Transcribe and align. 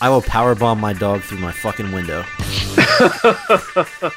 I 0.00 0.08
will 0.10 0.22
powerbomb 0.22 0.78
my 0.78 0.92
dog 0.92 1.22
through 1.22 1.38
my 1.38 1.50
fucking 1.50 1.90
window. 1.90 2.20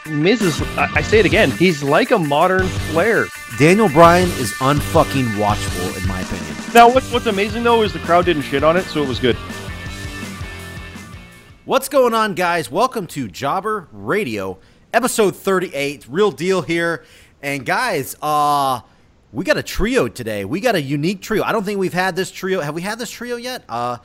Miz 0.07 0.40
is, 0.44 0.62
I 0.77 0.91
I 0.94 1.02
say 1.02 1.17
it 1.20 1.26
again, 1.26 1.49
he's 1.49 1.81
like 1.81 2.12
a 2.12 2.20
modern 2.20 2.67
Flair. 2.67 3.26
Daniel 3.57 3.90
Bryan 3.90 4.30
is 4.34 4.52
unfucking 4.59 5.40
watchful, 5.40 5.98
in 5.99 6.07
my 6.07 6.21
opinion. 6.21 6.55
Now, 6.71 6.88
what's, 6.88 7.12
what's 7.12 7.26
amazing 7.26 7.63
though 7.63 7.81
is 7.81 7.94
the 7.94 7.99
crowd 7.99 8.26
didn't 8.26 8.44
shit 8.44 8.63
on 8.63 8.77
it, 8.77 8.84
so 8.84 9.02
it 9.02 9.07
was 9.07 9.20
good. 9.20 9.35
What's 11.65 11.90
going 11.90 12.13
on, 12.13 12.35
guys? 12.35 12.70
Welcome 12.70 13.07
to 13.07 13.27
Jobber 13.27 13.88
Radio, 13.91 14.60
episode 14.93 15.35
38. 15.35 16.05
Real 16.07 16.29
deal 16.29 16.62
here. 16.62 17.04
And 17.41 17.66
guys, 17.66 18.16
uh 18.21 18.82
we 19.34 19.45
got 19.45 19.55
a 19.55 19.63
trio 19.63 20.10
today. 20.10 20.43
We 20.43 20.60
got 20.60 20.76
a 20.76 20.82
unique 20.82 21.21
trio. 21.21 21.43
I 21.43 21.54
don't 21.54 21.63
think 21.63 21.79
we've 21.79 21.93
had 21.93 22.18
this 22.18 22.32
trio. 22.32 22.60
Have 22.60 22.76
we 22.76 22.82
had 22.82 22.99
this 22.99 23.10
trio 23.10 23.38
yet? 23.38 23.63
Uh 23.70 23.98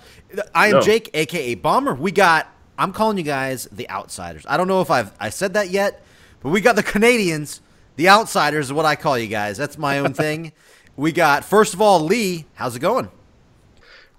I 0.55 0.69
am 0.69 0.75
No. 0.75 0.81
Jake, 0.81 1.11
aka 1.15 1.55
Bomber. 1.55 1.95
We 1.95 2.13
got 2.13 2.49
I'm 2.79 2.93
calling 2.93 3.17
you 3.19 3.25
guys 3.25 3.69
the 3.73 3.89
outsiders. 3.91 4.45
I 4.49 4.57
don't 4.57 4.69
know 4.69 4.81
if 4.81 4.91
I've 4.91 5.13
I 5.19 5.31
said 5.31 5.55
that 5.55 5.71
yet, 5.71 6.03
but 6.41 6.51
we 6.51 6.61
got 6.61 6.77
the 6.77 6.83
Canadians, 6.83 7.61
the 7.97 8.09
outsiders 8.09 8.67
is 8.67 8.73
what 8.73 8.85
I 8.85 8.97
call 8.97 9.19
you 9.19 9.29
guys. 9.29 9.57
That's 9.57 9.79
my 9.79 9.99
own 9.99 10.13
thing. 10.15 10.53
We 10.99 11.13
got 11.13 11.45
first 11.45 11.75
of 11.75 11.83
all 11.83 12.01
Lee. 12.01 12.47
How's 12.55 12.75
it 12.75 12.79
going? 12.79 13.11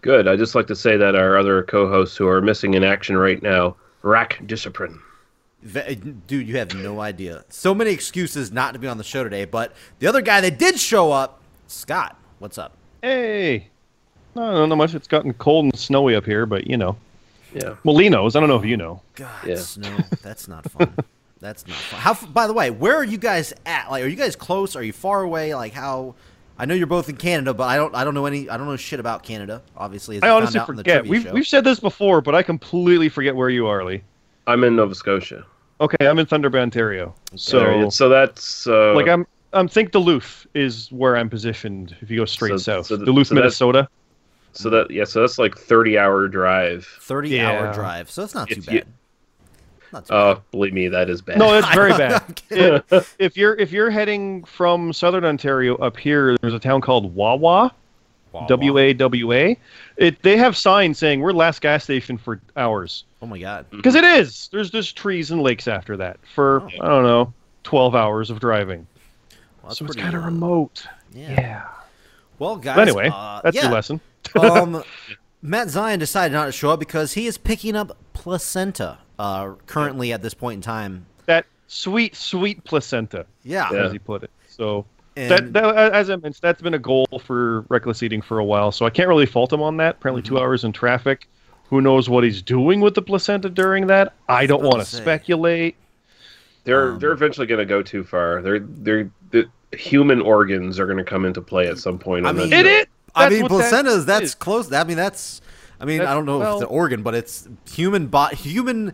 Good. 0.02 0.28
I'd 0.28 0.38
just 0.38 0.54
like 0.54 0.68
to 0.68 0.76
say 0.76 0.95
that 0.95 1.16
our 1.16 1.36
other 1.36 1.64
co-hosts 1.64 2.16
who 2.16 2.28
are 2.28 2.40
missing 2.40 2.76
in 2.76 2.84
action 2.84 3.18
right 3.18 3.42
now, 3.42 3.76
rack 4.04 4.40
discipline. 4.45 5.00
Dude, 6.28 6.48
you 6.48 6.58
have 6.58 6.76
no 6.76 7.00
idea. 7.00 7.44
So 7.50 7.73
many 7.73 7.90
excuses 7.90 8.52
not 8.52 8.73
to 8.73 8.80
be 8.80 8.88
on 8.88 9.00
the 9.00 9.04
show 9.04 9.23
today, 9.23 9.45
but 9.45 9.73
the 9.98 10.06
other 10.06 10.22
guy 10.22 10.40
that 10.40 10.60
did 10.60 10.80
show 10.80 11.12
up, 11.12 11.42
Scott. 11.66 12.16
What's 12.38 12.60
up? 12.60 12.78
Hey. 13.02 13.70
No, 14.38 14.52
not 14.52 14.66
know 14.67 14.75
much. 14.75 14.93
It's 14.93 15.07
gotten 15.07 15.33
cold 15.33 15.66
and 15.66 15.77
snowy 15.77 16.16
up 16.16 16.25
here, 16.25 16.45
but 16.45 16.67
you 16.67 16.77
know. 16.77 16.95
Yeah. 17.53 17.75
Well, 17.83 17.95
Lee 17.95 18.09
knows. 18.09 18.35
I 18.35 18.39
don't 18.39 18.49
know 18.49 18.57
if 18.57 18.66
you 18.66 18.77
know. 18.77 19.02
God, 19.16 19.30
Yeah. 19.45 19.55
snow. 19.55 19.97
That's 20.21 20.47
not 20.47 20.69
fun. 20.69 20.93
That's 21.39 21.67
not 21.67 21.77
fun. 21.77 21.99
How? 21.99 22.13
By 22.27 22.45
the 22.47 22.53
way, 22.53 22.69
where 22.71 22.95
are 22.95 23.03
you 23.03 23.17
guys 23.17 23.53
at? 23.65 23.89
Like, 23.89 24.03
are 24.03 24.08
you 24.08 24.15
guys 24.15 24.35
close? 24.35 24.75
Are 24.75 24.83
you 24.83 24.93
far 24.93 25.21
away? 25.23 25.53
Like, 25.55 25.73
how? 25.73 26.15
I 26.59 26.65
know 26.65 26.73
you're 26.73 26.88
both 26.88 27.08
in 27.09 27.15
Canada, 27.17 27.53
but 27.53 27.65
I 27.65 27.75
don't. 27.77 27.93
I 27.95 28.03
don't 28.03 28.13
know 28.15 28.25
any. 28.25 28.49
I 28.49 28.58
don't 28.58 28.67
know 28.67 28.75
shit 28.75 28.99
about 28.99 29.23
Canada. 29.23 29.61
Obviously, 29.75 30.15
I 30.15 30.17
we 30.17 30.21
found 30.21 30.31
honestly 30.43 30.59
out 30.59 30.69
in 30.69 30.75
the 30.75 30.81
forget. 30.83 30.97
trivia 31.05 31.11
We've, 31.11 31.23
show. 31.23 31.31
we've 31.33 31.47
said 31.47 31.63
this 31.63 31.80
before, 31.80 32.21
but 32.21 32.35
I 32.35 32.43
completely 32.43 33.09
forget 33.09 33.35
where 33.35 33.49
you 33.49 33.67
are, 33.67 33.83
Lee. 33.83 34.02
I'm 34.47 34.63
in 34.63 34.75
Nova 34.75 34.93
Scotia. 34.95 35.45
Okay, 35.80 36.08
I'm 36.08 36.17
in 36.19 36.25
Thunder 36.25 36.49
Bay, 36.49 36.59
Ontario. 36.59 37.14
So, 37.36 37.59
So, 37.59 37.89
so 37.92 38.09
that's 38.09 38.65
uh, 38.65 38.93
like, 38.95 39.08
I'm, 39.08 39.27
I'm 39.53 39.67
think 39.67 39.92
Duluth 39.92 40.47
is 40.55 40.92
where 40.92 41.15
I'm 41.15 41.30
positioned 41.30 41.95
if 42.02 42.09
you 42.09 42.17
go 42.17 42.26
straight 42.26 42.49
So- 42.52 42.58
south. 42.58 42.86
so 42.87 42.95
th- 42.95 43.05
Duluth, 43.05 43.27
so 43.27 43.36
that's- 43.36 43.43
Minnesota. 43.61 43.87
So 44.58 44.70
that 44.70 44.92
yeah, 44.92 45.04
so 45.04 45.22
that's 45.22 45.38
like 45.38 45.58
30 45.58 45.98
hour 45.98 46.28
drive. 46.28 46.86
thirty 47.02 47.40
hour 47.40 47.73
drive, 47.73 48.10
so 48.10 48.22
that's 48.22 48.36
not 48.36 48.48
too 48.50 48.60
If 48.60 48.72
you- 48.72 48.80
bad. 48.80 48.88
Not 49.94 50.06
too 50.08 50.14
Uh, 50.14 50.40
believe 50.52 50.73
me, 50.73 50.90
that 50.90 51.10
is 51.10 51.22
bad. 51.22 51.38
No, 51.38 51.54
it's 51.58 51.70
very 51.73 51.92
bad. 51.98 52.42
if, 52.50 53.16
if 53.20 53.38
you're 53.38 53.56
if 53.56 53.72
you're 53.72 53.90
heading 53.90 54.44
from 54.44 54.92
southern 54.92 55.23
Ontario 55.23 55.76
up 55.78 55.95
here, 55.95 56.36
there's 56.42 56.54
a 56.54 56.60
town 56.60 56.82
called 56.82 57.16
Wawa, 57.16 57.73
W 58.48 58.78
A 58.78 58.94
W 58.94 59.32
A. 59.32 59.58
It 59.95 60.22
they 60.23 60.36
have 60.36 60.58
signs 60.58 60.98
saying 60.98 61.22
we're 61.22 61.32
last 61.32 61.62
gas 61.62 61.86
station 61.86 62.18
for 62.18 62.42
hours 62.58 63.06
Oh 63.22 63.26
my 63.28 63.39
god. 63.39 63.66
because 63.72 63.95
it 63.95 64.04
is. 64.04 64.50
There's 64.52 64.70
just 64.70 64.98
trees 64.98 65.32
and 65.32 65.42
lakes 65.42 65.68
after 65.70 65.95
that 65.98 66.20
for 66.36 66.62
Oh. 66.64 66.68
I 66.82 66.88
don't 66.89 67.04
know, 67.04 67.34
12 67.64 67.95
hours 67.95 68.30
of 68.30 68.39
driving. 68.42 68.86
Well, 69.64 69.74
so 69.74 69.86
it's 69.86 69.95
kind 69.95 70.14
of 70.16 70.22
uh, 70.22 70.26
remote. 70.26 70.86
Yeah. 71.14 71.32
Yeah. 71.32 71.66
Well, 72.39 72.58
guys. 72.58 72.76
But 72.76 72.88
anyway, 72.89 73.10
uh, 73.12 73.39
that's 73.44 73.56
yeah. 73.56 73.64
your 73.64 73.72
lesson. 73.72 74.02
Um, 74.36 74.83
Matt 75.42 75.70
Zion 75.70 75.99
decided 75.99 76.33
not 76.33 76.45
to 76.45 76.52
show 76.52 76.71
up 76.71 76.80
because 76.80 77.14
he 77.14 77.27
is 77.27 77.38
picking 77.38 77.76
up 77.76 77.98
placenta 78.14 78.98
uh, 79.20 79.54
currently 79.65 80.11
at 80.14 80.21
this 80.21 80.33
point 80.33 80.58
in 80.58 80.61
time. 80.61 81.05
That 81.26 81.45
sweet, 81.67 82.15
sweet 82.15 82.64
placenta, 82.64 83.26
Yeah. 83.43 83.70
Yeah. 83.71 83.86
as 83.86 83.92
he 83.92 83.99
put 83.99 84.23
it. 84.23 84.32
So. 84.48 84.86
That, 85.15 85.52
that, 85.54 85.76
as 85.93 86.11
I 86.11 86.15
mentioned, 86.17 86.38
that's 86.43 86.61
been 86.61 86.76
a 86.76 86.80
goal 86.80 87.08
for 87.23 87.61
reckless 87.70 88.04
eating 88.04 88.21
for 88.21 88.38
a 88.38 88.45
while. 88.45 88.71
So 88.71 88.86
I 88.86 88.92
can't 88.92 89.10
really 89.10 89.26
fault 89.26 89.52
him 89.52 89.64
on 89.64 89.77
that. 89.77 89.95
Apparently, 89.95 90.21
Mm-hmm. 90.21 90.36
two 90.36 90.39
hours 90.39 90.64
in 90.64 90.71
traffic. 90.71 91.27
Who 91.71 91.82
knows 91.82 92.08
what 92.08 92.23
he's 92.23 92.44
doing 92.44 92.82
with 92.82 92.94
the 92.94 93.02
placenta 93.02 93.49
during 93.49 93.88
that? 93.88 94.14
I 94.30 94.45
don't 94.45 94.61
want 94.61 94.76
to 94.76 94.80
to 94.89 94.95
speculate. 94.95 95.76
they're 96.65 96.92
um, 96.92 96.99
they're 96.99 97.14
eventually 97.14 97.48
going 97.48 97.58
to 97.58 97.65
go 97.65 97.82
too 97.82 98.04
far. 98.04 98.44
They're 98.44 98.59
they're 98.59 99.09
the 99.32 99.49
human 99.76 100.21
organs 100.21 100.80
are 100.80 100.86
going 100.86 100.99
to 100.99 101.04
come 101.04 101.26
into 101.26 101.42
play 101.42 101.67
at 101.67 101.80
some 101.80 101.98
point. 101.98 102.27
I 102.27 102.30
on 102.30 102.38
mean- 102.38 102.49
that 102.52 102.65
It 102.67 102.70
show. 102.70 102.82
is. 102.82 102.86
I 103.16 103.30
mean, 103.30 103.44
what 103.44 103.50
that 103.50 103.72
placentas, 103.86 104.06
that's 104.06 104.26
is. 104.26 104.36
close. 104.36 104.72
I 104.72 104.84
mean, 104.84 104.98
that's, 104.98 105.42
I 105.80 105.86
mean, 105.86 106.02
I 106.02 106.14
don't 106.14 106.26
know 106.26 106.42
if 106.42 106.54
it's 106.54 106.62
an 106.62 106.68
organ, 106.68 107.04
but 107.04 107.16
it's 107.16 107.48
human 107.70 108.08
body, 108.08 108.36
human, 108.36 108.94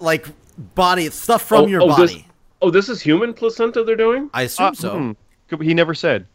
like, 0.00 0.26
body, 0.74 1.06
it's 1.06 1.16
stuff 1.16 1.42
from 1.42 1.64
Oh, 1.64 1.66
your 1.66 1.82
oh, 1.82 1.88
body. 1.88 2.14
This, 2.14 2.22
oh, 2.60 2.70
this 2.70 2.88
is 2.88 3.00
human 3.00 3.32
placenta 3.34 3.84
they're 3.84 3.96
doing. 3.96 4.28
I 4.34 4.42
assume 4.42 4.66
Uh, 4.66 4.74
so. 4.74 4.98
hmm. 4.98 5.62
He 5.62 5.74
never 5.74 5.94
said. 5.94 6.26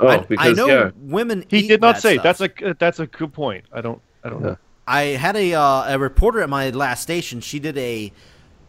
Oh, 0.00 0.08
I, 0.08 0.18
because 0.18 0.46
I 0.48 0.52
know 0.52 0.66
yeah, 0.66 0.90
women 0.96 1.44
He 1.48 1.58
eat 1.60 1.68
did 1.68 1.80
not 1.80 1.94
that 1.96 2.02
say. 2.02 2.14
stuff. 2.18 2.38
That's 2.38 2.62
a 2.62 2.74
that's 2.80 2.98
a 2.98 3.06
good 3.06 3.32
point. 3.32 3.64
I 3.72 3.80
don't 3.80 4.02
I 4.24 4.30
don't 4.30 4.42
know. 4.42 4.56
I 4.88 5.02
had 5.02 5.36
a 5.36 5.54
uh, 5.54 5.94
a 5.94 5.98
reporter 5.98 6.40
at 6.40 6.48
my 6.48 6.70
last 6.70 7.00
station. 7.02 7.40
She 7.40 7.60
did 7.60 7.78
a 7.78 8.12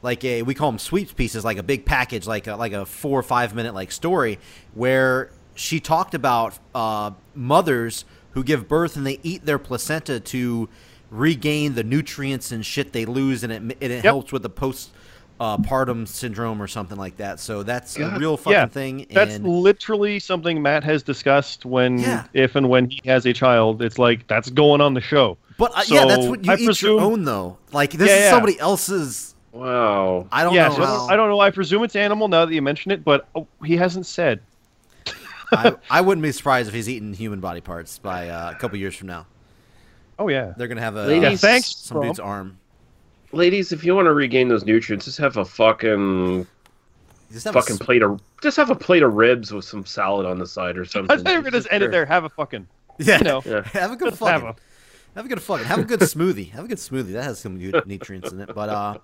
like 0.04 0.24
a 0.24 0.44
we 0.44 0.54
call 0.54 0.70
them 0.70 0.78
sweeps 0.78 1.12
pieces, 1.14 1.44
like 1.44 1.58
a 1.58 1.64
big 1.64 1.84
package, 1.86 2.28
like 2.28 2.46
a, 2.46 2.56
like 2.56 2.74
a 2.74 2.86
four 2.86 3.20
or 3.20 3.24
five 3.24 3.56
minute 3.56 3.74
like 3.74 3.92
story 3.92 4.38
where 4.76 5.32
she 5.56 5.80
talked 5.80 6.14
about 6.14 6.60
uh, 6.76 7.12
mothers 7.34 8.06
who 8.32 8.44
give 8.44 8.68
birth 8.68 8.96
and 8.96 9.08
they 9.08 9.20
eat 9.24 9.46
their 9.46 9.58
placenta 9.58 10.20
to 10.20 10.70
regain 11.10 11.74
the 11.76 11.84
nutrients 11.84 12.52
and 12.52 12.66
shit 12.66 12.92
they 12.94 13.06
lose, 13.06 13.44
and 13.44 13.52
it 13.54 13.62
and 13.62 13.74
it 13.82 14.04
helps 14.04 14.32
with 14.32 14.44
the 14.44 14.50
post. 14.50 14.92
Uh, 15.38 15.58
partum 15.58 16.08
syndrome 16.08 16.62
or 16.62 16.66
something 16.68 16.98
like 16.98 17.18
that. 17.18 17.42
So 17.42 17.62
that's 17.62 18.00
a 18.00 18.10
real 18.18 18.38
fucking 18.38 18.54
yeah, 18.54 18.68
thing. 18.68 19.06
That's 19.12 19.36
and 19.36 19.46
literally 19.46 20.18
something 20.18 20.62
Matt 20.62 20.86
has 20.86 21.04
discussed 21.04 21.66
when, 21.66 21.98
Yeah. 22.00 22.24
if 22.32 22.56
and 22.56 22.70
when 22.70 22.90
he 22.90 23.02
has 23.04 23.26
a 23.26 23.34
child. 23.34 23.82
It's 23.82 24.00
like 24.00 24.26
that's 24.28 24.50
going 24.50 24.80
on 24.80 24.94
the 24.94 25.02
show. 25.02 25.38
but 25.58 25.78
uh, 25.78 25.82
yeah, 25.88 26.06
that's 26.06 26.26
what 26.26 26.46
you 26.46 26.52
I 26.54 26.56
eat 26.56 26.64
presume- 26.64 26.90
your 26.94 27.02
own 27.02 27.26
though. 27.26 27.58
Like 27.74 27.92
this 27.92 28.08
Yeah, 28.08 28.16
is 28.16 28.22
yeah. 28.22 28.30
somebody 28.30 28.58
else's. 28.62 29.36
wow. 29.52 30.26
I 30.32 30.44
don't 30.46 30.54
yeah, 30.54 30.70
know. 30.70 30.76
so 30.76 30.84
I 30.84 30.86
how- 30.86 30.98
don't, 31.00 31.12
I 31.12 31.16
don't 31.18 31.30
know. 31.30 31.40
I 31.42 31.52
presume 31.52 31.84
it's 31.84 31.98
animal 31.98 32.30
now 32.30 32.46
that 32.46 32.54
you 32.54 32.62
mention 32.62 32.92
it, 32.92 33.04
but 33.04 33.28
oh, 33.36 33.46
he 33.66 33.76
hasn't 33.76 34.06
said. 34.06 34.40
I, 35.52 35.74
I 35.90 36.02
wouldn't 36.02 36.24
be 36.24 36.32
surprised 36.32 36.68
if 36.68 36.74
he's 36.74 36.90
eating 36.90 37.14
human 37.14 37.40
body 37.40 37.62
parts 37.62 38.00
by 38.00 38.30
uh, 38.30 38.52
a 38.52 38.56
couple 38.56 38.78
years 38.78 38.96
from 38.96 39.08
now. 39.08 39.26
Oh 40.18 40.28
yeah. 40.30 40.54
They're 40.58 40.68
gonna 40.68 40.82
have 40.82 40.96
a 40.96 41.06
Ladies- 41.06 41.44
uh, 41.44 41.48
thanks, 41.48 41.76
some 41.76 41.96
Trump. 41.96 42.08
dude's 42.08 42.20
arm. 42.20 42.58
Ladies, 43.32 43.72
if 43.72 43.84
you 43.84 43.96
want 43.96 44.06
to 44.06 44.14
regain 44.14 44.48
those 44.48 44.64
nutrients, 44.64 45.06
just 45.06 45.18
have 45.18 45.36
a 45.38 45.44
fucking 45.46 46.48
Just 47.32 47.46
have 47.46 47.56
a 47.56 47.62
fucking 47.62 47.76
s- 47.76 47.82
plate 47.82 48.02
of 48.04 48.22
just 48.42 48.56
have 48.58 48.70
a 48.70 48.76
plate 48.76 49.04
of 49.04 49.14
ribs 49.16 49.52
with 49.52 49.66
some 49.66 49.86
salad 49.86 50.26
on 50.26 50.38
the 50.40 50.46
side 50.48 50.78
or 50.78 50.84
I 50.84 50.86
something. 50.86 51.18
thought 51.18 51.26
we 51.28 51.36
were 51.36 51.42
gonna 51.42 51.52
just 51.58 51.68
end 51.72 51.84
it 51.84 51.92
there. 51.92 52.06
Have 52.06 52.24
a 52.24 52.30
fucking. 52.30 52.68
yeah, 53.00 53.18
you 53.18 53.24
know. 53.26 53.42
Yeah. 53.46 53.64
have 53.74 53.92
a 53.92 53.96
good 53.96 54.12
Just 54.12 54.24
have 54.24 54.42
fucking. 54.42 54.58
a- 54.58 55.16
Have 55.16 55.26
a 55.26 55.30
good 55.30 55.42
fucking. 55.42 55.66
Have 55.66 55.80
a 55.80 55.84
good 55.84 56.00
smoothie. 56.02 56.52
Have 56.52 56.66
a 56.66 56.68
good 56.68 56.78
smoothie. 56.78 57.12
That 57.14 57.24
has 57.24 57.40
some 57.40 57.58
good 57.60 57.86
nutrients 57.88 58.32
in 58.32 58.40
it. 58.40 58.54
But 58.56 58.70
uh, 58.70 58.98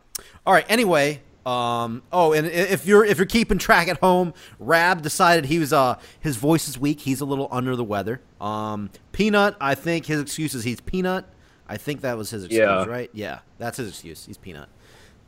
all 0.45 0.53
right. 0.53 0.65
Anyway, 0.69 1.21
um, 1.45 2.03
oh, 2.11 2.33
and 2.33 2.45
if 2.47 2.85
you're 2.85 3.03
if 3.03 3.17
you're 3.17 3.25
keeping 3.25 3.57
track 3.57 3.88
at 3.88 3.97
home, 3.99 4.33
Rab 4.59 5.01
decided 5.01 5.45
he 5.45 5.59
was 5.59 5.73
uh 5.73 5.97
his 6.19 6.38
voice 6.38 6.67
is 6.67 6.77
weak. 6.77 6.99
He's 7.01 7.21
a 7.21 7.25
little 7.25 7.47
under 7.51 7.75
the 7.75 7.83
weather. 7.83 8.21
Um, 8.39 8.89
Peanut, 9.11 9.55
I 9.59 9.75
think 9.75 10.05
his 10.05 10.21
excuse 10.21 10.53
is 10.53 10.63
he's 10.63 10.81
Peanut. 10.81 11.25
I 11.67 11.77
think 11.77 12.01
that 12.01 12.17
was 12.17 12.29
his 12.29 12.43
excuse, 12.43 12.59
Yeah. 12.59 12.85
right? 12.85 13.09
Yeah, 13.13 13.39
that's 13.57 13.77
his 13.77 13.89
excuse. 13.89 14.25
He's 14.25 14.38
Peanut. 14.38 14.69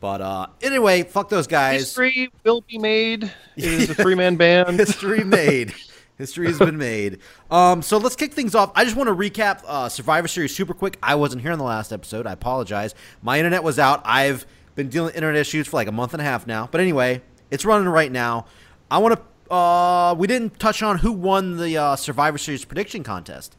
But 0.01 0.19
uh, 0.21 0.48
anyway, 0.62 1.04
fuck 1.04 1.30
those 1.30 1.48
guys. 1.48 1.80
History 1.81 2.30
will 2.44 2.62
be 2.62 2.77
made. 2.77 3.24
It 3.56 3.63
is 3.63 3.89
a 3.89 3.95
three 3.95 4.15
man 4.15 4.36
band. 4.38 4.77
History 4.77 5.24
made. 5.24 5.74
History 6.18 6.45
has 6.48 6.60
been 6.60 6.77
made. 6.77 7.19
Um, 7.50 7.81
so 7.81 7.98
let's 7.98 8.15
kick 8.15 8.33
things 8.33 8.54
off. 8.54 8.71
I 8.75 8.83
just 8.83 8.95
want 8.95 9.07
to 9.07 9.15
recap 9.15 9.63
uh, 9.65 9.89
Survivor 9.89 10.27
Series 10.27 10.56
super 10.56 10.74
quick. 10.74 10.98
I 11.01 11.15
wasn't 11.15 11.42
here 11.42 11.51
in 11.51 11.57
the 11.57 11.63
last 11.65 11.92
episode. 11.92 12.27
I 12.27 12.33
apologize. 12.33 12.94
My 13.24 13.38
internet 13.39 13.63
was 13.63 13.80
out. 13.80 14.01
I've 14.06 14.45
been 14.75 14.90
dealing 14.90 15.08
with 15.08 15.16
internet 15.16 15.40
issues 15.40 15.68
for 15.68 15.78
like 15.78 15.88
a 15.88 15.92
month 15.92 16.14
and 16.14 16.22
a 16.22 16.25
half 16.25 16.48
now. 16.48 16.68
But 16.72 16.81
anyway, 16.81 17.22
it's 17.52 17.66
running 17.66 17.88
right 17.88 18.12
now. 18.12 18.46
I 18.90 18.98
want 18.98 19.16
to 19.16 19.54
uh, 19.54 20.16
we 20.18 20.28
didn't 20.28 20.60
touch 20.60 20.81
on 20.81 21.00
who 21.00 21.12
won 21.12 21.58
the 21.58 21.78
uh, 21.78 21.96
Survivor 21.96 22.38
Series 22.38 22.66
prediction 22.66 23.04
contest 23.04 23.56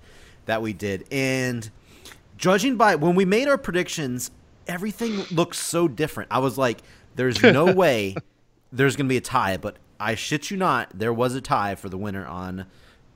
that 0.47 0.61
we 0.61 0.73
did, 0.73 1.07
and 1.11 1.71
judging 2.37 2.77
by 2.77 2.97
when 2.97 3.15
we 3.15 3.25
made 3.25 3.49
our 3.49 3.59
predictions, 3.59 4.31
everything 4.67 5.25
looks 5.31 5.59
so 5.59 5.87
different. 5.87 6.31
I 6.33 6.39
was 6.39 6.59
like, 6.59 6.81
"There's 7.15 7.43
no 7.43 7.73
way 7.75 8.17
there's 8.73 8.97
going 8.97 9.07
to 9.07 9.13
be 9.13 9.19
a 9.19 9.21
tie," 9.21 9.57
but 9.57 9.77
I 10.01 10.15
shit 10.15 10.51
you 10.51 10.57
not, 10.57 10.91
there 10.99 11.13
was 11.13 11.35
a 11.35 11.41
tie 11.41 11.75
for 11.75 11.89
the 11.89 11.99
winner 11.99 12.27
on 12.27 12.67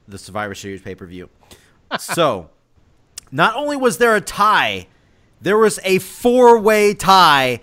the 0.06 0.18
Survivor 0.18 0.54
Series 0.54 0.80
pay 0.80 0.94
per 0.94 1.06
view. 1.06 1.30
so, 1.98 2.50
not 3.32 3.56
only 3.56 3.76
was 3.76 3.98
there 3.98 4.14
a 4.14 4.20
tie, 4.20 4.86
there 5.40 5.58
was 5.58 5.80
a 5.84 5.98
four 5.98 6.58
way 6.58 6.94
tie 6.94 7.60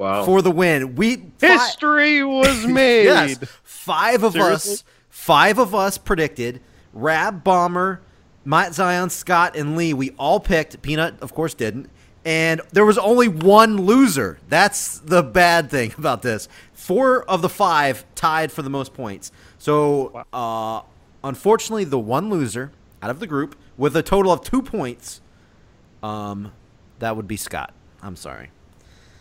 Wow. 0.00 0.24
for 0.24 0.40
the 0.42 0.50
win. 0.50 0.94
We 0.96 1.16
fi- 1.38 1.58
History 1.58 2.24
was 2.24 2.66
made. 2.66 3.04
yes, 3.04 3.38
five 3.62 4.22
of 4.22 4.32
Seriously? 4.32 4.72
us, 4.72 4.84
five 5.10 5.58
of 5.58 5.74
us 5.74 5.98
predicted. 5.98 6.60
Rab 6.92 7.44
Bomber, 7.44 8.00
Matt 8.44 8.74
Zion, 8.74 9.10
Scott, 9.10 9.54
and 9.56 9.76
Lee. 9.76 9.92
We 9.94 10.10
all 10.18 10.40
picked. 10.40 10.80
Peanut, 10.82 11.20
of 11.20 11.34
course, 11.34 11.54
didn't. 11.54 11.90
And 12.24 12.60
there 12.72 12.84
was 12.84 12.98
only 12.98 13.28
one 13.28 13.76
loser. 13.82 14.38
That's 14.48 14.98
the 14.98 15.22
bad 15.22 15.70
thing 15.70 15.92
about 15.98 16.22
this. 16.22 16.48
Four 16.72 17.22
of 17.24 17.42
the 17.42 17.48
five 17.48 18.04
tied 18.14 18.50
for 18.52 18.62
the 18.62 18.70
most 18.70 18.92
points. 18.94 19.30
So, 19.58 20.24
uh, 20.32 20.82
unfortunately, 21.22 21.84
the 21.84 21.98
one 21.98 22.28
loser 22.30 22.72
out 23.02 23.10
of 23.10 23.20
the 23.20 23.26
group 23.26 23.54
with 23.76 23.94
a 23.96 24.02
total 24.02 24.32
of 24.32 24.42
two 24.42 24.62
points, 24.62 25.20
um, 26.02 26.52
that 26.98 27.16
would 27.16 27.28
be 27.28 27.36
Scott. 27.36 27.72
I'm 28.02 28.16
sorry. 28.16 28.50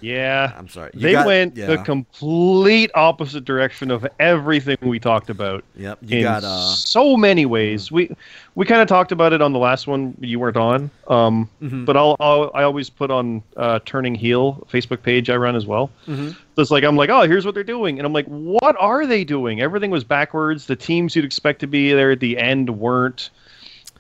Yeah. 0.02 0.54
I'm 0.58 0.68
sorry. 0.70 0.92
You 0.94 1.00
They 1.02 1.12
got- 1.12 1.26
went 1.26 1.58
yeah. 1.58 1.66
the 1.68 1.78
complete 1.78 2.90
opposite 2.96 3.44
direction 3.46 3.92
of 3.92 4.08
everything 4.20 4.78
we 4.82 5.00
talked 5.00 5.30
about. 5.30 5.64
Yep. 5.76 6.00
You 6.04 6.18
in 6.20 6.24
got 6.24 6.44
uh, 6.44 6.70
so 6.76 7.18
many 7.18 7.46
ways. 7.46 7.92
We 7.92 8.10
we 8.56 8.66
kind 8.66 8.82
of 8.82 8.88
talked 8.88 9.12
about 9.12 9.34
it 9.34 9.42
on 9.42 9.54
the 9.54 9.60
last 9.60 9.88
one 9.88 10.16
you 10.22 10.40
weren't 10.40 10.58
on. 10.58 10.90
Um, 11.08 11.50
Mm-hmm. 11.62 11.86
but 11.86 11.98
I'll, 11.98 12.16
I'll 12.20 12.52
I 12.54 12.64
always 12.64 12.90
put 12.90 13.12
on 13.12 13.44
uh, 13.58 13.80
Turning 13.86 14.16
Heel 14.16 14.66
Facebook 14.72 15.02
page 15.04 15.30
I 15.30 15.36
run 15.36 15.56
as 15.56 15.66
well. 15.66 15.90
Mm-hmm. 16.08 16.30
So 16.30 16.62
it's 16.62 16.72
like 16.72 16.84
I'm 16.84 16.96
like, 16.96 17.10
oh, 17.10 17.22
here's 17.24 17.46
what 17.46 17.54
they're 17.56 17.64
doing, 17.64 18.00
and 18.00 18.06
I'm 18.06 18.14
like, 18.14 18.26
what 18.28 18.76
are 18.80 19.06
they 19.06 19.24
doing? 19.24 19.62
Everything 19.62 19.92
was 19.92 20.04
backwards. 20.04 20.66
The 20.68 20.76
teams 20.76 21.16
you'd 21.16 21.26
expect 21.26 21.60
to 21.62 21.68
be 21.68 21.92
there 21.94 22.12
at 22.12 22.20
the 22.20 22.38
end 22.38 22.70
weren't. 22.80 23.30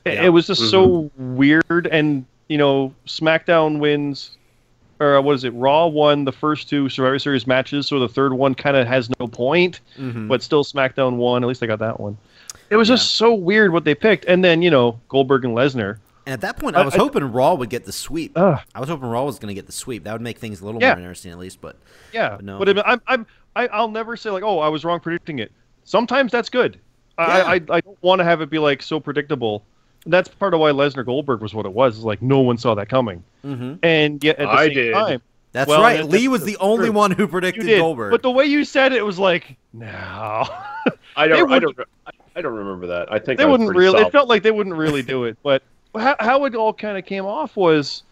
Yeah. 0.06 0.24
It 0.24 0.30
was 0.30 0.48
just 0.48 0.70
so 0.72 1.12
weird, 1.18 1.88
and 1.92 2.26
you 2.48 2.58
know, 2.58 2.94
SmackDown 3.06 3.80
wins. 3.80 4.32
Or 5.00 5.16
uh, 5.18 5.22
what 5.22 5.34
is 5.36 5.44
it? 5.46 5.52
Raw 5.52 5.88
won 5.88 6.26
the 6.26 6.32
first 6.32 6.68
two 6.70 6.90
Survivor 6.90 7.20
Series 7.20 7.48
matches, 7.48 7.88
so 7.88 8.00
the 8.00 8.10
third 8.10 8.34
one 8.34 8.54
kind 8.54 8.76
of 8.76 8.86
has 8.88 9.10
no 9.20 9.28
point 9.28 9.80
mhm. 9.98 10.28
but 10.28 10.44
still 10.44 10.64
SmackDown 10.64 11.16
won. 11.16 11.44
At 11.44 11.48
least 11.48 11.64
I 11.64 11.68
got 11.68 11.80
that 11.80 12.00
one. 12.00 12.18
It 12.70 12.76
was 12.76 12.88
just 12.88 13.16
so 13.16 13.34
weird 13.34 13.72
what 13.72 13.84
they 13.86 13.96
picked, 13.96 14.26
and 14.26 14.44
then 14.44 14.62
you 14.62 14.70
know 14.70 15.00
Goldberg 15.08 15.46
and 15.46 15.56
Lesnar. 15.56 15.98
And 16.26 16.34
at 16.34 16.42
that 16.42 16.58
point, 16.58 16.76
I 16.76 16.82
I- 16.82 16.86
was 16.86 16.94
I- 16.96 16.98
hoping 16.98 17.24
Raw 17.32 17.56
would 17.56 17.70
get 17.70 17.86
the 17.86 17.92
sweep. 17.94 18.34
Ugh. 18.36 18.60
I 18.76 18.80
was 18.80 18.90
hoping 18.90 19.08
Raw 19.10 19.24
was 19.24 19.40
going 19.40 19.48
to 19.48 19.54
get 19.56 19.66
the 19.66 19.72
sweep. 19.72 20.04
That 20.04 20.12
would 20.12 20.22
make 20.22 20.38
things 20.38 20.60
a 20.62 20.66
little 20.66 20.82
Yeah. 20.82 20.90
more 20.90 20.98
interesting, 21.00 21.32
at 21.32 21.40
least. 21.40 21.62
But 21.62 21.78
Yeah, 22.14 22.36
But 22.36 22.46
no. 22.46 22.60
but 22.60 22.78
I- 22.78 22.92
I'm 22.92 23.02
I'm 23.08 23.26
I, 23.56 23.68
I'll 23.68 23.90
never 23.90 24.16
say 24.18 24.30
like, 24.30 24.44
oh, 24.44 24.60
I 24.60 24.68
was 24.68 24.84
wrong 24.86 25.00
predicting 25.00 25.40
it. 25.40 25.52
Sometimes 25.86 26.32
that's 26.32 26.50
good. 26.50 26.78
I 27.18 27.42
I, 27.42 27.54
I 27.54 27.82
don't 27.82 27.98
want 28.02 28.20
to 28.20 28.26
have 28.26 28.42
it 28.42 28.50
be 28.50 28.60
like 28.60 28.82
so 28.84 29.00
predictable. 29.00 29.64
That's 30.06 30.30
part 30.30 30.54
of 30.54 30.60
why 30.60 30.72
Lesnar 30.72 31.06
Goldberg 31.06 31.42
was 31.42 31.54
what 31.54 31.66
it 31.66 31.74
was. 31.74 31.98
Is 31.98 32.04
like 32.04 32.22
no 32.22 32.40
one 32.40 32.58
saw 32.58 32.74
that 32.76 32.90
coming, 32.90 33.24
Mhm. 33.46 33.80
and 33.84 34.24
yet 34.24 34.38
at 34.40 34.46
the 34.46 34.50
I 34.52 34.66
same 34.68 34.74
did. 34.76 34.94
time, 34.94 35.22
that's 35.52 35.68
Well, 35.70 35.82
right. 35.82 36.06
Lee 36.06 36.28
was 36.28 36.44
the 36.46 36.58
only 36.58 36.86
true. 36.88 36.94
one 36.94 37.12
who 37.12 37.28
predicted. 37.28 37.66
Goldberg. 37.80 38.12
But 38.12 38.22
the 38.22 38.32
way 38.32 38.46
you 38.46 38.64
said 38.64 38.94
it, 38.94 38.98
it 39.00 39.06
was 39.06 39.20
like 39.20 39.58
no. 39.74 39.86
I 41.18 41.28
don't. 41.28 41.52
I 41.52 41.60
don't. 41.60 41.78
I- 42.08 42.12
I 42.36 42.42
don't 42.42 42.56
remember 42.56 42.88
that. 42.88 43.12
I 43.12 43.20
think 43.20 43.38
they 43.38 43.44
I 43.44 43.48
wouldn't 43.48 43.68
pretty 43.68 43.80
really. 43.80 44.02
It 44.02 44.12
felt 44.14 44.30
like 44.30 44.44
they 44.44 44.52
wouldn't 44.52 44.76
really 44.76 45.02
do 45.02 45.26
it. 45.26 45.36
But 45.44 45.62
how, 45.98 46.16
how 46.22 46.46
it 46.46 46.56
all 46.56 46.72
kind 46.72 46.98
of 46.98 47.06
came 47.06 47.26
off 47.26 47.58
was, 47.58 48.04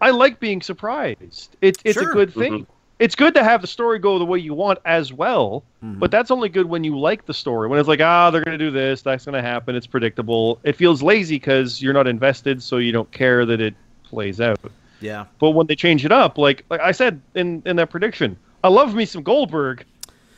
I 0.00 0.10
like 0.10 0.40
being 0.40 0.60
surprised. 0.60 1.54
It, 1.60 1.78
it's 1.84 1.94
Sure. 2.00 2.10
a 2.10 2.12
good 2.12 2.34
thing. 2.34 2.64
Mhm. 2.64 2.66
It's 2.98 3.14
good 3.14 3.34
to 3.34 3.44
have 3.44 3.60
the 3.60 3.66
story 3.66 3.98
go 3.98 4.18
the 4.18 4.24
way 4.24 4.38
you 4.38 4.54
want 4.54 4.78
as 4.86 5.12
well. 5.12 5.62
Mhm. 5.84 5.98
But 5.98 6.10
that's 6.10 6.30
only 6.30 6.48
good 6.48 6.66
when 6.66 6.82
you 6.82 6.98
like 6.98 7.26
the 7.26 7.34
story. 7.34 7.68
When 7.68 7.78
it's 7.78 7.88
like, 7.88 8.00
ah, 8.00 8.30
they're 8.30 8.42
going 8.42 8.58
to 8.58 8.64
do 8.64 8.70
this, 8.70 9.02
that's 9.02 9.26
going 9.26 9.34
to 9.34 9.42
happen. 9.42 9.76
It's 9.76 9.86
predictable. 9.86 10.58
It 10.64 10.76
feels 10.76 11.02
lazy 11.02 11.36
because 11.36 11.82
you're 11.82 11.92
not 11.92 12.06
invested, 12.06 12.62
so 12.62 12.78
you 12.78 12.92
don't 12.92 13.10
care 13.12 13.44
that 13.44 13.60
it 13.60 13.74
plays 14.04 14.40
out. 14.40 14.58
yeah, 15.00 15.26
But 15.40 15.50
when 15.50 15.66
they 15.66 15.74
change 15.74 16.04
it 16.06 16.12
up, 16.12 16.38
like 16.38 16.64
like 16.70 16.80
I 16.80 16.92
said 16.92 17.20
in 17.34 17.62
in 17.66 17.76
that 17.76 17.90
prediction, 17.90 18.36
I 18.64 18.68
love 18.68 18.94
me 18.94 19.04
some 19.04 19.22
Goldberg, 19.22 19.84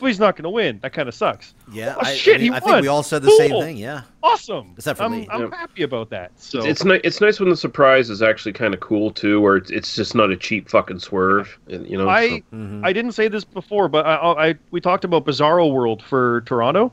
but 0.00 0.06
he's 0.06 0.20
not 0.20 0.36
going 0.36 0.44
to 0.44 0.50
win. 0.50 0.78
That 0.82 0.92
kind 0.92 1.08
of 1.08 1.14
sucks. 1.14 1.54
yeah. 1.72 1.94
Oh, 1.96 2.00
I, 2.02 2.14
shit, 2.14 2.36
I, 2.36 2.38
mean, 2.38 2.52
he 2.52 2.56
I 2.56 2.60
think 2.60 2.82
we 2.82 2.88
all 2.88 3.02
said 3.02 3.22
the 3.22 3.30
same 3.32 3.50
thing. 3.60 3.76
Yeah. 3.76 4.02
Awesome. 4.22 4.74
Except 4.76 4.98
for 4.98 5.04
I'm, 5.04 5.12
me. 5.12 5.26
I'm 5.30 5.42
Yep. 5.42 5.52
happy 5.54 5.82
about 5.82 6.10
that. 6.10 6.32
So 6.36 6.64
It's 6.64 6.84
nice. 6.84 7.00
It's 7.04 7.20
nice 7.20 7.40
when 7.40 7.48
the 7.48 7.56
surprise 7.56 8.10
is 8.10 8.22
actually 8.22 8.52
kind 8.52 8.74
of 8.74 8.80
cool 8.80 9.10
too, 9.10 9.40
where 9.40 9.56
it's, 9.56 9.70
it's 9.70 9.94
just 9.94 10.14
not 10.14 10.30
a 10.30 10.36
cheap 10.36 10.68
fucking 10.68 10.98
swerve. 11.00 11.58
You 11.68 11.96
know. 11.98 12.08
I 12.08 12.28
so- 12.28 12.36
Mhm. 12.54 12.80
I 12.84 12.92
didn't 12.92 13.12
say 13.12 13.28
this 13.28 13.44
before, 13.44 13.88
but 13.88 14.06
I, 14.06 14.48
I 14.50 14.54
we 14.70 14.80
talked 14.80 15.04
about 15.04 15.24
Bizarro 15.24 15.72
World 15.72 16.02
for 16.02 16.42
Toronto. 16.42 16.92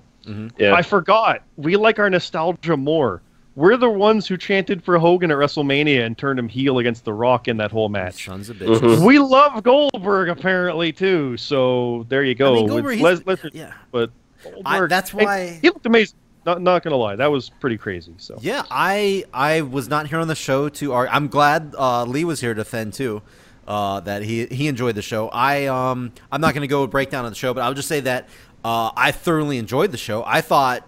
yeah. 0.57 0.73
I 0.73 0.81
forgot. 0.81 1.43
We 1.57 1.75
like 1.75 1.99
our 1.99 2.09
nostalgia 2.09 2.75
more. 2.77 3.21
We're 3.55 3.77
the 3.77 3.89
ones 3.89 4.27
who 4.27 4.35
chanted 4.35 4.83
for 4.83 4.97
Hogan 4.99 5.31
at 5.31 5.37
WrestleMania 5.37 6.05
and 6.05 6.17
turned 6.17 6.37
him 6.37 6.49
heel 6.49 6.77
against 6.79 7.05
The 7.05 7.13
Rock 7.13 7.47
in 7.47 7.55
that 7.57 7.71
whole 7.71 7.87
match. 7.87 8.25
Sons 8.25 8.49
of 8.49 8.57
bitches. 8.57 8.79
Mhm. 8.97 9.05
We 9.05 9.17
love 9.19 9.63
Goldberg 9.63 10.27
apparently 10.29 10.91
too. 10.91 11.37
So 11.37 12.05
there 12.09 12.23
you 12.23 12.35
go. 12.35 12.51
I 12.51 12.55
mean, 12.55 12.63
With 12.65 12.71
Goldberg, 12.73 12.99
Les- 12.99 13.11
he's- 13.19 13.23
Lesnar- 13.39 13.51
yeah. 13.53 13.71
but 13.91 14.11
I, 14.65 14.85
that's 14.87 15.13
why. 15.13 15.57
he 15.61 15.69
looked 15.69 15.85
amazing. 15.85 16.17
Not 16.45 16.61
not 16.61 16.83
gonna 16.83 16.95
lie, 16.97 17.15
that 17.15 17.31
was 17.31 17.49
pretty 17.49 17.77
crazy. 17.77 18.13
So 18.17 18.37
Yeah, 18.41 18.63
I 18.69 19.23
I 19.33 19.61
was 19.61 19.87
not 19.89 20.07
here 20.07 20.19
on 20.19 20.27
the 20.27 20.35
show 20.35 20.69
to 20.69 20.93
argue. 20.93 21.11
I'm 21.11 21.27
glad 21.27 21.73
uh, 21.77 22.03
Lee 22.03 22.23
was 22.25 22.39
here 22.41 22.53
to 22.53 22.59
defend 22.61 22.93
too. 22.93 23.21
Uh, 23.67 23.99
that 24.01 24.21
he 24.21 24.45
he 24.47 24.67
enjoyed 24.67 24.93
the 24.93 25.01
show. 25.01 25.29
I 25.29 25.65
um 25.65 26.11
I'm 26.31 26.41
not 26.41 26.53
going 26.53 26.61
to 26.61 26.67
go 26.67 26.85
break 26.85 27.09
down 27.09 27.25
of 27.25 27.31
the 27.31 27.35
show, 27.35 27.51
but 27.53 27.61
I'll 27.63 27.73
just 27.73 27.87
say 27.87 27.99
that 28.01 28.27
uh, 28.63 28.91
I 28.95 29.11
thoroughly 29.11 29.57
enjoyed 29.57 29.91
the 29.91 29.97
show. 29.97 30.23
I 30.27 30.41
thought 30.41 30.87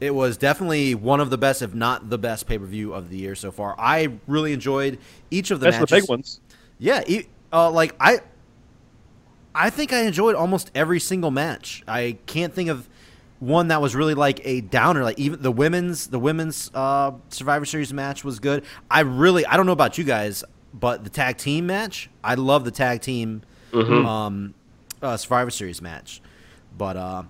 it 0.00 0.14
was 0.14 0.36
definitely 0.36 0.94
one 0.94 1.20
of 1.20 1.30
the 1.30 1.38
best, 1.38 1.62
if 1.62 1.74
not 1.74 2.10
the 2.10 2.18
best, 2.18 2.46
pay 2.46 2.58
per 2.58 2.64
view 2.64 2.94
of 2.94 3.10
the 3.10 3.16
year 3.18 3.34
so 3.34 3.50
far. 3.50 3.74
I 3.78 4.12
really 4.26 4.52
enjoyed 4.52 4.98
each 5.30 5.50
of 5.50 5.60
the 5.60 5.64
that's 5.70 5.76
the 5.76 5.82
matches. 5.82 6.00
big 6.02 6.08
ones. 6.08 6.40
Yeah, 6.78 7.02
uh, 7.52 7.70
like 7.70 7.94
I, 7.98 8.20
I 9.54 9.70
think 9.70 9.92
I 9.92 10.02
enjoyed 10.02 10.34
almost 10.36 10.70
every 10.74 11.00
single 11.00 11.30
match. 11.30 11.82
I 11.88 12.18
can't 12.26 12.54
think 12.54 12.68
of 12.68 12.88
one 13.40 13.68
that 13.68 13.80
was 13.82 13.94
really 13.96 14.14
like 14.14 14.40
a 14.44 14.60
downer. 14.60 15.02
Like 15.02 15.18
even 15.18 15.42
the 15.42 15.50
women's, 15.52 16.06
the 16.08 16.18
women's 16.18 16.70
uh, 16.74 17.12
Survivor 17.30 17.64
Series 17.64 17.92
match 17.92 18.24
was 18.24 18.38
good. 18.38 18.64
I 18.90 19.00
really, 19.00 19.44
I 19.46 19.56
don't 19.56 19.66
know 19.66 19.72
about 19.72 19.98
you 19.98 20.04
guys, 20.04 20.44
but 20.74 21.02
the 21.04 21.10
tag 21.10 21.36
team 21.38 21.66
match, 21.66 22.10
I 22.22 22.34
love 22.34 22.64
the 22.64 22.70
tag 22.70 23.00
team 23.00 23.42
Mhm. 23.72 24.06
um, 24.06 24.54
uh, 25.02 25.16
Survivor 25.16 25.50
Series 25.50 25.82
match. 25.82 26.20
But 26.76 26.96
uh, 26.96 27.22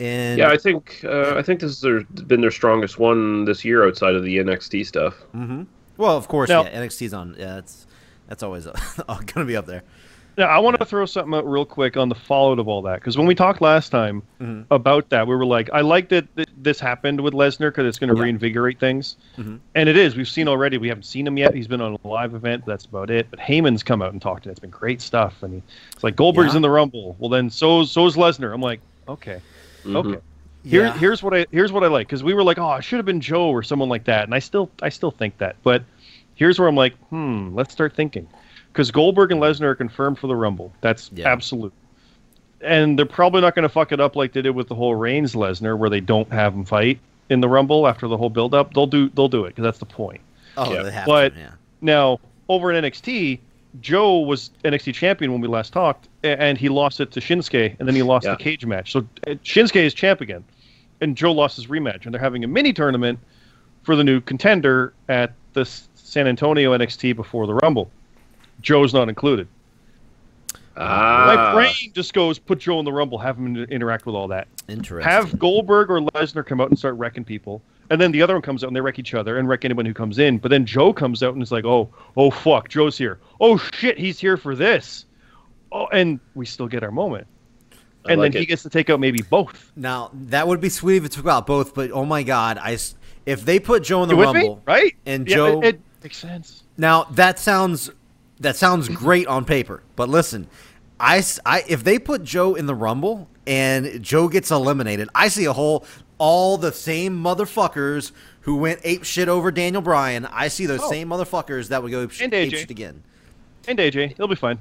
and 0.00 0.38
yeah, 0.38 0.48
I 0.50 0.56
think 0.56 1.00
uh, 1.04 1.34
I 1.36 1.42
think 1.42 1.60
this 1.60 1.70
has 1.70 1.80
their, 1.80 2.00
been 2.26 2.40
their 2.40 2.50
strongest 2.50 2.98
one 2.98 3.44
this 3.44 3.64
year 3.64 3.86
outside 3.86 4.14
of 4.14 4.24
the 4.24 4.38
NXT 4.38 4.86
stuff. 4.86 5.14
hmm 5.32 5.62
well, 5.96 6.16
of 6.16 6.28
course, 6.28 6.48
Now- 6.48 6.64
yeah, 6.64 6.80
NXT's 6.80 7.12
on. 7.12 7.36
Yeah, 7.38 7.54
that's 7.56 7.86
that's 8.28 8.42
always 8.42 8.66
uh, 8.66 8.72
going 9.06 9.24
to 9.26 9.44
be 9.44 9.56
up 9.56 9.66
there. 9.66 9.82
Now, 10.38 10.46
I 10.46 10.58
want 10.60 10.78
to 10.78 10.84
throw 10.86 11.04
something 11.04 11.34
out 11.34 11.46
real 11.46 11.66
quick 11.66 11.98
on 11.98 12.08
the 12.08 12.14
fallout 12.14 12.58
of 12.60 12.68
all 12.68 12.80
that 12.82 13.00
because 13.00 13.18
when 13.18 13.26
we 13.26 13.34
talked 13.34 13.60
last 13.60 13.90
time 13.90 14.22
Mhm. 14.40 14.64
about 14.70 15.10
that, 15.10 15.26
we 15.26 15.34
were 15.34 15.44
like, 15.44 15.68
I 15.74 15.82
like 15.82 16.08
that 16.10 16.34
th- 16.36 16.48
this 16.56 16.80
happened 16.80 17.20
with 17.20 17.34
Lesnar 17.34 17.68
because 17.68 17.84
it's 17.84 17.98
going 17.98 18.08
to 18.08 18.16
Yeah. 18.16 18.22
reinvigorate 18.22 18.78
things, 18.78 19.16
Mhm. 19.36 19.58
and 19.74 19.88
it 19.88 19.98
is. 19.98 20.16
We've 20.16 20.28
seen 20.28 20.48
already. 20.48 20.78
We 20.78 20.88
haven't 20.88 21.02
seen 21.02 21.26
him 21.26 21.36
yet. 21.36 21.52
He's 21.52 21.66
been 21.66 21.82
on 21.82 21.98
a 22.02 22.08
live 22.08 22.34
event. 22.34 22.64
That's 22.64 22.86
about 22.86 23.10
it. 23.10 23.26
But 23.28 23.40
Heyman's 23.40 23.82
come 23.82 24.00
out 24.00 24.12
and 24.12 24.22
talked. 24.22 24.46
and 24.46 24.52
It's 24.52 24.60
been 24.60 24.70
great 24.70 25.02
stuff. 25.02 25.42
And 25.42 25.54
he, 25.54 25.62
it's 25.92 26.04
like 26.04 26.16
Goldberg's 26.16 26.52
Yeah. 26.52 26.58
in 26.58 26.62
the 26.62 26.70
Rumble. 26.70 27.16
Well, 27.18 27.28
then 27.28 27.50
so 27.50 27.82
so's 27.84 28.16
Lesnar. 28.16 28.54
I'm 28.54 28.62
like, 28.62 28.80
okay, 29.08 29.40
Mhm. 29.84 29.96
okay. 29.96 30.20
Here, 30.64 30.84
Yeah. 30.84 30.98
here's 30.98 31.22
what 31.22 31.34
I 31.34 31.46
here's 31.50 31.72
what 31.72 31.82
I 31.84 31.86
like 31.88 32.06
because 32.06 32.22
we 32.22 32.34
were 32.34 32.42
like, 32.42 32.58
oh, 32.58 32.74
it 32.74 32.84
should 32.84 32.98
have 32.98 33.06
been 33.06 33.20
Joe 33.20 33.48
or 33.48 33.62
someone 33.62 33.88
like 33.88 34.04
that, 34.04 34.24
and 34.24 34.34
I 34.34 34.38
still 34.40 34.70
I 34.82 34.88
still 34.90 35.10
think 35.10 35.38
that. 35.38 35.56
But 35.62 35.82
here's 36.34 36.58
where 36.58 36.68
I'm 36.68 36.76
like, 36.76 36.94
hmm, 37.08 37.54
let's 37.54 37.72
start 37.72 37.94
thinking 37.94 38.26
because 38.72 38.90
Goldberg 38.90 39.32
and 39.32 39.40
Lesnar 39.40 39.64
are 39.68 39.74
confirmed 39.74 40.18
for 40.18 40.26
the 40.26 40.36
Rumble. 40.36 40.72
That's 40.82 41.10
Yeah. 41.14 41.28
absolute. 41.32 41.72
And 42.62 42.98
they're 42.98 43.06
probably 43.06 43.40
not 43.40 43.54
going 43.54 43.62
to 43.62 43.70
fuck 43.70 43.90
it 43.90 44.00
up 44.00 44.16
like 44.16 44.34
they 44.34 44.42
did 44.42 44.50
with 44.54 44.68
the 44.68 44.74
whole 44.74 44.94
Reigns 44.94 45.34
Lesnar, 45.34 45.78
where 45.78 45.88
they 45.88 46.00
don't 46.00 46.30
have 46.30 46.52
them 46.52 46.66
fight 46.66 46.98
in 47.30 47.40
the 47.40 47.48
Rumble 47.48 47.88
after 47.88 48.06
the 48.06 48.18
whole 48.18 48.28
build 48.28 48.52
up. 48.54 48.74
They'll 48.74 48.86
do 48.86 49.08
they'll 49.08 49.28
do 49.28 49.44
it 49.46 49.50
because 49.50 49.62
that's 49.64 49.78
the 49.78 49.86
point. 49.86 50.20
Oh, 50.58 50.70
Yeah. 50.72 50.82
they 50.82 50.90
have 50.90 51.06
But- 51.06 51.34
to, 51.34 51.40
yeah. 51.40 51.50
Now, 51.80 52.20
over 52.50 52.70
in 52.70 52.84
NXT, 52.84 53.38
Joe 53.80 54.18
was 54.20 54.50
NXT 54.64 54.94
champion 54.94 55.30
when 55.32 55.40
we 55.40 55.46
last 55.48 55.72
talked, 55.72 56.08
and 56.24 56.58
he 56.58 56.68
lost 56.68 57.00
it 57.00 57.12
to 57.12 57.20
Shinsuke, 57.20 57.76
and 57.78 57.86
then 57.86 57.94
he 57.94 58.02
lost 58.02 58.24
Yeah. 58.26 58.32
the 58.32 58.42
cage 58.42 58.66
match. 58.66 58.90
So 58.92 59.00
uh, 59.26 59.30
Shinsuke 59.44 59.76
is 59.76 59.94
champ 59.94 60.20
again, 60.20 60.42
and 61.00 61.16
Joe 61.16 61.32
lost 61.32 61.56
his 61.56 61.68
rematch, 61.68 62.04
and 62.04 62.12
they're 62.12 62.20
having 62.20 62.42
a 62.42 62.48
mini 62.48 62.72
tournament 62.72 63.18
for 63.82 63.94
the 63.94 64.02
new 64.04 64.20
contender 64.20 64.92
at 65.08 65.32
the 65.52 65.64
San 65.94 66.26
Antonio 66.26 66.76
NXT 66.76 67.14
before 67.14 67.46
the 67.46 67.54
Rumble. 67.54 67.90
Joe's 68.60 68.92
not 68.92 69.08
included. 69.08 69.46
Ah, 70.76 71.24
My 71.26 71.52
brain 71.54 71.92
just 71.94 72.12
goes, 72.14 72.38
put 72.38 72.58
Joe 72.58 72.78
in 72.78 72.84
the 72.84 72.92
Rumble, 72.92 73.18
have 73.18 73.36
him 73.36 73.56
interact 73.56 74.06
with 74.06 74.14
all 74.14 74.28
that. 74.28 74.48
Interesting. 74.68 75.08
Have 75.10 75.38
Goldberg 75.38 75.90
or 75.90 76.00
Lesnar 76.00 76.44
come 76.46 76.60
out 76.60 76.70
and 76.70 76.78
start 76.78 76.94
wrecking 76.96 77.24
people. 77.24 77.60
And 77.90 78.00
then 78.00 78.12
the 78.12 78.22
other 78.22 78.34
one 78.34 78.42
comes 78.42 78.62
out 78.62 78.68
and 78.68 78.76
they 78.76 78.80
wreck 78.80 78.98
each 79.00 79.14
other 79.14 79.38
and 79.38 79.48
wreck 79.48 79.64
anyone 79.64 79.84
who 79.84 79.92
comes 79.92 80.18
in. 80.20 80.38
But 80.38 80.50
then 80.50 80.64
Joe 80.64 80.92
comes 80.92 81.22
out 81.22 81.34
and 81.34 81.42
it's 81.42 81.50
like, 81.50 81.64
oh, 81.64 81.92
oh 82.16 82.30
fuck, 82.30 82.68
Joe's 82.68 82.96
here. 82.96 83.18
Oh 83.40 83.56
shit, 83.56 83.98
he's 83.98 84.18
here 84.20 84.36
for 84.36 84.54
this. 84.54 85.06
Oh, 85.72 85.86
and 85.88 86.20
we 86.34 86.46
still 86.46 86.68
get 86.68 86.82
our 86.84 86.90
moment. 86.92 87.26
I 88.06 88.12
And 88.12 88.20
like 88.20 88.32
then 88.32 88.42
he 88.42 88.46
gets 88.46 88.62
to 88.62 88.70
take 88.70 88.88
out 88.90 88.98
maybe 89.00 89.22
both. 89.22 89.72
now 89.76 90.10
that 90.14 90.46
would 90.48 90.60
be 90.60 90.68
sweet 90.68 90.96
if 90.98 91.04
it 91.04 91.12
took 91.12 91.26
out 91.26 91.46
both, 91.46 91.74
but 91.74 91.90
oh 91.90 92.04
my 92.04 92.22
god, 92.22 92.58
I 92.58 92.74
s- 92.74 92.94
if 93.26 93.44
they 93.44 93.58
put 93.60 93.82
Joe 93.82 94.02
in 94.02 94.08
the 94.08 94.14
You 94.14 94.20
with 94.20 94.34
me? 94.34 94.40
Rumble, 94.40 94.62
Right? 94.66 94.94
And 95.04 95.28
Yeah, 95.28 95.36
Joe, 95.36 95.60
it, 95.60 95.74
it 95.74 95.80
makes 96.02 96.16
sense. 96.16 96.62
Now 96.78 97.04
that 97.10 97.38
sounds 97.38 97.90
that 98.40 98.56
sounds 98.56 98.88
great 98.88 99.26
on 99.26 99.44
paper, 99.44 99.82
but 99.96 100.08
listen, 100.08 100.46
I, 100.98 101.18
s- 101.18 101.38
I- 101.44 101.64
if 101.68 101.84
they 101.84 101.98
put 101.98 102.22
Joe 102.24 102.54
in 102.54 102.64
the 102.66 102.74
Rumble 102.74 103.28
and 103.46 104.00
Joe 104.02 104.28
gets 104.28 104.50
eliminated, 104.50 105.08
I 105.14 105.28
see 105.28 105.44
a 105.44 105.52
whole 105.52 105.84
all 106.20 106.58
the 106.58 106.70
same 106.70 107.20
motherfuckers 107.20 108.12
who 108.42 108.56
went 108.56 108.78
ape 108.84 109.04
shit 109.04 109.28
over 109.28 109.50
Daniel 109.50 109.80
Bryan. 109.82 110.26
I 110.26 110.48
see 110.48 110.66
those 110.66 110.80
Oh. 110.82 110.90
same 110.90 111.08
motherfuckers 111.08 111.68
that 111.68 111.82
would 111.82 111.90
go 111.90 112.02
ape, 112.02 112.10
sh- 112.12 112.20
And 112.22 112.34
ape 112.34 112.50
shit 112.52 112.70
again. 112.70 113.02
And 113.66 113.78
AJ, 113.78 114.16
he'll 114.16 114.28
be 114.28 114.34
fine. 114.36 114.58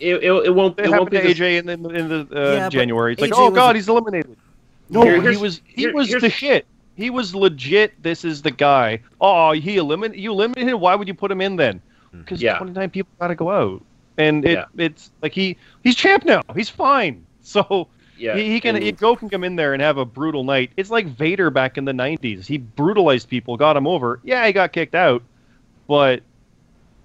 it, 0.00 0.14
it, 0.16 0.32
it 0.46 0.54
won't. 0.54 0.78
It, 0.78 0.86
It 0.86 0.90
won't 0.90 1.10
be 1.10 1.18
to 1.18 1.22
this- 1.24 1.38
AJ 1.38 1.58
in 1.58 1.66
the, 1.66 1.88
in 1.90 2.08
the 2.08 2.28
uh, 2.34 2.52
Yeah, 2.54 2.68
January. 2.68 3.12
It's 3.12 3.20
like, 3.22 3.32
oh 3.34 3.50
god, 3.50 3.74
a- 3.74 3.78
he's 3.78 3.88
eliminated. 3.88 4.36
No, 4.88 5.02
Here- 5.02 5.20
he 5.32 5.36
was 5.36 5.60
he 5.64 5.82
here- 5.82 5.92
was 5.94 6.08
here's- 6.08 6.22
the 6.22 6.30
shit. 6.30 6.66
He 6.94 7.08
was 7.10 7.34
legit. 7.34 8.00
This 8.02 8.24
is 8.24 8.42
the 8.42 8.50
guy. 8.50 9.00
Oh, 9.20 9.52
he 9.52 9.76
eliminated 9.78 10.22
you 10.22 10.30
eliminated 10.32 10.74
him. 10.74 10.80
Why 10.80 10.94
would 10.94 11.08
you 11.08 11.14
put 11.14 11.30
him 11.30 11.40
in 11.40 11.56
then? 11.56 11.80
Because 12.12 12.40
Yeah. 12.42 12.58
29 12.58 12.90
people 12.90 13.10
got 13.18 13.28
to 13.28 13.34
go 13.34 13.50
out, 13.50 13.82
and 14.18 14.44
it, 14.44 14.52
Yeah. 14.52 14.64
it's 14.84 15.10
like 15.22 15.32
he 15.32 15.56
he's 15.82 15.94
champ 15.96 16.24
now. 16.24 16.42
He's 16.54 16.68
fine. 16.68 17.24
So 17.44 17.88
Yeah, 18.22 18.36
he, 18.36 18.50
he 18.52 18.60
can 18.60 18.76
and- 18.76 18.98
Joe 18.98 19.16
can 19.16 19.28
come 19.28 19.42
in 19.44 19.56
there 19.56 19.72
and 19.74 19.82
have 19.82 19.98
a 19.98 20.04
brutal 20.04 20.44
night. 20.44 20.70
It's 20.76 20.90
like 20.90 21.06
Vader 21.06 21.50
back 21.50 21.76
in 21.76 21.84
the 21.84 21.92
90s. 21.92 22.46
He 22.46 22.58
brutalized 22.58 23.28
people, 23.28 23.56
got 23.56 23.76
him 23.76 23.86
over. 23.86 24.20
Yeah, 24.22 24.46
he 24.46 24.52
got 24.52 24.72
kicked 24.72 24.94
out, 24.94 25.22
but 25.88 26.22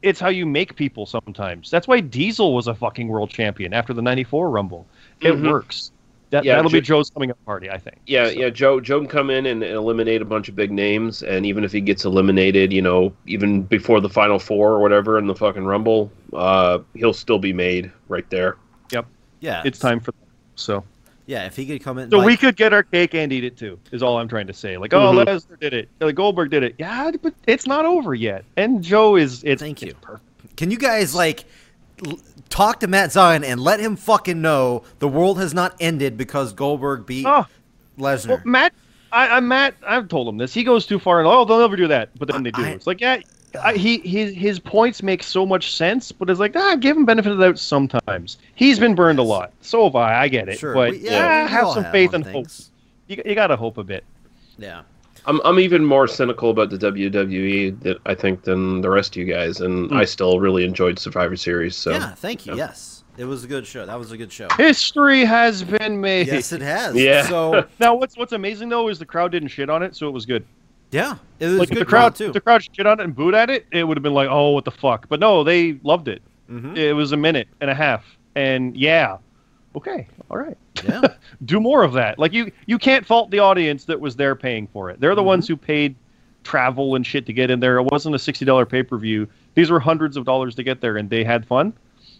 it's 0.04 0.20
how 0.20 0.30
you 0.30 0.46
make 0.46 0.76
people 0.76 1.06
sometimes. 1.08 1.72
That's 1.72 1.88
why 1.88 2.02
Diesel 2.02 2.54
was 2.54 2.68
a 2.68 2.76
fucking 2.76 3.08
world 3.08 3.32
champion 3.32 3.74
after 3.74 3.94
the 3.94 4.02
94 4.02 4.50
Rumble. 4.52 4.86
It 5.22 5.34
Mhm. 5.34 5.50
works. 5.50 5.92
That, 6.30 6.44
Yeah, 6.44 6.56
that'll 6.56 6.70
be 6.70 6.82
Joe's 6.82 7.10
coming 7.10 7.32
up 7.32 7.38
party, 7.46 7.70
I 7.70 7.78
think. 7.78 7.98
Yeah, 8.06 8.26
So- 8.28 8.32
yeah. 8.40 8.50
Joe 8.50 8.80
Joe 8.82 9.00
can 9.00 9.08
come 9.08 9.30
in 9.30 9.46
and 9.46 9.64
eliminate 9.64 10.22
a 10.22 10.26
bunch 10.26 10.50
of 10.50 10.56
big 10.58 10.72
names, 10.72 11.24
and 11.24 11.46
even 11.46 11.64
if 11.64 11.72
he 11.72 11.80
gets 11.82 12.04
eliminated, 12.06 12.74
you 12.74 12.82
know, 12.82 13.14
even 13.26 13.62
before 13.64 14.02
the 14.02 14.10
final 14.10 14.38
four 14.38 14.74
or 14.74 14.80
whatever 14.82 15.18
in 15.18 15.26
the 15.26 15.34
fucking 15.36 15.64
rumble, 15.64 16.12
uh, 16.34 16.80
he'll 16.96 17.14
still 17.14 17.40
be 17.40 17.54
made 17.54 17.90
right 18.10 18.30
there. 18.30 18.58
Yep. 18.92 19.06
Yeah, 19.40 19.62
It's 19.66 19.80
time 19.80 20.00
for 20.02 20.14
so. 20.56 20.84
Yeah, 21.28 21.46
if 21.46 21.56
he 21.58 21.66
could 21.66 21.84
come 21.84 21.98
in, 22.00 22.10
So 22.10 22.18
like- 22.20 22.26
we 22.26 22.38
could 22.38 22.56
get 22.56 22.72
our 22.74 22.84
cake 22.84 23.14
and 23.14 23.32
eat 23.34 23.44
it 23.44 23.58
too. 23.58 23.78
Is 23.92 24.02
all 24.02 24.18
I'm 24.18 24.28
trying 24.30 24.48
to 24.48 24.54
say. 24.54 24.78
Like, 24.78 24.94
oh, 24.94 25.12
Mhm. 25.12 25.26
Lesnar 25.26 25.60
did 25.60 25.74
it. 25.74 25.90
Like 26.00 26.16
Goldberg 26.16 26.50
did 26.50 26.64
it. 26.64 26.76
Yeah, 26.80 27.12
but 27.22 27.34
it's 27.46 27.68
not 27.68 27.86
over 27.86 28.14
yet. 28.16 28.46
And 28.56 28.82
Joe 28.82 29.18
is. 29.18 29.44
It's 29.44 29.62
Thank 29.62 29.82
you. 29.82 29.90
it's 29.90 30.00
perfect. 30.02 30.56
Can 30.56 30.72
you 30.72 30.78
guys 30.78 31.14
like 31.14 31.44
l- 32.08 32.18
talk 32.50 32.80
to 32.80 32.88
Matt 32.88 33.12
Zion 33.12 33.44
and 33.44 33.60
let 33.60 33.80
him 33.82 33.96
fucking 33.98 34.42
know 34.42 34.84
the 35.00 35.08
world 35.08 35.38
has 35.40 35.54
not 35.54 35.76
ended 35.82 36.18
because 36.18 36.54
Goldberg 36.54 37.06
beat 37.06 37.26
Oh, 37.28 37.46
Lesnar? 38.00 38.28
well, 38.30 38.42
Matt. 38.46 38.74
I, 39.12 39.38
I 39.38 39.40
Matt. 39.42 39.76
I've 39.86 40.08
told 40.08 40.28
him 40.30 40.38
this. 40.38 40.54
He 40.54 40.64
goes 40.64 40.86
too 40.86 40.98
far, 41.00 41.20
and 41.20 41.28
oh, 41.28 41.44
they'll 41.46 41.60
never 41.60 41.76
do 41.76 41.88
that. 41.88 42.10
But 42.18 42.30
then 42.30 42.44
they 42.44 42.52
do. 42.52 42.62
I- 42.64 42.70
it's 42.70 42.88
like, 42.88 43.02
yeah, 43.02 43.20
I, 43.64 43.74
he 43.76 44.00
his 44.00 44.34
his 44.34 44.60
points 44.60 45.02
make 45.04 45.24
so 45.24 45.46
much 45.46 45.76
sense, 45.76 46.12
but 46.12 46.30
it's 46.30 46.40
like, 46.40 46.56
ah, 46.56 46.76
give 46.76 46.96
him 46.98 47.06
benefit 47.06 47.32
of 47.32 47.38
the 47.38 47.46
doubt 47.48 47.60
sometimes. 47.60 48.38
He's 48.56 48.80
been 48.80 48.96
burned 48.96 49.20
a 49.20 49.24
lot. 49.24 49.54
So 49.62 49.84
have 49.86 49.96
I. 49.96 50.24
I 50.24 50.28
get 50.28 50.50
it. 50.50 50.60
sure, 50.60 50.74
but 50.74 50.92
we- 50.92 51.00
yeah, 51.00 51.46
we 51.46 51.50
have 51.52 51.70
some 51.72 51.86
faith 51.92 52.10
on 52.14 52.24
and 52.24 52.26
hope. 52.32 52.48
You, 53.08 53.22
you 53.26 53.36
gotta 53.36 53.56
hope 53.56 53.78
a 53.78 53.84
bit. 53.84 54.04
Yeah, 54.58 54.82
I'm 55.26 55.40
I'm 55.46 55.60
even 55.60 55.86
more 55.86 56.08
cynical 56.08 56.50
about 56.50 56.70
the 56.70 56.78
WWE 56.78 57.80
that 57.82 57.98
I 58.06 58.16
think 58.16 58.44
than 58.44 58.82
the 58.82 58.90
rest 58.90 59.16
of 59.16 59.18
you 59.18 59.32
guys, 59.34 59.62
and 59.62 59.94
I 59.98 60.06
still 60.06 60.40
really 60.40 60.64
enjoyed 60.66 61.00
Survivor 61.00 61.36
Series. 61.36 61.76
So 61.76 61.92
yeah. 61.92 62.14
Thank 62.16 62.46
you. 62.46 62.54
yeah. 62.54 62.68
Yes, 62.68 63.04
it 63.18 63.26
was 63.26 63.44
a 63.44 63.48
good 63.48 63.66
show. 63.68 63.86
That 63.86 63.98
was 64.00 64.12
a 64.12 64.18
good 64.18 64.32
show. 64.32 64.48
History 64.58 65.24
has 65.26 65.64
been 65.64 66.02
made. 66.02 66.28
yes, 66.28 66.52
it 66.52 66.62
has. 66.62 66.96
Yeah. 66.96 67.28
So 67.28 67.66
Now, 67.80 67.96
what's 67.96 68.18
what's 68.18 68.34
amazing 68.34 68.70
though 68.70 68.88
is 68.90 69.00
the 69.00 69.06
crowd 69.06 69.32
didn't 69.32 69.50
shit 69.50 69.70
on 69.70 69.84
it, 69.84 69.96
so 69.96 70.08
it 70.08 70.12
was 70.12 70.26
good. 70.26 70.46
Yeah, 70.92 71.18
it 71.40 71.48
was 71.48 71.60
like 71.60 71.70
good 71.70 71.80
the 71.80 71.86
crowd, 71.86 72.16
too. 72.16 72.32
the 72.32 72.42
crowd 72.42 72.64
shit 72.64 72.86
on 72.86 73.00
it 73.00 73.04
and 73.04 73.16
booed 73.16 73.36
at 73.36 73.50
it, 73.50 73.66
it 73.72 73.84
would 73.84 73.98
have 73.98 74.04
been 74.04 74.14
like, 74.14 74.30
oh, 74.30 74.52
what 74.52 74.66
the 74.66 74.72
fuck? 74.72 75.08
But 75.10 75.20
no, 75.20 75.44
they 75.44 75.80
loved 75.84 76.08
it. 76.08 76.22
Mhm. 76.50 76.78
It 76.78 76.94
was 76.94 77.12
a 77.12 77.18
minute 77.18 77.48
and 77.62 77.70
a 77.70 77.76
half, 77.76 78.06
and 78.36 78.76
yeah, 78.78 79.18
okay, 79.76 80.08
all 80.32 80.38
right, 80.38 80.58
Yeah, 80.84 81.02
do 81.46 81.60
more 81.60 81.84
of 81.84 81.94
that. 81.94 82.18
Like 82.18 82.32
you, 82.34 82.52
you 82.68 82.78
can't 82.78 83.06
fault 83.06 83.32
the 83.32 83.40
audience 83.40 83.86
that 83.86 84.00
was 84.00 84.16
there 84.16 84.36
paying 84.36 84.68
for 84.68 84.90
it. 84.90 85.00
They're 85.00 85.14
the 85.16 85.22
Mm-hmm. 85.22 85.28
ones 85.28 85.48
who 85.48 85.58
paid 85.58 85.96
travel 86.44 86.96
and 86.96 87.06
shit 87.06 87.26
to 87.26 87.34
get 87.34 87.52
in 87.52 87.60
there. 87.60 87.78
It 87.78 87.84
wasn't 87.92 88.16
a 88.16 88.20
sixty 88.20 88.46
dollar 88.46 88.66
pay 88.66 88.82
per 88.84 88.98
view. 88.98 89.28
These 89.56 89.70
were 89.70 89.80
hundreds 89.82 90.16
of 90.16 90.24
dollars 90.24 90.56
to 90.56 90.64
get 90.64 90.80
there, 90.80 90.96
and 90.96 91.10
they 91.10 91.24
had 91.26 91.46
fun. 91.46 91.74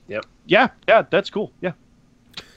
Yep. 0.10 0.26
Yeah, 0.48 0.70
yeah, 0.88 1.04
that's 1.10 1.30
cool. 1.30 1.52
Yeah. 1.62 1.72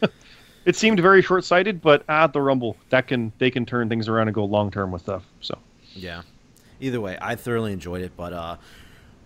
it 0.64 0.74
seemed 0.76 0.98
very 1.00 1.22
short 1.22 1.44
sighted, 1.44 1.80
but 1.80 2.02
at 2.08 2.32
the 2.32 2.40
Rumble, 2.40 2.76
that 2.88 3.06
can 3.06 3.32
they 3.38 3.50
can 3.50 3.64
turn 3.64 3.88
things 3.88 4.08
around 4.08 4.28
and 4.28 4.34
go 4.34 4.44
long 4.44 4.70
term 4.72 4.90
with 4.90 5.02
stuff. 5.02 5.24
So. 5.40 5.56
Yeah. 5.94 6.22
Either 6.80 7.00
way, 7.00 7.18
I 7.20 7.34
thoroughly 7.36 7.72
enjoyed 7.72 8.02
it, 8.02 8.12
but 8.16 8.32
uh. 8.32 8.56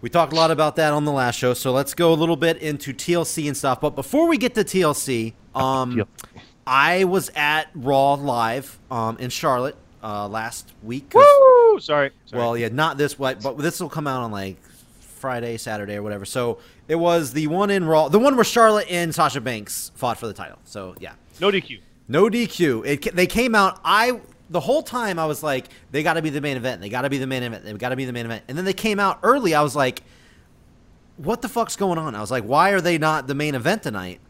We 0.00 0.10
talked 0.10 0.34
a 0.34 0.36
lot 0.36 0.50
about 0.50 0.76
that 0.76 0.92
on 0.92 1.06
the 1.06 1.12
last 1.12 1.36
show, 1.36 1.54
so 1.54 1.72
let's 1.72 1.94
go 1.94 2.12
a 2.12 2.14
little 2.14 2.36
bit 2.36 2.58
into 2.58 2.92
TLC 2.92 3.46
and 3.46 3.56
stuff. 3.56 3.80
But 3.80 3.94
before 3.94 4.28
we 4.28 4.36
get 4.36 4.54
to 4.56 4.62
TLC, 4.62 5.32
um, 5.54 5.96
TLC. 5.96 6.06
I 6.66 7.04
was 7.04 7.30
at 7.34 7.70
Raw 7.74 8.12
live 8.14 8.78
um, 8.90 9.16
in 9.16 9.30
Charlotte 9.30 9.76
uh, 10.02 10.28
last 10.28 10.72
week. 10.82 11.12
Woo! 11.14 11.80
Sorry. 11.80 12.10
Sorry. 12.26 12.38
Well, 12.38 12.56
yeah, 12.56 12.68
not 12.68 12.98
this 12.98 13.18
way, 13.18 13.34
but 13.42 13.56
this 13.56 13.80
will 13.80 13.88
come 13.88 14.06
out 14.06 14.22
on 14.22 14.30
like 14.30 14.62
Friday, 15.00 15.56
Saturday, 15.56 15.96
or 15.96 16.02
whatever. 16.02 16.26
So 16.26 16.58
it 16.86 16.96
was 16.96 17.32
the 17.32 17.46
one 17.46 17.70
in 17.70 17.84
Raw, 17.84 18.08
the 18.08 18.18
one 18.18 18.36
where 18.36 18.44
Charlotte 18.44 18.86
and 18.90 19.14
Sasha 19.14 19.40
Banks 19.40 19.90
fought 19.94 20.18
for 20.18 20.26
the 20.26 20.34
title. 20.34 20.58
So 20.64 20.94
yeah, 21.00 21.14
no 21.40 21.50
DQ. 21.50 21.80
no 22.08 22.28
DQ. 22.28 22.86
It 22.86 23.16
they 23.16 23.26
came 23.26 23.54
out. 23.54 23.80
I 23.84 24.20
the 24.50 24.60
whole 24.60 24.82
time 24.82 25.18
I 25.18 25.26
was 25.26 25.42
like, 25.42 25.66
they 25.90 26.02
got 26.02 26.14
to 26.14 26.22
be 26.22 26.30
the 26.30 26.40
main 26.40 26.56
event. 26.56 26.80
They 26.80 26.88
got 26.88 27.02
to 27.02 27.10
be 27.10 27.18
the 27.18 27.26
main 27.26 27.42
event. 27.42 27.64
They 27.64 27.72
got 27.72 27.90
to 27.90 27.96
be 27.96 28.04
the 28.04 28.12
main 28.12 28.26
event. 28.26 28.44
And 28.48 28.56
then 28.58 28.64
they 28.64 28.72
came 28.72 29.00
out 29.00 29.18
early. 29.22 29.54
I 29.54 29.62
was 29.62 29.74
like, 29.74 30.02
what 31.16 31.42
the 31.42 31.48
fuck's 31.48 31.76
going 31.76 31.98
on? 31.98 32.14
I 32.14 32.20
was 32.20 32.30
like, 32.30 32.44
why 32.44 32.70
are 32.70 32.80
they 32.80 32.98
not 32.98 33.26
the 33.26 33.34
main 33.34 33.54
event 33.54 33.82
tonight? 33.82 34.20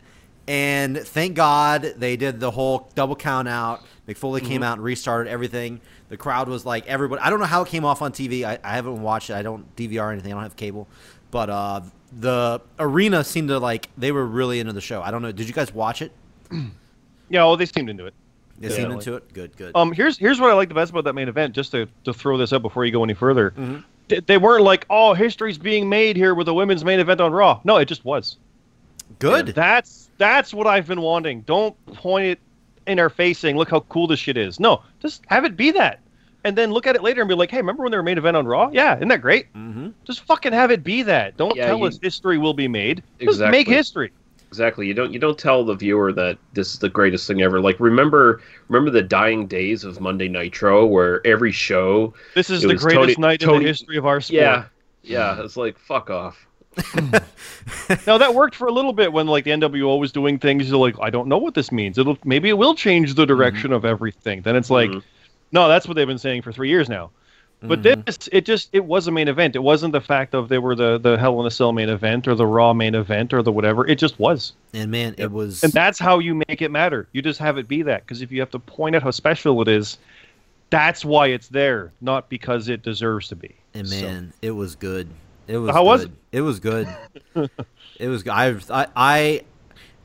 And 0.46 0.98
thank 0.98 1.34
God 1.34 1.94
they 1.96 2.16
did 2.16 2.38
the 2.38 2.50
whole 2.50 2.90
double 2.94 3.16
count 3.16 3.48
out. 3.48 3.82
Mick 4.06 4.18
Foley 4.18 4.42
came 4.42 4.62
out 4.62 4.74
and 4.74 4.84
restarted 4.84 5.32
everything. 5.32 5.80
The 6.10 6.18
crowd 6.18 6.48
was 6.48 6.66
like 6.66 6.86
everybody. 6.86 7.22
I 7.22 7.30
don't 7.30 7.40
know 7.40 7.46
how 7.46 7.62
it 7.62 7.68
came 7.68 7.86
off 7.86 8.02
on 8.02 8.12
TV. 8.12 8.44
I, 8.44 8.58
I 8.62 8.74
haven't 8.74 9.00
watched 9.00 9.30
it. 9.30 9.34
I 9.34 9.42
don't 9.42 9.74
DVR 9.74 10.12
anything. 10.12 10.32
I 10.32 10.36
don't 10.36 10.42
have 10.42 10.56
cable. 10.56 10.86
But 11.30 11.48
uh, 11.48 11.80
the 12.12 12.60
arena 12.78 13.24
seemed 13.24 13.48
to 13.48 13.58
like 13.58 13.88
they 13.96 14.12
were 14.12 14.26
really 14.26 14.60
into 14.60 14.74
the 14.74 14.82
show. 14.82 15.00
I 15.00 15.10
don't 15.10 15.22
know. 15.22 15.32
Did 15.32 15.48
you 15.48 15.54
guys 15.54 15.72
watch 15.72 16.02
it? 16.02 16.12
Yeah, 17.30 17.44
well, 17.44 17.56
they 17.56 17.64
seemed 17.64 17.88
into 17.88 18.04
it. 18.04 18.14
They 18.58 18.68
Yeah. 18.68 18.74
seemed 18.76 18.92
into 18.92 19.14
it. 19.16 19.32
Good, 19.32 19.56
good. 19.56 19.72
Um, 19.74 19.92
here's 19.92 20.16
here's 20.18 20.40
what 20.40 20.50
I 20.50 20.54
like 20.54 20.68
the 20.68 20.74
best 20.74 20.90
about 20.90 21.04
that 21.04 21.14
main 21.14 21.28
event. 21.28 21.54
Just 21.54 21.72
to, 21.72 21.86
to 22.04 22.12
throw 22.14 22.36
this 22.38 22.52
up 22.52 22.62
before 22.62 22.84
you 22.84 22.92
go 22.92 23.02
any 23.04 23.14
further, 23.14 23.50
Mm-hmm. 23.50 23.78
Th- 24.08 24.24
they 24.26 24.36
weren't 24.36 24.64
like, 24.64 24.84
oh, 24.90 25.14
history's 25.14 25.56
being 25.56 25.88
made 25.88 26.14
here 26.16 26.34
with 26.34 26.44
the 26.46 26.52
women's 26.54 26.84
main 26.84 27.00
event 27.00 27.20
on 27.22 27.32
Raw. 27.32 27.60
No, 27.64 27.78
it 27.78 27.86
just 27.86 28.04
was. 28.04 28.36
good. 29.18 29.48
That's 29.48 30.10
that's 30.18 30.52
what 30.54 30.66
I've 30.66 30.86
been 30.86 31.00
wanting. 31.00 31.40
Don't 31.42 31.74
point 31.86 32.26
it 32.26 32.38
in 32.86 32.98
our 32.98 33.08
face 33.10 33.38
saying, 33.38 33.56
look 33.56 33.70
how 33.70 33.80
cool 33.80 34.06
this 34.06 34.20
shit 34.20 34.36
is. 34.36 34.60
No, 34.60 34.82
just 35.00 35.22
have 35.28 35.44
it 35.44 35.56
be 35.56 35.70
that, 35.72 36.00
and 36.44 36.56
then 36.56 36.70
look 36.70 36.86
at 36.86 36.94
it 36.96 37.02
later 37.02 37.22
and 37.22 37.28
be 37.28 37.34
like, 37.34 37.50
hey, 37.50 37.56
remember 37.56 37.82
when 37.82 37.90
they 37.92 37.96
were 37.96 38.02
main 38.02 38.18
event 38.18 38.36
on 38.36 38.46
Raw? 38.46 38.68
Yeah, 38.72 38.94
isn't 38.96 39.08
that 39.08 39.22
great? 39.22 39.52
mm-hmm. 39.54 39.88
Just 40.04 40.20
fucking 40.26 40.52
have 40.52 40.70
it 40.70 40.84
be 40.84 41.02
that. 41.02 41.36
Don't 41.38 41.56
Yeah, 41.56 41.66
tell 41.68 41.78
you- 41.78 41.86
us 41.86 41.98
history 42.00 42.36
will 42.38 42.54
be 42.54 42.68
made. 42.68 43.02
Just 43.18 43.30
Exactly. 43.36 43.58
make 43.58 43.68
history. 43.68 44.12
Exactly, 44.54 44.86
you 44.86 44.94
don't 44.94 45.12
you 45.12 45.18
don't 45.18 45.38
tell 45.38 45.64
the 45.64 45.74
viewer 45.74 46.12
that 46.12 46.38
this 46.52 46.72
is 46.74 46.78
the 46.78 46.88
greatest 46.88 47.26
thing 47.26 47.42
ever. 47.42 47.60
Like 47.60 47.80
remember 47.80 48.40
remember 48.68 48.90
the 48.90 49.02
dying 49.02 49.46
days 49.48 49.82
of 49.84 50.00
Monday 50.00 50.28
Nitro, 50.28 50.86
where 50.86 51.20
every 51.26 51.50
show, 51.52 52.14
This 52.34 52.50
is 52.50 52.62
the 52.62 52.74
greatest 52.74 52.94
Tony- 52.94 53.14
night 53.18 53.42
in 53.42 53.48
the 53.48 53.66
history 53.66 53.96
of 53.96 54.06
our 54.06 54.20
sport. 54.20 54.40
yeah, 54.40 54.64
yeah, 55.02 55.42
it's 55.42 55.56
like 55.56 55.76
fuck 55.78 56.08
off. 56.10 56.46
Now 58.06 58.18
that 58.18 58.34
worked 58.34 58.54
for 58.54 58.66
a 58.68 58.72
little 58.72 58.92
bit 58.92 59.12
when 59.12 59.26
like 59.26 59.44
the 59.44 59.50
NWO 59.50 59.98
was 59.98 60.12
doing 60.12 60.38
things. 60.38 60.68
You're 60.68 60.78
like, 60.78 60.96
I 61.00 61.10
don't 61.10 61.28
know 61.28 61.38
what 61.38 61.54
this 61.54 61.70
means. 61.72 61.98
It'll 61.98 62.18
maybe 62.24 62.48
it 62.48 62.58
will 62.58 62.74
change 62.74 63.14
the 63.14 63.26
direction 63.26 63.72
of 63.72 63.84
everything. 63.84 64.42
Then 64.42 64.56
it's 64.56 64.70
like, 64.70 64.90
Mhm. 64.90 65.02
no, 65.52 65.68
that's 65.68 65.86
what 65.86 65.94
they've 65.94 66.06
been 66.06 66.18
saying 66.18 66.42
for 66.42 66.52
three 66.52 66.68
years 66.68 66.88
now. 66.88 67.10
But 67.66 67.82
mm-hmm. 67.82 68.02
this, 68.02 68.28
it 68.32 68.44
just 68.44 68.68
it 68.72 68.84
was 68.84 69.06
a 69.06 69.12
main 69.12 69.28
event. 69.28 69.56
It 69.56 69.62
wasn't 69.62 69.92
the 69.92 70.00
fact 70.00 70.34
of 70.34 70.48
they 70.48 70.58
were 70.58 70.74
the 70.74 70.98
the 70.98 71.16
Hell 71.16 71.40
in 71.40 71.46
a 71.46 71.50
Cell 71.50 71.72
main 71.72 71.88
event 71.88 72.28
or 72.28 72.34
the 72.34 72.46
Raw 72.46 72.72
main 72.72 72.94
event 72.94 73.32
or 73.32 73.42
the 73.42 73.52
whatever. 73.52 73.86
It 73.86 73.96
just 73.96 74.18
was, 74.18 74.52
And 74.72 74.90
man, 74.90 75.14
it 75.18 75.30
was. 75.32 75.62
and 75.62 75.72
that's 75.72 75.98
how 75.98 76.18
you 76.18 76.34
make 76.34 76.60
it 76.60 76.70
matter. 76.70 77.08
You 77.12 77.22
just 77.22 77.38
have 77.40 77.58
it 77.58 77.66
be 77.68 77.82
that 77.82 78.04
because 78.04 78.22
if 78.22 78.30
you 78.30 78.40
have 78.40 78.50
to 78.50 78.58
point 78.58 78.96
out 78.96 79.02
how 79.02 79.10
special 79.10 79.60
it 79.62 79.68
is, 79.68 79.98
that's 80.70 81.04
why 81.04 81.28
it's 81.28 81.48
there, 81.48 81.92
not 82.00 82.28
because 82.28 82.68
it 82.68 82.82
deserves 82.82 83.28
to 83.28 83.36
be. 83.36 83.54
And 83.74 83.88
So- 83.88 84.04
man, 84.04 84.32
it 84.42 84.50
was 84.52 84.74
good. 84.76 85.08
It 85.46 85.58
was. 85.58 85.70
How 85.72 85.84
was 85.84 86.06
good. 86.06 86.16
it? 86.32 86.40
was 86.40 86.60
good. 86.60 86.88
it 87.98 88.08
was. 88.08 88.22
good. 88.22 88.32
I, 88.32 88.56
I. 88.70 88.86
I. 88.96 89.40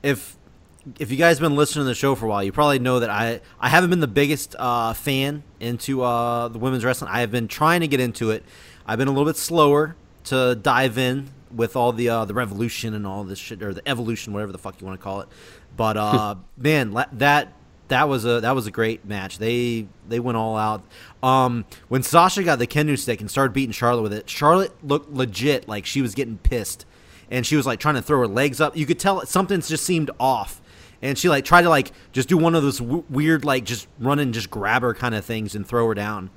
if 0.04 0.36
if 1.00 1.12
you 1.12 1.17
guys 1.17 1.38
have 1.38 1.48
been 1.48 1.55
listening 1.55 1.84
to 1.84 1.88
the 1.89 1.96
show 1.96 2.15
for 2.15 2.25
a 2.25 2.29
while, 2.29 2.43
you 2.43 2.51
probably 2.51 2.79
know 2.79 3.00
that 3.00 3.10
I 3.10 3.41
I 3.60 3.69
haven't 3.69 3.89
been 3.89 4.00
the 4.00 4.08
biggest 4.08 4.55
uh, 4.58 4.93
fan 4.93 5.43
into 5.60 6.01
uh, 6.01 6.48
the 6.48 6.60
women's 6.60 6.86
wrestling. 6.86 7.12
I 7.12 7.19
have 7.22 7.31
been 7.31 7.48
trying 7.48 7.81
to 7.81 7.88
get 7.88 8.00
into 8.00 8.31
it. 8.31 8.43
I've 8.86 8.98
been 8.98 9.08
a 9.08 9.12
little 9.12 9.25
bit 9.25 9.38
slower 9.38 9.96
to 10.25 10.55
dive 10.55 10.98
in 10.98 11.29
with 11.51 11.75
all 11.75 11.91
the 11.91 12.10
uh, 12.10 12.25
the 12.25 12.34
revolution 12.34 12.93
and 12.93 13.05
all 13.05 13.24
this 13.24 13.39
shit 13.39 13.62
or 13.62 13.74
the 13.74 13.88
evolution, 13.88 14.34
whatever 14.34 14.51
the 14.51 14.58
fuck 14.58 14.79
you 14.79 14.88
want 14.88 15.00
to 15.00 15.03
call 15.03 15.22
it. 15.22 15.27
But 15.75 15.98
uh, 15.98 16.36
man, 16.58 16.91
la- 16.91 17.05
that 17.13 17.53
that 17.89 18.08
was 18.08 18.25
a 18.25 18.41
that 18.41 18.55
was 18.55 18.67
a 18.67 18.72
great 18.72 19.05
match. 19.05 19.38
They 19.38 19.88
they 20.08 20.19
went 20.19 20.38
all 20.38 20.55
out. 20.55 20.84
Um, 21.22 21.65
when 21.89 22.03
Sasha 22.03 22.43
got 22.43 22.60
the 22.60 22.67
kendo 22.67 22.98
stick 22.98 23.19
and 23.19 23.29
started 23.29 23.53
beating 23.53 23.72
Charlotte 23.74 24.03
with 24.03 24.13
it, 24.13 24.29
Charlotte 24.29 24.72
looked 24.84 25.12
legit 25.12 25.67
like 25.67 25.86
she 25.86 26.01
was 26.01 26.15
getting 26.15 26.38
pissed, 26.38 26.86
and 27.29 27.46
she 27.46 27.55
was 27.55 27.65
like 27.65 27.79
trying 27.79 27.96
to 27.96 28.01
throw 28.01 28.19
her 28.19 28.27
legs 28.27 28.62
up. 28.62 28.77
You 28.77 28.86
could 28.86 29.00
tell 29.00 29.25
something 29.25 29.60
just 29.62 29.84
seemed 29.84 30.12
off, 30.19 30.62
and 31.01 31.18
she 31.18 31.29
like 31.29 31.46
tried 31.46 31.63
to 31.63 31.70
like 31.70 31.91
just 32.12 32.29
do 32.29 32.38
one 32.38 32.56
of 32.56 32.63
those 32.63 32.79
w- 32.79 33.03
weird 33.10 33.46
like 33.46 33.63
just 33.63 33.88
run 34.00 34.20
and 34.20 34.34
just 34.34 34.50
grab 34.50 34.82
her 34.82 34.94
kind 34.94 35.15
of 35.15 35.24
things 35.25 35.56
and 35.56 35.65
throw 35.68 35.88
her 35.88 35.94
down. 35.94 36.29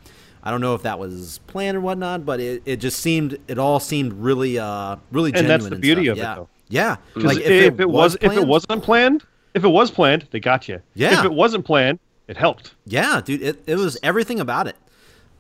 I 0.43 0.51
don't 0.51 0.61
know 0.61 0.75
if 0.75 0.83
that 0.83 0.99
was 0.99 1.39
planned 1.47 1.77
or 1.77 1.81
whatnot, 1.81 2.25
but 2.27 2.41
it, 2.41 2.63
it 2.67 2.77
just 2.77 2.99
seemed 3.01 3.39
it 3.49 3.59
all 3.59 3.79
seemed 3.81 4.13
really 4.15 4.59
uh 4.59 4.97
really 5.13 5.31
And 5.31 5.37
genuine. 5.47 5.61
that's 5.61 5.71
the 5.71 5.77
beauty 5.77 6.05
stuff. 6.07 6.13
of 6.13 6.19
it, 6.19 6.23
yeah. 6.23 6.35
though. 6.35 6.49
Yeah, 6.69 6.97
like 7.17 7.39
if, 7.39 7.79
it 7.81 7.89
was, 7.91 8.15
if 8.15 8.21
planned- 8.23 8.39
it 8.41 8.47
wasn't 8.47 8.83
planned, 8.83 9.25
if 9.53 9.63
it 9.63 9.69
was 9.69 9.91
planned, 9.91 10.27
they 10.31 10.41
got 10.41 10.69
you. 10.69 10.81
Yeah. 10.95 11.19
If 11.19 11.27
it 11.27 11.33
wasn't 11.33 11.67
planned, 11.67 11.99
it 12.29 12.37
helped. 12.39 12.75
yeah, 12.87 13.21
dude, 13.23 13.43
it, 13.43 13.63
it 13.67 13.77
was 13.77 13.99
everything 14.03 14.41
about 14.41 14.67
it. 14.69 14.77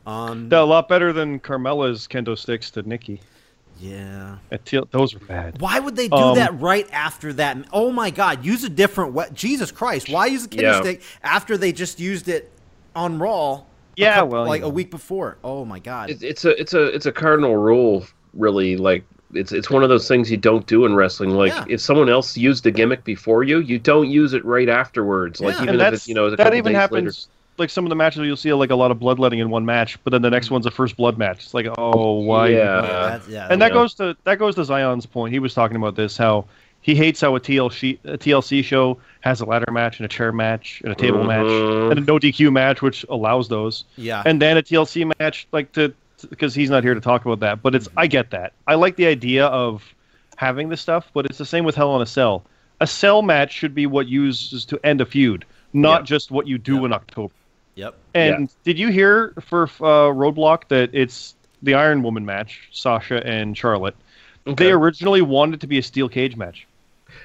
Um, 0.07 0.49
A 0.52 0.62
lot 0.62 0.88
better 0.88 1.11
than 1.12 1.38
Carmella's 1.38 2.07
kendo 2.07 2.37
sticks 2.37 2.71
to 2.73 2.83
Nikki. 2.83 3.21
Yeah. 3.83 4.37
That 4.51 4.91
Those 4.91 5.15
were 5.15 5.21
bad. 5.21 5.61
Why 5.61 5.79
would 5.81 5.97
they 5.97 6.09
do 6.09 6.15
Um, 6.17 6.37
that 6.37 6.59
right 6.61 6.89
after 6.93 7.33
that? 7.35 7.59
Oh 7.73 7.91
my 7.91 8.11
God! 8.11 8.45
Use 8.45 8.65
a 8.65 8.69
different. 8.69 9.12
We- 9.15 9.25
Jesus 9.35 9.71
Christ! 9.73 10.09
Why 10.09 10.27
use 10.27 10.45
a 10.45 10.49
kendo 10.49 10.62
Yeah. 10.62 10.81
stick 10.81 11.03
after 11.23 11.57
they 11.59 11.73
just 11.73 11.99
used 12.01 12.29
it 12.29 12.51
on 12.95 13.19
Raw? 13.19 13.62
Yeah, 13.97 14.15
couple- 14.17 14.29
well, 14.31 14.47
like 14.47 14.62
know. 14.62 14.69
a 14.69 14.71
week 14.71 14.91
before. 14.91 15.37
Oh 15.45 15.65
my 15.65 15.79
God! 15.79 16.11
It, 16.11 16.23
it's 16.23 16.45
a 16.45 16.59
it's 16.61 16.75
a 16.75 16.85
it's 16.95 17.07
a 17.07 17.12
cardinal 17.12 17.57
rule, 17.57 18.07
really. 18.35 18.77
Like 18.77 19.05
it's 19.35 19.51
it's 19.53 19.69
one 19.71 19.83
of 19.83 19.89
those 19.89 20.07
things 20.09 20.31
you 20.31 20.37
don't 20.37 20.67
do 20.67 20.85
in 20.87 20.95
wrestling. 20.95 21.31
Like 21.31 21.53
Yeah. 21.53 21.65
if 21.69 21.81
someone 21.81 22.09
else 22.09 22.37
used 22.37 22.65
a 22.67 22.71
gimmick 22.71 23.03
before 23.05 23.43
you, 23.45 23.59
you 23.59 23.79
don't 23.79 24.09
use 24.09 24.33
it 24.35 24.45
right 24.45 24.69
afterwards. 24.69 25.41
Like 25.41 25.57
Yeah. 25.57 25.62
even 25.62 25.69
and 25.71 25.75
if 25.77 25.81
that's 25.81 25.95
it's 26.03 26.09
you 26.09 26.15
know 26.15 26.27
a 26.27 26.31
that 26.31 26.39
couple 26.39 26.55
even 26.59 26.73
days 26.73 26.81
happens. 26.81 27.29
later. 27.29 27.39
Like 27.59 27.71
some 27.71 27.85
of 27.85 27.91
the 27.91 27.97
matches, 27.97 28.23
you'll 28.27 28.37
see 28.37 28.53
like 28.53 28.71
a 28.71 28.75
lot 28.77 28.91
of 28.91 28.99
bloodletting 28.99 29.39
in 29.39 29.51
one 29.51 29.65
match, 29.67 29.99
but 30.05 30.11
then 30.11 30.23
the 30.23 30.31
next 30.31 30.51
one's 30.51 30.65
a 30.67 30.71
first 30.71 30.97
blood 30.97 31.19
match. 31.19 31.45
It's 31.45 31.55
like, 31.55 31.67
oh, 31.77 32.13
why? 32.21 32.49
Yeah. 32.49 33.21
yeah, 33.29 33.47
and 33.51 33.61
that 33.61 33.69
Yeah. 33.71 33.75
goes 33.75 33.95
to 33.95 34.17
that 34.25 34.39
goes 34.39 34.55
to 34.57 34.65
Zion's 34.65 35.07
point. 35.07 35.33
He 35.33 35.39
was 35.39 35.53
talking 35.55 35.77
about 35.77 35.95
this 35.97 36.17
how 36.17 36.47
he 36.81 36.95
hates 36.95 37.21
how 37.21 37.37
a 37.37 37.41
TLC 37.41 37.99
a 38.05 38.17
TLC 38.19 38.65
show 38.65 38.99
has 39.21 39.41
a 39.41 39.45
ladder 39.45 39.71
match 39.71 39.99
and 39.99 40.05
a 40.07 40.09
chair 40.09 40.33
match 40.33 40.81
and 40.83 40.93
a 40.93 40.97
table 40.97 41.23
match 41.25 41.45
Mhm. 41.47 41.91
and 41.91 41.99
a 42.01 42.03
no 42.03 42.19
DQ 42.19 42.51
match, 42.51 42.81
which 42.83 43.05
allows 43.11 43.49
those, 43.49 43.85
yeah. 43.97 44.23
and 44.25 44.41
then 44.43 44.57
a 44.57 44.63
TLC 44.63 45.05
match 45.21 45.47
like 45.53 45.73
to 45.73 45.93
because 46.31 46.55
he's 46.55 46.71
not 46.71 46.83
here 46.85 46.95
to 46.95 47.01
talk 47.01 47.25
about 47.25 47.41
that. 47.41 47.63
But 47.63 47.75
it's 47.75 47.89
I 47.97 48.07
get 48.07 48.31
that. 48.31 48.53
I 48.67 48.77
like 48.77 48.97
the 48.97 49.07
idea 49.07 49.47
of 49.47 49.85
having 50.37 50.71
this 50.71 50.81
stuff, 50.81 51.11
but 51.13 51.27
it's 51.27 51.39
the 51.39 51.45
same 51.47 51.65
with 51.65 51.75
Hell 51.75 51.95
in 51.97 52.03
a 52.03 52.07
Cell. 52.07 52.43
A 52.81 52.87
cell 52.87 53.23
match 53.23 53.53
should 53.53 53.75
be 53.75 53.87
what 53.87 54.09
uses 54.09 54.65
to 54.65 54.81
end 54.85 55.01
a 55.01 55.05
feud, 55.05 55.45
not 55.73 56.01
Yeah. 56.03 56.07
just 56.07 56.31
what 56.31 56.47
you 56.49 56.59
do 56.59 56.77
Yeah. 56.77 56.87
in 56.87 56.93
October. 56.95 57.35
Yep. 57.75 57.95
And 58.14 58.49
did 58.64 58.79
you 58.79 58.88
hear 58.88 59.35
for 59.41 59.64
uh, 59.64 60.12
Roadblock 60.12 60.69
that 60.69 60.91
it's 60.93 61.35
the 61.62 61.75
Iron 61.75 62.02
Woman 62.02 62.25
match, 62.25 62.69
Sasha 62.73 63.25
and 63.26 63.57
Charlotte? 63.57 63.95
Okay. 64.47 64.64
They 64.67 64.73
originally 64.73 65.23
wanted 65.23 65.55
it 65.55 65.61
to 65.61 65.67
be 65.67 65.79
a 65.79 65.83
steel 65.83 66.09
cage 66.09 66.37
match. 66.37 66.66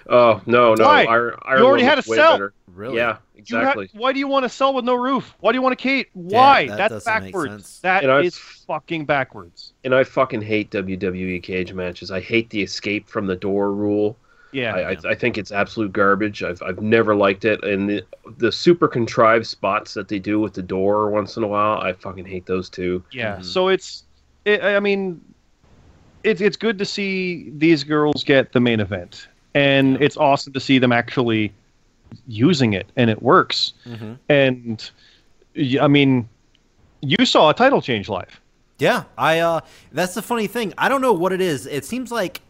Oh 0.10 0.42
no 0.46 0.74
no! 0.76 0.84
Why? 0.86 1.06
Iron, 1.06 1.36
Iron 1.44 1.60
You 1.60 1.66
already 1.66 1.84
Woman's 1.84 2.06
had 2.06 2.08
a 2.08 2.10
way 2.12 2.18
cell. 2.18 2.32
better. 2.34 2.54
Really? 2.76 2.98
Yeah, 2.98 3.08
You 3.08 3.14
ha- 3.14 3.20
exactly. 3.38 3.90
why 3.94 4.14
do 4.14 4.20
you 4.20 4.28
want 4.28 4.46
a 4.46 4.50
cell 4.50 4.74
with 4.74 4.86
no 4.86 4.94
roof? 4.94 5.34
Why 5.40 5.52
do 5.52 5.58
you 5.58 5.62
want 5.64 5.74
a 5.74 5.78
cage? 5.78 6.08
Why? 6.14 6.68
that 6.68 6.78
That's 6.78 7.06
doesn't 7.06 7.24
make 7.24 7.34
backwards. 7.34 7.52
sense. 7.66 7.80
That 7.80 8.04
And 8.04 8.12
I- 8.12 8.22
is 8.22 8.38
fucking 8.38 9.06
backwards. 9.06 9.74
and 9.84 9.96
I 9.96 10.04
fucking 10.04 10.42
hate 10.44 10.70
WWE 10.70 11.42
cage 11.42 11.74
matches. 11.74 12.12
I 12.12 12.20
hate 12.20 12.50
the 12.52 12.62
escape 12.62 13.08
from 13.10 13.26
the 13.26 13.36
door 13.36 13.72
rule. 13.74 14.16
Yeah. 14.52 14.74
I, 14.76 14.92
I, 14.92 14.98
I 15.10 15.16
think 15.16 15.38
it's 15.38 15.52
absolute 15.52 15.92
garbage. 15.92 16.42
I've, 16.44 16.62
I've 16.64 16.82
never 16.82 17.16
liked 17.16 17.46
it, 17.46 17.64
and 17.64 17.90
the 17.90 18.04
the 18.38 18.52
super 18.52 18.88
contrived 18.88 19.46
spots 19.48 19.94
that 19.94 20.08
they 20.08 20.20
do 20.20 20.40
with 20.40 20.54
the 20.54 20.62
door 20.62 21.10
once 21.10 21.38
in 21.38 21.44
a 21.44 21.48
while, 21.48 21.80
I 21.82 21.94
fucking 21.94 22.26
hate 22.26 22.46
those 22.46 22.70
too. 22.70 23.04
Yeah. 23.12 23.38
Mhm. 23.38 23.46
So 23.46 23.68
it's, 23.68 24.04
it, 24.46 24.64
I 24.64 24.80
mean, 24.80 25.22
it's 26.24 26.42
it's 26.42 26.58
good 26.58 26.78
to 26.80 26.86
see 26.86 27.50
these 27.58 27.84
girls 27.84 28.24
get 28.24 28.52
the 28.54 28.60
main 28.60 28.80
event, 28.80 29.28
and 29.54 30.02
it's 30.02 30.18
awesome 30.18 30.54
to 30.54 30.60
see 30.60 30.80
them 30.80 30.92
actually 30.92 31.54
using 32.28 32.74
it, 32.74 32.88
and 32.96 33.10
it 33.10 33.22
works. 33.22 33.74
hmm 33.86 34.14
And 34.30 34.90
I 35.82 35.88
mean, 35.88 36.30
you 37.02 37.26
saw 37.26 37.50
a 37.50 37.54
title 37.54 37.82
change 37.82 38.08
live. 38.10 38.40
Yeah, 38.80 39.04
I. 39.18 39.40
uh 39.40 39.62
That's 39.92 40.14
the 40.14 40.22
funny 40.22 40.48
thing. 40.48 40.74
I 40.78 40.88
don't 40.88 41.02
know 41.02 41.14
what 41.14 41.34
it 41.34 41.42
is. 41.42 41.66
It 41.66 41.84
seems 41.84 42.12
like 42.12 42.42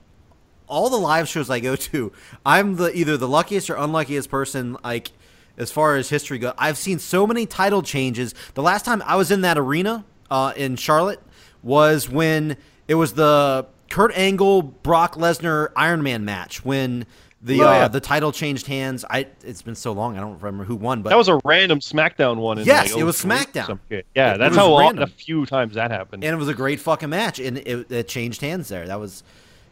all 0.67 0.89
the 0.89 0.97
live 0.97 1.27
shows 1.27 1.49
I 1.49 1.59
go 1.59 1.75
to, 1.75 2.11
I'm 2.45 2.75
the 2.75 2.95
either 2.95 3.17
the 3.17 3.27
luckiest 3.27 3.69
or 3.69 3.75
unluckiest 3.75 4.29
person. 4.29 4.77
Like 4.83 5.11
as 5.57 5.71
far 5.71 5.95
as 5.95 6.09
history 6.09 6.37
goes, 6.39 6.53
I've 6.57 6.77
seen 6.77 6.99
so 6.99 7.25
many 7.25 7.45
title 7.45 7.81
changes. 7.81 8.35
The 8.53 8.61
last 8.61 8.85
time 8.85 9.01
I 9.05 9.15
was 9.15 9.31
in 9.31 9.41
that 9.41 9.57
arena 9.57 10.05
uh, 10.29 10.53
in 10.55 10.75
Charlotte 10.75 11.21
was 11.63 12.09
when 12.09 12.57
it 12.87 12.95
was 12.95 13.13
the 13.13 13.65
Kurt 13.89 14.15
Angle 14.17 14.61
Brock 14.61 15.15
Lesnar 15.15 15.69
Iron 15.75 16.03
Man 16.03 16.25
match 16.25 16.63
when. 16.63 17.05
The, 17.39 17.61
Oh, 17.61 17.67
uh, 17.67 17.87
the 17.87 17.99
title 17.99 18.31
changed 18.31 18.65
hands. 18.65 19.05
I 19.07 19.27
it's 19.43 19.61
been 19.61 19.75
so 19.75 19.91
long 19.91 20.17
I 20.17 20.21
don't 20.21 20.39
remember 20.41 20.63
who 20.63 20.75
won, 20.75 21.03
but 21.03 21.11
That 21.11 21.17
was 21.19 21.27
a 21.27 21.39
random 21.45 21.79
SmackDown 21.79 22.37
one. 22.37 22.57
In 22.57 22.65
Yes, 22.65 22.91
like 22.91 22.99
it 22.99 23.03
was 23.03 23.15
SmackDown. 23.23 23.77
Yeah, 23.91 24.33
It 24.33 24.37
that's 24.39 24.49
was 24.49 24.57
how 24.57 24.75
random. 24.75 25.03
a 25.03 25.07
few 25.07 25.45
times 25.45 25.75
that 25.75 25.91
happened. 25.91 26.23
and 26.23 26.33
it 26.33 26.35
was 26.37 26.47
a 26.49 26.53
great 26.55 26.79
fucking 26.79 27.09
match, 27.11 27.39
and 27.39 27.59
it, 27.59 27.91
it 27.91 28.07
changed 28.07 28.41
hands 28.41 28.69
there. 28.69 28.87
That 28.87 28.99
was, 28.99 29.23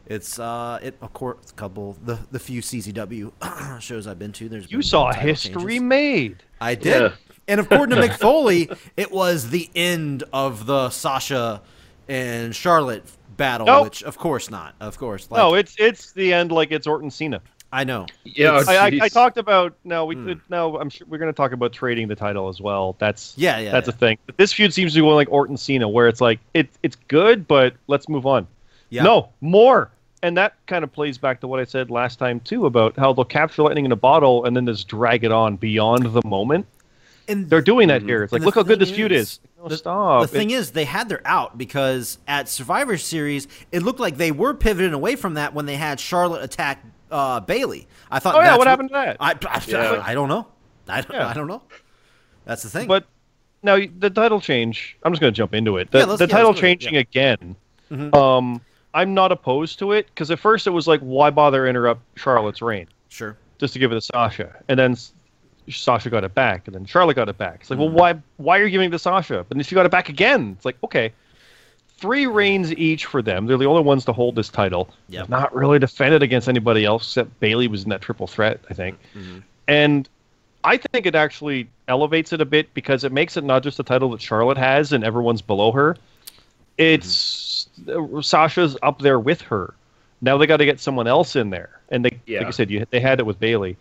it's 0.08 0.40
uh, 0.40 0.80
it 0.82 0.96
of 1.02 1.14
course 1.14 1.50
a 1.50 1.54
couple 1.54 1.98
the 2.04 2.20
the 2.32 2.40
few 2.40 2.62
CZW 2.62 3.80
shows 3.82 4.08
I've 4.08 4.20
been 4.20 4.32
to. 4.34 4.50
There's 4.50 4.72
you 4.72 4.78
been 4.80 4.84
saw 4.84 5.12
history 5.14 5.54
changes. 5.64 5.82
made. 5.82 6.44
I 6.62 6.76
did, 6.76 7.02
Yeah. 7.02 7.10
and 7.48 7.60
according 7.60 7.96
to 8.00 8.02
Mick 8.02 8.14
Foley, 8.20 8.70
it 8.98 9.12
was 9.12 9.50
the 9.50 9.70
end 9.76 10.24
of 10.34 10.66
the 10.66 10.90
Sasha 10.90 11.62
and 12.08 12.56
Charlotte 12.56 13.04
battle. 13.38 13.66
Nope. 13.68 13.84
Which 13.86 14.04
of 14.04 14.18
course 14.18 14.50
not. 14.50 14.76
Of 14.80 14.98
course, 14.98 15.30
like, 15.32 15.40
no, 15.40 15.56
it's 15.56 15.76
it's 15.80 16.12
the 16.14 16.34
end 16.34 16.52
like 16.52 16.72
it's 16.72 16.88
Orton 16.88 17.10
Cena. 17.12 17.42
I 17.74 17.84
know. 17.84 18.06
Yeah, 18.24 18.64
I, 18.68 18.76
I, 18.78 19.00
I 19.02 19.10
talked 19.10 19.38
about 19.38 19.76
no, 19.84 20.06
we 20.06 20.16
could 20.16 20.40
no. 20.50 20.78
I'm 20.80 20.90
sure 20.90 21.06
we're 21.10 21.18
going 21.18 21.32
to 21.32 21.36
talk 21.36 21.52
about 21.52 21.74
trading 21.74 22.08
the 22.08 22.16
title 22.16 22.48
as 22.48 22.62
well. 22.62 22.96
That's 23.00 23.34
Yeah, 23.38 23.58
yeah, 23.60 23.72
that's 23.72 23.88
yeah. 23.90 23.94
a 23.94 23.98
thing. 23.98 24.18
But 24.26 24.38
this 24.38 24.54
feud 24.54 24.74
seems 24.74 24.94
to 24.94 25.00
be 25.00 25.02
going 25.02 25.16
like 25.16 25.30
Orton 25.30 25.58
Cena, 25.58 25.90
where 25.90 26.08
it's 26.08 26.22
like 26.22 26.40
it 26.54 26.70
it's 26.84 26.96
good, 27.10 27.48
but 27.48 27.74
let's 27.88 28.08
move 28.08 28.26
on. 28.26 28.48
Yeah. 28.92 29.04
No 29.04 29.30
more. 29.42 29.92
And 30.26 30.36
that 30.38 30.56
kind 30.66 30.84
of 30.84 30.92
plays 30.92 31.20
back 31.20 31.40
to 31.42 31.48
what 31.48 31.60
I 31.60 31.66
said 31.66 31.92
last 31.92 32.18
time 32.18 32.40
too 32.40 32.66
about 32.66 32.98
how 32.98 33.14
they'll 33.14 33.24
capture 33.26 33.62
lightning 33.62 33.86
in 33.86 33.92
a 33.92 33.96
bottle 33.96 34.44
and 34.46 34.56
then 34.58 34.66
just 34.66 34.88
drag 34.88 35.24
it 35.24 35.32
on 35.32 35.56
beyond 35.56 36.04
the 36.14 36.22
moment. 36.26 36.66
And 37.28 37.48
They're 37.48 37.62
doing 37.62 37.90
that 37.90 38.02
here. 38.02 38.24
It's 38.24 38.34
like, 38.34 38.42
look 38.42 38.56
how 38.56 38.64
good 38.64 38.80
thing 38.80 38.88
this 38.88 38.96
feud 38.96 39.12
is, 39.12 39.34
is. 39.34 39.40
No, 39.60 39.68
the, 39.68 39.78
stop. 39.78 40.24
The 40.24 40.28
thing 40.28 40.50
It- 40.50 40.56
is, 40.56 40.72
they 40.72 40.86
had 40.86 41.10
their 41.10 41.22
out 41.26 41.60
because 41.60 42.18
at 42.28 42.50
Survivor 42.50 42.98
Series, 42.98 43.48
it 43.72 43.84
looked 43.84 44.00
like 44.00 44.18
they 44.18 44.32
were 44.32 44.56
pivoting 44.56 44.94
away 44.94 45.16
from 45.16 45.36
that 45.36 45.54
when 45.54 45.68
they 45.68 45.76
had 45.76 46.00
Charlotte 46.00 46.44
attack 46.44 46.84
uh, 47.12 47.40
Bayley. 47.42 47.88
I 48.10 48.18
thought. 48.18 48.34
Oh, 48.34 48.40
yeah, 48.40 48.46
that's 48.46 48.58
what 48.58 48.68
happened 48.68 48.90
to 48.90 48.94
that? 48.94 49.18
I, 49.20 49.36
I, 49.48 49.62
Yeah. 49.68 50.02
I 50.04 50.16
don't 50.16 50.28
know. 50.30 50.48
I 50.88 51.02
don't, 51.02 51.16
Yeah. 51.16 51.28
I 51.28 51.34
don't 51.36 51.48
know. 51.48 51.62
That's 52.46 52.64
the 52.64 52.70
thing. 52.70 52.88
But 52.88 53.06
now 53.62 53.78
the 54.00 54.10
title 54.10 54.42
change. 54.42 54.98
I'm 55.04 55.12
just 55.12 55.22
going 55.22 55.32
to 55.32 55.38
jump 55.38 55.54
into 55.54 55.78
it. 55.78 55.92
The, 55.92 56.00
Yeah, 56.00 56.06
the 56.06 56.18
yeah, 56.20 56.26
title 56.26 56.50
let's 56.50 56.62
do 56.62 56.66
it, 56.66 56.70
changing 56.80 56.94
yeah. 56.96 57.00
again. 57.02 57.56
Mhm. 57.92 58.16
Um, 58.16 58.62
I'm 58.96 59.14
not 59.14 59.32
opposed 59.32 59.78
to 59.80 59.92
it 59.92 60.08
because 60.08 60.32
at 60.32 60.40
first 60.40 60.66
it 60.66 60.72
was 60.72 60.88
like, 60.88 61.02
why 61.02 61.30
bother 61.30 61.68
interrupt 61.68 62.02
Charlotte's 62.18 62.62
reign 62.62 62.88
sure. 63.10 63.38
just 63.60 63.74
to 63.74 63.80
give 63.80 63.92
it 63.92 63.96
to 63.96 64.02
Sasha, 64.02 64.56
and 64.70 64.80
then 64.80 64.96
Sasha 65.70 66.10
got 66.10 66.24
it 66.24 66.34
back, 66.34 66.68
and 66.68 66.74
then 66.76 66.86
Charlotte 66.86 67.16
got 67.16 67.30
it 67.30 67.38
back. 67.38 67.58
It's 67.62 67.70
like, 67.70 67.78
Mm-hmm. 67.78 67.94
well, 67.94 68.14
why 68.14 68.22
why 68.38 68.60
are 68.60 68.64
you 68.64 68.70
giving 68.72 68.88
it 68.88 68.92
to 68.92 69.00
Sasha? 69.00 69.46
But 69.48 69.58
then 69.58 69.64
she 69.64 69.76
got 69.76 69.86
it 69.86 69.92
back 69.92 70.10
again. 70.10 70.54
It's 70.56 70.66
like, 70.66 70.78
okay, 70.84 71.12
three 71.98 72.26
reigns 72.28 72.74
each 72.74 73.06
for 73.06 73.22
them. 73.22 73.46
They're 73.48 73.58
the 73.58 73.66
only 73.66 73.84
ones 73.84 74.06
to 74.06 74.14
hold 74.14 74.36
this 74.36 74.50
title. 74.50 74.90
Yep. 75.10 75.30
Not 75.30 75.54
really 75.56 75.80
defended 75.80 76.24
against 76.24 76.48
anybody 76.50 76.86
else 76.86 77.04
except 77.08 77.40
Bayley 77.40 77.68
was 77.68 77.84
in 77.84 77.90
that 77.90 78.02
triple 78.02 78.28
threat, 78.28 78.60
I 78.70 78.74
think. 78.74 78.98
Mm-hmm. 79.16 79.40
And 79.68 80.10
I 80.64 80.78
think 80.78 81.06
it 81.06 81.16
actually 81.16 81.68
elevates 81.88 82.34
it 82.34 82.42
a 82.42 82.46
bit 82.46 82.74
because 82.74 83.04
it 83.04 83.12
makes 83.12 83.38
it 83.38 83.44
not 83.44 83.64
just 83.64 83.80
a 83.80 83.84
title 83.84 84.10
that 84.12 84.22
Charlotte 84.22 84.58
has 84.58 84.92
and 84.94 85.04
everyone's 85.04 85.42
below 85.42 85.72
her. 85.72 85.96
It's 86.78 87.68
Mm-hmm. 87.86 88.22
Sasha's 88.22 88.78
up 88.84 89.00
there 89.00 89.20
with 89.20 89.42
her. 89.42 89.74
Now 90.22 90.38
they 90.38 90.48
got 90.48 90.58
to 90.58 90.66
get 90.66 90.80
someone 90.80 91.08
else 91.08 91.36
in 91.36 91.50
there, 91.50 91.82
and 91.90 92.06
they, 92.06 92.20
Yeah. 92.26 92.40
like 92.40 92.48
I 92.48 92.52
said, 92.52 92.72
you, 92.72 92.86
they 92.90 93.02
had 93.02 93.20
it 93.20 93.26
with 93.26 93.38
Bayley. 93.40 93.76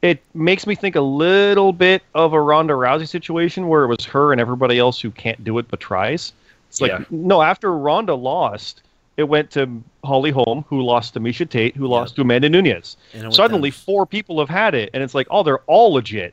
It 0.00 0.22
makes 0.32 0.64
me 0.66 0.76
think 0.76 0.94
a 0.94 1.00
little 1.00 1.72
bit 1.72 2.02
of 2.14 2.32
a 2.34 2.40
Ronda 2.40 2.74
Rousey 2.74 3.08
situation 3.08 3.66
where 3.68 3.82
it 3.82 3.88
was 3.88 4.04
her 4.04 4.30
and 4.30 4.40
everybody 4.40 4.78
else 4.78 5.00
who 5.00 5.10
can't 5.10 5.42
do 5.42 5.58
it 5.58 5.66
but 5.68 5.80
tries. 5.80 6.32
It's 6.68 6.80
like 6.80 6.92
Yeah. 6.92 7.04
no, 7.10 7.42
after 7.42 7.72
Ronda 7.76 8.14
lost, 8.14 8.82
it 9.16 9.24
went 9.24 9.50
to 9.52 9.82
Holly 10.04 10.30
Holm, 10.30 10.64
who 10.68 10.82
lost 10.82 11.14
to 11.14 11.20
Miesha 11.20 11.48
Tate, 11.48 11.74
who 11.76 11.86
lost 11.88 12.14
to 12.16 12.22
Amanda 12.22 12.48
Nunes. 12.48 12.96
And 13.12 13.22
it 13.22 13.24
went 13.26 13.34
Suddenly, 13.34 13.70
down. 13.70 13.78
four 13.78 14.06
people 14.06 14.38
have 14.38 14.48
had 14.48 14.74
it, 14.74 14.90
and 14.94 15.02
it's 15.02 15.14
like, 15.14 15.26
oh, 15.30 15.42
they're 15.42 15.58
all 15.66 15.92
legit. 15.94 16.32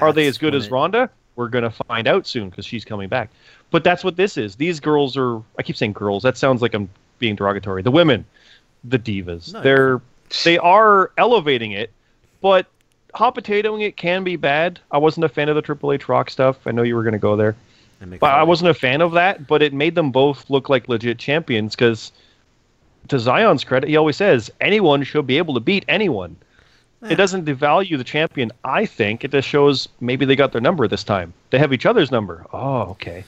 Are 0.00 0.12
they 0.12 0.26
as 0.26 0.38
good 0.38 0.54
as 0.56 0.70
Ronda? 0.70 1.08
We're 1.38 1.48
gonna 1.48 1.70
find 1.70 2.08
out 2.08 2.26
soon 2.26 2.50
because 2.50 2.66
she's 2.66 2.84
coming 2.84 3.08
back. 3.08 3.30
But 3.70 3.84
that's 3.84 4.02
what 4.02 4.16
this 4.16 4.36
is. 4.36 4.56
These 4.56 4.80
girls 4.80 5.16
are. 5.16 5.40
I 5.56 5.62
keep 5.62 5.76
saying 5.76 5.92
girls. 5.92 6.24
That 6.24 6.36
sounds 6.36 6.60
like 6.60 6.74
I'm 6.74 6.90
being 7.20 7.36
derogatory. 7.36 7.82
The 7.82 7.92
women, 7.92 8.24
the 8.82 8.98
divas. 8.98 9.52
No, 9.52 9.60
they're 9.60 10.02
they 10.42 10.58
are 10.58 11.12
elevating 11.16 11.70
it, 11.70 11.92
but 12.40 12.66
hot 13.14 13.36
potatoing 13.36 13.86
it 13.86 13.96
can 13.96 14.24
be 14.24 14.34
bad. 14.34 14.80
I 14.90 14.98
wasn't 14.98 15.26
a 15.26 15.28
fan 15.28 15.48
of 15.48 15.54
the 15.54 15.62
Triple 15.62 15.92
H 15.92 16.08
Rock 16.08 16.28
stuff. 16.28 16.58
I 16.66 16.72
know 16.72 16.82
you 16.82 16.96
were 16.96 17.04
gonna 17.04 17.18
go 17.18 17.36
there. 17.36 17.54
But 18.00 18.32
I 18.32 18.42
wasn't 18.42 18.70
a 18.70 18.74
fan 18.74 19.00
of 19.00 19.12
that, 19.12 19.46
but 19.46 19.62
it 19.62 19.72
made 19.72 19.94
them 19.94 20.10
both 20.10 20.50
look 20.50 20.68
like 20.68 20.88
legit 20.88 21.18
champions 21.18 21.76
because, 21.76 22.10
to 23.08 23.20
Zion's 23.20 23.62
credit, 23.62 23.88
he 23.88 23.96
always 23.96 24.16
says 24.16 24.50
anyone 24.60 25.04
should 25.04 25.26
be 25.28 25.38
able 25.38 25.54
to 25.54 25.60
beat 25.60 25.84
anyone. 25.86 26.34
It 27.02 27.14
doesn't 27.14 27.44
devalue 27.44 27.96
the 27.96 28.04
champion, 28.04 28.50
I 28.64 28.84
think. 28.84 29.24
It 29.24 29.30
just 29.30 29.46
shows 29.48 29.88
maybe 30.00 30.24
they 30.24 30.34
got 30.34 30.50
their 30.52 30.60
number 30.60 30.88
this 30.88 31.04
time. 31.04 31.32
They 31.50 31.58
have 31.58 31.72
each 31.72 31.86
other's 31.86 32.10
number. 32.10 32.44
Oh, 32.52 32.80
okay. 32.90 33.24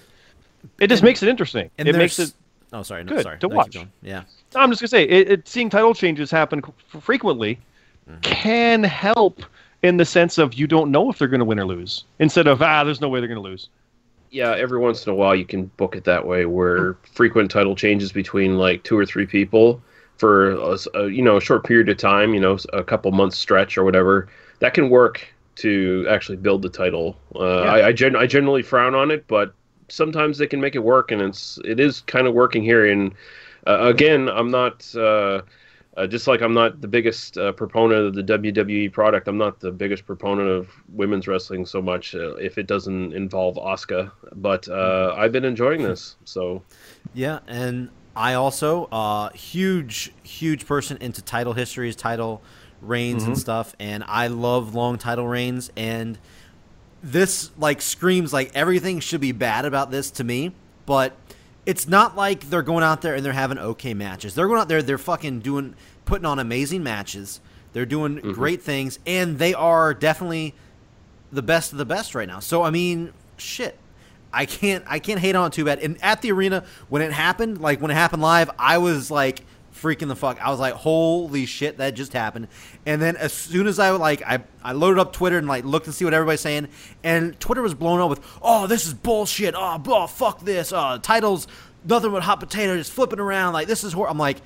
It 0.81 0.89
just 0.89 1.03
makes 1.03 1.23
it 1.23 1.29
interesting. 1.29 1.71
And 1.79 1.87
it 1.89 1.95
makes 1.97 2.19
it. 2.19 2.33
Oh, 2.73 2.83
sorry. 2.83 3.05
No, 3.05 3.13
good 3.15 3.23
sorry. 3.23 3.39
to 3.39 3.49
No, 3.49 3.55
watch. 3.57 3.75
going. 3.75 3.91
Yeah. 4.03 4.23
I'm 4.57 4.71
just 4.71 4.81
gonna 4.81 4.89
say, 4.89 5.05
it, 5.05 5.31
it, 5.31 5.49
seeing 5.49 5.71
title 5.71 5.95
changes 5.95 6.31
happen 6.31 6.63
f- 6.95 7.03
frequently 7.03 7.59
Mm-hmm. 8.09 8.21
can 8.23 8.83
help 8.83 9.43
in 9.83 9.97
the 9.99 10.05
sense 10.07 10.39
of 10.39 10.55
you 10.55 10.67
don't 10.67 10.91
know 10.91 11.11
if 11.11 11.19
they're 11.19 11.29
going 11.29 11.39
to 11.41 11.45
win 11.45 11.61
or 11.61 11.67
lose. 11.67 12.05
Instead 12.19 12.47
of 12.49 12.61
ah, 12.63 12.83
there's 12.83 13.01
no 13.01 13.09
way 13.09 13.21
they're 13.21 13.29
going 13.29 13.41
to 13.41 13.49
lose. 13.49 13.69
Yeah, 14.31 14.57
every 14.57 14.79
once 14.81 15.07
in 15.07 15.13
a 15.13 15.15
while 15.15 15.35
you 15.37 15.45
can 15.45 15.67
book 15.77 15.95
it 15.95 16.05
that 16.05 16.27
way, 16.27 16.45
where 16.47 16.95
frequent 17.13 17.51
title 17.51 17.77
changes 17.77 18.11
between 18.11 18.57
like 18.59 18.83
two 18.83 18.97
or 18.99 19.05
three 19.07 19.27
people 19.27 19.81
for 20.21 20.53
a, 20.53 21.09
you 21.09 21.23
know 21.23 21.39
a 21.39 21.41
short 21.41 21.65
period 21.65 21.89
of 21.89 21.97
time, 21.97 22.35
you 22.35 22.41
know, 22.41 22.59
a 22.75 22.85
couple 22.85 23.11
months 23.11 23.39
stretch 23.39 23.79
or 23.79 23.85
whatever. 23.85 24.29
That 24.59 24.75
can 24.75 24.91
work 24.91 25.27
to 25.57 26.07
actually 26.11 26.37
build 26.37 26.61
the 26.61 26.69
title. 26.69 27.17
Uh, 27.35 27.63
Yeah. 27.63 27.73
I 27.73 27.87
I, 27.89 27.93
gen- 27.93 28.17
I 28.17 28.27
generally 28.27 28.63
frown 28.63 28.95
on 28.95 29.11
it, 29.11 29.27
but 29.27 29.55
sometimes 29.89 30.37
they 30.37 30.47
can 30.47 30.61
make 30.61 30.75
it 30.75 30.85
work, 30.85 31.11
and 31.11 31.23
it's 31.23 31.59
it 31.65 31.81
is 31.81 32.03
kind 32.03 32.27
of 32.27 32.35
working 32.35 32.63
here. 32.63 32.85
And 32.93 33.15
uh, 33.67 33.81
again, 33.81 34.29
I'm 34.29 34.51
not. 34.51 34.95
Uh, 34.95 35.41
uh, 35.97 36.07
just 36.07 36.29
like 36.29 36.41
I'm 36.41 36.55
not 36.55 36.81
the 36.81 36.89
biggest 36.89 37.37
uh, 37.37 37.53
proponent 37.53 38.07
of 38.07 38.15
the 38.15 38.23
WWE 38.23 38.93
product, 38.93 39.27
I'm 39.27 39.37
not 39.37 39.59
the 39.59 39.73
biggest 39.73 40.07
proponent 40.07 40.49
of 40.49 40.69
women's 40.89 41.27
wrestling 41.27 41.67
so 41.67 41.83
much 41.83 42.15
uh, 42.15 42.37
if 42.37 42.59
it 42.59 42.69
doesn't 42.69 43.13
involve 43.13 43.57
Asuka. 43.57 44.11
But 44.37 44.69
uh, 44.69 45.15
I've 45.19 45.33
been 45.33 45.45
enjoying 45.45 45.83
this, 45.83 46.15
so 46.25 46.63
Yeah, 47.13 47.41
and 47.49 47.91
I 48.17 48.35
also 48.35 48.85
uh 48.87 49.31
huge 49.31 50.13
huge 50.23 50.67
person 50.67 50.97
into 51.01 51.23
title 51.23 51.53
histories, 51.53 51.97
title 51.97 52.43
reigns 52.83 53.23
Mm-hmm. 53.23 53.33
and 53.33 53.39
stuff, 53.41 53.75
and 53.79 54.03
I 54.07 54.27
love 54.29 54.75
long 54.75 54.99
title 54.99 55.29
reigns 55.29 55.71
and 55.77 56.19
this 57.03 57.51
like 57.57 57.81
screams 57.81 58.33
like 58.33 58.51
everything 58.55 59.01
should 59.01 59.21
be 59.21 59.33
bad 59.33 59.65
about 59.65 59.91
this 59.91 60.11
to 60.13 60.25
me, 60.25 60.53
but 60.87 61.17
it's 61.67 61.89
not 61.89 62.17
like 62.17 62.51
they're 62.51 62.63
going 62.63 62.85
out 62.85 63.01
there 63.03 63.15
and 63.15 63.25
they're 63.25 63.33
having 63.33 63.59
okay 63.59 63.95
matches. 63.95 64.35
They're 64.35 64.47
going 64.49 64.61
out 64.61 64.69
there, 64.69 64.83
they're 64.83 64.99
fucking 64.99 65.41
doing 65.41 65.75
putting 66.05 66.25
on 66.27 66.39
amazing 66.39 66.83
matches. 66.83 67.41
They're 67.73 67.87
doing 67.87 68.17
great 68.17 68.63
things, 68.63 68.99
and 69.07 69.39
they 69.39 69.55
are 69.55 69.95
definitely 69.95 70.55
the 71.31 71.43
best 71.43 71.71
of 71.71 71.79
the 71.79 71.85
best 71.85 72.15
right 72.17 72.27
now. 72.27 72.41
So 72.41 72.63
I 72.63 72.71
mean, 72.71 73.13
shit. 73.37 73.79
I 74.33 74.47
can't 74.47 74.85
I 74.87 74.99
can't 74.99 75.21
hate 75.21 75.35
on 75.35 75.49
it 75.49 75.53
too 75.53 75.65
bad. 75.65 75.79
And 75.81 76.03
at 76.03 76.23
the 76.23 76.33
arena 76.33 76.65
when 76.89 77.03
it 77.03 77.13
happened, 77.13 77.61
like 77.61 77.81
when 77.81 77.91
it 77.91 77.95
happened 77.95 78.23
live, 78.23 78.51
I 78.59 78.79
was 78.79 79.11
like 79.11 79.43
freaking 79.75 80.09
the 80.09 80.17
fuck. 80.17 80.39
I 80.45 80.51
was 80.51 80.61
like, 80.61 80.75
holy 80.75 81.47
shit, 81.47 81.79
that 81.79 81.95
just 81.95 82.13
happened. 82.13 82.49
And 82.85 83.01
then 83.01 83.17
as 83.17 83.33
soon 83.33 83.67
as 83.67 83.79
I 83.79 83.91
like 83.93 84.23
I, 84.23 84.41
I 84.63 84.73
loaded 84.73 85.01
up 85.01 85.13
Twitter 85.13 85.39
and 85.39 85.49
like 85.49 85.65
looked 85.65 85.87
to 85.87 85.93
see 85.93 86.05
what 86.05 86.13
everybody's 86.15 86.41
saying, 86.43 86.69
and 87.03 87.39
Twitter 87.41 87.63
was 87.63 87.75
blown 87.75 88.01
up 88.01 88.11
with, 88.11 88.21
oh, 88.43 88.67
this 88.67 88.87
is 88.87 88.95
bullshit. 88.95 89.55
Oh, 89.57 89.83
oh 89.87 90.07
fuck 90.07 90.41
this. 90.45 90.73
Uh, 90.73 90.99
titles, 91.01 91.47
nothing 91.85 92.11
but 92.13 92.23
hot 92.23 92.41
potato, 92.41 92.77
just 92.77 92.93
flipping 92.93 93.21
around. 93.21 93.55
Like 93.55 93.69
this 93.69 93.83
is 93.85 93.93
hor 93.93 94.09
I'm 94.09 94.19
like, 94.19 94.39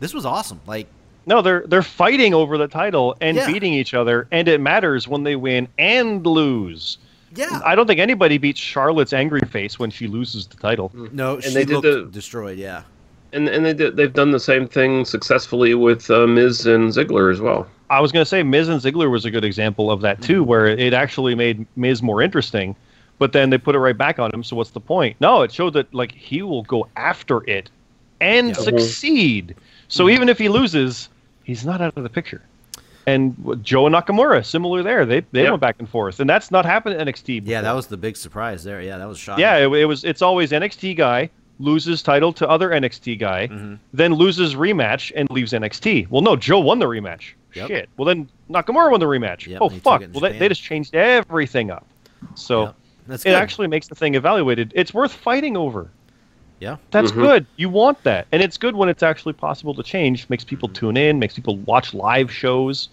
this 0.00 0.14
was 0.14 0.24
awesome. 0.24 0.60
Like 0.66 0.86
No, 1.26 1.42
they're 1.42 1.64
they're 1.66 1.82
fighting 1.82 2.32
over 2.32 2.56
the 2.56 2.68
title 2.68 3.16
and 3.20 3.36
Yeah. 3.36 3.46
beating 3.46 3.74
each 3.74 3.94
other, 3.94 4.28
and 4.30 4.46
it 4.48 4.60
matters 4.60 5.08
when 5.08 5.24
they 5.24 5.34
win 5.36 5.68
and 5.76 6.24
lose. 6.24 6.98
Yeah. 7.34 7.60
I 7.64 7.74
don't 7.74 7.86
think 7.86 8.00
anybody 8.00 8.38
beats 8.38 8.60
Charlotte's 8.60 9.12
angry 9.12 9.40
face 9.42 9.78
when 9.78 9.90
she 9.90 10.06
loses 10.06 10.46
the 10.46 10.56
title. 10.56 10.90
Mm. 10.94 11.12
no, 11.12 11.40
she 11.40 11.54
they 11.54 11.64
did 11.64 11.82
the- 11.82 12.08
destroyed. 12.10 12.58
Yeah. 12.58 12.82
and 13.32 13.48
and 13.48 13.64
they 13.64 13.74
did, 13.74 13.96
they've 13.96 14.12
done 14.12 14.30
the 14.30 14.40
same 14.40 14.66
thing 14.66 15.04
successfully 15.04 15.74
with 15.74 16.10
uh, 16.10 16.26
Miz 16.26 16.66
and 16.66 16.90
Ziggler 16.90 17.30
as 17.32 17.40
well. 17.40 17.66
I 17.90 18.00
was 18.00 18.12
going 18.12 18.22
to 18.22 18.28
say 18.28 18.42
Miz 18.42 18.68
and 18.68 18.80
Ziggler 18.80 19.10
was 19.10 19.24
a 19.24 19.30
good 19.30 19.44
example 19.44 19.90
of 19.90 20.00
that 20.02 20.20
too, 20.22 20.42
mm. 20.44 20.46
where 20.46 20.66
it 20.66 20.92
actually 20.94 21.34
made 21.34 21.66
Miz 21.76 22.02
more 22.02 22.20
interesting, 22.22 22.74
but 23.18 23.32
then 23.32 23.50
they 23.50 23.58
put 23.58 23.74
it 23.74 23.78
right 23.78 23.96
back 23.96 24.18
on 24.18 24.32
him. 24.32 24.42
So 24.44 24.56
what's 24.56 24.70
the 24.70 24.80
point? 24.80 25.16
No, 25.20 25.42
it 25.42 25.52
showed 25.52 25.72
that 25.74 25.92
like 25.94 26.12
he 26.12 26.42
will 26.42 26.62
go 26.64 26.88
after 26.96 27.48
it 27.48 27.70
and 28.20 28.48
Yeah. 28.48 28.54
Mm-hmm. 28.54 28.62
succeed. 28.78 29.54
So 29.88 30.04
mm. 30.06 30.12
even 30.12 30.28
if 30.28 30.38
he 30.38 30.48
loses, 30.48 31.08
he's 31.44 31.64
not 31.64 31.80
out 31.80 31.94
of 31.96 32.02
the 32.02 32.10
picture. 32.10 32.42
And 33.08 33.60
Joe 33.64 33.86
and 33.86 33.94
Nakamura, 33.94 34.44
similar 34.44 34.82
there. 34.82 35.06
They 35.06 35.20
they 35.32 35.44
Yeah. 35.44 35.50
went 35.50 35.60
back 35.60 35.76
and 35.78 35.88
forth, 35.88 36.20
and 36.20 36.28
that's 36.28 36.50
not 36.50 36.64
happened 36.64 36.94
at 37.00 37.06
NXT. 37.06 37.42
Yeah, 37.44 37.60
that 37.62 37.72
was 37.72 37.86
the 37.86 37.96
big 37.96 38.16
surprise 38.16 38.64
there. 38.64 38.80
Yeah, 38.82 38.98
that 38.98 39.08
was 39.08 39.18
shocking. 39.18 39.42
Yeah, 39.42 39.56
it, 39.58 39.68
it 39.72 39.84
was. 39.86 40.04
It's 40.04 40.22
always 40.22 40.52
NXT 40.52 40.96
guy 40.96 41.30
loses 41.60 42.02
title 42.02 42.32
to 42.34 42.48
other 42.48 42.68
NXT 42.70 43.18
guy, 43.18 43.48
Mm-hmm. 43.48 43.74
then 43.92 44.14
loses 44.14 44.54
rematch 44.54 45.10
and 45.16 45.28
leaves 45.30 45.52
NXT. 45.52 46.08
Well, 46.08 46.22
no, 46.22 46.36
Joe 46.36 46.60
won 46.60 46.78
the 46.78 46.86
rematch. 46.86 47.32
Yep. 47.54 47.68
Shit. 47.68 47.88
Well, 47.96 48.04
then 48.06 48.28
Nakamura 48.50 48.90
won 48.92 49.00
the 49.00 49.06
rematch. 49.06 49.46
Yep, 49.46 49.58
oh 49.62 49.68
fuck. 49.70 50.02
Well, 50.12 50.20
they, 50.20 50.38
they 50.38 50.48
just 50.48 50.62
changed 50.62 50.94
everything 50.94 51.70
up. 51.70 51.84
So 52.34 52.62
Yep. 52.64 52.74
It 53.24 53.28
actually 53.32 53.68
makes 53.68 53.88
the 53.88 53.94
thing 53.94 54.16
evaluated. 54.16 54.70
It's 54.74 54.92
worth 54.92 55.12
fighting 55.12 55.56
over. 55.56 55.88
Yeah. 56.60 56.76
That's 56.90 57.12
Mhm. 57.12 57.22
good. 57.22 57.46
You 57.56 57.68
want 57.68 58.02
that, 58.04 58.26
and 58.32 58.42
it's 58.42 58.56
good 58.56 58.74
when 58.74 58.88
it's 58.88 59.02
actually 59.02 59.34
possible 59.34 59.74
to 59.74 59.82
change. 59.82 60.28
Makes 60.28 60.44
people 60.44 60.68
mm-hmm. 60.68 60.86
tune 60.86 60.96
in. 60.96 61.18
Makes 61.18 61.34
people 61.34 61.56
watch 61.58 61.94
live 61.94 62.32
shows. 62.32 62.88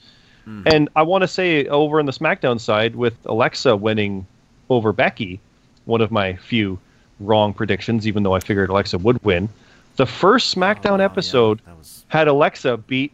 Mm-hmm. 0.47 0.67
And 0.67 0.89
I 0.95 1.01
want 1.01 1.23
to 1.23 1.27
say 1.27 1.65
over 1.67 1.99
on 1.99 2.05
the 2.05 2.11
SmackDown 2.11 2.59
side, 2.59 2.95
with 2.95 3.15
Alexa 3.25 3.75
winning 3.75 4.27
over 4.69 4.93
Becky, 4.93 5.39
one 5.85 6.01
of 6.01 6.11
my 6.11 6.35
few 6.35 6.77
wrong 7.19 7.53
predictions, 7.53 8.07
even 8.07 8.23
though 8.23 8.33
I 8.33 8.39
figured 8.39 8.69
Alexa 8.69 8.97
would 8.99 9.23
win. 9.23 9.49
The 9.95 10.05
first 10.05 10.55
SmackDown 10.55 10.91
Oh, 10.91 10.97
yeah, 10.97 11.05
episode 11.05 11.61
that 11.65 11.77
was 11.77 12.05
had 12.09 12.27
Alexa 12.27 12.77
beat 12.77 13.11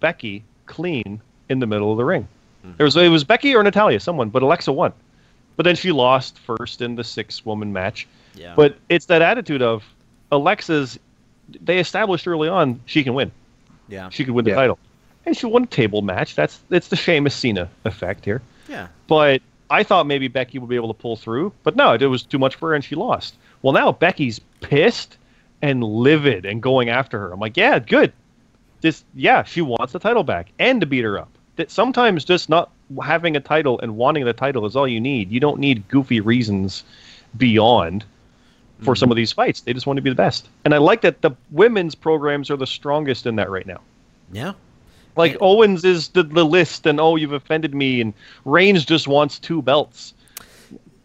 Becky 0.00 0.42
clean 0.66 1.20
in 1.48 1.58
the 1.58 1.66
middle 1.66 1.90
of 1.90 1.98
the 1.98 2.04
ring. 2.04 2.26
Mm-hmm. 2.64 2.76
There 2.78 2.84
was 2.84 2.96
it 2.96 3.08
was 3.08 3.24
Becky 3.24 3.54
or 3.54 3.62
Natalya, 3.62 4.00
someone, 4.00 4.30
but 4.30 4.42
Alexa 4.42 4.72
won. 4.72 4.92
But 5.56 5.64
then 5.64 5.76
she 5.76 5.92
lost 5.92 6.38
first 6.38 6.80
in 6.80 6.94
the 6.94 7.04
six 7.04 7.44
woman 7.44 7.72
match. 7.72 8.06
Yeah. 8.34 8.54
But 8.56 8.76
it's 8.88 9.06
that 9.06 9.22
attitude 9.22 9.62
of 9.62 9.84
Alexa's. 10.32 10.98
They 11.62 11.78
established 11.78 12.26
early 12.28 12.48
on 12.48 12.80
she 12.86 13.02
can 13.02 13.14
win. 13.14 13.32
yeah. 13.88 14.08
She 14.10 14.24
could 14.24 14.34
win 14.34 14.44
the 14.44 14.50
Yeah. 14.52 14.56
title, 14.56 14.78
and 15.26 15.36
she 15.36 15.46
won 15.46 15.64
a 15.64 15.66
table 15.66 16.02
match. 16.02 16.34
That's 16.34 16.60
it's 16.70 16.88
the 16.88 16.96
Sheamus 16.96 17.34
Cena 17.34 17.68
effect 17.84 18.24
here. 18.24 18.40
yeah. 18.68 18.88
But 19.08 19.42
I 19.68 19.82
thought 19.82 20.06
maybe 20.06 20.28
Becky 20.28 20.58
would 20.58 20.68
be 20.68 20.76
able 20.76 20.92
to 20.92 21.00
pull 21.00 21.16
through, 21.16 21.52
but 21.64 21.76
no, 21.76 21.94
it 21.94 22.04
was 22.04 22.22
too 22.22 22.38
much 22.38 22.54
for 22.56 22.70
her, 22.70 22.74
and 22.74 22.84
she 22.84 22.94
lost. 22.94 23.34
Well, 23.62 23.72
now 23.72 23.92
Becky's 23.92 24.40
pissed 24.60 25.16
and 25.62 25.82
livid 25.84 26.44
and 26.46 26.62
going 26.62 26.88
after 26.88 27.18
her. 27.18 27.32
I'm 27.32 27.40
like, 27.40 27.56
yeah, 27.56 27.78
good. 27.78 28.12
This, 28.80 29.04
yeah, 29.14 29.42
she 29.44 29.60
wants 29.60 29.92
the 29.92 29.98
title 29.98 30.24
back 30.24 30.50
and 30.58 30.80
to 30.80 30.86
beat 30.86 31.04
her 31.04 31.18
up. 31.18 31.28
That 31.56 31.70
sometimes 31.70 32.24
just 32.24 32.48
not 32.48 32.70
having 33.04 33.36
a 33.36 33.40
title 33.40 33.78
and 33.80 33.96
wanting 33.96 34.24
the 34.24 34.32
title 34.32 34.64
is 34.64 34.74
all 34.74 34.88
you 34.88 35.00
need. 35.00 35.30
You 35.30 35.38
don't 35.40 35.60
need 35.60 35.86
goofy 35.88 36.20
reasons 36.20 36.82
beyond 37.36 38.04
for 38.82 38.96
some 38.96 39.10
of 39.10 39.16
these 39.16 39.32
fights. 39.32 39.60
They 39.60 39.72
just 39.72 39.86
want 39.86 39.96
to 39.98 40.02
be 40.02 40.10
the 40.10 40.16
best. 40.16 40.48
And 40.64 40.74
I 40.74 40.78
like 40.78 41.02
that 41.02 41.22
the 41.22 41.32
women's 41.50 41.94
programs 41.94 42.50
are 42.50 42.56
the 42.56 42.66
strongest 42.66 43.26
in 43.26 43.36
that 43.36 43.50
right 43.50 43.66
now. 43.66 43.80
Yeah. 44.32 44.52
Like 45.16 45.36
Owens 45.40 45.84
is 45.84 46.08
the, 46.10 46.22
the 46.22 46.44
list, 46.44 46.86
and 46.86 47.00
oh, 47.00 47.16
you've 47.16 47.32
offended 47.32 47.74
me, 47.74 48.00
and 48.00 48.14
Reigns 48.44 48.84
just 48.84 49.08
wants 49.08 49.38
two 49.38 49.60
belts. 49.60 50.14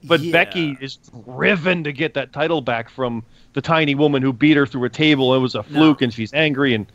But 0.03 0.21
Yeah. 0.21 0.31
Becky 0.31 0.77
is 0.79 0.97
driven 1.25 1.83
to 1.83 1.91
get 1.91 2.13
that 2.13 2.31
title 2.31 2.61
back 2.61 2.89
from 2.89 3.23
the 3.53 3.61
tiny 3.61 3.95
woman 3.95 4.21
who 4.21 4.31
beat 4.31 4.55
her 4.57 4.67
through 4.67 4.85
a 4.85 4.89
table. 4.89 5.33
It 5.33 5.39
was 5.39 5.55
a 5.55 5.63
fluke, 5.63 6.01
and 6.01 6.13
she's 6.13 6.33
angry, 6.33 6.73
and 6.75 6.85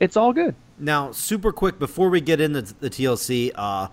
it's 0.00 0.16
all 0.16 0.32
good. 0.32 0.54
Now, 0.78 1.12
super 1.12 1.52
quick 1.52 1.78
before 1.78 2.08
we 2.08 2.20
get 2.20 2.40
into 2.40 2.62
the 2.62 2.90
TLC, 2.90 3.52
uh, 3.54 3.88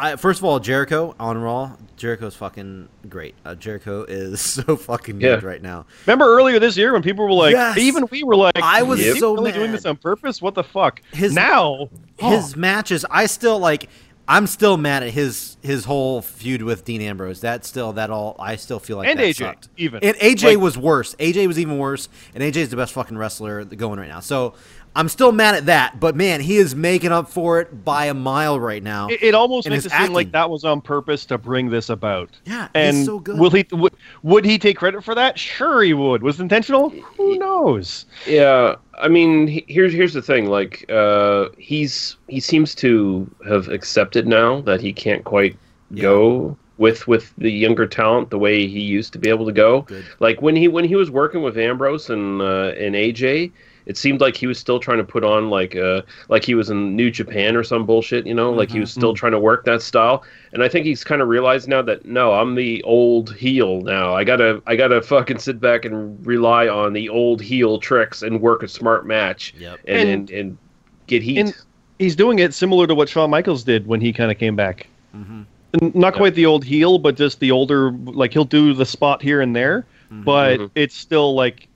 I 0.00 0.16
first 0.16 0.40
of 0.40 0.44
all 0.44 0.58
Jericho 0.60 1.14
on 1.20 1.38
Raw. 1.38 1.76
Jericho's 1.96 2.34
fucking 2.34 2.88
great. 3.10 3.34
Uh, 3.44 3.54
Jericho 3.54 4.04
is 4.04 4.40
so 4.56 4.76
fucking 4.76 5.18
good 5.18 5.42
Yeah. 5.42 5.46
right 5.48 5.60
now. 5.62 5.84
Remember 6.06 6.24
earlier 6.24 6.58
this 6.58 6.76
year 6.76 6.92
when 6.94 7.02
people 7.02 7.24
were 7.26 7.32
like, 7.32 7.52
Yes. 7.52 7.76
even 7.78 8.06
we 8.10 8.24
were 8.24 8.36
like, 8.36 8.56
I 8.56 8.82
was 8.82 9.00
"Is 9.00 9.14
he 9.14 9.20
so 9.20 9.34
really 9.34 9.52
doing 9.52 9.70
this 9.72 9.84
on 9.84 9.96
purpose? 9.96 10.40
What 10.40 10.54
the 10.54 10.64
fuck? 10.64 11.02
His- 11.12 11.34
now, 11.34 11.90
His 12.18 12.56
matches, 12.56 13.04
I 13.10 13.26
still 13.26 13.58
like. 13.58 13.88
I'm 14.28 14.46
still 14.46 14.76
mad 14.76 15.02
at 15.02 15.10
his 15.10 15.56
his 15.60 15.84
whole 15.84 16.22
feud 16.22 16.62
with 16.62 16.84
Dean 16.84 17.00
Ambrose. 17.02 17.40
That 17.40 17.64
still 17.64 17.94
that 17.94 18.10
all 18.10 18.36
I 18.38 18.54
still 18.56 18.78
feel 18.78 18.96
like 18.98 19.08
And 19.08 19.18
that 19.18 19.24
AJ, 19.24 19.34
sucked. 19.38 19.68
even. 19.76 20.04
And 20.04 20.16
AJ 20.18 20.44
Like- 20.50 20.58
was 20.58 20.78
worse. 20.78 21.16
AJ 21.18 21.48
was 21.48 21.58
even 21.58 21.78
worse, 21.78 22.08
and 22.32 22.44
AJ 22.44 22.56
is 22.58 22.68
the 22.68 22.76
best 22.76 22.92
fucking 22.92 23.18
wrestler 23.18 23.64
going 23.64 23.98
right 23.98 24.08
now. 24.08 24.20
So 24.20 24.54
I'm 24.96 25.08
still 25.08 25.30
mad 25.32 25.54
at 25.54 25.66
that. 25.66 26.00
But 26.00 26.16
man, 26.16 26.40
he 26.40 26.56
is 26.56 26.74
making 26.74 27.12
up 27.12 27.28
for 27.28 27.60
it 27.60 27.84
by 27.84 28.06
a 28.06 28.14
mile 28.14 28.58
right 28.58 28.82
now. 28.82 29.08
It, 29.08 29.22
it 29.22 29.34
almost 29.34 29.66
And 29.66 29.72
makes 29.72 29.84
his 29.84 29.92
it 29.92 29.96
seem 29.96 30.12
like 30.12 30.32
that 30.32 30.50
was 30.50 30.64
on 30.64 30.80
purpose 30.80 31.24
to 31.26 31.38
bring 31.38 31.70
this 31.70 31.90
about. 31.90 32.30
Yeah, 32.44 32.68
he's 32.74 32.96
and 32.96 33.06
so 33.06 33.18
good. 33.20 33.38
will 33.38 33.50
he? 33.50 33.64
Would, 33.70 33.94
would 34.22 34.44
he 34.44 34.58
take 34.58 34.76
credit 34.76 35.04
for 35.04 35.14
that? 35.14 35.38
Sure, 35.38 35.82
he 35.82 35.94
would. 35.94 36.22
Was 36.22 36.40
it 36.40 36.42
intentional? 36.42 36.90
Who 36.90 37.38
knows? 37.38 38.06
Yeah, 38.26 38.76
I 38.98 39.08
mean, 39.08 39.46
he- 39.46 39.64
here's 39.68 39.92
here's 39.92 40.12
the 40.14 40.22
thing. 40.22 40.46
Like, 40.46 40.84
uh, 40.90 41.50
he's 41.56 42.16
he 42.28 42.40
seems 42.40 42.74
to 42.76 43.30
have 43.48 43.68
accepted 43.68 44.26
now 44.26 44.60
that 44.62 44.80
he 44.80 44.92
can't 44.92 45.22
quite 45.24 45.56
Yeah. 45.92 46.02
go 46.02 46.56
with 46.78 47.06
with 47.06 47.32
the 47.36 47.50
younger 47.52 47.86
talent 47.86 48.30
the 48.30 48.38
way 48.38 48.66
he 48.66 48.80
used 48.80 49.12
to 49.12 49.18
be 49.18 49.28
able 49.28 49.46
to 49.46 49.52
go. 49.52 49.82
Good. 49.82 50.04
Like 50.18 50.42
when 50.42 50.56
he 50.56 50.66
when 50.66 50.84
he 50.84 50.96
was 50.96 51.10
working 51.10 51.42
with 51.42 51.56
Ambrose 51.58 52.10
and 52.10 52.40
uh, 52.42 52.72
and 52.76 52.94
AJ, 52.96 53.52
it 53.86 53.96
seemed 53.96 54.20
like 54.20 54.36
he 54.36 54.46
was 54.46 54.58
still 54.58 54.78
trying 54.78 54.98
to 54.98 55.04
put 55.04 55.24
on 55.24 55.50
like 55.50 55.74
uh 55.76 56.02
like 56.28 56.44
he 56.44 56.54
was 56.54 56.70
in 56.70 56.94
New 56.96 57.10
Japan 57.10 57.56
or 57.56 57.64
some 57.64 57.86
bullshit, 57.86 58.26
you 58.26 58.34
know, 58.34 58.50
like 58.52 58.70
he 58.70 58.80
was 58.80 58.92
still 58.92 59.14
trying 59.14 59.32
to 59.32 59.38
work 59.40 59.64
that 59.64 59.82
style. 59.82 60.22
And 60.52 60.62
I 60.62 60.68
think 60.68 60.86
he's 60.86 61.02
kind 61.04 61.22
of 61.22 61.28
realized 61.28 61.68
now 61.68 61.82
that 61.82 62.04
no, 62.04 62.32
I'm 62.34 62.54
the 62.54 62.82
old 62.82 63.34
heel 63.34 63.80
now. 63.82 64.14
I 64.14 64.24
gotta 64.24 64.62
I 64.66 64.76
gotta 64.76 65.00
fucking 65.02 65.38
sit 65.38 65.60
back 65.60 65.84
and 65.84 66.24
rely 66.26 66.68
on 66.68 66.92
the 66.92 67.08
old 67.08 67.40
heel 67.40 67.78
tricks 67.78 68.22
and 68.22 68.40
work 68.40 68.62
a 68.62 68.68
smart 68.68 69.06
match 69.06 69.54
Yep. 69.58 69.78
and 69.86 70.08
and, 70.08 70.08
And- 70.08 70.30
and, 70.30 70.58
get 71.06 71.22
heat. 71.22 71.38
and- 71.38 71.56
He's 71.98 72.16
doing 72.16 72.38
it 72.38 72.54
similar 72.54 72.86
to 72.86 72.94
what 72.94 73.10
Shawn 73.10 73.28
Michaels 73.28 73.62
did 73.62 73.86
when 73.86 74.00
he 74.00 74.10
kind 74.12 74.30
of 74.30 74.38
came 74.38 74.56
back. 74.56 74.86
Mhm. 75.14 75.44
N- 75.82 75.92
Not 75.94 76.14
quite 76.14 76.34
the 76.34 76.46
old 76.46 76.64
heel, 76.64 76.98
but 76.98 77.14
just 77.14 77.40
the 77.40 77.50
older. 77.50 77.90
Like 77.92 78.32
he'll 78.32 78.44
do 78.46 78.72
the 78.72 78.86
spot 78.86 79.20
here 79.20 79.42
and 79.42 79.54
there, 79.54 79.84
but 80.10 80.58
Mhm. 80.60 80.70
it's 80.74 80.94
still 80.94 81.34
like 81.34 81.68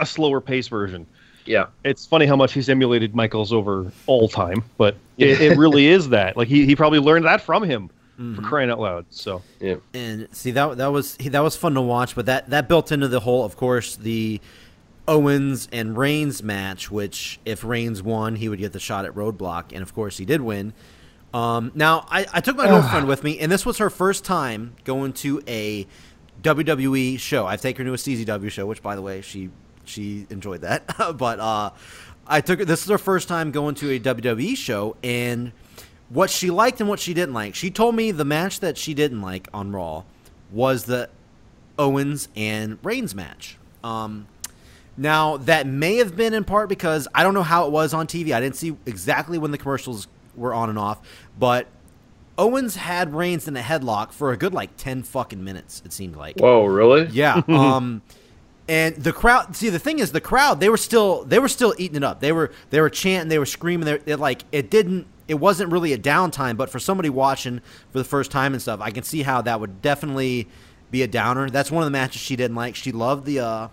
a 0.00 0.06
slower 0.06 0.40
pace 0.40 0.66
version. 0.68 1.04
Yeah. 1.44 1.66
It's 1.84 2.06
funny 2.06 2.26
how 2.26 2.36
much 2.36 2.52
he's 2.52 2.68
emulated 2.68 3.14
Michaels 3.14 3.52
over 3.52 3.90
all 4.06 4.28
time, 4.28 4.62
but 4.76 4.96
it, 5.18 5.40
it 5.40 5.58
really 5.58 5.86
is 5.86 6.08
that. 6.10 6.36
Like 6.36 6.48
he, 6.48 6.66
he 6.66 6.76
probably 6.76 6.98
learned 6.98 7.24
that 7.24 7.40
from 7.40 7.62
him 7.62 7.90
for 8.16 8.42
crying 8.42 8.70
out 8.70 8.78
loud. 8.78 9.06
So 9.10 9.42
yeah, 9.60 9.76
And 9.92 10.28
see 10.32 10.52
that 10.52 10.76
that 10.78 10.88
was 10.88 11.16
that 11.16 11.42
was 11.42 11.56
fun 11.56 11.74
to 11.74 11.80
watch, 11.80 12.14
but 12.14 12.26
that 12.26 12.50
that 12.50 12.68
built 12.68 12.92
into 12.92 13.08
the 13.08 13.20
whole, 13.20 13.44
of 13.44 13.56
course, 13.56 13.96
the 13.96 14.40
Owens 15.08 15.68
and 15.72 15.96
Reigns 15.96 16.42
match. 16.42 16.90
Which 16.90 17.40
if 17.44 17.64
Reigns 17.64 18.02
won, 18.02 18.36
he 18.36 18.48
would 18.48 18.58
get 18.58 18.72
the 18.72 18.80
shot 18.80 19.04
at 19.04 19.14
Roadblock, 19.14 19.72
and 19.72 19.82
of 19.82 19.94
course 19.94 20.16
he 20.16 20.24
did 20.24 20.40
win. 20.40 20.72
Um, 21.32 21.72
now 21.74 22.06
I, 22.08 22.26
I 22.32 22.40
took 22.40 22.56
my 22.56 22.68
girlfriend 22.68 23.08
with 23.08 23.24
me, 23.24 23.40
and 23.40 23.50
this 23.50 23.66
was 23.66 23.78
her 23.78 23.90
first 23.90 24.24
time 24.24 24.76
going 24.84 25.12
to 25.14 25.42
a 25.48 25.84
WWE 26.42 27.18
show. 27.18 27.46
I've 27.46 27.60
taken 27.60 27.86
her 27.86 27.90
to 27.90 27.94
a 27.94 27.96
CZW 28.16 28.50
show, 28.50 28.66
which 28.66 28.82
by 28.82 28.94
the 28.94 29.02
way 29.02 29.20
she 29.20 29.50
she 29.88 30.26
enjoyed 30.30 30.62
that. 30.62 30.84
but 31.16 31.40
uh, 31.40 31.70
I 32.26 32.40
took 32.40 32.58
her. 32.58 32.64
This 32.64 32.82
is 32.82 32.88
her 32.88 32.98
first 32.98 33.28
time 33.28 33.50
going 33.50 33.74
to 33.76 33.90
a 33.90 34.00
WWE 34.00 34.56
show, 34.56 34.96
and 35.02 35.52
what 36.08 36.30
she 36.30 36.50
liked 36.50 36.80
and 36.80 36.88
what 36.88 37.00
she 37.00 37.14
didn't 37.14 37.34
like. 37.34 37.54
She 37.54 37.70
told 37.70 37.94
me 37.94 38.10
the 38.10 38.24
match 38.24 38.60
that 38.60 38.78
she 38.78 38.94
didn't 38.94 39.20
like 39.22 39.48
on 39.52 39.72
Raw 39.72 40.04
was 40.50 40.84
the 40.84 41.10
Owens 41.78 42.28
and 42.36 42.78
Reigns 42.82 43.14
match. 43.14 43.58
Um, 43.82 44.28
now 44.96 45.38
that 45.38 45.66
may 45.66 45.96
have 45.96 46.16
been 46.16 46.32
in 46.34 46.44
part 46.44 46.68
because 46.68 47.08
I 47.14 47.22
don't 47.22 47.34
know 47.34 47.42
how 47.42 47.66
it 47.66 47.72
was 47.72 47.92
on 47.92 48.06
TV. 48.06 48.32
I 48.32 48.40
didn't 48.40 48.56
see 48.56 48.76
exactly 48.86 49.38
when 49.38 49.50
the 49.50 49.58
commercials 49.58 50.06
were 50.36 50.54
on 50.54 50.68
and 50.68 50.78
off, 50.78 51.00
but 51.38 51.66
Owens 52.38 52.76
had 52.76 53.14
Reigns 53.14 53.46
in 53.48 53.56
a 53.56 53.60
headlock 53.60 54.12
for 54.12 54.32
a 54.32 54.36
good 54.36 54.54
like 54.54 54.76
ten 54.76 55.02
fucking 55.02 55.42
minutes. 55.42 55.82
It 55.84 55.92
seemed 55.92 56.16
like. 56.16 56.38
Whoa, 56.38 56.64
really? 56.66 57.06
Yeah. 57.06 57.42
Um 57.48 58.02
and 58.68 58.96
the 58.96 59.12
crowd 59.12 59.54
see 59.54 59.68
the 59.68 59.78
thing 59.78 59.98
is 59.98 60.12
the 60.12 60.20
crowd 60.20 60.60
they 60.60 60.68
were 60.68 60.76
still 60.76 61.24
they 61.24 61.38
were 61.38 61.48
still 61.48 61.74
eating 61.78 61.96
it 61.96 62.04
up. 62.04 62.20
They 62.20 62.32
were 62.32 62.50
they 62.70 62.80
were 62.80 62.90
chanting, 62.90 63.28
they 63.28 63.38
were 63.38 63.46
screaming, 63.46 63.84
they 63.86 64.12
it 64.12 64.18
like 64.18 64.44
it 64.52 64.70
didn't 64.70 65.06
it 65.28 65.34
wasn't 65.34 65.72
really 65.72 65.92
a 65.92 65.98
downtime, 65.98 66.56
but 66.56 66.70
for 66.70 66.78
somebody 66.78 67.10
watching 67.10 67.60
for 67.90 67.98
the 67.98 68.04
first 68.04 68.30
time 68.30 68.52
and 68.52 68.60
stuff, 68.60 68.80
I 68.80 68.90
can 68.90 69.02
see 69.02 69.22
how 69.22 69.42
that 69.42 69.60
would 69.60 69.80
definitely 69.82 70.48
be 70.90 71.02
a 71.02 71.08
downer. 71.08 71.50
That's 71.50 71.70
one 71.70 71.82
of 71.82 71.86
the 71.86 71.90
matches 71.90 72.20
she 72.20 72.36
didn't 72.36 72.56
like. 72.56 72.74
She 72.74 72.92
loved 72.92 73.26
the 73.26 73.40
uh 73.40 73.68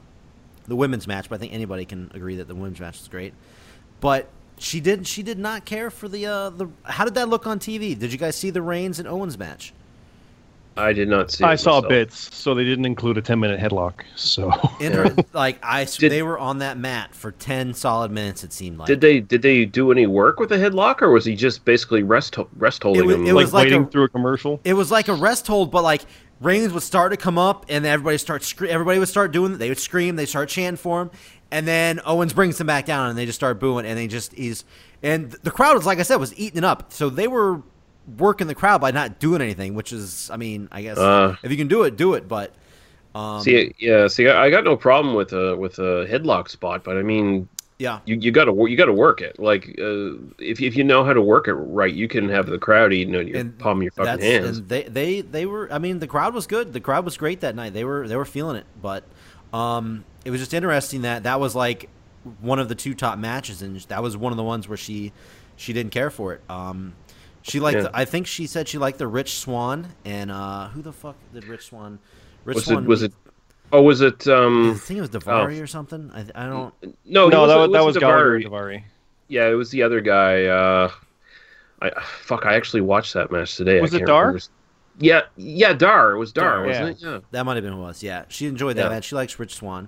the 0.65 0.75
women's 0.75 1.07
match, 1.07 1.29
but 1.29 1.35
I 1.35 1.37
think 1.39 1.53
anybody 1.53 1.85
can 1.85 2.11
agree 2.13 2.35
that 2.35 2.47
the 2.47 2.55
women's 2.55 2.79
match 2.79 2.99
is 2.99 3.07
great. 3.07 3.33
But 3.99 4.27
she 4.57 4.79
did 4.79 5.07
she 5.07 5.23
did 5.23 5.39
not 5.39 5.65
care 5.65 5.89
for 5.89 6.09
the 6.09 6.25
uh 6.25 6.49
the 6.49 6.67
how 6.83 7.05
did 7.05 7.15
that 7.15 7.29
look 7.29 7.47
on 7.47 7.59
TV? 7.59 7.97
Did 7.97 8.11
you 8.11 8.17
guys 8.17 8.35
see 8.35 8.49
the 8.49 8.61
Reigns 8.61 8.99
and 8.99 9.07
Owens 9.07 9.37
match? 9.37 9.73
I 10.77 10.93
did 10.93 11.09
not 11.09 11.31
see. 11.31 11.43
I 11.43 11.53
it 11.53 11.57
saw 11.59 11.75
myself. 11.81 11.89
bits, 11.89 12.35
so 12.35 12.55
they 12.55 12.63
didn't 12.63 12.85
include 12.85 13.17
a 13.17 13.21
ten 13.21 13.39
minute 13.39 13.59
headlock. 13.59 14.01
So 14.15 14.51
Inter- 14.79 15.15
like 15.33 15.59
I, 15.63 15.81
s- 15.83 15.97
Did- 15.97 16.11
they 16.11 16.23
were 16.23 16.39
on 16.39 16.59
that 16.59 16.77
mat 16.77 17.13
for 17.13 17.31
ten 17.33 17.73
solid 17.73 18.11
minutes. 18.11 18.43
It 18.43 18.53
seemed 18.53 18.77
like. 18.77 18.87
Did 18.87 19.01
they 19.01 19.19
did 19.19 19.41
they 19.41 19.65
do 19.65 19.91
any 19.91 20.07
work 20.07 20.39
with 20.39 20.49
the 20.49 20.55
headlock, 20.57 21.01
or 21.01 21.09
was 21.11 21.25
he 21.25 21.35
just 21.35 21.65
basically 21.65 22.03
rest 22.03 22.37
rest 22.57 22.83
holding 22.83 23.05
wa- 23.05 23.13
him? 23.13 23.27
it 23.27 23.33
like 23.33 23.43
was 23.43 23.53
like 23.53 23.65
waiting 23.65 23.83
a- 23.83 23.87
through 23.87 24.03
a 24.05 24.09
commercial. 24.09 24.59
It 24.63 24.73
was 24.73 24.91
like 24.91 25.07
a 25.09 25.13
rest 25.13 25.45
hold, 25.47 25.71
but 25.71 25.83
like 25.83 26.03
Reigns 26.39 26.73
would 26.73 26.81
start 26.83 27.11
to 27.11 27.17
come 27.17 27.37
up, 27.37 27.65
and 27.69 27.85
everybody 27.85 28.17
start 28.17 28.41
scre- 28.43 28.65
everybody 28.65 28.97
would 28.97 29.09
start 29.09 29.31
doing. 29.31 29.57
They 29.57 29.69
would 29.69 29.77
scream. 29.79 30.15
They 30.15 30.25
start 30.25 30.49
chanting 30.49 30.77
for 30.77 31.01
him, 31.03 31.11
and 31.51 31.67
then 31.67 31.99
Owens 32.05 32.33
brings 32.33 32.59
him 32.59 32.65
back 32.65 32.85
down, 32.87 33.09
and 33.09 33.17
they 33.17 33.25
just 33.27 33.37
start 33.37 33.59
booing, 33.59 33.85
and 33.85 33.95
they 33.97 34.07
just 34.07 34.33
he's 34.33 34.63
and 35.03 35.31
the 35.43 35.51
crowd 35.51 35.75
was 35.75 35.85
like 35.85 35.99
I 35.99 36.03
said 36.03 36.15
was 36.15 36.35
eating 36.39 36.59
it 36.59 36.63
up. 36.63 36.91
So 36.93 37.09
they 37.09 37.27
were 37.27 37.61
working 38.17 38.47
the 38.47 38.55
crowd 38.55 38.81
by 38.81 38.91
not 38.91 39.19
doing 39.19 39.41
anything, 39.41 39.73
which 39.75 39.93
is 39.93 40.29
I 40.31 40.37
mean 40.37 40.67
I 40.71 40.81
guess 40.81 40.97
Uh. 40.97 41.35
if 41.43 41.51
you 41.51 41.57
can 41.57 41.67
do 41.67 41.83
it, 41.83 41.97
do 41.97 42.13
it. 42.13 42.27
But 42.27 42.53
um, 43.13 43.41
see, 43.41 43.75
yeah, 43.77 44.07
see, 44.07 44.27
I 44.29 44.45
I 44.45 44.49
got 44.49 44.63
no 44.63 44.75
problem 44.77 45.15
with 45.15 45.33
a 45.33 45.55
with 45.55 45.79
a 45.79 46.05
headlock 46.09 46.49
spot, 46.49 46.83
but 46.83 46.97
I 46.97 47.01
mean, 47.01 47.49
yeah, 47.77 47.99
you 48.05 48.15
you 48.15 48.31
got 48.31 48.45
to 48.45 48.53
you 48.69 48.77
got 48.77 48.85
to 48.85 48.93
work 48.93 49.19
it. 49.21 49.37
Like, 49.37 49.67
uh, 49.79 50.13
if 50.39 50.61
if 50.61 50.77
you 50.77 50.83
know 50.83 51.03
how 51.03 51.11
to 51.11 51.21
work 51.21 51.47
it 51.47 51.53
right, 51.53 51.93
you 51.93 52.07
can 52.07 52.29
have 52.29 52.45
the 52.45 52.57
crowd 52.57 52.93
eating 52.93 53.15
on 53.15 53.27
your 53.27 53.37
and 53.37 53.57
palm 53.59 53.79
of 53.79 53.83
your 53.83 53.91
fucking 53.91 54.21
hands. 54.23 54.59
And 54.59 54.69
they, 54.69 54.83
they 54.83 55.21
they 55.21 55.45
were. 55.45 55.67
I 55.71 55.79
mean, 55.79 55.99
the 55.99 56.07
crowd 56.07 56.33
was 56.33 56.47
good. 56.47 56.71
The 56.71 56.79
crowd 56.79 57.03
was 57.03 57.17
great 57.17 57.41
that 57.41 57.53
night. 57.55 57.73
They 57.73 57.83
were 57.83 58.07
they 58.07 58.15
were 58.15 58.25
feeling 58.25 58.55
it. 58.55 58.65
But 58.81 59.03
um, 59.53 60.05
it 60.23 60.31
was 60.31 60.39
just 60.39 60.53
interesting 60.53 61.01
that 61.01 61.23
that 61.23 61.39
was 61.41 61.53
like 61.53 61.89
one 62.39 62.59
of 62.59 62.69
the 62.69 62.75
two 62.75 62.93
top 62.93 63.19
matches, 63.19 63.61
and 63.61 63.77
that 63.81 64.01
was 64.01 64.15
one 64.15 64.31
of 64.31 64.37
the 64.37 64.43
ones 64.43 64.69
where 64.69 64.77
she 64.77 65.11
she 65.57 65.73
didn't 65.73 65.91
care 65.91 66.09
for 66.09 66.33
it. 66.33 66.41
Um, 66.49 66.93
she 67.43 67.59
liked. 67.59 67.77
Yeah. 67.77 67.83
The, 67.83 67.91
I 67.93 68.05
think 68.05 68.27
she 68.27 68.47
said 68.47 68.67
she 68.67 68.77
liked 68.77 68.97
the 68.97 69.07
Rich 69.07 69.35
Swann 69.39 69.87
and 70.05 70.31
uh, 70.31 70.69
who 70.69 70.81
the 70.81 70.93
fuck 70.93 71.15
did 71.33 71.45
Rich 71.45 71.65
Swann? 71.67 71.99
Rich 72.45 72.55
was 72.55 72.65
Swann 72.65 72.83
it 72.83 72.87
was 72.87 73.03
it? 73.03 73.13
Oh, 73.73 73.81
was 73.81 74.01
it? 74.01 74.27
Um, 74.27 74.71
I 74.71 74.73
think 74.73 74.97
it 74.97 75.01
was 75.01 75.09
Daivari 75.11 75.61
or 75.61 75.67
something. 75.67 76.11
I, 76.13 76.25
I 76.35 76.45
don't. 76.47 76.73
no, 77.05 77.29
no, 77.29 77.47
that, 77.47 77.55
wasn't- 77.55 77.73
that 77.73 77.79
was 77.85 77.95
wasn't 77.95 78.03
Daivari. 78.03 78.45
Daivari. 78.45 78.83
Yeah, 79.29 79.47
it 79.47 79.53
was 79.53 79.71
the 79.71 79.81
other 79.83 80.01
guy. 80.01 80.43
Uh, 80.45 80.91
I 81.81 81.91
fuck. 82.01 82.45
I 82.45 82.55
actually 82.55 82.81
watched 82.81 83.13
that 83.13 83.31
match 83.31 83.55
today. 83.55 83.77
I 83.77 83.81
Was 83.81 83.93
it 83.93 84.05
Dar? 84.05 84.25
remember. 84.27 84.41
Yeah, 84.99 85.21
yeah, 85.37 85.71
Dar. 85.73 86.11
It 86.11 86.17
was 86.19 86.33
Dar, 86.33 86.57
Dar, 86.57 86.67
wasn't 86.67 86.89
it? 86.89 86.97
Yeah. 87.01 87.19
That 87.31 87.45
might 87.45 87.55
have 87.55 87.63
been 87.63 87.73
who 87.73 87.79
it 87.79 87.83
was. 87.83 88.03
Yeah, 88.03 88.25
she 88.27 88.45
enjoyed 88.47 88.75
that 88.75 88.83
Yeah. 88.83 88.89
match. 88.89 89.05
She 89.05 89.15
likes 89.15 89.39
Rich 89.39 89.55
Swann. 89.55 89.87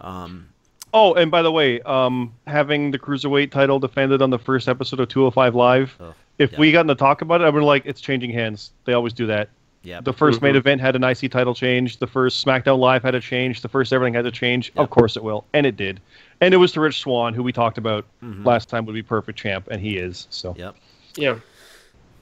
Um, 0.00 0.48
Oh, 0.94 1.14
and 1.14 1.30
by 1.30 1.40
the 1.40 1.50
way, 1.50 1.80
um, 1.82 2.34
having 2.46 2.90
the 2.90 2.98
cruiserweight 2.98 3.50
title 3.50 3.78
defended 3.78 4.20
on 4.20 4.28
the 4.28 4.38
first 4.38 4.68
episode 4.68 5.00
of 5.00 5.08
205 5.08 5.54
Live, 5.54 5.96
oh, 6.00 6.12
if 6.38 6.52
yeah. 6.52 6.58
we 6.58 6.72
gotten 6.72 6.88
to 6.88 6.94
talk 6.94 7.22
about 7.22 7.40
it, 7.40 7.44
I'd 7.44 7.54
like, 7.62 7.84
it's 7.86 8.00
changing 8.00 8.30
hands. 8.30 8.72
They 8.84 8.92
always 8.94 9.12
do 9.12 9.26
that. 9.26 9.48
yeah, 9.84 10.00
The 10.00 10.12
1st 10.12 10.40
main 10.42 10.54
Mhm. 10.54 10.58
event 10.58 10.80
had 10.80 10.94
an 10.96 11.02
IC 11.02 11.28
title 11.28 11.54
change. 11.54 11.98
The 11.98 12.06
first 12.06 12.44
SmackDown 12.46 12.78
Live 12.78 13.02
had 13.02 13.14
a 13.16 13.20
change. 13.20 13.62
The 13.62 13.68
first 13.68 13.92
everything 13.92 14.14
had 14.14 14.24
to 14.24 14.30
change. 14.30 14.70
Yeah. 14.76 14.82
Of 14.82 14.90
course 14.90 15.16
it 15.16 15.24
will, 15.24 15.44
and 15.54 15.66
it 15.66 15.76
did. 15.76 16.00
And 16.40 16.54
it 16.54 16.56
was 16.58 16.70
to 16.72 16.80
Rich 16.80 17.00
Swann, 17.00 17.34
who 17.34 17.42
we 17.42 17.52
talked 17.52 17.78
about 17.78 18.04
Mhm. 18.22 18.44
last 18.46 18.68
time 18.68 18.86
would 18.86 18.94
be 18.94 19.02
perfect 19.02 19.38
champ, 19.38 19.66
and 19.70 19.80
he 19.80 19.96
is. 19.98 20.28
So 20.30 20.54
Yep. 20.56 20.76
Yeah. 21.16 21.34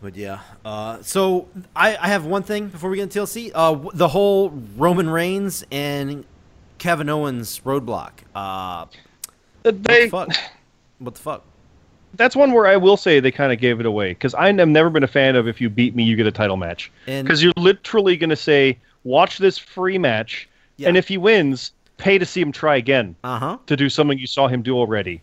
But 0.02 0.16
yeah, 0.16 0.38
uh, 0.64 1.02
so 1.02 1.48
I, 1.76 1.98
I 2.00 2.08
have 2.08 2.24
one 2.24 2.42
thing 2.42 2.68
before 2.68 2.88
we 2.88 2.96
get 2.96 3.02
into 3.02 3.18
TLC. 3.20 3.52
Uh, 3.54 3.76
the 3.92 4.08
whole 4.08 4.48
Roman 4.78 5.10
Reigns 5.10 5.62
and 5.70 6.24
Kevin 6.78 7.10
Owens 7.10 7.60
roadblock. 7.66 8.12
Uh, 8.34 8.86
what 9.60 9.82
the 9.84 10.08
fuck? 10.10 10.30
What 10.98 11.14
the 11.14 11.20
fuck? 11.20 11.44
That's 12.14 12.34
one 12.36 12.52
where 12.52 12.66
I 12.66 12.76
will 12.76 12.96
say 12.96 13.20
they 13.20 13.30
kind 13.30 13.52
of 13.52 13.58
gave 13.60 13.80
it 13.80 13.86
away 13.86 14.10
because 14.10 14.34
I 14.34 14.52
have 14.52 14.68
never 14.68 14.90
been 14.90 15.04
a 15.04 15.08
fan 15.08 15.36
of 15.36 15.46
if 15.48 15.60
you 15.60 15.68
beat 15.70 15.94
me, 15.94 16.02
you 16.02 16.16
get 16.16 16.26
a 16.26 16.32
title 16.32 16.56
match. 16.56 16.90
Because 17.06 17.42
you're 17.42 17.52
literally 17.56 18.16
going 18.16 18.30
to 18.30 18.36
say, 18.36 18.78
watch 19.04 19.38
this 19.38 19.58
free 19.58 19.98
match, 19.98 20.48
Yeah. 20.76 20.88
and 20.88 20.96
if 20.96 21.08
he 21.08 21.18
wins, 21.18 21.72
pay 21.96 22.18
to 22.18 22.26
see 22.26 22.40
him 22.40 22.50
try 22.52 22.76
again 22.76 23.14
uh 23.24 23.38
huh. 23.38 23.58
to 23.66 23.76
do 23.76 23.88
something 23.88 24.18
you 24.18 24.26
saw 24.26 24.48
him 24.48 24.62
do 24.62 24.76
already. 24.76 25.20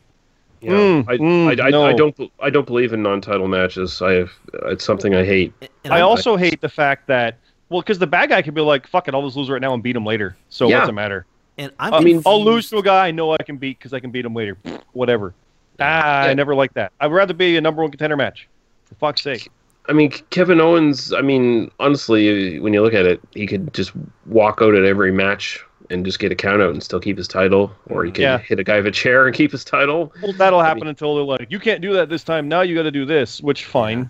Yeah, 0.62 0.71
Mm, 0.71 1.06
I, 1.08 1.17
mm, 1.17 1.62
I, 1.62 1.67
I, 1.67 1.69
no. 1.69 1.86
I 1.86 1.93
don't 1.93 2.15
I 2.39 2.50
don't 2.50 2.65
believe 2.65 2.91
in 2.93 3.04
non-title 3.04 3.47
matches. 3.47 4.02
I 4.02 4.13
have 4.13 4.32
it's 4.65 4.84
something 4.86 5.13
I 5.13 5.23
hate. 5.23 5.54
And 5.84 5.93
I 5.93 5.97
I'm- 5.97 6.06
also 6.08 6.36
hate 6.36 6.62
the 6.62 6.69
fact 6.69 7.06
that, 7.08 7.38
well, 7.69 7.82
because 7.82 8.00
the 8.00 8.08
bad 8.08 8.30
guy 8.30 8.41
could 8.41 8.56
be 8.56 8.62
like, 8.62 8.88
fuck 8.88 9.08
it, 9.08 9.13
I'll 9.13 9.23
just 9.23 9.38
lose 9.38 9.50
right 9.52 9.62
now 9.62 9.73
and 9.76 9.84
beat 9.84 9.95
him 9.95 10.06
later. 10.06 10.36
So 10.50 10.67
Yeah. 10.67 10.80
what's 10.80 10.89
it 10.89 10.93
matter? 10.93 11.26
and 11.60 11.71
I'm 11.80 11.93
I 11.95 12.00
mean, 12.02 12.21
I'll 12.26 12.43
lose 12.43 12.69
to 12.69 12.78
a 12.78 12.84
guy 12.84 13.08
I 13.08 13.12
know 13.12 13.32
I 13.34 13.38
can 13.38 13.58
beat 13.58 13.80
because 13.80 13.91
I 13.93 14.00
can 14.00 14.12
beat 14.12 14.26
him 14.26 14.34
later. 14.36 14.58
Whatever. 14.93 15.34
Ah, 15.80 16.24
Yeah. 16.26 16.30
I 16.30 16.34
never 16.34 16.56
like 16.56 16.74
that. 16.74 16.92
I'd 17.00 17.12
rather 17.12 17.34
be 17.34 17.58
a 17.58 17.62
number 17.62 17.82
one 17.82 17.92
contender 17.92 18.18
match. 18.18 18.48
For 18.86 18.96
fuck's 18.96 19.22
sake. 19.22 19.50
I 19.90 19.94
mean, 19.94 20.12
Kevin 20.32 20.60
Owens. 20.60 21.13
I 21.13 21.22
mean, 21.22 21.72
honestly, 21.80 22.60
when 22.60 22.74
you 22.74 22.82
look 22.82 22.94
at 22.94 23.06
it, 23.06 23.22
he 23.32 23.46
could 23.48 23.74
just 23.74 23.92
walk 24.26 24.60
out 24.62 24.76
at 24.76 24.84
every 24.84 25.12
match 25.12 25.60
and 25.90 26.04
just 26.04 26.20
get 26.20 26.32
a 26.32 26.36
count 26.36 26.62
out 26.62 26.72
and 26.72 26.84
still 26.84 27.00
keep 27.00 27.18
his 27.18 27.28
title, 27.30 27.72
or 27.90 28.04
he 28.04 28.12
could 28.12 28.22
Yeah. 28.22 28.40
hit 28.40 28.60
a 28.60 28.63
guy 28.63 28.78
with 28.78 28.88
a 28.88 28.92
chair 28.92 29.26
and 29.28 29.34
keep 29.36 29.52
his 29.54 29.63
title. 29.63 30.12
Well, 30.22 30.34
that'll 30.34 30.60
I 30.60 30.66
happen 30.66 30.82
mean- 30.82 30.90
until 30.90 31.16
they're 31.16 31.24
like, 31.24 31.48
you 31.50 31.60
can't 31.60 31.80
do 31.82 31.94
that 31.94 32.10
this 32.10 32.24
time. 32.26 32.50
Now 32.50 32.62
you 32.62 32.76
got 32.76 32.84
to 32.84 32.92
do 32.92 33.06
this, 33.06 33.40
which 33.42 33.63
fine. 33.63 34.10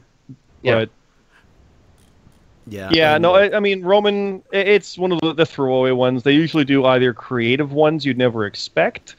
Yeah. 0.63 0.75
But 0.79 0.89
Yeah. 2.67 2.89
yeah, 2.91 3.13
and- 3.15 3.21
no, 3.21 3.35
I, 3.35 3.55
I 3.55 3.59
mean 3.59 3.83
Roman. 3.83 4.41
It's 4.51 4.97
one 4.97 5.11
of 5.11 5.19
the, 5.21 5.33
the 5.33 5.45
throwaway 5.45 5.91
ones. 5.91 6.23
They 6.23 6.31
usually 6.33 6.65
do 6.65 6.85
either 6.85 7.13
creative 7.13 7.71
ones 7.71 8.05
you'd 8.05 8.17
never 8.17 8.45
expect, 8.45 9.15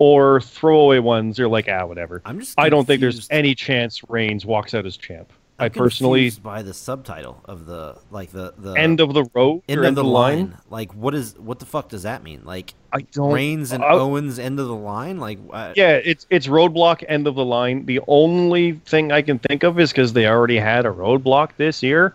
or 0.00 0.40
throwaway 0.40 0.98
ones. 0.98 1.38
You're 1.38 1.48
like, 1.48 1.68
ah, 1.68 1.86
whatever. 1.86 2.22
I'm 2.24 2.40
just. 2.40 2.58
I 2.58 2.68
don't 2.68 2.86
think 2.86 3.00
there's 3.00 3.28
any 3.30 3.54
chance 3.54 4.02
Reigns 4.08 4.44
walks 4.44 4.74
out 4.74 4.86
as 4.86 4.96
champ. 4.96 5.32
I'm 5.60 5.66
I 5.66 5.68
personally 5.68 6.20
confused 6.20 6.42
by 6.42 6.62
the 6.62 6.72
subtitle 6.72 7.38
of 7.44 7.66
the 7.66 7.98
like 8.10 8.32
the 8.32 8.54
the 8.56 8.72
end 8.72 8.98
of 8.98 9.12
the 9.12 9.24
road 9.34 9.62
end 9.68 9.80
or 9.80 9.84
of 9.84 9.94
the 9.94 10.02
line. 10.02 10.56
Like, 10.70 10.94
what 10.94 11.14
is 11.14 11.38
what 11.38 11.58
the 11.58 11.66
fuck 11.66 11.90
does 11.90 12.04
that 12.04 12.22
mean? 12.22 12.40
Like 12.44 12.72
I 12.94 13.02
don't. 13.02 13.30
Reigns 13.34 13.70
and 13.70 13.84
I- 13.84 13.92
Owens 13.92 14.38
end 14.38 14.58
of 14.58 14.68
the 14.68 14.74
line? 14.74 15.18
Like, 15.18 15.38
uh, 15.52 15.74
Yeah, 15.76 16.00
it's 16.02 16.26
it's 16.30 16.46
roadblock 16.46 17.04
end 17.08 17.26
of 17.26 17.34
the 17.34 17.44
line. 17.44 17.84
The 17.84 18.00
only 18.08 18.80
thing 18.86 19.12
I 19.12 19.20
can 19.20 19.38
think 19.38 19.62
of 19.62 19.78
is 19.78 19.90
because 19.92 20.14
they 20.14 20.26
already 20.26 20.56
had 20.56 20.86
a 20.86 20.90
roadblock 20.90 21.50
this 21.58 21.82
year, 21.82 22.14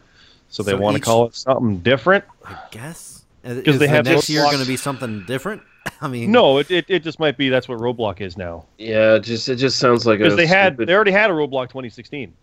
so 0.49 0.63
they 0.63 0.71
So 0.71 0.77
want 0.77 0.97
to 0.97 1.03
call 1.03 1.27
it 1.27 1.35
something 1.35 1.77
different. 1.81 2.25
I 2.43 2.57
guess 2.71 3.25
Because 3.43 3.77
they 3.77 3.85
the 3.85 3.89
have 3.89 4.05
next 4.05 4.27
year 4.27 4.41
going 4.45 4.57
to 4.57 4.65
be 4.65 4.75
something 4.77 5.23
different. 5.27 5.61
I 6.01 6.07
mean, 6.07 6.31
No, 6.31 6.57
it, 6.57 6.69
it, 6.71 6.85
it 6.89 7.03
just 7.03 7.19
might 7.19 7.37
be 7.37 7.49
that's 7.49 7.67
what 7.67 7.79
roadblock 7.79 8.21
is 8.21 8.37
now 8.37 8.65
Yeah, 8.77 9.15
it 9.15 9.21
just 9.21 9.47
it 9.49 9.55
just 9.57 9.77
sounds 9.79 10.05
like 10.05 10.19
because 10.19 10.35
they 10.35 10.45
had 10.47 10.73
stupid- 10.73 10.89
they 10.89 10.93
already 10.95 11.11
had 11.11 11.29
a 11.29 11.33
roadblock 11.33 11.69
2016. 11.69 12.33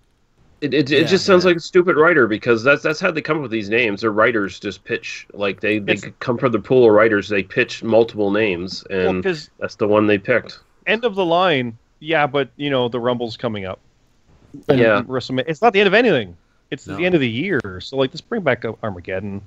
It, 0.60 0.74
it, 0.74 0.90
Yeah, 0.90 1.00
it 1.00 1.08
just 1.08 1.26
sounds 1.26 1.44
yeah. 1.44 1.48
like 1.48 1.56
a 1.56 1.60
stupid 1.60 1.96
writer 1.96 2.26
because 2.28 2.62
that's 2.62 2.82
that's 2.82 3.00
how 3.00 3.10
they 3.10 3.20
come 3.20 3.38
up 3.38 3.42
with 3.42 3.50
these 3.50 3.68
names. 3.68 4.02
Their 4.02 4.12
writers 4.12 4.60
just 4.60 4.84
pitch 4.84 5.26
like 5.32 5.60
they, 5.60 5.78
they 5.80 5.94
It's- 5.94 6.12
come 6.20 6.38
from 6.38 6.52
the 6.52 6.60
pool 6.60 6.86
of 6.86 6.92
writers. 6.92 7.28
They 7.28 7.42
pitch 7.42 7.82
multiple 7.82 8.30
names, 8.30 8.84
and 8.90 9.22
Because 9.22 9.50
that's 9.58 9.74
the 9.74 9.88
one 9.88 10.06
they 10.06 10.18
picked. 10.18 10.60
end 10.86 11.04
of 11.04 11.14
the 11.16 11.24
line, 11.24 11.76
yeah, 11.98 12.26
but 12.28 12.50
you 12.56 12.70
know 12.70 12.88
the 12.88 13.00
Rumble's 13.00 13.36
coming 13.36 13.64
up. 13.64 13.80
And 14.68 14.78
Yeah. 14.78 15.02
WrestleMania, 15.02 15.44
it's 15.48 15.62
not 15.62 15.72
the 15.72 15.80
end 15.80 15.88
of 15.88 15.94
anything. 15.94 16.36
It's 16.70 16.86
No. 16.86 16.96
the 16.96 17.06
end 17.06 17.14
of 17.16 17.20
the 17.20 17.28
year. 17.28 17.80
So 17.80 17.96
like, 17.96 18.10
let's 18.10 18.20
bring 18.20 18.42
back 18.42 18.64
Armageddon. 18.84 19.42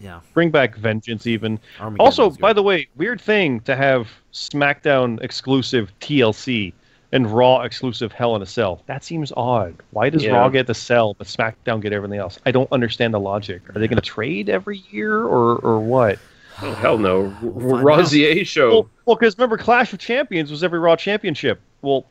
Yeah. 0.00 0.20
Bring 0.34 0.50
back 0.50 0.76
Vengeance 0.76 1.26
even. 1.26 1.60
Armageddon 1.78 2.00
Also, 2.04 2.30
by 2.30 2.52
the 2.52 2.62
way, 2.62 2.88
weird 2.96 3.20
thing 3.20 3.60
to 3.60 3.76
have 3.76 4.08
SmackDown 4.32 5.22
exclusive 5.22 5.92
TLC 6.00 6.72
and 7.12 7.30
Raw 7.30 7.62
exclusive 7.62 8.12
Hell 8.12 8.36
in 8.36 8.42
a 8.42 8.46
Cell. 8.46 8.82
That 8.86 9.02
seems 9.04 9.32
odd. 9.36 9.74
Why 9.90 10.10
does 10.10 10.24
Yeah. 10.24 10.32
Raw 10.32 10.48
get 10.48 10.66
the 10.66 10.74
cell 10.74 11.14
but 11.14 11.26
SmackDown 11.26 11.80
get 11.80 11.92
everything 11.92 12.18
else? 12.18 12.38
I 12.46 12.50
don't 12.52 12.70
understand 12.72 13.12
the 13.14 13.20
logic. 13.20 13.62
Are 13.74 13.78
they 13.78 13.88
going 13.88 13.96
to 14.00 14.02
trade 14.02 14.48
every 14.48 14.82
year 14.90 15.22
or 15.22 15.56
or 15.56 15.80
what? 15.80 16.18
Oh 16.62 16.72
hell 16.74 16.98
no! 16.98 17.34
We'll 17.42 17.70
find 17.70 17.84
Raw 17.84 17.98
out. 18.00 18.06
ZA 18.06 18.44
show. 18.44 18.70
Well, 18.70 18.90
well, 19.06 19.16
because 19.16 19.36
remember, 19.38 19.56
Clash 19.56 19.92
of 19.92 19.98
Champions 19.98 20.50
was 20.50 20.62
every 20.62 20.78
Raw 20.78 20.94
championship. 20.94 21.58
Well, 21.82 22.04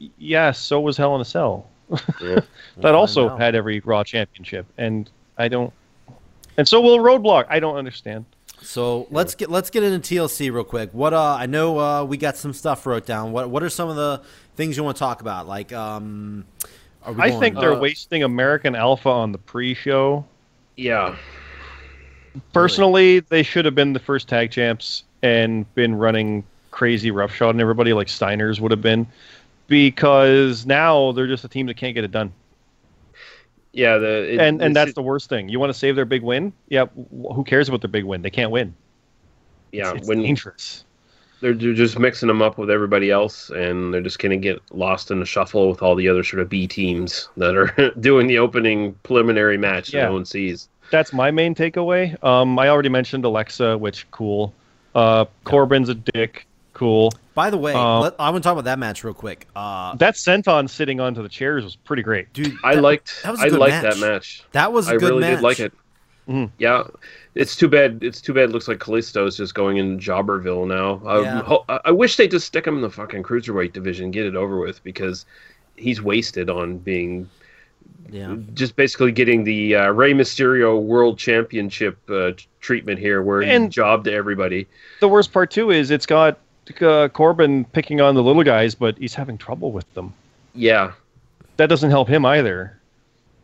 y- 0.00 0.10
yeah, 0.18 0.50
so 0.52 0.80
was 0.80 0.96
Hell 0.96 1.14
in 1.14 1.20
a 1.20 1.24
Cell. 1.24 1.68
Yeah. 1.90 1.96
We'll 2.20 2.36
that 2.36 2.42
find 2.82 2.96
also 2.96 3.36
had 3.36 3.54
every 3.54 3.80
Raw 3.80 4.02
championship, 4.04 4.66
and 4.78 5.10
I 5.38 5.48
don't. 5.48 5.72
And 6.56 6.68
so 6.68 6.80
will 6.80 6.98
Roadblock. 6.98 7.46
I 7.48 7.60
don't 7.60 7.76
understand. 7.76 8.24
So 8.60 9.06
let's 9.10 9.34
get 9.34 9.50
let's 9.50 9.70
get 9.70 9.82
into 9.82 10.14
TLC 10.14 10.52
real 10.52 10.62
quick. 10.64 10.90
What 10.92 11.12
uh, 11.12 11.34
I 11.34 11.46
know 11.46 11.78
uh, 11.78 12.04
we 12.04 12.16
got 12.16 12.36
some 12.36 12.52
stuff 12.52 12.86
wrote 12.86 13.06
down. 13.06 13.32
What 13.32 13.50
what 13.50 13.62
are 13.62 13.68
some 13.70 13.88
of 13.88 13.96
the 13.96 14.22
things 14.54 14.76
you 14.76 14.84
want 14.84 14.96
to 14.96 15.00
talk 15.00 15.20
about? 15.20 15.48
Like 15.48 15.72
um, 15.72 16.44
are 17.02 17.12
we 17.12 17.22
I 17.22 17.28
going- 17.30 17.40
think 17.40 17.56
they're 17.58 17.74
uh, 17.74 17.78
wasting 17.80 18.22
American 18.22 18.76
Alpha 18.76 19.08
on 19.08 19.32
the 19.32 19.38
pre-show. 19.38 20.24
yeah, 20.76 21.16
Personally, 22.52 23.20
they 23.20 23.42
should 23.42 23.64
have 23.64 23.74
been 23.74 23.92
the 23.92 23.98
first 23.98 24.28
tag 24.28 24.50
champs 24.50 25.04
and 25.22 25.72
been 25.74 25.94
running 25.96 26.44
crazy 26.70 27.10
roughshod 27.10 27.50
and 27.50 27.60
everybody 27.60 27.92
like 27.92 28.08
Steiner's 28.08 28.60
would 28.60 28.70
have 28.70 28.80
been, 28.80 29.06
because 29.66 30.64
now 30.64 31.12
they're 31.12 31.26
just 31.26 31.44
a 31.44 31.48
team 31.48 31.66
that 31.66 31.76
can't 31.76 31.94
get 31.94 32.04
it 32.04 32.10
done. 32.10 32.32
Yeah. 33.72 33.98
The 33.98 34.34
it, 34.34 34.40
and 34.40 34.62
and 34.62 34.76
that's 34.76 34.94
the 34.94 35.02
worst 35.02 35.28
thing. 35.28 35.48
You 35.48 35.58
want 35.60 35.72
to 35.72 35.78
save 35.78 35.96
their 35.96 36.04
big 36.04 36.22
win? 36.22 36.52
Yeah. 36.68 36.86
Who 37.10 37.44
cares 37.44 37.68
about 37.68 37.80
their 37.80 37.90
big 37.90 38.04
win? 38.04 38.22
They 38.22 38.30
can't 38.30 38.50
win. 38.50 38.74
yeah. 39.72 39.90
it's, 39.90 40.00
it's 40.00 40.08
when 40.08 40.22
dangerous. 40.22 40.84
they're, 41.40 41.54
they're 41.54 41.74
just 41.74 41.98
mixing 41.98 42.28
them 42.28 42.42
up 42.42 42.58
with 42.58 42.70
everybody 42.70 43.10
else, 43.10 43.50
and 43.50 43.92
they're 43.92 44.00
just 44.02 44.18
gonna 44.18 44.36
get 44.36 44.60
lost 44.72 45.10
in 45.10 45.20
the 45.20 45.26
shuffle 45.26 45.68
with 45.70 45.82
all 45.82 45.94
the 45.94 46.08
other 46.08 46.22
sort 46.22 46.40
of 46.42 46.48
B 46.48 46.66
teams 46.66 47.28
that 47.36 47.56
are 47.56 47.90
doing 48.00 48.26
the 48.26 48.38
opening 48.38 48.94
preliminary 49.02 49.58
match 49.58 49.92
Yeah. 49.92 50.02
that 50.02 50.06
no 50.08 50.12
one 50.14 50.24
sees. 50.24 50.68
That's 50.90 51.12
my 51.12 51.30
main 51.30 51.54
takeaway. 51.54 52.22
Um, 52.22 52.58
I 52.58 52.68
already 52.68 52.90
mentioned 52.90 53.24
Alexa, 53.24 53.78
which 53.78 54.10
cool. 54.10 54.52
Uh, 54.94 55.24
Corbin's 55.44 55.88
a 55.88 55.94
dick. 55.94 56.46
Cool. 56.72 57.12
By 57.34 57.50
the 57.50 57.56
way, 57.58 57.72
Uh, 57.74 58.00
let, 58.00 58.14
I 58.18 58.30
want 58.30 58.42
to 58.42 58.46
talk 58.46 58.52
about 58.52 58.64
that 58.64 58.78
match 58.78 59.04
real 59.04 59.14
quick. 59.14 59.46
Uh, 59.54 59.94
That 59.96 60.14
senton 60.14 60.68
sitting 60.68 61.00
onto 61.00 61.22
the 61.22 61.28
chairs 61.28 61.64
was 61.64 61.76
pretty 61.76 62.02
great. 62.02 62.32
dude, 62.32 62.54
I 62.64 62.74
liked 62.74 63.22
that 63.22 63.30
was 63.32 63.40
a 63.40 63.44
I 63.44 63.48
good 63.50 63.58
liked 63.58 63.82
match. 63.82 63.94
that 63.94 64.00
match. 64.00 64.42
That 64.52 64.72
was 64.72 64.88
a 64.88 64.92
I 64.92 64.96
good 64.96 65.02
really 65.10 65.20
match. 65.20 65.36
did 65.36 65.42
like 65.42 65.60
it. 65.60 65.72
Mhm. 66.28 66.50
Yeah, 66.58 66.84
it's 67.34 67.56
too 67.56 67.68
bad. 67.68 67.98
It's 68.02 68.20
too 68.20 68.32
bad. 68.32 68.44
It 68.44 68.52
looks 68.52 68.68
like 68.68 68.78
Kalisto 68.78 69.26
is 69.26 69.36
just 69.36 69.54
going 69.54 69.78
in 69.78 69.98
Jobberville 69.98 70.66
now. 70.68 71.02
I, 71.06 71.20
Yeah. 71.20 71.56
I- 71.68 71.80
I 71.86 71.90
wish 71.90 72.16
they 72.16 72.28
just 72.28 72.46
stick 72.46 72.66
him 72.66 72.76
in 72.76 72.80
the 72.82 72.90
fucking 72.90 73.22
cruiserweight 73.24 73.72
division, 73.72 74.10
get 74.12 74.24
it 74.26 74.36
over 74.36 74.58
with, 74.60 74.82
because 74.84 75.26
he's 75.76 76.00
wasted 76.00 76.48
on 76.48 76.78
being 76.78 77.28
Yeah, 78.10 78.36
just 78.54 78.76
basically 78.76 79.10
getting 79.10 79.42
the 79.44 79.74
uh, 79.74 79.90
Rey 79.90 80.12
Mysterio 80.12 80.80
World 80.80 81.18
Championship 81.18 81.98
uh, 82.10 82.32
treatment 82.60 82.98
here, 83.00 83.22
where 83.22 83.40
he 83.42 83.50
And- 83.50 83.72
jobbed 83.72 84.04
to 84.04 84.12
everybody. 84.12 84.66
The 85.00 85.08
worst 85.08 85.32
part 85.32 85.50
too 85.50 85.70
is 85.70 85.90
it's 85.90 86.06
got 86.06 86.38
uh, 86.80 87.08
Corbin 87.08 87.64
picking 87.66 88.00
on 88.00 88.14
the 88.14 88.22
little 88.22 88.42
guys, 88.44 88.74
but 88.74 88.96
he's 88.98 89.14
having 89.14 89.38
trouble 89.38 89.72
with 89.72 89.92
them. 89.94 90.12
Yeah, 90.54 90.92
That 91.56 91.68
doesn't 91.68 91.90
help 91.90 92.08
him 92.08 92.24
either. 92.26 92.78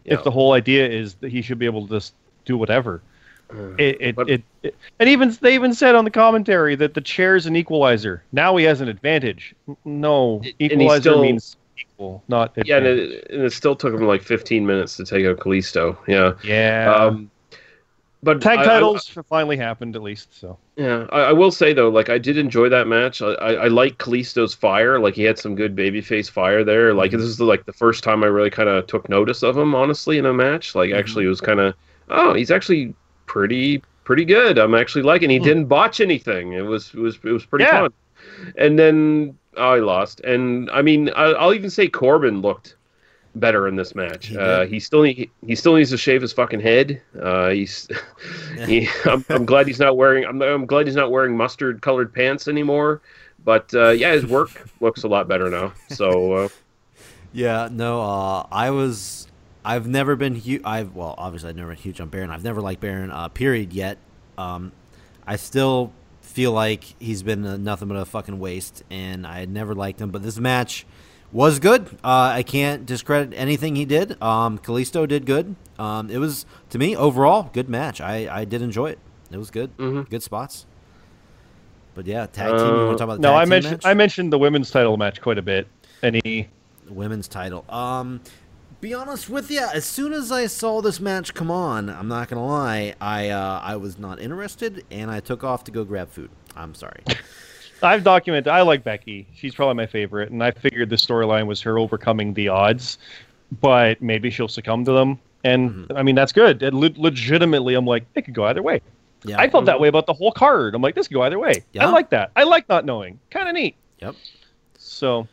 Yeah. 0.05 0.15
If 0.15 0.25
the 0.25 0.31
whole 0.31 0.53
idea 0.53 0.89
is 0.89 1.15
that 1.17 1.31
he 1.31 1.43
should 1.43 1.59
be 1.59 1.67
able 1.67 1.87
to 1.87 1.95
just 1.95 2.15
do 2.45 2.57
whatever. 2.57 3.03
It, 3.79 3.97
it, 4.01 4.17
But- 4.17 4.29
it, 4.29 4.43
it- 4.63 4.75
and 4.99 5.09
even 5.09 5.37
they 5.41 5.55
even 5.55 5.73
said 5.75 5.95
on 5.95 6.05
the 6.05 6.11
commentary 6.11 6.75
that 6.77 6.95
the 6.95 7.01
chair's 7.01 7.47
an 7.47 7.57
equalizer. 7.57 8.23
Now 8.33 8.57
he 8.57 8.65
has 8.65 8.81
an 8.81 8.89
advantage. 8.89 9.55
No, 9.85 10.43
equalizer 10.59 11.01
still- 11.01 11.23
means 11.23 11.57
equal, 11.79 12.23
not 12.29 12.53
yeah, 12.65 12.77
and 12.79 12.87
it, 12.87 13.27
and 13.31 13.43
it 13.45 13.53
still 13.53 13.75
took 13.77 13.95
him 13.95 14.03
like 14.07 14.21
15 14.23 14.67
minutes 14.67 14.97
to 14.97 15.05
take 15.05 15.25
out 15.27 15.39
Kalisto. 15.39 15.97
Yeah, 16.07 16.33
yeah. 16.45 16.93
um, 16.95 17.31
but 18.23 18.41
Tag 18.41 18.59
I- 18.59 18.63
I- 18.63 18.65
titles 18.67 19.09
finally 19.29 19.57
happened 19.57 19.95
at 19.97 20.03
least. 20.03 20.39
So 20.39 20.59
Yeah, 20.77 21.07
I, 21.11 21.21
I 21.21 21.33
will 21.33 21.51
say 21.51 21.73
though, 21.73 21.89
like 21.89 22.09
I 22.09 22.19
did 22.19 22.37
enjoy 22.37 22.69
that 22.69 22.87
match. 22.89 23.23
I, 23.23 23.33
I, 23.35 23.53
I 23.53 23.69
like 23.69 23.99
Kalisto's 23.99 24.55
fire. 24.55 24.99
Like 24.99 25.15
he 25.15 25.23
had 25.23 25.39
some 25.39 25.55
good 25.55 25.77
babyface 25.77 26.31
fire 26.31 26.65
there. 26.65 26.95
Like 26.95 27.13
this 27.13 27.23
is 27.23 27.41
like 27.41 27.65
the 27.67 27.73
first 27.73 28.03
time 28.05 28.25
I 28.25 28.27
really 28.27 28.51
kind 28.51 28.69
of 28.69 28.87
took 28.87 29.09
notice 29.09 29.43
of 29.43 29.57
him, 29.57 29.75
honestly, 29.75 30.19
in 30.19 30.27
a 30.27 30.33
match. 30.35 30.75
Like 30.75 30.93
actually, 30.93 31.25
it 31.27 31.29
was 31.29 31.41
kind 31.41 31.61
of, 31.61 31.75
oh, 32.09 32.35
he's 32.35 32.51
actually 32.51 32.95
pretty 33.27 33.83
pretty 34.05 34.25
good. 34.25 34.59
I'm 34.59 34.75
actually 34.75 35.03
liking. 35.03 35.31
He 35.31 35.39
Hmm. 35.39 35.45
didn't 35.45 35.65
botch 35.67 36.01
anything. 36.01 36.55
It 36.55 36.63
was 36.63 36.93
it 36.95 36.99
was 37.01 37.17
it 37.25 37.31
was 37.31 37.45
pretty 37.47 37.65
Yeah. 37.67 37.83
fun. 37.83 37.93
And 38.57 38.79
then 38.79 39.39
oh, 39.57 39.75
I 39.75 39.79
lost. 39.81 40.21
And 40.21 40.71
I 40.71 40.83
mean, 40.83 41.11
I, 41.11 41.25
I'll 41.33 41.55
even 41.55 41.71
say 41.71 41.89
Corbin 41.89 42.41
looked 42.41 42.75
better 43.35 43.69
in 43.69 43.77
this 43.77 43.95
match. 43.95 44.29
He 44.29 44.39
uh, 44.39 44.67
he 44.67 44.81
still 44.81 45.03
need, 45.03 45.31
he 45.47 45.55
still 45.55 45.77
needs 45.77 45.91
to 45.91 45.97
shave 45.97 46.23
his 46.23 46.33
fucking 46.33 46.61
head. 46.61 47.01
Uh, 47.21 47.51
he's 47.51 47.89
he, 48.67 48.89
I'm, 49.05 49.25
I'm 49.29 49.47
glad 49.47 49.67
he's 49.67 49.79
not 49.79 49.97
wearing 49.97 50.25
I'm, 50.25 50.41
I'm 50.43 50.67
glad 50.67 50.87
he's 50.87 50.97
not 50.97 51.11
wearing 51.11 51.37
mustard 51.37 51.83
colored 51.83 52.13
pants 52.13 52.49
anymore. 52.49 53.01
But 53.45 53.73
uh, 53.75 53.91
yeah, 53.91 54.13
his 54.13 54.27
work 54.27 54.69
looks 54.81 55.05
a 55.05 55.09
lot 55.09 55.29
better 55.29 55.49
now. 55.49 55.73
So 55.91 56.33
uh, 56.33 56.49
yeah. 57.33 57.69
No, 57.71 58.03
uh, 58.03 58.47
I 58.51 58.71
was. 58.71 59.27
I've 59.65 59.87
never 59.87 60.17
been 60.17 60.35
huge. 60.35 60.63
I've 60.65 60.95
well, 60.95 61.15
obviously, 61.19 61.51
I've 61.51 61.57
never 61.57 61.71
been 61.71 61.79
huge 61.79 62.01
on 62.01 62.09
Baron. 62.09 62.31
I've 62.31 62.45
never 62.45 62.61
liked 62.61 62.81
Baron. 62.81 63.11
Uh, 63.11 63.29
period. 63.29 63.73
Yet, 63.73 63.99
um, 64.37 64.73
I 65.27 65.37
still 65.37 65.93
feel 66.23 66.53
like 66.53 66.85
he's 66.99 67.23
been 67.23 67.65
nothing 67.65 67.89
but 67.89 67.97
a 67.97 68.05
fucking 68.05 68.39
waste, 68.39 68.83
and 68.91 69.27
I 69.27 69.41
had 69.41 69.51
never 69.51 69.75
liked 69.75 70.01
him. 70.01 70.11
But 70.11 70.23
this 70.23 70.39
match 70.39 70.87
was 71.33 71.59
good. 71.59 71.87
Uh, 72.05 72.33
I 72.35 72.43
can't 72.43 72.87
discredit 72.87 73.35
anything 73.37 73.77
he 73.77 73.85
did. 73.85 74.21
Um, 74.23 74.59
Kalisto 74.59 75.07
did 75.07 75.27
good. 75.27 75.57
Um, 75.79 76.11
it 76.11 76.19
was 76.19 76.47
to 76.71 76.79
me 76.79 76.97
overall 76.97 77.51
good 77.53 77.69
match. 77.69 78.01
I, 78.01 78.29
I 78.41 78.45
did 78.45 78.63
enjoy 78.63 78.91
it. 78.91 78.99
It 79.31 79.37
was 79.37 79.51
good. 79.51 79.77
Mhm. 79.77 80.09
Good 80.09 80.23
spots. 80.23 80.67
But 81.95 82.07
yeah, 82.07 82.27
tag 82.27 82.57
team. 82.57 82.67
You 82.67 82.73
want 82.73 82.89
Uh, 82.89 82.93
to 82.93 82.97
talk 82.99 83.05
about 83.05 83.15
the 83.17 83.23
no, 83.23 83.31
tag 83.31 83.37
I 83.39 83.43
team 83.45 83.49
mentioned 83.51 83.73
match? 83.73 83.87
I 83.87 83.95
mentioned 83.95 84.33
the 84.33 84.39
women's 84.39 84.71
title 84.71 84.97
match 84.97 85.21
quite 85.21 85.39
a 85.39 85.43
bit. 85.43 85.69
Any 86.03 86.49
women's 86.89 87.29
title. 87.29 87.65
Um, 87.69 88.21
be 88.81 88.95
honest 88.95 89.29
with 89.29 89.51
you, 89.51 89.67
as 89.75 89.85
soon 89.85 90.13
as 90.13 90.31
I 90.31 90.47
saw 90.47 90.81
this 90.81 91.01
match 91.01 91.35
come 91.35 91.51
on, 91.51 91.91
I'm 91.91 92.07
not 92.07 92.29
gonna 92.29 92.47
lie, 92.47 92.95
I 93.01 93.29
uh, 93.31 93.61
I 93.63 93.75
was 93.77 93.99
not 93.99 94.21
interested, 94.21 94.85
and 94.91 95.11
I 95.11 95.19
took 95.21 95.43
off 95.43 95.65
to 95.65 95.73
go 95.73 95.85
grab 95.85 96.11
food. 96.11 96.31
I'm 96.57 96.75
sorry. 96.75 97.03
I've 97.83 98.03
documented. 98.05 98.49
I 98.49 98.63
like 98.63 98.83
Becky. 98.85 99.27
She's 99.35 99.55
probably 99.55 99.75
my 99.75 99.87
favorite, 99.87 100.31
and 100.31 100.43
I 100.43 100.51
figured 100.51 100.91
the 100.91 100.97
storyline 100.97 101.47
was 101.47 101.61
her 101.63 101.79
overcoming 101.79 102.35
the 102.35 102.49
odds. 102.49 102.99
but 103.61 104.03
maybe 104.03 104.29
she'll 104.31 104.49
succumb 104.49 104.85
to 104.85 104.93
them. 104.93 105.19
And 105.45 105.71
Mm-hmm. 105.71 105.97
I 105.97 106.03
mean, 106.03 106.15
that's 106.15 106.33
good. 106.33 106.63
And 106.63 106.79
le- 106.79 106.91
legitimately, 106.97 107.75
I'm 107.75 107.87
like, 107.87 108.05
it 108.15 108.23
could 108.23 108.35
go 108.35 108.45
either 108.45 108.63
way. 108.63 108.81
Yeah. 109.25 109.39
I 109.41 109.49
felt 109.49 109.65
that 109.65 109.81
way 109.81 109.89
about 109.89 110.07
the 110.07 110.13
whole 110.13 110.33
card. 110.33 110.75
I'm 110.75 110.83
like, 110.83 110.95
this 110.95 111.09
could 111.09 111.15
go 111.15 111.23
either 111.23 111.39
way. 111.39 111.65
Yeah. 111.73 111.87
I 111.87 111.91
like 111.91 112.11
that. 112.11 112.31
I 112.37 112.43
like 112.45 112.69
not 112.69 112.85
knowing. 112.85 113.19
Kind 113.31 113.49
of 113.49 113.55
neat. 113.55 113.75
Yep. 114.01 114.17
So 114.77 115.27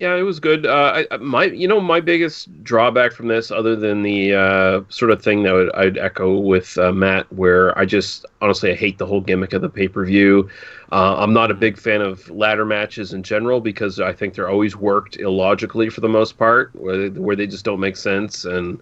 Yeah, 0.00 0.16
it 0.16 0.22
was 0.22 0.40
good. 0.40 0.64
Uh, 0.64 1.04
I, 1.10 1.16
my, 1.18 1.44
you 1.44 1.68
know, 1.68 1.78
my 1.78 2.00
biggest 2.00 2.64
drawback 2.64 3.12
from 3.12 3.28
this, 3.28 3.50
other 3.50 3.76
than 3.76 4.00
the 4.02 4.32
uh, 4.34 4.80
sort 4.88 5.10
of 5.10 5.22
thing 5.22 5.42
that 5.42 5.52
would, 5.52 5.70
I'd 5.74 5.98
echo 5.98 6.38
with 6.38 6.78
uh, 6.78 6.90
Matt, 6.90 7.30
where 7.30 7.78
I 7.78 7.84
just 7.84 8.24
honestly 8.40 8.72
I 8.72 8.74
hate 8.74 8.96
the 8.96 9.04
whole 9.04 9.20
gimmick 9.20 9.52
of 9.52 9.60
the 9.60 9.68
pay 9.68 9.88
per 9.88 10.06
view. 10.06 10.48
Uh, 10.90 11.16
I'm 11.18 11.34
not 11.34 11.50
a 11.50 11.54
big 11.54 11.76
fan 11.76 12.00
of 12.00 12.30
ladder 12.30 12.64
matches 12.64 13.12
in 13.12 13.22
general 13.22 13.60
because 13.60 14.00
I 14.00 14.14
think 14.14 14.32
they're 14.32 14.48
always 14.48 14.74
worked 14.74 15.18
illogically 15.18 15.90
for 15.90 16.00
the 16.00 16.08
most 16.08 16.38
part, 16.38 16.74
where 16.74 17.10
they, 17.10 17.20
where 17.20 17.36
they 17.36 17.46
just 17.46 17.66
don't 17.66 17.78
make 17.78 17.98
sense, 17.98 18.46
and 18.46 18.80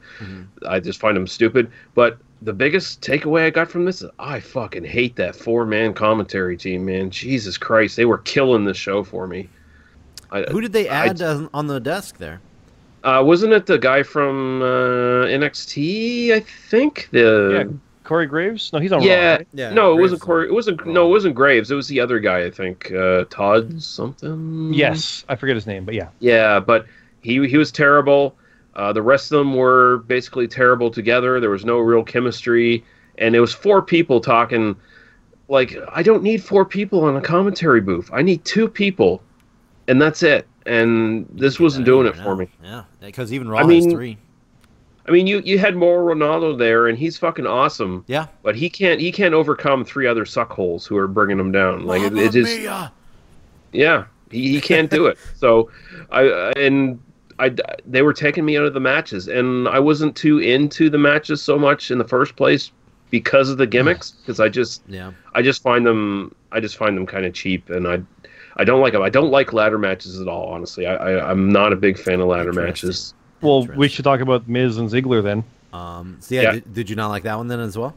I 0.69 0.79
just 0.79 1.01
find 1.01 1.17
them 1.17 1.27
stupid. 1.27 1.69
But 1.97 2.19
the 2.43 2.53
biggest 2.53 3.01
takeaway 3.03 3.43
I 3.43 3.51
got 3.51 3.69
from 3.69 3.85
this 3.87 4.03
is 4.03 4.11
I 4.21 4.39
fucking 4.39 4.85
hate 4.85 5.17
that 5.17 5.35
four 5.35 5.67
man 5.67 5.95
commentary 5.95 6.57
team, 6.57 6.85
man. 6.85 7.11
Jesus 7.11 7.59
Christ, 7.59 7.97
they 7.97 8.05
were 8.05 8.19
killing 8.19 8.65
the 8.65 8.75
show 8.75 9.03
for 9.03 9.27
me. 9.27 9.49
I, 10.31 10.43
Who 10.43 10.61
did 10.61 10.73
they 10.73 10.89
add 10.89 11.23
uh, 11.23 11.49
on 11.55 11.67
the 11.67 11.81
desk 11.81 12.19
there? 12.19 12.41
uh, 13.05 13.23
wasn't 13.25 13.53
it 13.53 13.67
the 13.67 13.79
guy 13.79 14.03
from 14.03 14.63
uh, 14.63 15.27
NXT? 15.27 16.33
I 16.33 16.41
think 16.41 17.09
the 17.13 17.67
yeah, 17.67 17.77
Corey 18.05 18.27
Graves. 18.27 18.73
No, 18.73 18.79
he's 18.79 18.93
on 18.93 19.03
yeah, 19.03 19.31
Raw. 19.31 19.37
Right? 19.37 19.49
Yeah, 19.55 19.71
no, 19.73 19.93
it 19.93 19.97
Graves 19.97 20.03
wasn't 20.03 20.21
Corey. 20.23 20.49
It 20.49 20.53
wasn't 20.53 20.87
no, 20.87 21.07
it 21.07 21.11
wasn't 21.11 21.35
Graves. 21.35 21.71
It 21.71 21.75
was 21.75 21.89
the 21.89 22.01
other 22.01 22.19
guy. 22.19 22.45
I 22.45 22.51
think 22.51 22.93
uh, 22.93 23.25
Todd 23.31 23.83
something. 23.83 24.73
Yes, 24.75 25.25
I 25.29 25.37
forget 25.37 25.55
his 25.55 25.67
name, 25.67 25.85
but 25.85 25.95
yeah. 25.95 26.09
Yeah, 26.19 26.61
but 26.61 26.87
he 27.21 27.47
he 27.47 27.57
was 27.57 27.71
terrible. 27.71 28.37
Uh, 28.75 28.93
the 28.93 29.03
rest 29.03 29.33
of 29.33 29.39
them 29.39 29.55
were 29.55 29.99
basically 30.07 30.47
terrible 30.47 30.91
together. 30.91 31.41
There 31.41 31.51
was 31.51 31.65
no 31.65 31.79
real 31.79 32.05
chemistry, 32.05 32.85
and 33.19 33.35
it 33.35 33.41
was 33.41 33.53
four 33.53 33.83
people 33.83 34.21
talking. 34.21 34.77
Like 35.49 35.77
I 35.91 36.03
don't 36.03 36.23
need 36.23 36.43
four 36.43 36.65
people 36.65 37.05
on 37.05 37.17
a 37.17 37.23
commentary 37.23 37.81
booth. 37.81 38.11
I 38.13 38.23
need 38.23 38.45
two 38.45 38.69
people, 38.69 39.23
and 39.89 40.01
that's 40.01 40.23
it. 40.23 40.47
And 40.67 41.27
this 41.33 41.59
wasn't 41.59 41.87
doing 41.87 42.07
it 42.07 42.15
for 42.17 42.37
me. 42.37 42.49
Yeah, 42.63 42.85
because 43.01 43.33
even 43.33 43.49
Raw 43.49 43.59
I 43.61 43.65
mean- 43.65 43.91
three. 43.91 44.17
I 45.07 45.11
mean, 45.11 45.27
you 45.27 45.41
you 45.41 45.59
had 45.59 45.75
Mauro 45.75 46.15
Ranallo 46.15 46.57
there, 46.59 46.87
and 46.87 46.99
he's 46.99 47.17
fucking 47.17 47.47
awesome. 47.47 48.05
Yeah. 48.09 48.27
But 48.43 48.55
he 48.57 48.69
can't 48.69 49.01
he 49.01 49.11
can't 49.11 49.33
overcome 49.33 49.83
three 49.87 50.07
other 50.07 50.27
suckholes 50.27 50.87
who 50.87 50.99
are 50.99 51.09
bringing 51.09 51.41
him 51.41 51.51
down. 51.51 51.87
Like 51.87 52.03
it, 52.03 52.15
it 52.19 52.33
just 52.33 52.55
Mia! 52.59 52.93
yeah, 53.73 54.05
he, 54.31 54.51
he 54.53 54.61
can't 54.61 54.91
do 54.91 55.07
it. 55.07 55.17
So 55.37 55.71
I 56.13 56.53
and 56.59 57.01
I 57.39 57.55
they 57.87 58.03
were 58.03 58.13
taking 58.13 58.45
me 58.45 58.59
out 58.59 58.65
of 58.67 58.75
the 58.75 58.81
matches, 58.81 59.29
and 59.29 59.67
I 59.69 59.79
wasn't 59.79 60.15
too 60.15 60.41
into 60.41 60.91
the 60.91 60.99
matches 60.99 61.41
so 61.41 61.59
much 61.59 61.91
in 61.91 61.97
the 61.97 62.07
first 62.07 62.37
place 62.37 62.71
because 63.09 63.49
of 63.49 63.57
the 63.57 63.67
gimmicks. 63.67 64.11
Because 64.21 64.41
I 64.41 64.51
just 64.51 64.83
Yeah. 64.89 65.13
I 65.35 65.41
just 65.41 65.63
find 65.63 65.87
them 65.87 66.35
I 66.53 66.61
just 66.61 66.77
find 66.77 66.95
them 66.95 67.07
kind 67.07 67.25
of 67.25 67.33
cheap, 67.33 67.71
and 67.71 67.89
I 67.89 68.03
I 68.59 68.65
don't 68.65 68.81
like 68.81 68.93
them. 68.93 69.03
I 69.03 69.09
don't 69.11 69.31
like 69.31 69.53
ladder 69.53 69.79
matches 69.79 70.21
at 70.21 70.29
all. 70.29 70.49
Honestly, 70.49 70.87
I, 70.87 70.95
I 70.97 71.31
I'm 71.31 71.51
not 71.53 71.73
a 71.73 71.77
big 71.77 71.99
fan 71.99 72.21
of 72.21 72.27
ladder 72.29 72.53
matches. 72.53 73.15
Well, 73.41 73.67
we 73.77 73.89
should 73.89 74.05
talk 74.05 74.21
about 74.21 74.49
Miz 74.49 74.79
and 74.79 74.91
Ziggler 74.91 75.23
then. 75.23 75.45
Um, 75.73 76.17
so 76.21 76.35
yeah, 76.35 76.43
Yeah. 76.43 76.53
Did, 76.53 76.75
did 76.75 76.91
you 76.91 76.97
not 76.97 77.09
like 77.09 77.23
that 77.23 77.37
one 77.37 77.47
then 77.49 77.61
as 77.61 77.79
well? 77.79 77.95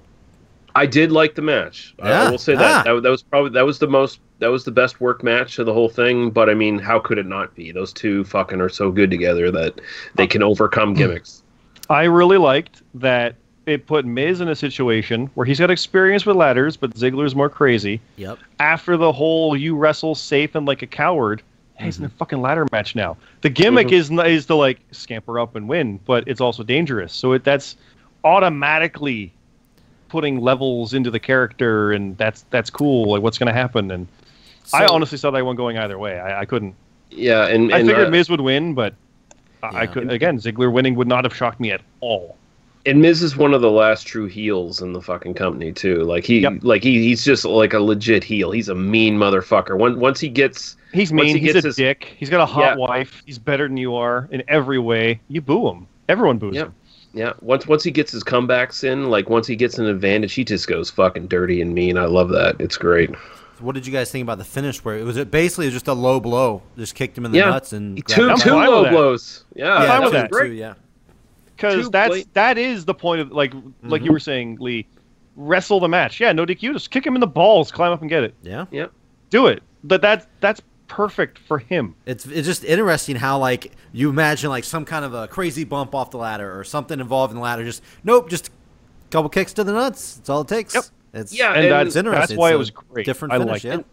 I 0.76 0.86
did 0.86 1.12
like 1.12 1.36
the 1.36 1.41
match. 1.41 1.93
I- 2.01 2.12
I 2.12 2.30
will 2.32 2.38
say 2.38 2.53
Ah. 2.53 2.57
that. 2.59 2.86
that 2.86 3.03
that 3.03 3.09
was 3.09 3.24
probably 3.24 3.51
that 3.51 3.66
was 3.66 3.80
the 3.80 3.88
most 3.88 4.20
that 4.39 4.47
was 4.47 4.64
the 4.64 4.72
best 4.72 5.01
work 5.01 5.24
match 5.24 5.57
of 5.59 5.66
the 5.66 5.74
whole 5.74 5.89
thing. 5.89 6.30
But 6.30 6.49
I 6.49 6.53
mean, 6.53 6.78
how 6.80 6.99
could 6.99 7.18
it 7.18 7.26
not 7.26 7.53
be? 7.55 7.72
Those 7.72 7.91
two 7.91 8.24
fucking 8.26 8.62
are 8.62 8.70
so 8.70 8.91
good 8.91 9.09
together 9.12 9.49
that 9.51 9.82
they 10.16 10.28
can 10.28 10.43
overcome 10.43 10.93
gimmicks. 10.93 11.43
I 11.89 12.03
really 12.03 12.38
liked 12.38 12.84
that 12.95 13.36
it 13.66 13.86
put 13.86 14.05
Miz 14.05 14.41
in 14.41 14.47
a 14.47 14.55
situation 14.55 15.30
where 15.36 15.45
he's 15.45 15.59
got 15.59 15.70
experience 15.70 16.26
with 16.26 16.36
ladders, 16.36 16.78
but 16.78 16.91
Ziggler's 16.95 17.36
more 17.36 17.49
crazy. 17.49 18.01
Yep. 18.18 18.39
After 18.59 18.97
the 18.97 19.12
whole 19.12 19.55
you 19.55 19.76
wrestle 19.76 20.16
safe 20.16 20.55
and 20.55 20.66
like 20.66 20.82
a 20.82 20.88
coward, 20.88 21.41
hey, 21.76 21.86
he's 21.86 21.99
in 21.99 22.05
a 22.05 22.09
fucking 22.09 22.41
ladder 22.41 22.66
match 22.72 22.95
now. 22.95 23.18
The 23.41 23.49
gimmick 23.49 23.88
Mhm. 23.88 23.93
is 23.93 24.12
is 24.12 24.45
to 24.47 24.55
like 24.55 24.80
scamper 24.91 25.39
up 25.39 25.55
and 25.55 25.68
win, 25.70 25.99
but 26.05 26.24
it's 26.28 26.41
also 26.41 26.64
dangerous. 26.64 27.14
So 27.14 27.34
it, 27.34 27.43
that's 27.43 27.78
automatically 28.24 29.32
putting 30.09 30.39
levels 30.41 30.93
into 30.93 31.12
the 31.12 31.20
character, 31.20 31.91
and 31.91 32.18
that's 32.18 32.45
that's 32.49 32.70
cool. 32.70 33.12
Like 33.12 33.22
what's 33.22 33.38
going 33.38 33.47
to 33.47 33.53
happen? 33.53 33.91
And 33.91 34.07
I 34.74 34.86
honestly 34.86 35.18
saw 35.18 35.32
that 35.32 35.45
one 35.45 35.55
going 35.55 35.78
either 35.78 35.97
way. 35.99 36.20
I, 36.20 36.41
I 36.41 36.45
couldn't. 36.45 36.76
Yeah, 37.09 37.47
and, 37.47 37.74
I 37.74 37.80
figured 37.84 38.07
uh, 38.07 38.09
Miz 38.09 38.30
would 38.30 38.41
win, 38.41 38.74
but 38.74 38.93
I, 39.62 39.82
I 39.82 39.88
couldn't. 39.88 40.12
Again, 40.12 40.39
Ziggler 40.39 40.72
winning 40.72 40.95
would 40.95 41.07
not 41.07 41.26
have 41.26 41.36
shocked 41.36 41.59
me 41.59 41.72
at 41.72 41.82
all. 41.99 42.38
And 42.86 43.02
Miz 43.02 43.22
is 43.24 43.36
one 43.38 43.54
of 43.54 43.62
the 43.62 43.72
last 43.72 44.08
true 44.08 44.26
heels 44.28 44.82
in 44.82 44.94
the 44.94 45.02
fucking 45.02 45.34
company 45.36 45.72
too. 45.72 46.04
Like 46.04 46.26
he, 46.26 46.40
Yep. 46.40 46.60
like 46.64 46.84
he, 46.84 47.02
he's 47.04 47.24
just 47.24 47.46
like 47.46 47.74
a 47.74 47.80
legit 47.80 48.24
heel. 48.24 48.52
He's 48.52 48.70
a 48.70 48.76
mean 48.76 49.18
motherfucker. 49.18 49.78
Once 49.78 49.98
once 49.98 50.20
he 50.20 50.30
gets, 50.30 50.78
He's 50.94 51.12
mean. 51.14 51.36
he 51.36 51.40
he's 51.42 51.54
gets 51.54 51.66
a 51.66 51.68
his- 51.70 51.76
dick. 51.76 52.14
He's 52.18 52.30
got 52.30 52.42
a 52.42 52.46
hot 52.46 52.62
Yeah. 52.62 52.76
wife. 52.76 53.22
He's 53.26 53.40
better 53.40 53.68
than 53.68 53.78
you 53.78 53.96
are 53.96 54.28
in 54.32 54.44
every 54.48 54.80
way. 54.80 55.20
You 55.28 55.42
boo 55.42 55.68
him. 55.70 55.88
Everyone 56.10 56.38
boos 56.38 56.56
Yep. 56.56 56.68
him. 56.68 56.74
yeah, 57.14 57.34
once 57.42 57.68
once 57.68 57.84
he 57.84 57.92
gets 57.92 58.12
his 58.12 58.24
comebacks 58.24 58.84
in, 58.84 59.10
like 59.10 59.30
once 59.30 59.46
he 59.48 59.56
gets 59.56 59.78
an 59.80 59.86
advantage, 59.86 60.34
he 60.34 60.44
just 60.44 60.68
goes 60.68 60.90
fucking 60.90 61.28
dirty 61.28 61.62
and 61.62 61.74
mean. 61.74 61.98
I 61.98 62.06
love 62.06 62.30
that. 62.30 62.56
It's 62.60 62.78
great. 62.78 63.12
What 63.60 63.76
did 63.76 63.86
you 63.86 63.94
guys 63.94 64.10
think 64.12 64.24
about 64.24 64.40
the 64.40 64.44
finish? 64.44 64.84
Where 64.84 64.98
it 64.98 65.04
was 65.04 65.18
it 65.18 65.30
basically 65.30 65.70
just 65.70 65.88
a 65.88 65.94
low 65.94 66.20
blow, 66.20 66.64
just 66.78 66.96
kicked 66.96 67.16
him 67.18 67.26
in 67.26 67.32
the 67.32 67.38
Yeah. 67.38 67.50
nuts 67.52 67.74
and 67.74 68.04
Two 68.08 68.24
him 68.24 68.30
I'm 68.32 68.36
back. 68.38 68.44
two 68.46 68.54
low 68.56 68.90
blows. 68.90 69.44
Yeah, 69.56 69.72
I'm 69.76 69.78
fine 69.78 69.88
that 69.88 69.98
with 70.00 70.04
was 70.14 70.22
that. 70.24 70.32
great. 70.32 70.48
Too, 70.48 70.54
yeah. 70.56 70.74
Because 71.62 71.89
that's 71.89 72.16
bla- 72.16 72.24
that 72.34 72.57
is 72.57 72.86
the 72.86 72.93
point 72.93 73.22
of 73.22 73.32
like 73.32 73.53
like 73.53 74.01
Mm-hmm. 74.01 74.05
you 74.05 74.12
were 74.12 74.20
saying, 74.20 74.57
Lee. 74.59 74.88
Wrestle 75.38 75.80
the 75.80 75.88
match. 75.88 76.20
Yeah, 76.20 76.34
no 76.34 76.45
DQ. 76.45 76.74
Just 76.74 76.91
kick 76.91 77.05
him 77.07 77.16
in 77.16 77.22
the 77.22 77.26
balls. 77.28 77.72
Climb 77.72 77.93
up 77.93 78.01
and 78.01 78.09
get 78.09 78.22
it. 78.24 78.36
Yeah. 78.43 78.66
Yeah. 78.70 78.88
Do 79.30 79.47
it. 79.47 79.64
But 79.84 80.01
that's 80.01 80.28
that's 80.41 80.62
perfect 80.89 81.39
for 81.39 81.57
him. 81.57 81.95
It's 82.05 82.26
it's 82.26 82.45
just 82.45 82.66
interesting 82.66 83.16
how 83.16 83.39
like 83.39 83.72
you 83.93 84.09
imagine 84.09 84.49
like 84.49 84.66
some 84.66 84.84
kind 84.84 85.05
of 85.05 85.14
a 85.14 85.30
crazy 85.30 85.64
bump 85.64 85.95
off 85.95 86.12
the 86.12 86.18
ladder 86.18 86.59
or 86.59 86.66
something 86.66 86.99
involved 86.99 87.32
in 87.32 87.38
the 87.38 87.41
ladder. 87.41 87.64
Just 87.64 87.82
nope, 88.03 88.30
just 88.30 88.49
a 88.49 88.51
couple 89.09 89.30
kicks 89.30 89.53
to 89.53 89.64
the 89.64 89.72
nuts. 89.72 90.16
That's 90.16 90.30
all 90.30 90.41
it 90.41 90.49
takes. 90.49 90.76
Yep. 90.76 90.84
It's 91.14 91.34
Yeah, 91.34 91.53
And 91.53 91.64
and 91.66 91.72
that's 91.72 91.95
interesting. 91.95 92.20
that's 92.20 92.34
why 92.38 92.51
it 92.51 92.57
was 92.57 92.70
great. 92.70 93.05
Different 93.05 93.34
I 93.34 93.38
finish. 93.38 93.51
liked 93.51 93.64
yeah. 93.66 93.76
it. 93.78 93.86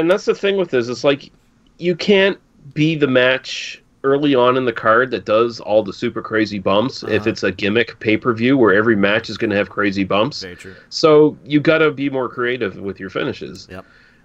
and 0.00 0.10
that's 0.10 0.24
the 0.24 0.34
thing 0.34 0.56
with 0.56 0.70
this. 0.70 0.88
It's 0.88 1.04
like 1.04 1.30
you 1.78 1.94
can't 1.94 2.38
be 2.74 2.96
the 2.96 3.06
match 3.06 3.82
early 4.06 4.34
on 4.34 4.56
in 4.56 4.64
the 4.64 4.72
card 4.72 5.10
that 5.10 5.24
does 5.24 5.58
all 5.60 5.82
the 5.82 5.92
super 5.92 6.22
crazy 6.22 6.58
bumps 6.58 7.02
if 7.02 7.22
Uh-huh. 7.22 7.30
it's 7.30 7.42
a 7.42 7.52
gimmick 7.52 7.98
pay 8.00 8.16
per 8.16 8.32
view 8.32 8.56
where 8.56 8.72
every 8.72 8.96
match 8.96 9.28
is 9.28 9.36
going 9.36 9.50
to 9.50 9.56
have 9.56 9.68
crazy 9.68 10.04
bumps. 10.04 10.42
Very 10.42 10.56
true. 10.56 10.74
So 10.88 11.36
you 11.44 11.60
got 11.60 11.78
to 11.78 11.90
be 11.90 12.08
more 12.08 12.28
creative 12.28 12.78
with 12.78 12.98
your 13.00 13.10
finishes. 13.10 13.66
Yep. 13.70 13.84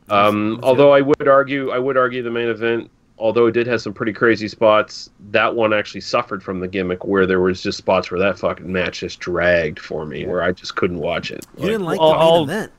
Um, 0.10 0.54
That's 0.56 0.64
although 0.64 0.92
I 0.94 1.02
would 1.02 1.28
argue, 1.28 1.72
I 1.72 1.80
would 1.80 1.98
argue 1.98 2.22
the 2.22 2.30
main 2.32 2.50
event, 2.50 2.90
although 3.18 3.48
it 3.48 3.52
did 3.54 3.68
have 3.68 3.82
some 3.82 3.94
pretty 3.94 4.14
crazy 4.14 4.48
spots, 4.48 5.10
that 5.30 5.56
one 5.56 5.74
actually 5.74 6.02
suffered 6.02 6.44
from 6.44 6.60
the 6.60 6.68
gimmick 6.68 7.06
where 7.06 7.26
there 7.26 7.40
was 7.40 7.62
just 7.62 7.78
spots 7.78 8.12
where 8.12 8.20
that 8.20 8.38
fucking 8.38 8.72
match 8.72 9.00
just 9.02 9.20
dragged 9.20 9.80
for 9.80 10.06
me, 10.06 10.26
where 10.26 10.44
I 10.44 10.52
just 10.52 10.76
couldn't 10.76 11.00
watch 11.00 11.32
it. 11.32 11.46
You 11.58 11.66
didn't 11.68 11.84
like 11.86 12.00
Well, 12.00 12.10
the 12.12 12.16
main 12.18 12.24
I'll- 12.28 12.44
event. 12.44 12.72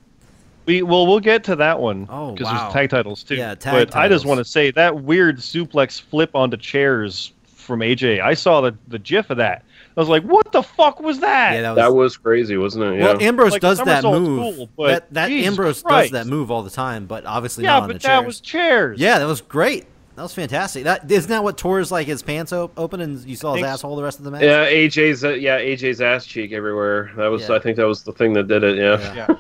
We 0.67 0.83
well, 0.83 1.07
we'll 1.07 1.21
get 1.21 1.45
to 1.45 1.57
that 1.57 1.81
one. 1.81 2.07
Oh, 2.09 2.33
because 2.33 2.47
wow. 2.47 2.63
there's 2.63 2.73
tag 2.73 2.91
titles 2.91 3.23
too. 3.23 3.35
Yeah, 3.35 3.55
tag 3.55 3.73
but 3.89 3.97
I 3.97 4.09
just 4.09 4.25
want 4.25 4.39
to 4.39 4.45
say 4.45 4.71
that 4.73 5.03
weird 5.03 5.39
suplex 5.39 6.01
flip 6.01 6.31
onto 6.35 6.57
chairs 6.57 7.33
from 7.45 7.81
AJ. 7.81 8.21
I 8.21 8.35
saw 8.35 8.61
the 8.61 8.77
the 8.89 8.99
GIF 8.99 9.31
of 9.31 9.39
that. 9.39 9.65
I 9.97 10.01
was 10.01 10.09
like, 10.09 10.23
what 10.23 10.53
the 10.53 10.63
fuck 10.63 11.01
was 11.01 11.21
that? 11.21 11.53
Yeah, 11.55 11.63
that 11.63 11.71
was. 11.71 11.77
that 11.77 11.95
was 11.95 12.17
crazy, 12.17 12.57
wasn't 12.57 12.85
it? 12.85 12.99
Yeah. 12.99 13.05
well, 13.05 13.23
Ambrose 13.23 13.53
Like, 13.53 13.61
does 13.61 13.79
that 13.79 14.03
move. 14.05 14.57
cool, 14.57 14.71
but 14.77 15.13
that 15.13 15.29
that 15.29 15.31
Ambrose 15.31 15.83
Christ. 15.83 16.13
does 16.13 16.25
that 16.25 16.31
move 16.31 16.51
all 16.51 16.63
the 16.63 16.71
time, 16.71 17.07
but 17.07 17.27
obviously 17.27 17.65
yeah, 17.65 17.73
not 17.73 17.83
on 17.83 17.89
but 17.89 18.01
the 18.01 18.09
that 18.09 18.25
was 18.27 18.41
chairs. 18.41 18.99
Yeah, 19.01 19.19
that 19.19 19.27
was 19.27 19.41
great. 19.41 19.87
That 20.17 20.23
was 20.23 20.35
fantastic. 20.35 20.85
That 20.85 21.11
isn't 21.11 21.31
that 21.31 21.43
what 21.43 21.57
tore 21.57 21.79
his 21.79 21.91
like 21.91 22.07
his 22.07 22.23
pants 22.23 22.53
op- 22.53 22.79
open 22.79 23.01
and 23.01 23.25
you 23.25 23.35
saw 23.37 23.55
his 23.55 23.65
asshole 23.65 23.97
the 23.97 24.03
rest 24.03 24.19
of 24.19 24.25
the 24.25 24.31
match. 24.31 24.43
Yeah, 24.43 24.67
AJ's 24.67 25.25
uh, 25.25 25.31
yeah 25.31 25.59
AJ's 25.59 26.01
ass 26.01 26.27
cheek 26.27 26.53
everywhere. 26.53 27.11
That 27.17 27.29
was 27.29 27.49
Yeah. 27.49 27.57
I 27.57 27.59
think 27.59 27.77
that 27.77 27.87
was 27.87 28.03
the 28.03 28.13
thing 28.13 28.35
that 28.35 28.47
did 28.49 28.63
it. 28.63 28.77
Yeah. 28.77 29.15
Yeah. 29.15 29.37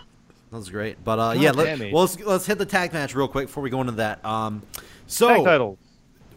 Yeah. 0.52 0.56
That 0.56 0.58
was 0.58 0.68
great. 0.70 1.02
But 1.02 1.18
uh, 1.18 1.34
yeah, 1.36 1.50
let, 1.52 1.78
well, 1.92 2.02
let's 2.02 2.20
let's 2.20 2.46
hit 2.46 2.58
the 2.58 2.66
tag 2.66 2.92
match 2.92 3.14
real 3.14 3.26
quick 3.26 3.46
before 3.46 3.62
we 3.62 3.70
go 3.70 3.80
into 3.80 3.92
that. 3.94 4.22
Um, 4.24 4.62
so 5.06 5.28
Tag 5.28 5.44
title. 5.44 5.78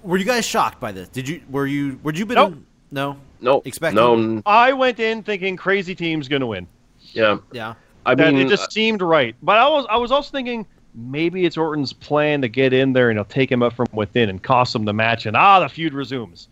were 0.03 0.17
you 0.17 0.23
guys 0.25 0.45
shocked 0.45 0.79
by 0.79 0.91
this? 0.93 1.09
Did 1.09 1.27
you 1.27 1.41
were 1.49 1.67
you 1.67 1.99
were 2.01 2.13
you 2.13 2.25
been 2.25 2.35
Nope. 2.35 2.53
no 2.91 3.17
No. 3.41 3.61
Expected. 3.65 3.95
No. 3.97 4.13
n- 4.13 4.41
I 4.45 4.71
went 4.71 4.99
in 5.01 5.21
thinking 5.21 5.57
crazy 5.57 5.93
team's 5.95 6.27
gonna 6.29 6.47
win. 6.47 6.65
Yeah. 7.11 7.39
yeah 7.51 7.73
I 8.05 8.15
That 8.15 8.33
mean, 8.33 8.45
it 8.47 8.49
just 8.49 8.71
seemed 8.71 9.01
right. 9.01 9.35
But 9.43 9.57
I 9.57 9.67
was 9.67 9.85
I 9.89 9.97
was 9.97 10.11
also 10.11 10.31
thinking 10.31 10.65
maybe 10.93 11.45
it's 11.45 11.57
Orton's 11.57 11.91
plan 11.91 12.41
to 12.41 12.47
get 12.47 12.71
in 12.71 12.93
there 12.93 13.09
and 13.09 13.17
he'll 13.17 13.25
take 13.25 13.51
him 13.51 13.61
up 13.61 13.73
from 13.73 13.87
within 13.91 14.29
and 14.29 14.41
cost 14.41 14.73
him 14.73 14.85
the 14.85 14.93
match 14.93 15.25
and 15.25 15.35
ah 15.35 15.59
the 15.59 15.67
feud 15.67 15.93
resumes. 15.93 16.47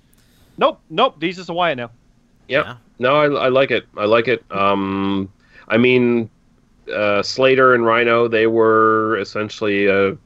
Nope, 0.57 0.81
nope. 0.89 1.15
These 1.19 1.39
is 1.39 1.47
a 1.47 1.53
Wyatt 1.53 1.77
now. 1.77 1.91
Yep. 2.49 2.65
Yeah. 2.65 2.75
No, 2.99 3.15
I, 3.15 3.45
I 3.45 3.47
like 3.47 3.71
it. 3.71 3.85
I 3.97 4.03
like 4.05 4.27
it. 4.27 4.43
Um, 4.51 5.31
I 5.69 5.77
mean, 5.77 6.29
uh, 6.91 7.21
Slater 7.23 7.73
and 7.75 7.85
Rhino, 7.85 8.27
they 8.27 8.47
were 8.47 9.17
essentially 9.19 9.87
a 9.87 10.17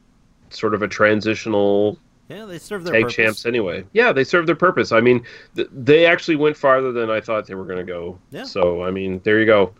sort 0.49 0.73
of 0.73 0.81
a 0.81 0.87
transitional 0.87 1.97
Yeah, 2.29 2.45
they 2.45 2.57
their 2.83 2.93
tag 2.93 3.01
purpose. 3.03 3.15
champs 3.15 3.45
anyway. 3.45 3.83
Yeah, 3.93 4.11
they 4.13 4.23
serve 4.23 4.45
their 4.45 4.55
purpose. 4.55 4.91
I 4.91 5.01
mean, 5.01 5.23
th- 5.55 5.67
they 5.73 6.05
actually 6.05 6.37
went 6.37 6.55
farther 6.57 6.91
than 6.91 7.09
I 7.09 7.21
thought 7.21 7.45
they 7.47 7.55
were 7.55 7.65
going 7.65 7.85
to 7.85 7.91
go. 7.91 8.17
Yeah. 8.31 8.43
So 8.43 8.83
I 8.83 8.91
mean, 8.91 9.21
there 9.23 9.39
you 9.39 9.45
go. 9.45 9.73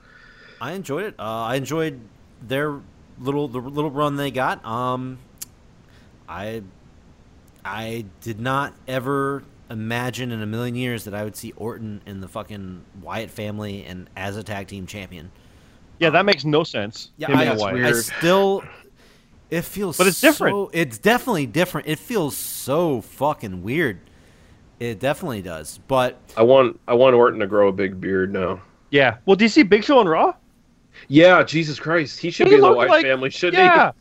I 0.60 0.74
enjoyed 0.74 1.06
it. 1.06 1.16
Uh, 1.20 1.44
I 1.44 1.56
enjoyed 1.56 2.00
their 2.42 2.80
little 3.20 3.48
the 3.48 3.60
little 3.60 3.92
run 3.92 4.16
they 4.16 4.32
got. 4.32 4.64
Um, 4.66 5.20
I 6.28 6.64
I 7.64 8.06
did 8.22 8.40
not 8.40 8.74
ever 8.88 9.44
imagine 9.70 10.32
in 10.32 10.42
a 10.42 10.46
million 10.46 10.76
years 10.76 11.04
that 11.04 11.14
I 11.14 11.24
would 11.24 11.36
see 11.36 11.52
Orton 11.58 12.02
in 12.06 12.22
the 12.22 12.28
fucking 12.28 12.84
Wyatt 13.02 13.30
family 13.30 13.84
and 13.84 14.10
as 14.16 14.38
a 14.38 14.44
tag 14.44 14.68
team 14.68 14.88
champion. 14.88 15.32
Yeah, 16.00 16.10
that 16.12 16.26
makes 16.26 16.46
no 16.46 16.64
sense. 16.64 17.12
Yeah, 17.18 17.28
Him 17.28 17.38
I, 17.38 17.44
and 17.46 17.60
Wyatt. 17.60 17.74
weird. 17.76 17.88
I 17.88 17.92
still. 17.94 18.64
It 19.50 19.62
feels, 19.62 19.98
But 19.98 20.08
it's 20.08 20.20
different. 20.20 20.54
so- 20.54 20.70
it's 20.74 20.98
definitely 20.98 21.46
different. 21.46 21.88
It 21.88 22.00
feels 22.00 22.36
so 22.36 23.00
fucking 23.02 23.64
weird. 23.64 24.00
It 24.80 25.00
definitely 25.00 25.42
does. 25.42 25.80
But 25.88 26.20
I 26.36 26.44
want 26.44 26.80
I 26.88 26.94
want 26.94 27.16
Orton 27.16 27.40
to 27.40 27.48
grow 27.48 27.70
a 27.70 27.72
big 27.72 28.00
beard 28.00 28.32
now. 28.34 28.62
Yeah. 28.92 29.18
Well, 29.26 29.36
do 29.36 29.46
you 29.46 29.50
see 29.50 29.64
Big 29.64 29.84
Show 29.84 30.00
on 30.00 30.08
Raw? 30.08 30.34
Yeah, 31.08 31.44
Jesus 31.44 31.80
Christ, 31.80 32.20
he 32.20 32.30
should 32.30 32.48
He 32.48 32.52
be 32.52 32.56
in 32.56 32.62
the 32.62 32.68
looked 32.68 32.78
Wyatt 32.78 32.90
like- 32.92 33.04
family, 33.06 33.30
shouldn't 33.30 33.64
Yeah. 33.64 33.92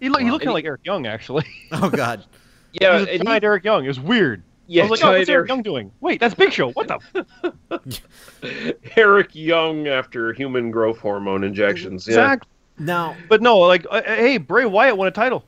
He, 0.00 0.08
look, 0.08 0.20
he 0.20 0.26
Wow. 0.26 0.32
looked 0.32 0.42
kind 0.42 0.50
of 0.50 0.54
like 0.54 0.64
Eric 0.64 0.80
Young, 0.84 1.06
actually. 1.06 1.44
oh 1.72 1.88
god, 1.90 2.24
he? 2.72 2.78
Yeah, 2.80 2.94
he 2.94 3.00
was 3.00 3.08
a 3.08 3.14
and 3.14 3.24
giant 3.24 3.42
he, 3.42 3.46
Eric 3.46 3.64
Young. 3.64 3.84
It 3.84 3.88
was 3.88 4.00
weird. 4.00 4.42
Yeah, 4.72 4.84
I 4.84 4.86
was 4.88 5.00
like, 5.02 5.08
oh, 5.08 5.18
what's 5.18 5.28
Eric 5.28 5.38
Eric, 5.40 5.48
Young 5.48 5.62
doing? 5.62 5.92
Wait, 6.00 6.20
that's 6.20 6.34
Big 6.34 6.52
Show. 6.52 6.70
What 6.72 6.88
the? 6.88 7.26
Eric 8.96 9.34
Young 9.34 9.88
after 9.88 10.32
human 10.32 10.70
growth 10.70 10.98
hormone 10.98 11.44
injections. 11.44 12.06
Yeah, 12.06 12.14
Exactly. 12.14 12.48
now 12.78 13.16
But 13.28 13.42
no, 13.42 13.58
like, 13.58 13.86
uh, 13.90 14.02
hey, 14.02 14.38
Bray 14.38 14.64
Wyatt 14.64 14.96
won 14.96 15.08
a 15.08 15.10
title. 15.10 15.44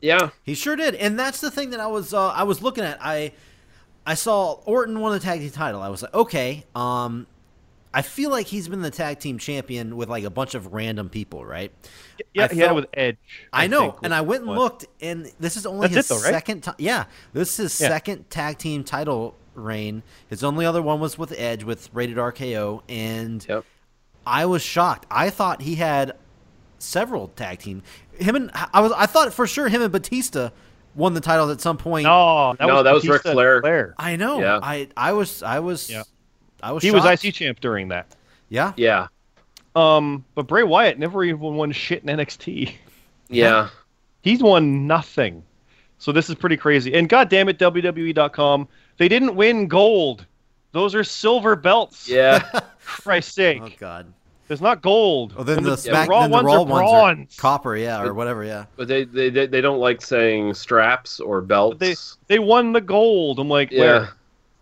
yeah, 0.00 0.30
He 0.42 0.54
sure 0.54 0.76
did, 0.76 0.94
and 0.94 1.18
that's 1.18 1.40
the 1.40 1.50
thing 1.50 1.70
that 1.70 1.80
I 1.80 1.86
was 1.86 2.14
uh, 2.14 2.28
I 2.28 2.44
was 2.44 2.62
looking 2.62 2.84
at. 2.84 2.98
I 3.00 3.32
I 4.06 4.14
saw 4.14 4.52
Orton 4.64 4.98
won 5.00 5.12
the 5.12 5.20
tag 5.20 5.40
team 5.40 5.50
title. 5.50 5.82
I 5.82 5.88
was 5.88 6.02
like, 6.02 6.14
okay, 6.14 6.64
um, 6.74 7.26
I 7.92 8.02
feel 8.02 8.30
like 8.30 8.46
he's 8.46 8.68
been 8.68 8.82
the 8.82 8.90
tag 8.90 9.18
team 9.18 9.38
champion 9.38 9.96
with 9.96 10.08
like 10.08 10.22
a 10.24 10.30
bunch 10.30 10.54
of 10.54 10.72
random 10.72 11.08
people, 11.08 11.44
right? 11.44 11.72
Yeah, 12.34 12.44
I 12.44 12.54
he 12.54 12.60
had 12.60 12.70
it 12.70 12.74
with 12.74 12.86
Edge. 12.94 13.16
I, 13.52 13.66
know, 13.66 13.90
think, 13.92 14.04
and 14.04 14.14
I 14.14 14.20
went 14.20 14.44
and 14.44 14.52
looked, 14.52 14.86
and 15.00 15.30
this 15.40 15.56
is 15.56 15.66
only 15.66 15.88
That's 15.88 15.96
his 15.96 16.10
it, 16.10 16.14
though, 16.14 16.22
right? 16.22 16.32
second 16.32 16.60
time. 16.62 16.76
Yeah, 16.78 17.04
this 17.32 17.50
is 17.58 17.72
his 17.72 17.80
Yeah. 17.80 17.88
second 17.88 18.30
tag 18.30 18.58
team 18.58 18.84
title 18.84 19.34
reign. 19.56 20.02
His 20.28 20.44
only 20.44 20.64
other 20.64 20.80
one 20.82 21.00
was 21.00 21.18
with 21.18 21.32
Edge 21.36 21.64
with 21.64 21.90
Rated 21.92 22.16
RKO, 22.16 22.82
and 22.88 23.44
Yep. 23.48 23.64
I 24.24 24.46
was 24.46 24.62
shocked. 24.62 25.06
I 25.10 25.30
thought 25.30 25.62
he 25.62 25.74
had 25.74 26.16
several 26.78 27.28
tag 27.28 27.58
team. 27.58 27.82
Him 28.18 28.36
and 28.36 28.50
I 28.72 28.80
was 28.80 28.92
I 28.92 29.06
thought 29.06 29.32
for 29.34 29.46
sure 29.46 29.68
him 29.68 29.82
and 29.82 29.90
Batista 29.92 30.50
won 30.94 31.14
the 31.14 31.20
titles 31.20 31.50
at 31.50 31.60
some 31.60 31.76
point. 31.76 32.04
No, 32.04 32.54
that 32.58 32.66
No, 32.66 32.76
was 32.76 32.84
that 32.84 32.94
was 32.94 33.02
Ric 33.08 33.22
Batista 33.24 33.30
and 33.30 33.60
Flair. 33.62 33.94
I 33.98 34.16
know. 34.16 34.40
Yeah. 34.40 34.60
I 34.62 34.88
I 34.96 35.12
was 35.12 35.42
I 35.42 35.58
was 35.58 35.90
Yeah. 35.90 36.02
I 36.62 36.72
was 36.72 36.82
He 36.82 36.90
shocked. 36.90 37.04
was 37.04 37.24
IC 37.24 37.34
champ 37.34 37.60
during 37.60 37.88
that. 37.88 38.06
Yeah. 38.48 38.72
yeah, 38.76 39.06
Um, 39.76 40.24
but 40.34 40.46
Bray 40.48 40.62
Wyatt 40.64 40.98
never 40.98 41.22
even 41.24 41.54
won 41.54 41.70
shit 41.72 42.02
in 42.02 42.08
NXT. 42.08 42.74
yeah. 43.28 43.68
He's 44.22 44.42
won 44.42 44.86
nothing. 44.86 45.42
So 45.98 46.10
this 46.12 46.28
is 46.28 46.34
pretty 46.34 46.56
crazy. 46.56 46.94
And 46.94 47.08
god 47.08 47.28
damn 47.28 47.48
it, 47.48 47.58
WWE.com, 47.58 48.66
they 48.96 49.08
didn't 49.08 49.36
win 49.36 49.66
gold. 49.68 50.26
Those 50.72 50.94
are 50.94 51.04
silver 51.04 51.56
belts. 51.56 52.08
Yeah, 52.08 52.38
For 52.40 52.60
Christ's 53.02 53.34
sake. 53.34 53.62
Oh 53.62 53.70
God. 53.78 54.12
It's 54.48 54.60
not 54.60 54.82
gold. 54.82 55.32
Oh, 55.36 55.44
then 55.44 55.58
And 55.58 55.66
the, 55.66 55.70
the, 55.70 55.76
smack, 55.76 56.08
raw 56.08 56.22
then 56.22 56.30
the 56.30 56.34
ones 56.34 56.46
raw 56.46 56.54
are 56.54 56.64
ones 56.64 56.72
are 56.72 57.14
bronze. 57.14 57.36
copper, 57.36 57.76
yeah, 57.76 58.02
or 58.02 58.14
whatever, 58.14 58.42
yeah. 58.44 58.64
but 58.76 58.88
they, 58.88 59.04
they 59.04 59.30
they 59.30 59.46
they 59.46 59.60
don't 59.60 59.78
like 59.78 60.02
saying 60.02 60.54
straps 60.54 61.20
or 61.20 61.40
belts. 61.40 61.78
They 61.78 61.94
they 62.26 62.38
won 62.40 62.72
the 62.72 62.80
gold. 62.80 63.38
I'm 63.38 63.48
like, 63.48 63.70
yeah, 63.70 63.80
where? 63.80 64.08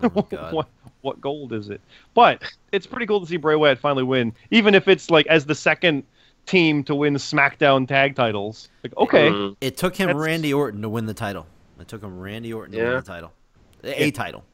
Oh, 0.03 0.23
God. 0.23 0.53
what 0.55 0.69
what 1.03 1.21
gold 1.21 1.53
is 1.53 1.71
it? 1.71 1.81
But 2.15 2.43
it's 2.73 2.87
pretty 2.87 3.07
cool 3.07 3.21
to 3.21 3.27
see 3.27 3.37
Bray 3.37 3.55
Wyatt 3.57 3.79
finally 3.79 4.03
win, 4.03 4.33
even 4.51 4.75
if 4.75 4.89
it's 4.89 5.11
like 5.11 5.27
as 5.29 5.45
the 5.47 5.55
second 5.55 6.05
team 6.47 6.83
to 6.85 6.95
win 6.95 7.15
SmackDown 7.15 7.87
tag 7.87 8.17
titles. 8.17 8.69
Like, 8.83 8.97
okay, 8.97 9.29
Mhm. 9.31 9.57
It 9.61 9.77
took 9.77 9.95
him 9.97 10.09
That's- 10.09 10.25
Randy 10.25 10.53
Orton 10.53 10.83
to 10.83 10.89
win 10.89 11.07
the 11.07 11.15
title. 11.15 11.47
It 11.81 11.87
took 11.89 12.03
him 12.03 12.19
Randy 12.19 12.53
Orton 12.53 12.73
to 12.77 12.83
win 12.85 12.95
the 12.97 13.03
title. 13.03 13.33
A, 13.85 14.05
a 14.05 14.11
title. 14.11 14.45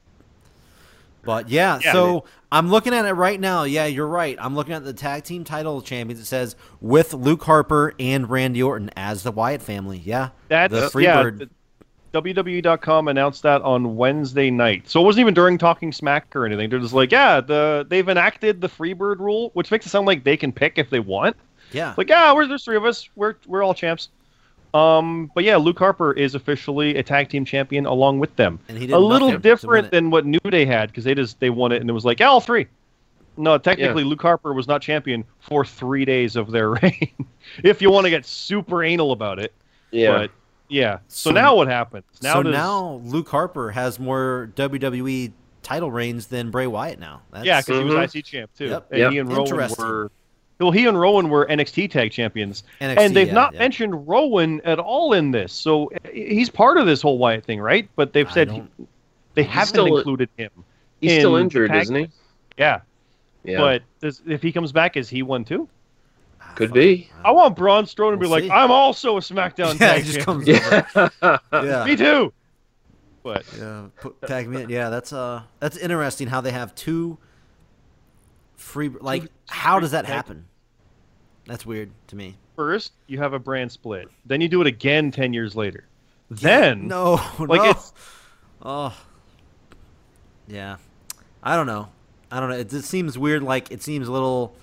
But 1.25 1.49
yeah, 1.49 1.81
Yeah, 1.83 1.93
so 1.93 2.25
I'm 2.53 2.71
looking 2.71 2.93
at 2.93 3.07
it 3.07 3.13
right 3.15 3.41
now. 3.41 3.65
Yeah, 3.65 3.87
you're 3.87 4.07
right. 4.07 4.37
I'm 4.39 4.55
looking 4.55 4.75
at 4.75 4.85
the 4.85 4.93
tag 4.93 5.25
team 5.25 5.43
title 5.45 5.81
champions. 5.81 6.21
It 6.21 6.27
says 6.27 6.55
with 6.83 7.15
Luke 7.15 7.43
Harper 7.45 7.95
and 7.99 8.29
Randy 8.29 8.63
Orton 8.63 8.91
as 8.97 9.23
the 9.23 9.33
Wyatt 9.33 9.63
family. 9.63 10.03
Yeah. 10.05 10.31
that's 10.49 10.93
the 10.93 11.01
yeah. 11.01 11.23
Freebird. 11.23 11.39
the- 11.39 11.51
WWE.com 12.15 13.09
announced 13.09 13.43
that 13.43 13.61
on 13.63 13.97
Wednesday 13.97 14.51
night, 14.51 14.89
so 14.89 15.01
it 15.01 15.05
wasn't 15.05 15.23
even 15.23 15.35
during 15.35 15.59
Talking 15.59 15.93
Smack 15.93 16.35
or 16.37 16.47
anything. 16.47 16.71
They're 16.71 16.79
just 16.79 16.95
like, 16.95 17.11
yeah, 17.11 17.41
the 17.41 17.85
they've 17.89 18.09
enacted 18.09 18.61
the 18.61 18.69
Freebird 18.69 19.19
rule, 19.19 19.51
which 19.55 19.71
makes 19.71 19.85
it 19.85 19.89
sound 19.89 20.07
like 20.07 20.23
they 20.23 20.37
can 20.37 20.53
pick 20.53 20.79
if 20.79 20.91
they 20.91 21.01
want. 21.01 21.37
Yeah. 21.73 21.93
Like, 21.97 22.09
yeah, 22.09 22.33
we're 22.33 22.47
there's 22.47 22.65
three 22.65 22.77
of 22.77 22.85
us. 22.85 23.09
We're 23.17 23.35
we're 23.47 23.65
all 23.65 23.75
champs. 23.75 24.09
Um, 24.75 25.31
but 25.35 25.45
yeah, 25.45 25.57
Luke 25.57 25.79
Harper 25.79 26.13
is 26.13 26.35
officially 26.35 26.97
a 26.97 27.03
tag 27.03 27.29
team 27.29 27.45
champion 27.45 27.87
along 27.87 28.19
with 28.19 28.35
them. 28.37 28.59
And 28.69 28.79
he 28.79 28.87
did 28.87 28.93
a 28.93 28.99
little 28.99 29.29
nothing 29.29 29.43
to 29.43 29.49
win 29.49 29.55
different 29.55 29.91
than 29.91 30.11
what 30.11 30.27
New 30.27 30.41
Day 30.51 30.65
had 30.65 30.91
because 30.91 31.05
they 31.05 31.15
just 31.15 31.39
they 31.41 31.51
won 31.51 31.73
it 31.73 31.81
and 31.81 31.91
it 31.91 31.93
was 31.93 32.05
like 32.05 32.21
yeah, 32.21 32.29
all 32.29 32.41
three. 32.41 32.67
No, 33.37 33.59
technically, 33.59 34.05
Luke 34.05 34.23
Harper 34.23 34.53
was 34.53 34.69
not 34.69 34.81
champion 34.81 35.25
for 35.41 35.65
three 35.65 36.05
days 36.05 36.37
of 36.37 36.53
their 36.53 36.71
reign. 36.83 37.13
if 37.65 37.83
you 37.83 37.91
want 37.91 38.05
to 38.05 38.11
get 38.11 38.25
super 38.25 38.85
anal 38.85 39.11
about 39.11 39.41
it, 39.41 39.53
yeah. 39.91 40.13
but 40.13 40.31
yeah. 40.75 40.99
So, 41.09 41.31
So- 41.31 41.35
now 41.35 41.55
what 41.55 41.69
happens? 41.69 42.05
Now 42.23 42.35
so 42.35 42.43
does- 42.43 42.53
now 42.53 43.01
Luke 43.05 43.29
Harper 43.29 43.71
has 43.71 43.99
more 44.01 44.51
WWE 44.57 45.33
title 45.63 45.91
reigns 45.91 46.27
than 46.27 46.51
Bray 46.51 46.67
Wyatt 46.67 46.99
now. 46.99 47.23
That's, 47.33 47.47
yeah, 47.47 47.61
because 47.61 47.79
he 47.79 47.85
Mhm. 47.85 47.99
was 47.99 48.15
IC 48.15 48.23
champ 48.23 48.51
too, 48.57 48.67
Yep. 48.67 48.87
and 48.91 48.99
Yep. 49.01 49.13
he 49.13 49.19
and 49.19 49.33
Rowan 49.33 49.71
were. 49.79 50.11
Well, 50.61 50.71
he 50.71 50.87
and 50.87 50.99
Rowan 50.99 51.31
were 51.31 51.47
NXT 51.51 51.89
tag 51.89 52.13
champions, 52.13 52.63
NXT, 52.81 52.97
and 53.07 53.17
they've 53.17 53.27
yeah, 53.29 53.33
not 53.35 53.53
yeah. 53.55 53.59
mentioned 53.59 54.07
Rowan 54.07 54.61
at 54.65 54.79
all 54.79 55.13
in 55.13 55.31
this. 55.33 55.53
So 55.53 55.91
uh, 55.93 56.09
he's 56.13 56.49
part 56.49 56.79
of 56.79 56.87
this 56.87 57.03
whole 57.03 57.19
Wyatt 57.19 57.45
thing, 57.45 57.61
right? 57.61 57.89
But 57.97 58.13
they've 58.13 58.31
said 58.31 58.51
he, 58.51 58.63
they 59.35 59.43
haven't 59.43 59.69
still- 59.69 59.97
included 59.97 60.29
him. 60.37 60.51
He's 61.01 61.13
in 61.13 61.21
still 61.21 61.37
injured, 61.37 61.75
isn't 61.75 61.95
he? 61.97 62.09
Yeah, 62.57 62.81
Yeah, 63.43 63.59
but 63.59 63.83
does, 64.01 64.23
if 64.27 64.43
he 64.43 64.53
comes 64.53 64.71
back, 64.71 64.97
is 64.97 65.09
he 65.09 65.23
one 65.23 65.45
too? 65.45 65.69
Could 66.57 66.73
be. 66.73 67.11
I 67.25 67.31
want 67.33 67.57
Braun 67.57 67.85
Strowman 67.85 68.13
to 68.13 68.17
be 68.17 68.21
We'll 68.23 68.31
like, 68.31 68.45
see. 68.45 68.51
I'm 68.51 68.71
also 68.71 69.17
a 69.17 69.21
SmackDown 69.21 69.73
Yeah, 69.81 69.93
tag 69.95 70.03
he 70.03 70.13
just 70.13 70.25
champion. 70.27 70.61
comes 70.61 71.13
Yeah, 71.23 71.39
Yeah. 71.53 71.85
Me 71.85 71.97
too. 71.97 72.33
But 73.23 73.45
Yeah, 73.59 73.87
put, 74.01 74.21
tag 74.23 74.49
me 74.49 74.63
in. 74.63 74.69
Yeah, 74.71 74.91
that's 74.91 75.13
uh, 75.13 75.43
that's 75.61 75.77
interesting 75.77 76.29
how 76.29 76.41
they 76.41 76.51
have 76.53 76.75
two 76.75 77.19
free. 78.57 78.89
Like, 78.89 79.25
how 79.49 79.81
does 79.81 79.93
that 79.93 80.05
happen? 80.07 80.45
That's 81.47 81.65
weird 81.67 81.91
to 82.09 82.17
me. 82.17 82.37
first, 82.57 82.93
you 83.07 83.19
have 83.19 83.33
a 83.33 83.39
brand 83.39 83.71
split. 83.73 84.09
Then 84.27 84.41
you 84.41 84.49
do 84.49 84.61
it 84.61 84.67
again 84.67 85.11
ten 85.11 85.33
years 85.33 85.57
later. 85.57 85.85
Then 86.31 86.87
No, 86.89 87.15
like 87.39 87.63
no. 87.63 87.71
it's 87.71 87.93
Oh, 88.63 88.97
yeah. 90.49 90.77
I 91.43 91.57
don't 91.57 91.67
know. 91.67 91.89
I 92.31 92.41
don't 92.41 92.49
know. 92.49 92.57
It 92.57 92.71
just 92.71 92.89
seems 92.89 93.19
weird. 93.19 93.43
Like 93.43 93.71
it 93.71 93.83
seems 93.83 94.09
a 94.09 94.13
little. 94.13 94.55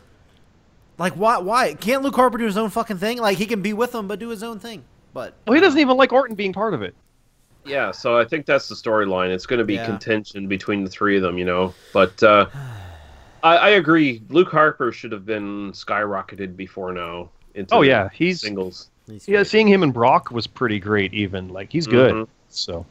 Like 1.02 1.14
why? 1.14 1.38
Why 1.40 1.74
can't 1.74 2.04
Luke 2.04 2.16
Harper 2.16 2.38
do 2.38 2.46
his 2.46 2.58
own 2.58 2.70
fucking 2.70 2.98
thing? 2.98 3.18
Like 3.20 3.38
he 3.38 3.46
can 3.46 3.62
be 3.62 3.74
with 3.74 3.92
them, 3.92 4.08
but 4.08 4.20
do 4.20 4.30
his 4.30 4.44
own 4.44 4.60
thing. 4.60 4.84
But 5.14 5.34
well, 5.46 5.56
he 5.56 5.60
doesn't 5.62 5.80
even 5.80 5.98
like 5.98 6.14
Orton 6.14 6.36
being 6.36 6.54
part 6.54 6.74
of 6.74 6.82
it. 6.82 6.96
yeah. 7.66 7.92
So 7.92 8.18
I 8.18 8.24
think 8.26 8.46
that's 8.46 8.70
the 8.70 8.76
storyline. 8.76 9.30
It's 9.34 9.46
going 9.46 9.60
to 9.60 9.66
be 9.66 9.74
Yeah. 9.76 9.86
contention 9.86 10.48
between 10.48 10.84
the 10.84 10.90
three 10.90 11.18
of 11.18 11.22
them, 11.24 11.38
you 11.38 11.46
know. 11.46 11.74
But 11.94 12.22
uh, 12.24 12.46
I, 13.44 13.58
I 13.58 13.70
agree. 13.72 14.22
Luke 14.30 14.50
Harper 14.52 14.92
should 14.92 15.12
have 15.12 15.26
been 15.26 15.72
skyrocketed 15.74 16.56
before 16.56 16.94
now. 16.94 17.30
Into 17.56 17.74
Oh 17.76 17.82
yeah, 17.82 18.08
he's 18.14 18.40
singles. 18.42 18.90
He's 19.08 19.28
yeah. 19.28 19.44
Seeing 19.44 19.68
him 19.68 19.84
and 19.84 19.94
Brock 19.94 20.32
was 20.32 20.48
pretty 20.48 20.80
great. 20.80 21.14
Even 21.14 21.50
like 21.50 21.72
he's 21.72 21.88
good. 21.88 22.14
Mhm. 22.14 22.28
So 22.50 22.86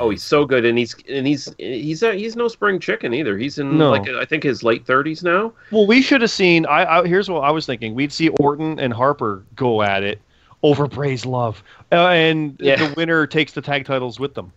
Oh, 0.00 0.10
he's 0.10 0.22
so 0.24 0.44
good, 0.44 0.64
and 0.64 0.76
he's 0.76 0.94
and 1.08 1.26
he's 1.26 1.54
he's 1.58 2.02
uh, 2.02 2.12
he's 2.12 2.34
no 2.34 2.48
spring 2.48 2.80
chicken 2.80 3.14
either. 3.14 3.38
He's 3.38 3.58
in 3.58 3.78
No. 3.78 3.90
like 3.90 4.08
I 4.08 4.24
think 4.24 4.42
his 4.42 4.62
late 4.64 4.84
thirties 4.84 5.22
now. 5.22 5.52
well, 5.70 5.86
we 5.86 6.02
should 6.02 6.20
have 6.20 6.30
seen. 6.32 6.66
I, 6.66 6.98
I 7.00 7.06
here's 7.06 7.30
what 7.30 7.40
I 7.44 7.50
was 7.50 7.64
thinking. 7.66 7.94
We'd 7.94 8.12
see 8.12 8.28
Orton 8.30 8.80
and 8.80 8.92
Harper 8.92 9.44
go 9.54 9.82
at 9.82 10.02
it 10.02 10.20
over 10.62 10.86
Bray's 10.88 11.24
love, 11.24 11.62
uh, 11.92 12.08
and 12.08 12.56
Yeah. 12.58 12.76
the 12.76 12.92
winner 12.96 13.26
takes 13.26 13.52
the 13.52 13.60
tag 13.60 13.84
titles 13.84 14.18
with 14.18 14.34
them. 14.34 14.52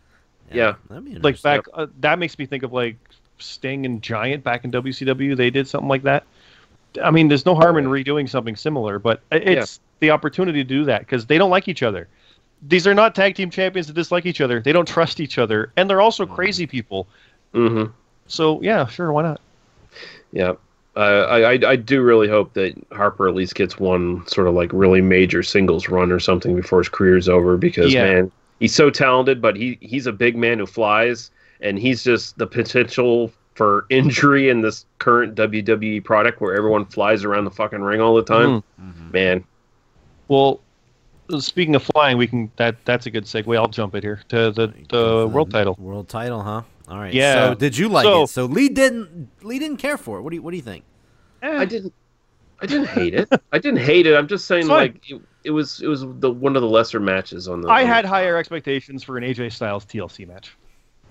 yeah. 0.51 0.73
That'd 0.89 1.05
like 1.23 1.35
interesting. 1.35 1.41
back 1.51 1.65
uh, 1.73 1.87
that 1.99 2.17
makes 2.17 2.39
me 2.39 2.45
think 2.47 2.63
of 2.63 2.73
like 2.73 2.95
Sting 3.37 3.85
and 3.85 4.01
Giant 4.01 4.43
back 4.43 4.65
in 4.65 4.71
WCW. 4.71 5.35
They 5.37 5.49
did 5.51 5.67
something 5.67 5.89
like 5.89 6.01
that. 6.03 6.23
I 7.03 7.11
mean, 7.11 7.27
there's 7.27 7.45
no 7.45 7.53
harm 7.53 7.77
in 7.77 7.85
redoing 7.85 8.27
something 8.27 8.55
similar, 8.55 8.97
but 8.97 9.21
i- 9.31 9.35
it's 9.35 9.81
the 9.99 10.09
opportunity 10.09 10.63
to 10.63 10.67
do 10.67 10.83
that 10.85 11.01
because 11.01 11.27
they 11.27 11.37
don't 11.37 11.51
like 11.51 11.67
each 11.67 11.83
other. 11.83 12.07
These 12.61 12.87
are 12.87 12.93
not 12.93 13.13
tag 13.15 13.35
team 13.35 13.49
champions 13.49 13.87
that 13.87 13.93
dislike 13.93 14.25
each 14.25 14.41
other. 14.41 14.59
They 14.61 14.71
don't 14.71 14.87
trust 14.87 15.19
each 15.19 15.37
other, 15.37 15.71
and 15.77 15.89
they're 15.89 16.01
also 16.01 16.25
crazy 16.25 16.65
people. 16.65 17.07
Mm-hmm. 17.53 17.91
So 18.27 18.61
yeah, 18.61 18.87
sure, 18.87 19.11
why 19.11 19.23
not? 19.23 19.41
Yeah. 20.31 20.53
Uh, 20.95 21.27
I, 21.29 21.53
I 21.53 21.59
I 21.71 21.75
do 21.75 22.01
really 22.01 22.27
hope 22.27 22.53
that 22.53 22.73
Harper 22.91 23.27
at 23.27 23.35
least 23.35 23.53
gets 23.53 23.79
one 23.79 24.25
sort 24.25 24.47
of 24.47 24.55
like 24.55 24.71
really 24.73 25.01
major 25.01 25.43
singles 25.43 25.87
run 25.89 26.11
or 26.11 26.19
something 26.19 26.55
before 26.55 26.79
his 26.79 26.89
career's 26.89 27.29
over 27.29 27.55
because 27.57 27.93
Yeah. 27.93 28.03
man, 28.05 28.31
he's 28.59 28.73
so 28.73 28.89
talented, 28.89 29.39
but 29.39 29.55
he 29.55 29.77
he's 29.79 30.07
a 30.07 30.11
big 30.11 30.35
man 30.35 30.57
who 30.57 30.65
flies, 30.65 31.29
and 31.61 31.77
he's 31.77 32.03
just 32.03 32.37
the 32.39 32.47
potential 32.47 33.31
for 33.53 33.85
injury 33.89 34.49
in 34.49 34.61
this 34.61 34.85
current 34.97 35.35
WWE 35.35 36.03
product 36.03 36.41
where 36.41 36.55
everyone 36.55 36.85
flies 36.85 37.23
around 37.23 37.45
the 37.45 37.51
fucking 37.51 37.81
ring 37.81 38.01
all 38.01 38.15
the 38.15 38.23
time. 38.23 38.63
Mm-hmm. 38.81 39.11
Man, 39.11 39.43
Well, 40.27 40.59
speaking 41.39 41.75
of 41.75 41.83
flying, 41.83 42.17
we 42.17 42.27
can 42.27 42.51
that 42.57 42.75
that's 42.85 43.05
a 43.05 43.11
good 43.11 43.25
segue. 43.25 43.55
I'll 43.57 43.67
jump 43.67 43.95
it 43.95 44.03
here 44.03 44.21
to 44.29 44.51
the 44.51 44.73
the 44.89 45.27
world 45.27 45.51
title. 45.51 45.75
World 45.79 46.07
title, 46.09 46.41
huh? 46.41 46.61
All 46.87 46.97
right. 46.99 47.13
Yeah. 47.13 47.49
So 47.49 47.53
did 47.55 47.77
you 47.77 47.89
like 47.89 48.05
So- 48.05 48.23
it? 48.23 48.27
So 48.27 48.45
Lee 48.45 48.69
didn't. 48.69 49.29
Lee 49.43 49.59
didn't 49.59 49.77
care 49.77 49.97
for 49.97 50.17
it. 50.19 50.21
What 50.21 50.29
do 50.31 50.35
you 50.37 50.41
What 50.41 50.51
do 50.51 50.57
you 50.57 50.63
think? 50.63 50.83
I 51.43 51.65
didn't. 51.65 51.93
I 52.61 52.65
didn't 52.65 52.87
hate 52.87 53.13
it. 53.13 53.29
I 53.51 53.59
didn't 53.59 53.81
hate 53.81 54.07
it. 54.07 54.15
I'm 54.15 54.27
just 54.27 54.45
saying, 54.45 54.67
like 54.67 55.09
it, 55.09 55.21
it 55.43 55.51
was. 55.51 55.81
It 55.81 55.87
was 55.87 56.01
the 56.01 56.31
one 56.31 56.55
of 56.55 56.61
the 56.61 56.67
lesser 56.67 56.99
matches 56.99 57.47
on 57.47 57.61
the. 57.61 57.67
I 57.69 57.81
on 57.81 57.87
the- 57.87 57.93
had 57.93 58.05
higher 58.05 58.37
expectations 58.37 59.03
for 59.03 59.17
an 59.17 59.23
AJ 59.23 59.51
Styles 59.53 59.85
TLC 59.85 60.27
match. 60.27 60.55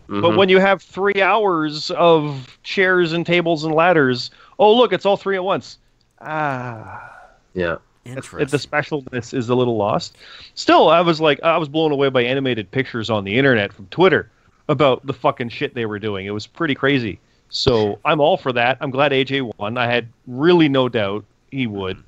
But 0.09 0.23
Mhm. 0.23 0.37
when 0.37 0.49
you 0.49 0.61
have 0.61 0.81
three 0.83 1.21
hours 1.21 1.91
of 1.93 2.59
chairs 2.63 3.13
and 3.13 3.27
tables 3.27 3.65
and 3.65 3.75
ladders, 3.75 4.31
oh 4.59 4.73
look, 4.77 4.93
it's 4.93 5.05
all 5.05 5.17
three 5.17 5.35
at 5.37 5.43
once. 5.45 5.79
Ah, 6.21 7.13
yeah, 7.55 7.73
It's- 7.75 7.81
Interesting. 8.09 8.47
the 8.49 8.57
specialness 8.57 9.35
is 9.35 9.49
a 9.49 9.55
little 9.55 9.77
lost. 9.77 10.17
Still, 10.55 10.89
I 10.89 11.01
was 11.01 11.21
like, 11.21 11.43
I 11.43 11.57
was 11.59 11.69
blown 11.69 11.93
away 11.93 12.09
by 12.09 12.23
animated 12.23 12.71
pictures 12.71 13.11
on 13.11 13.25
the 13.25 13.37
internet 13.37 13.73
from 13.73 13.87
Twitter 13.87 14.31
about 14.69 15.07
the 15.07 15.13
fucking 15.13 15.49
shit 15.49 15.75
they 15.75 15.87
were 15.87 15.99
doing. 15.99 16.27
It 16.27 16.31
was 16.31 16.47
pretty 16.47 16.75
crazy. 16.75 17.19
So 17.49 17.99
I'm 18.05 18.21
all 18.21 18.37
for 18.37 18.53
that. 18.53 18.79
I'm 18.81 18.91
glad 18.91 19.13
AJ 19.13 19.57
won. 19.59 19.79
I 19.79 19.87
had 19.87 20.09
really 20.27 20.69
no 20.69 20.89
doubt 20.89 21.25
he 21.51 21.67
would. 21.67 22.03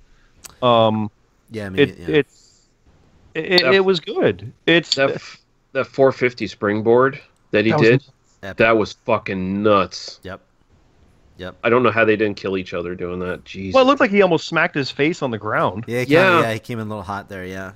Um, 0.63 1.11
yeah. 1.51 1.67
I 1.67 1.69
mean, 1.71 1.89
it 1.89 1.99
yeah. 1.99 2.07
it's 2.09 2.67
it, 3.35 3.63
That- 3.63 3.75
it 3.75 3.85
was 3.85 4.01
good. 4.01 4.53
It's 4.67 4.97
that 4.97 5.11
f- 5.11 5.41
that 5.73 5.87
450 5.87 6.47
springboard 6.49 7.21
that 7.53 7.65
he 7.65 7.71
That 7.71 7.81
did. 7.81 8.05
Epic. 8.43 8.57
That 8.59 8.77
was 8.77 8.93
fucking 9.05 9.63
nuts. 9.63 10.21
Yep. 10.23 10.41
Yep. 11.39 11.57
I 11.65 11.71
don't 11.71 11.83
know 11.83 11.91
how 11.91 12.05
they 12.05 12.17
didn't 12.17 12.37
kill 12.37 12.57
each 12.59 12.75
other 12.75 12.95
doing 12.95 13.21
that. 13.21 13.45
Jeez. 13.45 13.73
well, 13.73 13.85
it 13.85 13.87
looked 13.87 14.01
like 14.01 14.11
he 14.11 14.21
almost 14.23 14.47
smacked 14.49 14.75
his 14.75 14.91
face 14.91 15.23
on 15.23 15.31
the 15.31 15.39
ground. 15.39 15.85
Yeah. 15.87 16.01
He 16.01 16.07
kinda, 16.07 16.21
Yeah. 16.21 16.41
yeah. 16.43 16.53
He 16.55 16.59
came 16.59 16.79
in 16.81 16.87
a 16.87 16.91
little 16.91 17.03
hot 17.05 17.29
there. 17.29 17.45
Yeah. 17.45 17.73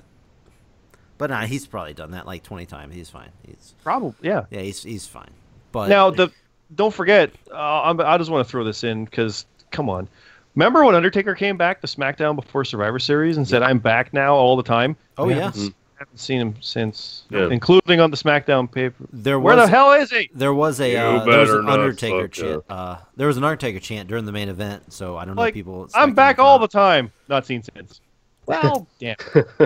But 1.17 1.29
nah, 1.29 1.41
he's 1.45 1.65
probably 1.65 1.93
done 1.93 2.11
that 2.11 2.25
like 2.25 2.43
twenty 2.43 2.65
times. 2.65 2.93
He's 2.93 3.09
fine. 3.09 3.29
He's 3.45 3.73
Probably, 3.83 4.13
yeah. 4.21 4.45
yeah. 4.51 4.61
He's 4.61 4.83
he's 4.83 5.07
fine. 5.07 5.29
But 5.71 5.87
Now 5.89 6.09
the 6.09 6.29
don't 6.75 6.93
forget, 6.93 7.31
uh, 7.51 7.83
I'm, 7.83 7.99
I 8.01 8.17
just 8.17 8.29
want 8.31 8.45
to 8.45 8.51
throw 8.51 8.63
this 8.63 8.83
in 8.83 9.05
because 9.05 9.45
come 9.71 9.89
on, 9.89 10.09
remember 10.55 10.83
when 10.83 10.95
Undertaker 10.95 11.35
came 11.35 11.55
back 11.55 11.81
to 11.81 11.87
SmackDown 11.87 12.35
before 12.35 12.65
Survivor 12.65 12.99
Series 12.99 13.37
and 13.37 13.47
said, 13.47 13.61
"I'm 13.63 13.79
back 13.79 14.11
now 14.11 14.35
all 14.35 14.57
the 14.57 14.63
time." 14.63 14.97
Oh, 15.17 15.27
We 15.27 15.35
yeah. 15.35 15.43
haven't, 15.43 15.61
s- 15.67 15.71
haven't 15.97 16.17
seen 16.19 16.39
him 16.41 16.55
since, 16.59 17.23
Yeah. 17.29 17.49
including 17.49 17.99
on 17.99 18.11
the 18.11 18.17
SmackDown 18.17 18.71
paper. 18.71 18.95
there 19.11 19.39
Where 19.39 19.55
the 19.55 19.67
hell 19.67 19.91
is 19.93 20.09
he? 20.11 20.29
there 20.33 20.53
was 20.53 20.79
a 20.81 20.95
uh, 20.95 21.23
there 21.25 21.39
was 21.39 21.49
an 21.51 21.67
Undertaker 21.69 22.27
chant. 22.27 22.63
Uh, 22.69 22.97
there 23.15 23.27
was 23.27 23.37
an 23.37 23.43
Undertaker 23.43 23.79
chant 23.79 24.07
during 24.09 24.25
the 24.25 24.31
main 24.31 24.49
event. 24.49 24.91
So 24.93 25.17
I 25.17 25.25
don't 25.25 25.35
know 25.35 25.41
Like, 25.41 25.51
if 25.51 25.55
people. 25.55 25.87
I'm 25.93 26.13
back 26.13 26.39
all 26.39 26.59
the 26.59 26.67
time. 26.67 27.11
Not 27.29 27.45
seen 27.45 27.63
since. 27.63 28.01
Well, 28.45 28.87
damn. 28.99 29.15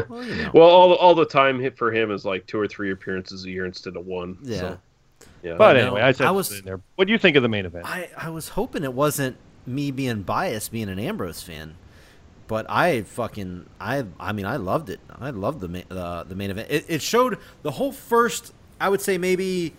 Well, 0.07 0.23
you 0.23 0.35
know. 0.43 0.51
well, 0.53 0.67
all 0.67 0.93
all 0.95 1.15
the 1.15 1.25
time 1.25 1.59
hit 1.59 1.77
for 1.77 1.91
him 1.91 2.11
is 2.11 2.25
like 2.25 2.45
two 2.45 2.59
or 2.59 2.67
three 2.67 2.91
appearances 2.91 3.45
a 3.45 3.49
year 3.49 3.65
instead 3.65 3.95
of 3.95 4.05
one. 4.05 4.37
Yeah. 4.43 4.57
So, 4.59 4.77
yeah. 5.43 5.55
But 5.57 5.73
no, 5.73 5.95
anyway, 5.95 6.01
I, 6.19 6.27
I 6.27 6.31
was- 6.31 6.59
in 6.59 6.65
there. 6.65 6.79
What 6.95 7.07
do 7.07 7.13
you 7.13 7.17
think 7.19 7.35
of 7.37 7.43
the 7.43 7.49
main 7.49 7.65
event? 7.65 7.85
I, 7.87 8.09
I 8.17 8.29
was 8.29 8.49
hoping 8.49 8.83
it 8.83 8.93
wasn't 8.93 9.37
me 9.65 9.91
being 9.91 10.21
biased, 10.21 10.71
being 10.71 10.89
an 10.89 10.99
Ambrose 10.99 11.41
fan, 11.41 11.75
but 12.47 12.69
I 12.69 13.01
fucking 13.01 13.65
I 13.79 14.05
I 14.19 14.31
mean 14.31 14.45
I 14.45 14.57
loved 14.57 14.89
it. 14.89 14.99
I 15.09 15.29
loved 15.29 15.61
the 15.61 15.83
uh, 15.95 16.23
the 16.23 16.35
main 16.35 16.49
event. 16.49 16.69
It, 16.69 16.85
it 16.87 17.01
showed 17.01 17.37
the 17.63 17.71
whole 17.71 17.91
first. 17.91 18.53
I 18.79 18.89
would 18.89 19.01
say 19.01 19.17
maybe 19.17 19.73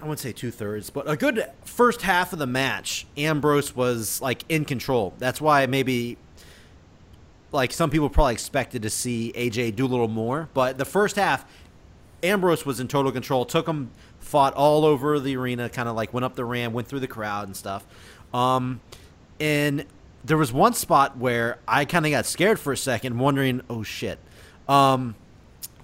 I 0.00 0.04
wouldn't 0.04 0.20
say 0.20 0.32
two 0.32 0.50
thirds, 0.50 0.90
but 0.90 1.08
a 1.08 1.16
good 1.16 1.46
first 1.64 2.02
half 2.02 2.32
of 2.32 2.38
the 2.38 2.46
match. 2.46 3.06
Ambrose 3.16 3.74
was 3.74 4.20
like 4.20 4.44
in 4.48 4.64
control. 4.64 5.14
That's 5.18 5.40
why 5.40 5.66
maybe 5.66 6.18
like 7.52 7.72
some 7.72 7.90
people 7.90 8.10
probably 8.10 8.34
expected 8.34 8.82
to 8.82 8.90
see 8.90 9.32
AJ 9.34 9.76
do 9.76 9.86
a 9.86 9.88
little 9.88 10.08
more, 10.08 10.48
but 10.52 10.78
the 10.78 10.84
first 10.84 11.16
half, 11.16 11.44
Ambrose 12.22 12.66
was 12.66 12.80
in 12.80 12.88
total 12.88 13.12
control. 13.12 13.44
Took 13.44 13.66
him, 13.66 13.90
fought 14.20 14.52
all 14.54 14.84
over 14.84 15.18
the 15.18 15.36
arena, 15.36 15.68
kind 15.68 15.88
of 15.88 15.96
like 15.96 16.12
went 16.12 16.24
up 16.24 16.34
the 16.34 16.44
ramp, 16.44 16.74
went 16.74 16.88
through 16.88 17.00
the 17.00 17.08
crowd 17.08 17.46
and 17.46 17.56
stuff. 17.56 17.86
Um, 18.34 18.80
and 19.40 19.84
there 20.26 20.36
was 20.36 20.52
one 20.52 20.74
spot 20.74 21.16
where 21.16 21.58
I 21.68 21.84
kind 21.84 22.04
of 22.04 22.10
got 22.10 22.26
scared 22.26 22.58
for 22.58 22.72
a 22.72 22.76
second, 22.76 23.18
wondering, 23.18 23.62
oh 23.70 23.82
shit. 23.82 24.18
Um, 24.68 25.14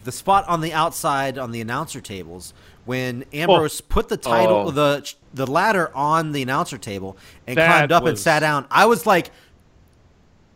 the 0.05 0.13
spot 0.13 0.49
on 0.49 0.61
the 0.61 0.73
outside 0.73 1.39
on 1.39 1.53
the 1.53 1.61
announcer 1.61 2.01
tables 2.01 2.53
when 2.85 3.25
Ambrose 3.33 3.81
put 3.81 4.09
the 4.09 4.17
title 4.17 4.65
Oh. 4.67 4.71
the 4.73 5.15
the 5.33 5.47
ladder 5.47 5.93
on 5.95 6.33
the 6.33 6.43
announcer 6.43 6.77
table 6.77 7.17
and 7.47 7.57
That 7.57 7.69
climbed 7.69 7.93
up 7.93 8.05
and 8.05 8.19
sat 8.19 8.41
down. 8.41 8.67
I 8.71 8.87
was 8.87 9.07
like 9.07 9.31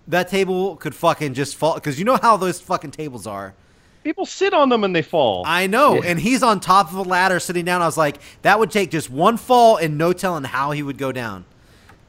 that 0.09 0.29
table 0.29 0.77
could 0.77 0.95
fucking 0.95 1.35
just 1.35 1.55
fall 1.57 1.79
cuz 1.79 1.99
you 1.99 2.05
know 2.05 2.19
how 2.21 2.37
those 2.37 2.61
fucking 2.61 2.91
tables 2.91 3.27
are. 3.27 3.55
People 4.03 4.27
sit 4.27 4.53
on 4.53 4.69
them 4.69 4.83
and 4.83 4.95
they 4.95 5.03
fall. 5.03 5.45
I 5.47 5.69
know. 5.69 5.95
Yeah. 5.95 6.11
And 6.11 6.21
he's 6.21 6.43
on 6.43 6.59
top 6.59 6.91
of 6.91 6.97
a 6.97 7.03
ladder 7.03 7.39
sitting 7.39 7.65
down. 7.65 7.83
I 7.83 7.87
was 7.87 7.97
like 7.97 8.19
that 8.43 8.59
would 8.59 8.73
take 8.73 8.91
just 8.91 9.09
one 9.09 9.37
fall 9.37 9.77
and 9.77 9.97
no 9.97 10.13
telling 10.13 10.43
how 10.43 10.73
he 10.73 10.83
would 10.83 10.99
go 10.99 11.13
down. 11.13 11.45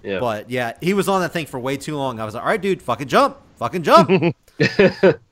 Yeah. 0.04 0.20
But 0.20 0.50
yeah, 0.50 0.74
he 0.82 0.94
was 0.94 1.08
on 1.10 1.22
that 1.22 1.34
thing 1.34 1.46
for 1.46 1.60
way 1.60 1.78
too 1.78 1.96
long. 1.98 2.20
I 2.20 2.26
was 2.26 2.34
like, 2.34 2.44
"All 2.44 2.50
right, 2.50 2.62
dude, 2.62 2.82
fucking 2.82 3.08
jump, 3.08 3.38
fucking 3.58 3.84
jump." 3.84 4.10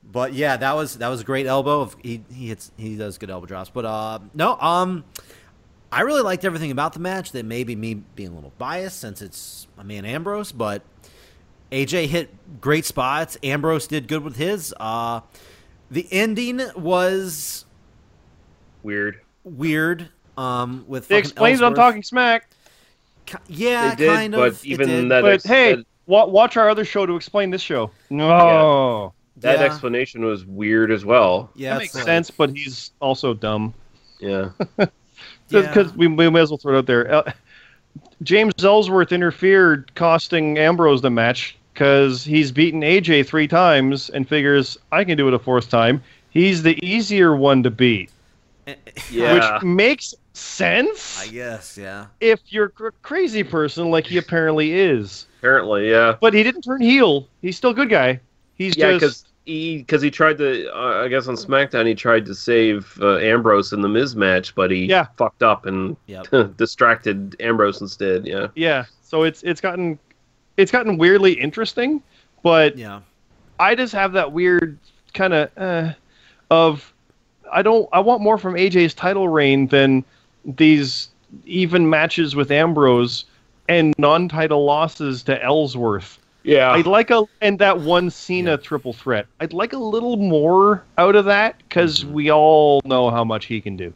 but 0.04 0.32
yeah, 0.32 0.56
that 0.56 0.74
was 0.74 0.98
that 0.98 1.08
was 1.08 1.20
a 1.20 1.24
great 1.24 1.46
elbow. 1.46 1.80
Of 1.80 1.96
he 2.02 2.22
he 2.32 2.48
hits 2.48 2.72
he 2.76 2.96
does 2.96 3.18
good 3.18 3.30
elbow 3.30 3.46
drops. 3.46 3.70
But 3.70 3.84
uh, 3.84 4.18
no, 4.34 4.56
um, 4.58 5.04
I 5.90 6.02
really 6.02 6.22
liked 6.22 6.44
everything 6.44 6.70
about 6.70 6.92
the 6.92 7.00
match. 7.00 7.32
That 7.32 7.44
maybe 7.44 7.76
me 7.76 7.94
being 7.94 8.30
a 8.30 8.34
little 8.34 8.52
biased 8.58 9.00
since 9.00 9.22
it's 9.22 9.66
my 9.76 9.82
man 9.82 10.04
Ambrose, 10.04 10.52
but 10.52 10.82
AJ 11.72 12.06
hit 12.06 12.60
great 12.60 12.84
spots. 12.84 13.36
Ambrose 13.42 13.86
did 13.86 14.08
good 14.08 14.22
with 14.22 14.36
his. 14.36 14.74
Uh, 14.78 15.20
the 15.90 16.06
ending 16.10 16.60
was 16.76 17.64
Weird. 18.82 19.20
weird. 19.44 20.08
Um, 20.38 20.84
with 20.86 21.08
they 21.08 21.16
fucking 21.16 21.30
explained 21.30 21.60
it 21.60 21.64
on 21.64 21.74
Talking 21.74 22.02
Smack. 22.02 22.50
Ki- 23.26 23.36
Yeah, 23.48 23.90
They 23.94 23.96
did, 24.06 24.08
kind 24.14 24.32
but 24.32 24.48
of. 24.48 24.54
But 24.60 24.64
even 24.66 25.08
that 25.08 25.22
But 25.22 25.32
ex- 25.34 25.44
hey, 25.44 25.74
that- 25.76 25.84
watch 26.06 26.56
our 26.56 26.68
other 26.70 26.84
show 26.84 27.04
to 27.06 27.16
explain 27.16 27.50
this 27.50 27.62
show. 27.62 27.90
No, 28.10 29.12
That 29.38 29.58
Yeah. 29.58 29.64
explanation 29.66 30.24
was 30.24 30.44
weird 30.46 30.90
as 30.90 31.04
well. 31.04 31.50
yeah, 31.54 31.74
that 31.74 31.78
makes 31.80 31.94
like- 31.94 32.04
sense. 32.04 32.30
But 32.30 32.50
he's 32.56 32.92
also 33.00 33.34
dumb. 33.34 33.74
Yeah. 34.20 34.50
Yeah. 35.48 35.60
because 35.62 35.94
we, 35.94 36.08
we 36.08 36.28
may 36.28 36.40
as 36.40 36.50
well 36.50 36.58
throw 36.58 36.74
it 36.74 36.78
out 36.78 36.86
there. 36.86 37.12
Uh, 37.14 37.32
James 38.22 38.52
Ellsworth 38.64 39.12
interfered, 39.12 39.94
costing 39.94 40.58
Ambrose 40.58 41.02
the 41.02 41.10
match 41.10 41.56
because 41.72 42.24
he's 42.24 42.50
beaten 42.50 42.80
AJ 42.82 43.26
three 43.26 43.46
times 43.46 44.10
and 44.10 44.28
figures 44.28 44.76
I 44.90 45.04
can 45.04 45.16
do 45.16 45.28
it 45.28 45.34
a 45.34 45.38
fourth 45.38 45.70
time. 45.70 46.02
He's 46.30 46.62
the 46.64 46.76
easier 46.84 47.36
one 47.36 47.62
to 47.62 47.70
beat, 47.70 48.10
Yeah. 49.10 49.34
which 49.34 49.62
makes 49.62 50.14
sense 50.36 51.18
I 51.20 51.28
guess, 51.28 51.76
yeah. 51.78 52.06
if 52.20 52.40
you're 52.48 52.72
a 52.80 52.90
crazy 53.02 53.42
person 53.42 53.90
like 53.90 54.06
he 54.06 54.18
apparently 54.24 54.72
is. 54.72 55.26
Apparently, 55.38 55.90
yeah. 55.90 56.16
But 56.20 56.34
he 56.34 56.42
didn't 56.42 56.62
turn 56.62 56.80
heel. 56.80 57.28
He's 57.42 57.56
still 57.56 57.70
a 57.70 57.74
good 57.74 57.88
guy. 57.90 58.20
He's 58.54 58.76
Yeah, 58.76 58.92
just 58.92 59.00
because 59.00 59.24
he 59.44 59.78
because 59.78 60.02
he 60.02 60.10
tried 60.10 60.38
to. 60.38 60.68
Uh, 60.74 61.04
I 61.04 61.08
guess 61.08 61.28
on 61.28 61.36
SmackDown 61.36 61.86
he 61.86 61.94
tried 61.94 62.26
to 62.26 62.34
save 62.34 62.98
uh, 63.00 63.16
Ambrose 63.18 63.72
in 63.72 63.80
the 63.80 63.88
Miz 63.88 64.16
match, 64.16 64.54
but 64.54 64.70
he 64.70 64.86
Yeah. 64.86 65.06
fucked 65.16 65.42
up 65.42 65.66
and 65.66 65.96
Yep. 66.06 66.26
distracted 66.56 67.36
Ambrose 67.40 67.80
instead. 67.80 68.26
Yeah. 68.26 68.48
yeah. 68.54 68.84
So 69.02 69.22
it's 69.22 69.42
it's 69.42 69.60
gotten 69.60 69.98
it's 70.56 70.72
gotten 70.72 70.98
weirdly 70.98 71.32
interesting, 71.32 72.02
but 72.42 72.76
Yeah. 72.76 73.00
I 73.58 73.74
just 73.74 73.92
have 73.94 74.12
that 74.12 74.32
weird 74.32 74.78
kind 75.14 75.32
of 75.32 75.50
uh, 75.56 75.92
of 76.50 76.92
I 77.52 77.62
don't 77.62 77.88
I 77.92 78.00
want 78.00 78.20
more 78.22 78.36
from 78.38 78.54
AJ's 78.54 78.94
title 78.94 79.28
reign 79.28 79.68
than 79.68 80.04
these 80.46 81.08
even 81.44 81.90
matches 81.90 82.36
with 82.36 82.50
Ambrose 82.50 83.24
and 83.68 83.92
non-title 83.98 84.64
losses 84.64 85.22
to 85.24 85.42
Ellsworth. 85.42 86.18
Yeah. 86.44 86.70
I'd 86.70 86.86
like 86.86 87.10
a 87.10 87.24
and 87.40 87.58
that 87.58 87.80
one 87.80 88.10
Cena 88.10 88.52
Yeah. 88.52 88.56
triple 88.58 88.92
threat. 88.92 89.26
I'd 89.40 89.52
like 89.52 89.72
a 89.72 89.78
little 89.78 90.16
more 90.16 90.84
out 90.96 91.16
of 91.16 91.24
that 91.24 91.56
because 91.68 92.04
Mm-hmm. 92.04 92.12
we 92.12 92.30
all 92.30 92.80
know 92.84 93.10
how 93.10 93.24
much 93.24 93.46
he 93.46 93.60
can 93.60 93.76
do. 93.76 93.92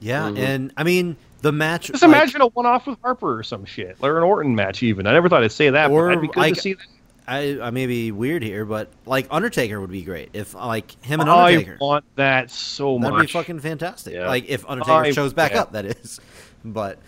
Yeah, 0.00 0.28
Mhm. 0.28 0.38
and 0.38 0.72
I 0.76 0.84
mean 0.84 1.16
the 1.40 1.52
match. 1.52 1.86
Just 1.86 2.02
like- 2.02 2.10
imagine 2.10 2.42
a 2.42 2.48
one-off 2.48 2.86
with 2.86 2.98
Harper 3.02 3.38
or 3.38 3.42
some 3.42 3.64
shit, 3.64 3.96
or 4.02 4.18
an 4.18 4.24
Orton 4.24 4.54
match. 4.54 4.82
Even 4.82 5.06
I 5.06 5.12
never 5.14 5.30
thought 5.30 5.42
I'd 5.42 5.52
say 5.52 5.70
that, 5.70 5.90
Or, 5.90 6.08
but 6.08 6.12
I'd 6.18 6.20
be 6.20 6.26
good 6.28 6.36
like, 6.36 6.54
to 6.56 6.60
see 6.60 6.72
that. 6.74 6.82
I, 7.28 7.58
I 7.60 7.70
may 7.70 7.86
be 7.86 8.12
weird 8.12 8.42
here, 8.42 8.64
but 8.64 8.90
like 9.04 9.26
Undertaker 9.30 9.80
would 9.80 9.90
be 9.90 10.02
great 10.02 10.30
if 10.32 10.54
like 10.54 11.02
him 11.04 11.20
and 11.20 11.28
Undertaker. 11.28 11.76
I 11.80 11.84
want 11.84 12.04
that 12.14 12.50
so 12.50 12.98
much. 12.98 13.10
That'd 13.10 13.26
be 13.26 13.32
fucking 13.32 13.60
fantastic. 13.60 14.14
Yeah. 14.14 14.28
Like 14.28 14.48
if 14.48 14.64
Undertaker 14.68 15.06
I- 15.06 15.10
shows 15.10 15.32
back 15.32 15.52
yeah. 15.52 15.62
up, 15.62 15.72
that 15.72 15.86
is. 15.86 16.20
But 16.64 16.98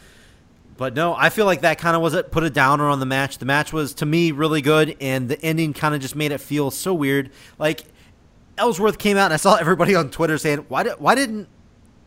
but 0.76 0.94
no, 0.94 1.14
I 1.14 1.30
feel 1.30 1.44
like 1.44 1.62
that 1.62 1.78
kind 1.78 1.96
of 1.96 2.02
was 2.02 2.14
it. 2.14 2.30
Put 2.30 2.44
a 2.44 2.50
downer 2.50 2.88
on 2.88 3.00
the 3.00 3.06
match. 3.06 3.38
The 3.38 3.46
match 3.46 3.72
was 3.72 3.94
to 3.94 4.06
me 4.06 4.30
really 4.32 4.60
good, 4.62 4.96
and 5.00 5.28
the 5.28 5.40
ending 5.42 5.72
kind 5.72 5.94
of 5.94 6.00
just 6.00 6.14
made 6.16 6.32
it 6.32 6.38
feel 6.38 6.70
so 6.70 6.94
weird. 6.94 7.30
Like 7.58 7.84
Ellsworth 8.56 8.98
came 8.98 9.16
out, 9.16 9.26
and 9.26 9.34
I 9.34 9.38
saw 9.38 9.56
everybody 9.60 9.94
on 9.94 10.10
Twitter 10.10 10.38
saying, 10.38 10.66
"Why 10.68 10.82
did 10.84 10.94
why 10.98 11.14
didn't 11.14 11.48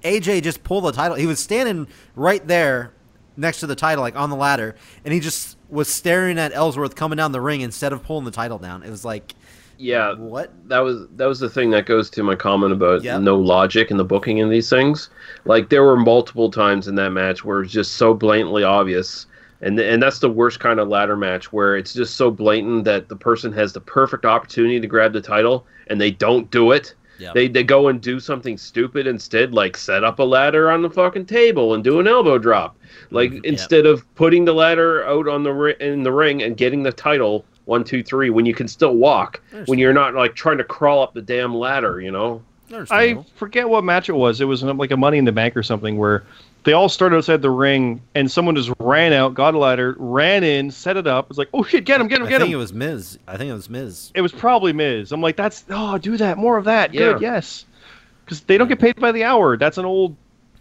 AJ 0.04 0.44
just 0.44 0.64
pull 0.64 0.82
the 0.82 0.92
title?" 0.92 1.16
He 1.18 1.28
was 1.28 1.40
standing 1.40 1.88
right 2.16 2.46
there 2.48 2.94
next 3.38 3.62
to 3.62 3.68
the 3.68 3.76
title, 3.76 4.04
like 4.04 4.16
on 4.16 4.30
the 4.30 4.36
ladder, 4.36 4.76
and 5.06 5.14
he 5.14 5.20
just 5.20 5.58
was 5.72 5.88
staring 5.88 6.38
at 6.38 6.54
Ellsworth 6.54 6.96
coming 6.96 7.18
down 7.18 7.32
the 7.32 7.42
ring 7.42 7.62
instead 7.62 7.94
of 7.94 8.04
pulling 8.04 8.26
the 8.26 8.32
title 8.32 8.58
down. 8.60 8.84
It 8.84 8.90
was 8.90 9.06
like, 9.06 9.34
Yeah, 9.78 10.14
what? 10.16 10.52
that 10.68 10.80
was 10.80 11.08
that 11.16 11.26
was 11.26 11.40
the 11.40 11.50
thing 11.50 11.70
that 11.72 11.86
goes 11.86 12.10
to 12.12 12.24
my 12.24 12.36
comment 12.36 12.74
about 12.74 13.04
Yep. 13.04 13.22
no 13.22 13.38
logic 13.38 13.90
in 13.90 13.98
the 13.98 14.04
booking 14.06 14.38
in 14.40 14.50
these 14.50 14.70
things. 14.70 15.10
Like 15.46 15.70
there 15.70 15.84
were 15.84 15.98
multiple 15.98 16.52
times 16.52 16.88
in 16.88 16.96
that 16.96 17.12
match 17.12 17.44
where 17.46 17.62
it's 17.62 17.74
just 17.74 17.94
so 17.94 18.14
blatantly 18.14 18.64
obvious, 18.64 19.28
and 19.62 19.80
and 19.80 20.04
that's 20.04 20.20
the 20.20 20.30
worst 20.30 20.60
kind 20.60 20.80
of 20.80 20.88
ladder 20.90 21.16
match 21.16 21.52
where 21.54 21.78
it's 21.78 21.94
just 21.94 22.16
so 22.18 22.30
blatant 22.32 22.84
that 22.86 23.10
the 23.10 23.16
person 23.16 23.52
has 23.54 23.74
the 23.74 23.82
perfect 23.82 24.26
opportunity 24.26 24.80
to 24.80 24.88
grab 24.88 25.14
the 25.14 25.22
title 25.22 25.66
and 25.88 26.00
they 26.02 26.12
don't 26.12 26.50
do 26.52 26.72
it. 26.72 26.94
Yep. 27.22 27.34
They 27.36 27.48
they 27.48 27.64
go 27.64 27.88
and 27.90 28.02
do 28.02 28.20
something 28.20 28.58
stupid 28.58 29.06
instead, 29.06 29.54
like 29.54 29.78
set 29.78 30.04
up 30.04 30.18
a 30.20 30.24
ladder 30.24 30.72
on 30.72 30.82
the 30.82 30.90
fucking 30.90 31.26
table 31.28 31.76
and 31.76 31.84
do 31.84 32.00
an 32.00 32.08
elbow 32.08 32.38
drop. 32.40 32.76
Like 33.12 33.32
Yep. 33.32 33.42
instead 33.46 33.86
of 33.86 34.04
putting 34.16 34.44
the 34.44 34.54
ladder 34.54 35.06
out 35.06 35.28
on 35.28 35.44
the 35.44 35.54
ri- 35.54 35.76
in 35.80 36.02
the 36.04 36.12
ring 36.12 36.42
and 36.42 36.58
getting 36.58 36.82
the 36.84 36.92
title 36.92 37.46
one 37.66 37.84
two 37.84 38.02
three 38.04 38.32
when 38.32 38.46
you 38.48 38.56
can 38.56 38.68
still 38.68 38.96
walk 38.96 39.40
when 39.68 39.78
you're 39.78 39.94
not 39.94 40.16
like 40.16 40.34
trying 40.34 40.58
to 40.58 40.64
crawl 40.64 41.04
up 41.04 41.14
the 41.14 41.22
damn 41.22 41.54
ladder, 41.56 42.02
you 42.02 42.12
know. 42.12 42.42
I 42.72 42.74
Understandable. 42.74 43.26
forget 43.36 43.70
what 43.70 43.84
match 43.84 44.10
it 44.10 44.14
was. 44.14 44.42
It 44.42 44.46
was 44.46 44.64
like 44.64 44.92
a 44.92 44.98
Money 44.98 45.18
in 45.20 45.26
the 45.26 45.32
Bank 45.32 45.56
or 45.56 45.62
something 45.64 45.98
where 45.98 46.24
they 46.64 46.74
all 46.74 46.90
started 46.90 47.18
outside 47.18 47.42
the 47.42 47.50
ring 47.50 48.02
and 48.14 48.30
someone 48.30 48.56
just 48.56 48.72
ran 48.80 49.14
out, 49.14 49.34
got 49.34 49.56
a 49.56 49.58
ladder, 49.58 49.96
ran 49.98 50.44
in, 50.44 50.70
set 50.70 50.96
it 50.96 51.08
up. 51.08 51.28
It's 51.30 51.38
like, 51.38 51.50
oh 51.54 51.64
shit, 51.64 51.86
get 51.86 52.00
him, 52.00 52.08
get 52.08 52.22
him, 52.22 52.28
get 52.28 52.36
him. 52.36 52.36
I 52.36 52.40
think 52.40 52.54
him. 52.54 52.60
it 52.60 52.62
was 52.62 52.74
Miz. 52.74 53.20
I 53.28 53.38
think 53.38 53.50
it 53.50 53.54
was 53.54 53.70
Miz. 53.70 54.12
It 54.14 54.22
was 54.22 54.32
probably 54.32 54.74
Miz. 54.74 55.12
I'm 55.12 55.22
like, 55.22 55.36
that's 55.36 55.66
oh, 55.70 55.98
do 55.98 56.18
that, 56.18 56.38
more 56.38 56.58
of 56.58 56.66
that. 56.66 56.92
Good, 56.92 57.22
yes, 57.22 57.66
because 58.26 58.42
they 58.42 58.58
don't 58.58 58.68
get 58.68 58.80
paid 58.80 58.96
by 58.98 59.12
the 59.12 59.24
hour. 59.24 59.58
That's 59.58 59.78
an 59.78 59.86
old. 59.86 60.16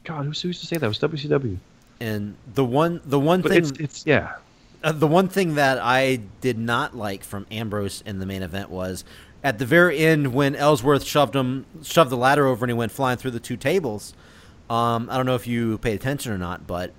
God, 0.05 0.25
who 0.25 0.31
who 0.31 0.49
used 0.49 0.61
to 0.61 0.67
say 0.67 0.77
that? 0.77 0.87
It 0.87 0.89
was 0.89 0.99
WCW. 0.99 1.59
And 2.01 2.35
the 2.55 2.65
one, 2.65 3.03
the 3.05 3.21
one 3.21 3.43
But 3.43 3.53
thing, 3.53 3.59
it's 3.59 3.71
it's 3.73 4.07
yeah. 4.07 4.37
Uh, 4.83 4.93
the 4.93 5.07
one 5.07 5.29
thing 5.29 5.57
that 5.57 5.79
I 5.79 6.21
did 6.41 6.59
not 6.59 6.97
like 6.97 7.23
from 7.23 7.47
Ambrose 7.51 8.03
in 8.07 8.19
the 8.19 8.25
main 8.25 8.43
event 8.43 8.71
was 8.71 9.05
at 9.45 9.59
the 9.59 9.67
very 9.67 9.99
end 9.99 10.33
when 10.33 10.57
Ellsworth 10.57 11.05
shoved 11.05 11.37
him, 11.37 11.67
shoved 11.83 12.11
the 12.11 12.17
ladder 12.17 12.47
over, 12.47 12.65
and 12.65 12.71
he 12.71 12.75
went 12.75 12.91
flying 12.91 13.19
through 13.19 13.33
the 13.33 13.41
two 13.41 13.59
tables. 13.59 14.15
Um, 14.71 15.09
I 15.11 15.17
don't 15.17 15.27
know 15.27 15.35
if 15.35 15.47
you 15.47 15.79
paid 15.79 15.95
attention 15.95 16.33
or 16.33 16.39
not, 16.39 16.67
but 16.67 16.93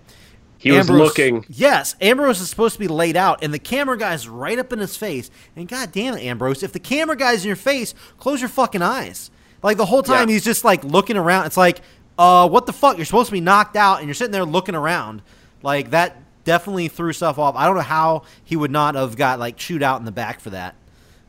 He 0.57 0.71
was 0.71 0.89
looking. 0.89 1.45
Yes, 1.49 1.95
Ambrose 2.01 2.41
is 2.41 2.49
supposed 2.49 2.73
to 2.73 2.79
be 2.79 2.87
laid 2.89 3.15
out, 3.17 3.43
and 3.43 3.53
the 3.53 3.59
camera 3.59 3.97
guy's 3.97 4.27
right 4.27 4.59
up 4.59 4.71
in 4.73 4.79
his 4.79 4.97
face. 4.97 5.31
And 5.55 5.67
god 5.67 5.91
damn 5.91 6.15
it, 6.15 6.21
Ambrose, 6.23 6.61
if 6.63 6.73
the 6.73 6.79
camera 6.79 7.15
guy's 7.15 7.43
in 7.43 7.47
your 7.47 7.55
face, 7.55 7.93
close 8.19 8.41
your 8.41 8.49
fucking 8.49 8.81
eyes. 8.81 9.31
Like 9.63 9.77
the 9.77 9.85
whole 9.85 10.03
time 10.03 10.27
Yeah. 10.27 10.33
he's 10.33 10.43
just 10.43 10.63
like 10.65 10.83
looking 10.83 11.17
around. 11.17 11.45
It's 11.45 11.57
like, 11.57 11.79
uh, 12.19 12.47
what 12.49 12.65
the 12.65 12.73
fuck? 12.73 12.97
You're 12.97 13.05
supposed 13.05 13.27
to 13.27 13.31
be 13.31 13.41
knocked 13.41 13.75
out, 13.77 13.99
and 13.99 14.07
you're 14.07 14.15
sitting 14.15 14.31
there 14.33 14.45
looking 14.45 14.75
around. 14.75 15.21
Like 15.63 15.91
that 15.91 16.17
definitely 16.43 16.89
threw 16.89 17.13
stuff 17.13 17.39
off. 17.39 17.55
I 17.55 17.65
don't 17.67 17.75
know 17.75 17.81
how 17.81 18.23
he 18.43 18.55
would 18.55 18.71
not 18.71 18.95
have 18.95 19.15
got 19.15 19.39
like 19.39 19.55
chewed 19.57 19.81
out 19.83 19.99
in 19.99 20.05
the 20.05 20.11
back 20.11 20.41
for 20.41 20.49
that. 20.49 20.75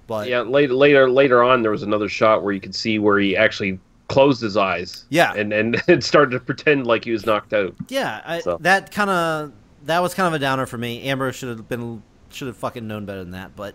But 0.08 0.28
Yeah, 0.28 0.40
later 0.40 0.74
later 0.74 1.08
later 1.10 1.42
on 1.42 1.62
there 1.62 1.70
was 1.70 1.82
another 1.84 2.08
shot 2.08 2.42
where 2.42 2.52
you 2.52 2.60
could 2.60 2.74
see 2.74 2.98
where 2.98 3.18
he 3.18 3.36
actually 3.36 3.78
closed 4.08 4.42
his 4.42 4.56
eyes. 4.56 5.04
Yeah. 5.08 5.34
And 5.34 5.52
and 5.52 5.82
started 6.04 6.30
to 6.32 6.40
pretend 6.40 6.86
like 6.86 7.04
he 7.04 7.12
was 7.12 7.26
knocked 7.26 7.52
out. 7.52 7.74
Yeah, 7.88 8.20
I, 8.24 8.40
So. 8.40 8.58
that 8.60 8.90
kind 8.90 9.10
of 9.10 9.52
that 9.84 10.00
was 10.00 10.14
kind 10.14 10.28
of 10.28 10.34
a 10.34 10.38
downer 10.38 10.66
for 10.66 10.78
me. 10.78 11.02
Ambrose 11.02 11.36
should 11.36 11.48
have 11.48 11.68
been 11.68 12.02
should 12.30 12.48
have 12.48 12.56
fucking 12.56 12.86
known 12.86 13.04
better 13.04 13.20
than 13.20 13.32
that, 13.32 13.56
but 13.56 13.74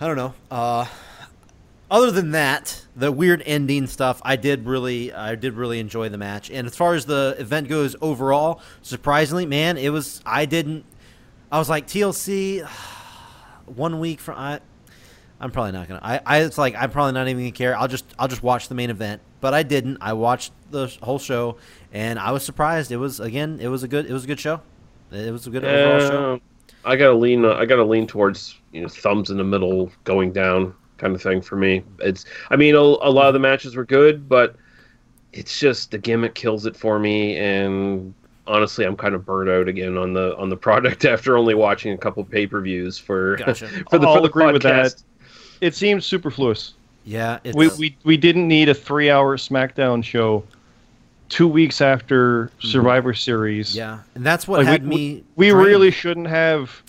I 0.00 0.06
don't 0.06 0.16
know. 0.16 0.34
Uh, 0.50 0.86
other 1.90 2.10
than 2.10 2.30
that, 2.30 2.86
the 2.94 3.10
weird 3.10 3.42
ending 3.44 3.86
stuff, 3.86 4.22
I 4.24 4.36
did 4.36 4.66
really 4.66 5.12
I 5.12 5.34
did 5.34 5.54
really 5.54 5.80
enjoy 5.80 6.08
the 6.08 6.18
match. 6.18 6.50
And 6.50 6.66
as 6.66 6.76
far 6.76 6.94
as 6.94 7.06
the 7.06 7.36
event 7.38 7.68
goes 7.68 7.96
overall, 8.00 8.60
surprisingly, 8.82 9.46
man, 9.46 9.76
it 9.76 9.90
was 9.90 10.22
I 10.24 10.46
didn't 10.46 10.84
I 11.50 11.58
was 11.58 11.68
like 11.68 11.86
TLC 11.86 12.64
one 13.66 13.98
week 14.00 14.20
from 14.20 14.36
I 14.38 14.60
I'm 15.40 15.50
probably 15.50 15.72
not 15.72 15.88
gonna. 15.88 16.00
I, 16.02 16.20
I 16.24 16.38
it's 16.42 16.58
like 16.58 16.74
I'm 16.76 16.90
probably 16.90 17.12
not 17.12 17.26
even 17.28 17.42
gonna 17.42 17.52
care. 17.52 17.76
I'll 17.76 17.88
just 17.88 18.04
I'll 18.18 18.28
just 18.28 18.42
watch 18.42 18.68
the 18.68 18.74
main 18.74 18.90
event. 18.90 19.22
But 19.40 19.54
I 19.54 19.62
didn't. 19.62 19.98
I 20.00 20.12
watched 20.12 20.52
the 20.70 20.94
whole 21.02 21.18
show, 21.18 21.56
and 21.92 22.18
I 22.18 22.30
was 22.32 22.44
surprised. 22.44 22.92
It 22.92 22.98
was 22.98 23.20
again. 23.20 23.58
It 23.60 23.68
was 23.68 23.82
a 23.82 23.88
good. 23.88 24.06
It 24.06 24.12
was 24.12 24.24
a 24.24 24.26
good 24.26 24.38
show. 24.38 24.60
It 25.10 25.32
was 25.32 25.46
a 25.46 25.50
good 25.50 25.64
overall 25.64 26.00
show. 26.00 26.34
Uh, 26.34 26.38
I 26.84 26.96
gotta 26.96 27.14
lean. 27.14 27.44
I 27.44 27.64
gotta 27.64 27.84
lean 27.84 28.06
towards 28.06 28.58
you 28.72 28.82
know 28.82 28.88
thumbs 28.88 29.30
in 29.30 29.38
the 29.38 29.44
middle, 29.44 29.90
going 30.04 30.32
down 30.32 30.74
kind 30.98 31.14
of 31.14 31.22
thing 31.22 31.40
for 31.40 31.56
me. 31.56 31.82
It's. 32.00 32.26
I 32.50 32.56
mean, 32.56 32.74
a, 32.74 32.78
a 32.78 33.10
lot 33.10 33.28
of 33.28 33.32
the 33.32 33.40
matches 33.40 33.76
were 33.76 33.86
good, 33.86 34.28
but 34.28 34.56
it's 35.32 35.58
just 35.58 35.90
the 35.90 35.98
gimmick 35.98 36.34
kills 36.34 36.66
it 36.66 36.76
for 36.76 36.98
me, 36.98 37.38
and 37.38 38.12
honestly, 38.46 38.84
I'm 38.84 38.96
kind 38.96 39.14
of 39.14 39.24
burnt 39.24 39.48
out 39.48 39.68
again 39.68 39.96
on 39.96 40.12
the 40.12 40.36
on 40.36 40.50
the 40.50 40.56
product 40.68 41.06
after 41.06 41.38
only 41.38 41.54
watching 41.54 41.92
a 41.92 41.98
couple 41.98 42.22
pay 42.24 42.46
per 42.46 42.60
views 42.60 42.98
for 42.98 43.36
Gotcha. 43.36 43.68
for 43.90 43.98
the 43.98 44.06
I'll 44.06 44.16
for 44.16 44.20
the 44.20 44.28
agree 44.28 44.52
with 44.52 44.62
that. 44.62 45.02
It 45.60 45.74
seems 45.74 46.06
superfluous. 46.06 46.74
Yeah. 47.04 47.38
We, 47.54 47.68
we 47.78 47.96
we 48.04 48.16
didn't 48.16 48.46
need 48.48 48.68
a 48.68 48.74
three-hour 48.74 49.36
SmackDown 49.36 50.04
show 50.04 50.44
two 51.28 51.48
weeks 51.48 51.80
after 51.80 52.50
Survivor 52.60 53.14
Series. 53.14 53.74
yeah, 53.76 54.00
and 54.14 54.24
that's 54.26 54.46
what 54.48 54.58
Like, 54.60 54.66
had 54.68 54.82
we, 54.82 54.88
me. 54.88 55.24
we 55.36 55.50
drained. 55.50 55.66
really 55.66 55.90
shouldn't 55.90 56.26
have 56.28 56.82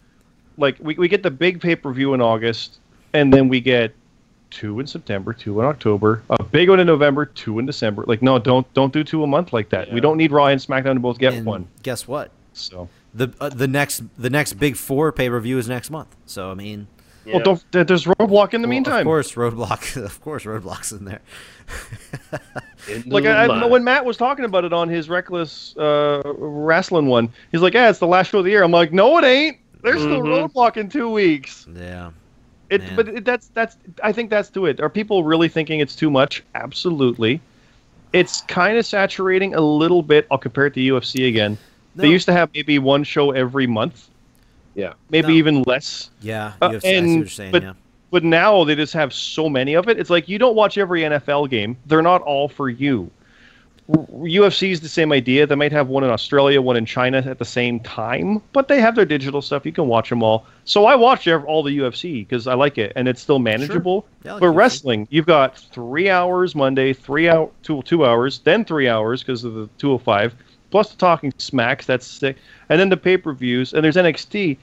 like 0.57 0.75
we, 0.79 0.95
we 0.95 1.07
get 1.07 1.23
the 1.23 1.31
big 1.31 1.61
pay-per-view 1.61 2.13
in 2.13 2.21
august 2.21 2.77
and 3.13 3.33
then 3.33 3.47
we 3.47 3.61
get 3.61 3.93
two 4.49 4.79
in 4.81 4.85
september 4.85 5.31
two 5.31 5.59
in 5.61 5.65
october 5.65 6.21
a 6.29 6.43
big 6.43 6.69
one 6.69 6.79
in 6.79 6.85
november 6.85 7.25
two 7.25 7.57
in 7.57 7.65
december 7.65 8.03
like 8.05 8.21
no 8.21 8.37
don't 8.37 8.71
don't 8.73 8.91
do 8.91 9.01
two 9.03 9.23
a 9.23 9.27
month 9.27 9.53
like 9.53 9.69
that 9.69 9.91
we 9.93 10.01
don't 10.01 10.17
need 10.17 10.29
raw 10.31 10.47
and 10.47 10.59
smackdown 10.59 10.93
to 10.95 10.99
both 10.99 11.17
get 11.17 11.33
And 11.33 11.45
one 11.45 11.67
Guess 11.83 12.05
what? 12.07 12.31
so 12.53 12.89
The 13.13 13.31
uh, 13.39 13.47
the 13.49 13.67
next 13.67 14.03
the 14.21 14.29
next 14.29 14.53
big 14.55 14.75
four 14.75 15.11
pay 15.13 15.29
per 15.29 15.39
view 15.39 15.57
is 15.57 15.69
next 15.69 15.89
month. 15.89 16.13
So 16.25 16.51
I 16.51 16.53
mean, 16.55 16.87
Yeah. 17.25 17.35
well 17.35 17.43
don't 17.43 17.71
there's 17.71 18.05
roadblock 18.05 18.53
in 18.55 18.61
the 18.61 18.67
well, 18.67 18.71
meantime 18.75 18.99
of 19.01 19.05
course, 19.05 19.33
roadblock. 19.33 20.03
Of 20.05 20.21
course, 20.21 20.43
roadblocks 20.45 20.91
in 20.97 21.05
there. 21.05 21.21
In 22.89 23.03
like 23.09 23.25
I, 23.25 23.45
I 23.45 23.65
when 23.67 23.83
Matt 23.83 24.03
was 24.05 24.17
talking 24.17 24.43
about 24.43 24.65
it 24.65 24.73
on 24.73 24.89
his 24.89 25.07
reckless 25.07 25.77
uh, 25.77 26.23
wrestling 26.25 27.05
one, 27.05 27.31
he's 27.51 27.61
like, 27.61 27.75
"Yeah, 27.75 27.89
it's 27.91 27.99
the 27.99 28.07
last 28.07 28.31
show 28.31 28.39
of 28.39 28.45
the 28.45 28.49
year." 28.51 28.63
I'm 28.63 28.71
like, 28.71 28.91
"No, 28.91 29.19
it 29.19 29.23
ain't. 29.23 29.57
There's 29.83 30.01
still 30.01 30.21
Mhm. 30.21 30.49
roadblock 30.51 30.77
in 30.77 30.89
two 30.89 31.09
weeks." 31.09 31.67
yeah. 31.75 32.09
It, 32.71 32.81
Man. 32.81 32.95
but 32.95 33.07
it, 33.09 33.25
that's 33.25 33.49
that's. 33.49 33.77
I 34.03 34.11
think 34.11 34.29
that's 34.31 34.49
to 34.51 34.65
it. 34.65 34.79
Are 34.79 34.89
people 34.89 35.23
really 35.23 35.47
thinking 35.47 35.79
it's 35.79 35.95
too 35.95 36.09
much? 36.09 36.41
Absolutely. 36.55 37.39
It's 38.13 38.41
kind 38.41 38.77
of 38.77 38.85
saturating 38.85 39.53
a 39.53 39.61
little 39.61 40.01
bit. 40.01 40.25
I'll 40.31 40.37
compare 40.39 40.65
it 40.65 40.73
to 40.73 40.79
UFC 40.79 41.27
again. 41.27 41.57
They 41.95 42.09
used 42.09 42.25
to 42.25 42.33
have 42.33 42.49
maybe 42.53 42.79
one 42.79 43.03
show 43.03 43.31
every 43.31 43.67
month, 43.67 44.07
Yeah. 44.75 44.93
maybe 45.09 45.29
No. 45.29 45.33
even 45.33 45.63
less. 45.63 46.09
Yeah, 46.21 46.53
Uh, 46.61 46.79
and- 46.83 47.15
you're 47.17 47.27
saying. 47.27 47.51
but- 47.51 47.63
yeah. 47.63 47.73
But 48.11 48.25
now 48.25 48.65
they 48.65 48.75
just 48.75 48.91
have 48.93 49.13
so 49.13 49.47
many 49.47 49.73
of 49.73 49.87
it. 49.87 49.97
It's 49.97 50.09
like 50.09 50.27
you 50.27 50.37
don't 50.37 50.53
watch 50.55 50.77
every 50.77 51.03
NFL 51.05 51.45
game. 51.49 51.77
They're 51.85 52.01
not 52.01 52.21
all 52.23 52.49
for 52.49 52.69
you. 52.69 53.09
UFC 53.89 54.71
is 54.71 54.79
the 54.79 54.87
same 54.89 55.11
idea. 55.11 55.45
They 55.47 55.55
might 55.55 55.71
have 55.71 55.87
one 55.87 56.03
in 56.03 56.09
Australia, 56.09 56.61
one 56.61 56.77
in 56.77 56.85
China 56.85 57.17
at 57.17 57.39
the 57.39 57.45
same 57.45 57.79
time, 57.79 58.41
but 58.53 58.67
they 58.67 58.79
have 58.79 58.95
their 58.95 59.05
digital 59.05 59.41
stuff. 59.41 59.65
You 59.65 59.71
can 59.71 59.87
watch 59.87 60.09
them 60.09 60.23
all. 60.23 60.45
So 60.65 60.85
I 60.85 60.95
watch 60.95 61.27
all 61.27 61.63
the 61.63 61.71
UFC 61.79 62.25
because 62.27 62.47
I 62.47 62.53
like 62.53 62.77
it 62.77 62.93
and 62.95 63.07
it's 63.07 63.21
still 63.21 63.39
manageable. 63.39 64.05
Like 64.23 64.39
but 64.39 64.45
UFC. 64.51 64.55
wrestling, 64.55 65.07
you've 65.09 65.25
got 65.25 65.57
three 65.57 66.09
hours 66.09 66.55
Monday, 66.55 66.93
three 66.93 67.27
hour, 67.27 67.49
two 67.63 67.81
two 67.83 68.05
hours, 68.05 68.39
then 68.43 68.63
three 68.63 68.87
hours 68.87 69.23
because 69.23 69.43
of 69.43 69.53
the 69.55 69.67
205, 69.77 70.35
plus 70.71 70.89
the 70.89 70.97
talking 70.97 71.31
smacks. 71.37 71.85
That's 71.85 72.07
sick, 72.07 72.37
and 72.69 72.79
then 72.79 72.89
the 72.89 72.97
pay 72.97 73.17
per 73.17 73.33
views, 73.33 73.73
and 73.73 73.83
there's 73.83 73.95
NXT. 73.95 74.57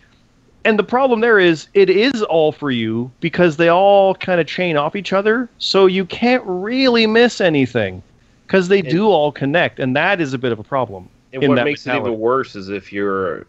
And 0.65 0.79
the 0.79 0.85
problem 0.85 1.21
there 1.21 1.39
is 1.39 1.69
it 1.75 1.89
is 1.89 2.23
all 2.25 2.51
for 2.51 2.71
you 2.71 3.11
because 3.21 3.57
they 3.57 3.69
all 3.69 4.17
kind 4.17 4.41
of 4.41 4.47
chain 4.49 4.77
off 4.77 4.97
each 4.97 5.13
other, 5.13 5.49
so 5.59 5.87
you 5.87 6.05
can't 6.05 6.43
really 6.45 7.07
miss 7.07 7.41
anything 7.41 8.03
because 8.47 8.67
they 8.67 8.83
do 8.83 9.07
all 9.07 9.31
connect, 9.31 9.79
and 9.79 9.95
that 9.95 10.21
is 10.21 10.35
a 10.35 10.39
bit 10.39 10.51
of 10.51 10.59
a 10.59 10.65
problem. 10.65 11.09
And 11.33 11.47
what 11.47 11.63
makes 11.63 11.87
it 11.87 11.95
even 11.95 12.19
worse 12.19 12.57
is 12.57 12.71
if 12.71 12.93
you're 12.93 13.47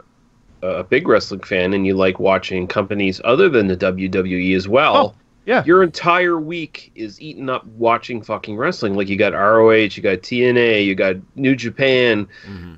a 0.62 0.84
big 0.84 1.07
wrestling 1.07 1.41
fan 1.41 1.74
and 1.74 1.88
you 1.88 1.95
like 1.95 2.20
watching 2.20 2.68
companies 2.68 3.22
other 3.24 3.47
than 3.49 3.68
the 3.68 3.78
WWE 3.78 4.55
as 4.55 4.68
well. 4.68 4.97
Oh, 4.97 5.16
yeah. 5.50 5.64
Your 5.66 5.82
entire 5.82 6.39
week 6.39 6.91
is 6.93 7.20
eaten 7.20 7.50
up 7.50 7.66
watching 7.66 8.22
fucking 8.22 8.56
wrestling. 8.56 8.93
Like 8.93 9.08
you 9.08 9.18
got 9.18 9.34
ROH, 9.34 9.72
you 9.95 10.04
got 10.04 10.20
TNA, 10.20 10.86
you 10.86 10.93
got 10.93 11.16
New 11.36 11.56
Japan. 11.56 12.28
Mhm. 12.47 12.78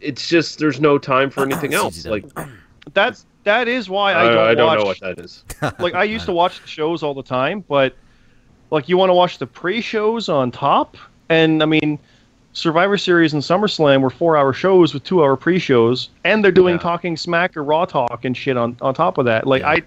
It's 0.00 0.28
just 0.28 0.60
there's 0.60 0.80
no 0.80 0.96
time 0.96 1.28
for 1.28 1.42
anything 1.42 1.74
else. 1.74 2.06
Like 2.06 2.24
That's 2.94 3.26
that 3.42 3.66
is 3.66 3.90
why 3.90 4.12
I, 4.12 4.22
I 4.22 4.28
don't, 4.28 4.38
I 4.38 4.54
don't 4.54 4.66
watch 4.66 4.78
know 4.78 4.84
what 4.84 5.00
that 5.00 5.24
is. 5.24 5.44
like 5.80 5.94
I 5.94 6.04
used 6.04 6.26
to 6.26 6.32
watch 6.42 6.60
the 6.62 6.68
shows 6.68 7.02
all 7.02 7.14
the 7.14 7.22
time, 7.22 7.64
but 7.68 7.96
like 8.70 8.88
you 8.88 8.96
want 8.96 9.10
to 9.10 9.14
watch 9.14 9.38
the 9.38 9.46
pre-shows 9.48 10.28
on 10.28 10.52
top, 10.52 10.96
and 11.30 11.64
I 11.64 11.66
mean, 11.66 11.98
Survivor 12.52 12.96
Series 12.96 13.32
and 13.32 13.42
SummerSlam 13.42 14.02
were 14.02 14.10
four-hour 14.10 14.52
shows 14.52 14.94
with 14.94 15.02
two-hour 15.02 15.36
pre-shows, 15.36 16.10
and 16.22 16.44
they're 16.44 16.52
doing 16.52 16.76
Yeah. 16.76 16.82
Talking 16.82 17.16
Smack 17.16 17.56
or 17.56 17.64
Raw 17.64 17.84
Talk 17.86 18.24
and 18.24 18.36
shit 18.36 18.56
on 18.56 18.76
on 18.80 18.94
top 18.94 19.18
of 19.18 19.24
that. 19.24 19.48
Like 19.48 19.62
Yeah. 19.62 19.70
I, 19.70 19.82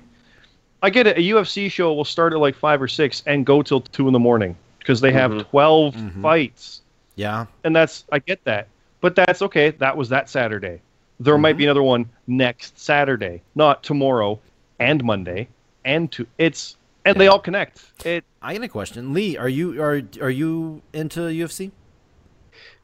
I 0.82 0.90
get 0.90 1.08
it. 1.08 1.18
A 1.18 1.22
UFC 1.22 1.70
show 1.72 1.94
will 1.94 2.06
start 2.06 2.34
at 2.34 2.40
like 2.40 2.56
five 2.56 2.82
or 2.82 2.88
six 2.88 3.24
and 3.26 3.46
go 3.46 3.62
till 3.62 3.82
two 3.82 4.08
in 4.08 4.14
the 4.14 4.20
morning 4.20 4.56
because 4.80 5.02
they 5.02 5.12
have 5.12 5.32
Mhm. 5.32 5.50
12 5.50 5.96
Mhm. 5.96 6.22
fights, 6.22 6.82
Yeah. 7.16 7.46
and 7.64 7.76
that's 7.76 8.06
I 8.12 8.20
get 8.20 8.44
that. 8.46 8.68
But 9.02 9.16
that's 9.16 9.42
okay. 9.42 9.72
That 9.72 9.98
was 9.98 10.10
that 10.10 10.30
Saturday. 10.30 10.82
There 11.20 11.38
might 11.38 11.58
be 11.58 11.64
another 11.66 11.82
one 11.84 12.10
next 12.28 12.80
Saturday, 12.80 13.42
not 13.56 13.84
tomorrow 13.84 14.40
and 14.80 15.04
Monday 15.04 15.48
and 15.84 16.12
to 16.12 16.28
it's 16.38 16.76
and 17.06 17.20
they 17.20 17.28
all 17.28 17.40
connect. 17.40 17.84
It 18.06 18.24
I 18.42 18.54
got 18.54 18.64
a 18.64 18.68
question. 18.68 19.14
Lee, 19.14 19.36
are 19.38 19.50
you 19.50 19.82
are 19.82 20.02
are 20.22 20.30
you 20.30 20.82
into 20.94 21.22
UFC? 21.22 21.72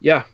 Yeah, 0.00 0.24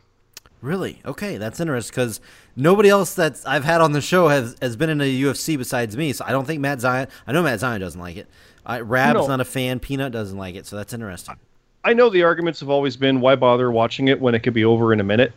Really? 0.61 1.01
Okay, 1.05 1.37
that's 1.37 1.59
interesting 1.59 1.91
because 1.93 2.21
nobody 2.55 2.89
else 2.89 3.15
that 3.15 3.41
I've 3.47 3.63
had 3.63 3.81
on 3.81 3.93
the 3.93 4.01
show 4.01 4.27
has 4.27 4.55
has 4.61 4.75
been 4.75 4.89
in 4.89 5.01
a 5.01 5.21
UFC 5.21 5.57
besides 5.57 5.97
me. 5.97 6.13
So 6.13 6.23
I 6.25 6.31
don't 6.31 6.45
think 6.45 6.61
Matt 6.61 6.79
Zion. 6.81 7.07
I 7.25 7.31
know 7.31 7.41
Matt 7.41 7.59
Zion 7.59 7.81
doesn't 7.81 7.99
like 7.99 8.17
it. 8.17 8.27
I, 8.65 8.79
Rab's 8.81 9.21
No. 9.21 9.27
not 9.27 9.41
a 9.41 9.45
fan. 9.45 9.79
Peanut 9.79 10.11
doesn't 10.11 10.37
like 10.37 10.55
it. 10.55 10.67
So 10.67 10.75
that's 10.75 10.93
interesting. 10.93 11.35
I 11.83 11.93
know 11.93 12.09
the 12.09 12.21
arguments 12.23 12.59
have 12.59 12.69
always 12.69 12.95
been 12.95 13.21
why 13.21 13.35
bother 13.35 13.71
watching 13.71 14.07
it 14.07 14.21
when 14.21 14.35
it 14.35 14.41
could 14.43 14.53
be 14.53 14.63
over 14.63 14.93
in 14.93 14.99
a 14.99 15.03
minute? 15.03 15.33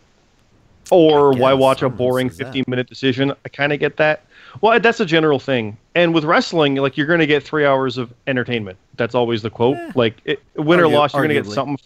Or 0.91 1.33
why 1.33 1.55
watch 1.55 1.81
a 1.81 1.89
boring 1.89 2.29
15 2.29 2.65
minute 2.67 2.87
decision? 2.87 3.33
I 3.45 3.49
kind 3.49 3.73
of 3.73 3.81
get 3.81 3.97
that. 3.97 4.25
Well, 4.61 4.79
that's 4.79 5.01
a 5.01 5.07
general 5.07 5.39
thing. 5.39 5.79
And 5.95 6.13
with 6.13 6.25
wrestling, 6.25 6.75
like 6.77 6.99
you're 6.99 7.07
going 7.07 7.21
to 7.21 7.27
get 7.27 7.43
three 7.43 7.65
hours 7.65 7.97
of 7.97 8.13
entertainment. 8.27 8.77
That's 8.97 9.15
always 9.15 9.41
the 9.41 9.49
quote. 9.51 9.79
Eh. 9.79 9.93
Like 9.95 10.21
it, 10.27 10.43
win 10.57 10.81
or 10.81 10.89
loss, 10.89 11.15
you're 11.15 11.23
going 11.23 11.35
to 11.35 11.43
get 11.43 11.47
something. 11.51 11.79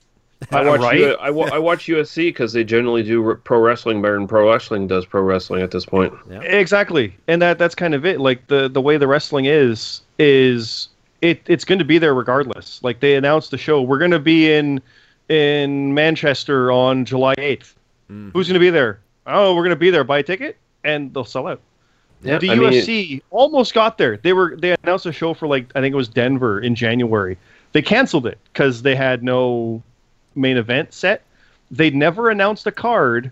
I 0.53 0.65
watch 0.65 0.81
right? 0.81 0.99
U- 0.99 1.17
I, 1.21 1.31
wa- 1.31 1.51
I 1.53 1.59
watch 1.59 1.87
UFC 1.87 2.27
because 2.29 2.53
they 2.53 2.63
generally 2.65 3.03
do 3.03 3.27
r- 3.27 3.35
pro 3.37 3.59
wrestling 3.61 4.01
better 4.01 4.15
than 4.15 4.29
pro 4.29 4.49
wrestling 4.51 4.87
does 4.87 5.05
pro 5.05 5.21
wrestling 5.23 5.63
at 5.63 5.71
this 5.73 5.85
point. 5.85 6.15
Yeah. 6.31 6.41
Exactly, 6.43 7.17
and 7.27 7.43
that 7.43 7.59
that's 7.59 7.75
kind 7.75 7.95
of 7.95 8.07
it. 8.07 8.21
Like 8.21 8.47
the 8.47 8.69
the 8.69 8.81
way 8.81 8.97
the 8.99 9.07
wrestling 9.09 9.47
is 9.47 10.03
is 10.19 10.89
it 11.23 11.43
it's 11.47 11.65
going 11.65 11.81
to 11.81 11.85
be 11.85 11.99
there 11.99 12.15
regardless. 12.15 12.81
Like 12.85 13.01
they 13.01 13.17
announced 13.17 13.51
the 13.51 13.59
show, 13.59 13.83
we're 13.83 13.99
going 13.99 14.13
to 14.13 14.21
be 14.21 14.53
in 14.53 14.81
in 15.29 15.93
Manchester 15.93 16.71
on 16.73 17.05
July 17.05 17.35
8th. 17.35 17.75
Mhm. 18.11 18.33
Who's 18.33 18.47
going 18.49 18.55
to 18.55 18.61
be 18.61 18.71
there? 18.71 19.01
Oh, 19.27 19.55
we're 19.55 19.63
going 19.63 19.71
to 19.71 19.77
be 19.77 19.91
there. 19.91 20.05
Buy 20.05 20.21
a 20.21 20.23
ticket, 20.23 20.57
and 20.85 21.13
they'll 21.13 21.25
sell 21.25 21.49
out. 21.49 21.61
Yeah, 22.23 22.39
the 22.39 22.51
I 22.51 22.55
mean, 22.55 22.73
UFC 22.73 23.23
almost 23.31 23.75
got 23.75 23.99
there. 23.99 24.17
They 24.17 24.33
were 24.33 24.57
they 24.57 24.75
announced 24.83 25.05
a 25.07 25.13
show 25.13 25.35
for 25.35 25.47
like 25.49 25.71
I 25.75 25.81
think 25.81 25.93
it 25.93 25.97
was 25.97 26.09
Denver 26.09 26.61
in 26.61 26.75
January. 26.75 27.37
They 27.73 27.83
canceled 27.83 28.27
it 28.27 28.39
because 28.53 28.83
they 28.83 28.95
had 28.97 29.23
no 29.23 29.83
main 30.39 30.57
event 30.57 30.93
set. 30.93 31.23
They'd 31.71 31.95
never 31.95 32.31
announced 32.31 32.67
a 32.67 32.73
card 32.73 33.31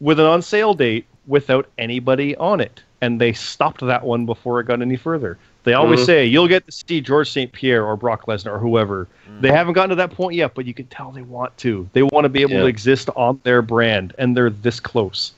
with 0.00 0.20
an 0.20 0.26
on 0.26 0.42
sale 0.42 0.74
date 0.74 1.06
without 1.26 1.66
anybody 1.78 2.36
on 2.36 2.60
it, 2.60 2.82
and 3.00 3.20
they 3.20 3.32
stopped 3.32 3.80
that 3.80 4.04
one 4.04 4.26
before 4.26 4.60
it 4.60 4.64
got 4.64 4.82
any 4.82 4.96
further. 4.96 5.38
They 5.64 5.74
always 5.74 6.00
Mhm. 6.00 6.06
say 6.06 6.26
you'll 6.26 6.48
get 6.48 6.64
to 6.66 6.72
see 6.72 7.00
George 7.00 7.30
St. 7.30 7.52
Pierre 7.52 7.84
or 7.84 7.96
Brock 7.96 8.26
Lesnar 8.26 8.52
or 8.52 8.58
whoever. 8.58 9.06
Mm. 9.30 9.40
They 9.42 9.50
haven't 9.50 9.74
gotten 9.74 9.90
to 9.90 9.96
that 9.96 10.12
point 10.12 10.34
yet, 10.36 10.54
but 10.54 10.64
you 10.64 10.72
can 10.72 10.86
tell 10.86 11.10
they 11.10 11.22
want 11.22 11.56
to. 11.58 11.88
They 11.92 12.02
want 12.02 12.24
to 12.24 12.28
be 12.30 12.42
able 12.42 12.52
Yeah. 12.52 12.60
to 12.62 12.66
exist 12.66 13.10
on 13.16 13.40
their 13.42 13.60
brand, 13.60 14.14
and 14.18 14.36
they're 14.36 14.50
this 14.50 14.80
close. 14.80 15.32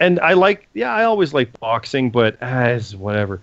And 0.00 0.18
I 0.20 0.32
like, 0.32 0.68
yeah, 0.74 0.92
I 0.92 1.04
always 1.04 1.34
like 1.34 1.58
boxing, 1.60 2.10
but 2.10 2.36
ah, 2.40 2.64
it's 2.64 2.94
whatever. 2.94 3.40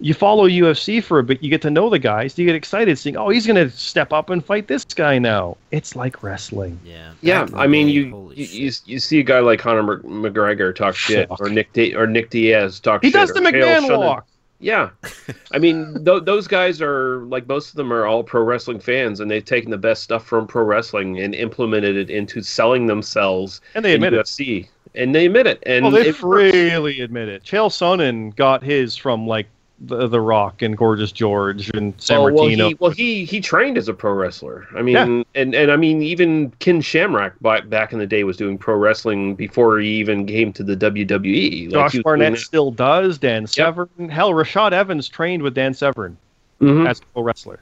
You 0.00 0.14
follow 0.14 0.46
UFC 0.48 1.02
for 1.02 1.18
a 1.18 1.24
bit, 1.24 1.42
you 1.42 1.50
get 1.50 1.60
to 1.62 1.70
know 1.70 1.90
the 1.90 1.98
guys, 1.98 2.38
you 2.38 2.46
get 2.46 2.54
excited 2.54 2.96
seeing, 2.98 3.16
oh, 3.16 3.30
he's 3.30 3.46
going 3.46 3.56
to 3.56 3.68
step 3.76 4.12
up 4.12 4.30
and 4.30 4.44
fight 4.44 4.68
this 4.68 4.84
guy 4.84 5.18
now. 5.18 5.56
It's 5.72 5.96
like 5.96 6.22
wrestling. 6.22 6.78
Yeah. 6.84 7.12
Yeah, 7.20 7.40
Back 7.40 7.48
in 7.48 7.54
the 7.56 7.60
I 7.62 7.66
mean, 7.66 7.88
you 7.88 8.32
you, 8.36 8.44
you 8.44 8.72
you 8.84 8.98
see 9.00 9.18
a 9.18 9.24
guy 9.24 9.40
like 9.40 9.58
Conor 9.58 9.98
McGregor 10.02 10.72
talk 10.74 10.94
shit, 10.94 11.28
Fuck. 11.28 11.40
or 11.40 11.48
Nick 11.50 11.72
Di- 11.72 11.96
or 11.96 12.06
Nick 12.06 12.30
Diaz 12.30 12.78
talk 12.78 13.02
He 13.02 13.10
shit. 13.10 13.14
He 13.16 13.20
does 13.20 13.32
the 13.34 13.40
or 13.40 13.50
McMahon 13.52 13.88
Sonnen- 13.88 13.98
walk. 13.98 14.26
Yeah, 14.60 14.90
I 15.52 15.58
mean, 15.58 16.04
th- 16.04 16.24
those 16.24 16.48
guys 16.48 16.80
are 16.82 17.20
like 17.26 17.46
most 17.48 17.70
of 17.70 17.74
them 17.76 17.92
are 17.92 18.06
all 18.06 18.22
pro 18.24 18.42
wrestling 18.42 18.80
fans, 18.80 19.20
and 19.20 19.30
they've 19.30 19.44
taken 19.44 19.70
the 19.70 19.78
best 19.78 20.02
stuff 20.02 20.26
from 20.26 20.46
pro 20.48 20.62
wrestling 20.64 21.20
and 21.20 21.32
implemented 21.34 21.96
it 21.96 22.10
into 22.10 22.42
selling 22.42 22.86
themselves 22.86 23.60
And 23.76 23.84
they 23.84 23.94
in 23.94 24.02
admit 24.02 24.14
it. 24.18 24.26
UFC, 24.26 24.68
and 24.96 25.14
they 25.14 25.26
admit 25.26 25.46
it. 25.46 25.62
And 25.64 25.84
Well, 25.84 25.92
they 25.92 26.08
it 26.08 26.22
works. 26.22 26.50
freely 26.52 27.00
admit 27.02 27.28
it. 27.28 27.44
Chael 27.44 27.68
Sonnen 27.70 28.34
got 28.34 28.62
his 28.64 28.96
from 28.96 29.26
like 29.28 29.46
the, 29.80 30.08
the 30.08 30.20
Rock 30.20 30.60
and 30.62 30.76
Gorgeous 30.76 31.12
George 31.12 31.70
and 31.70 31.94
San 32.00 32.18
Oh, 32.18 32.32
well, 32.32 32.48
he, 32.48 32.74
well, 32.80 32.90
he 32.90 33.24
he 33.24 33.40
trained 33.40 33.78
as 33.78 33.88
a 33.88 33.94
pro 33.94 34.12
wrestler. 34.12 34.66
I 34.76 34.82
mean, 34.82 34.94
Yeah. 34.96 35.22
and 35.40 35.54
and 35.54 35.70
I 35.70 35.76
mean, 35.76 36.02
even 36.02 36.50
Ken 36.58 36.80
Shamrock 36.80 37.34
back 37.40 37.68
back 37.68 37.92
in 37.92 37.98
the 38.00 38.06
day 38.06 38.24
was 38.24 38.36
doing 38.36 38.58
pro 38.58 38.74
wrestling 38.76 39.34
before 39.36 39.78
he 39.78 39.88
even 39.98 40.26
came 40.26 40.52
to 40.54 40.64
the 40.64 40.74
WWE. 40.76 41.66
Like, 41.66 41.70
Josh 41.72 41.92
he 41.92 42.02
Barnett 42.02 42.38
still 42.38 42.70
does. 42.72 43.18
Dan 43.18 43.46
Severn. 43.46 43.88
Hell, 44.08 44.32
Rashad 44.32 44.72
Evans 44.72 45.08
trained 45.08 45.42
with 45.42 45.54
Dan 45.54 45.74
Severn 45.74 46.16
that. 46.60 46.64
Mhm. 46.66 46.88
as 46.88 46.98
a 47.00 47.02
pro 47.12 47.22
wrestler. 47.22 47.60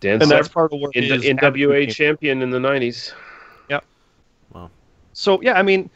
Dan 0.00 0.22
and 0.22 0.30
that's 0.30 0.46
Severn, 0.46 0.52
part 0.52 0.72
of 0.72 0.80
where 0.80 0.90
in, 0.94 1.04
NWA 1.36 1.90
champion 1.94 2.40
in 2.40 2.48
the 2.50 2.58
'90s. 2.58 3.12
Yep. 3.68 3.84
Wow. 4.54 4.70
So 5.12 5.42
yeah, 5.42 5.58
I 5.58 5.62
mean, 5.62 5.90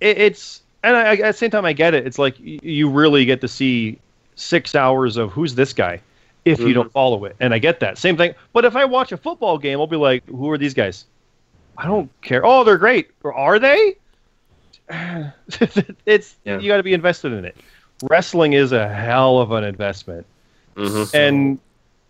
it, 0.00 0.18
it's 0.18 0.62
and 0.82 0.96
I, 0.96 1.02
I- 1.10 1.12
at 1.12 1.22
the 1.22 1.32
same 1.34 1.50
time 1.50 1.64
I 1.64 1.72
get 1.74 1.94
it. 1.94 2.06
It's 2.08 2.18
like 2.18 2.34
you 2.40 2.90
really 2.90 3.24
get 3.24 3.40
to 3.42 3.48
see 3.48 4.00
six 4.38 4.74
hours 4.74 5.16
of 5.16 5.30
who's 5.32 5.54
this 5.54 5.72
guy 5.72 6.00
if 6.44 6.60
you 6.60 6.68
Mhm. 6.68 6.74
don't 6.74 6.92
follow 6.92 7.24
it, 7.24 7.36
and 7.40 7.52
I 7.52 7.58
get 7.58 7.80
that 7.80 7.98
same 7.98 8.16
thing. 8.16 8.34
But 8.52 8.64
if 8.64 8.74
I 8.76 8.84
watch 8.84 9.12
a 9.12 9.16
football 9.16 9.58
game, 9.58 9.78
I'll 9.80 9.86
be 9.86 9.96
like, 9.96 10.24
who 10.26 10.50
are 10.50 10.56
these 10.58 10.74
guys? 10.74 11.04
I 11.76 11.86
don't 11.86 12.10
care. 12.22 12.44
Oh, 12.44 12.64
they're 12.64 12.78
great. 12.78 13.10
Or 13.22 13.34
are 13.34 13.58
they? 13.58 13.96
it's 16.06 16.36
Yeah. 16.44 16.58
you 16.58 16.68
got 16.68 16.78
to 16.78 16.82
be 16.82 16.94
invested 16.94 17.32
in 17.32 17.44
it. 17.44 17.56
Wrestling 18.08 18.52
is 18.52 18.72
a 18.72 18.88
hell 18.88 19.38
of 19.38 19.50
an 19.52 19.64
investment, 19.64 20.24
hmm 20.76 21.04
and 21.12 21.58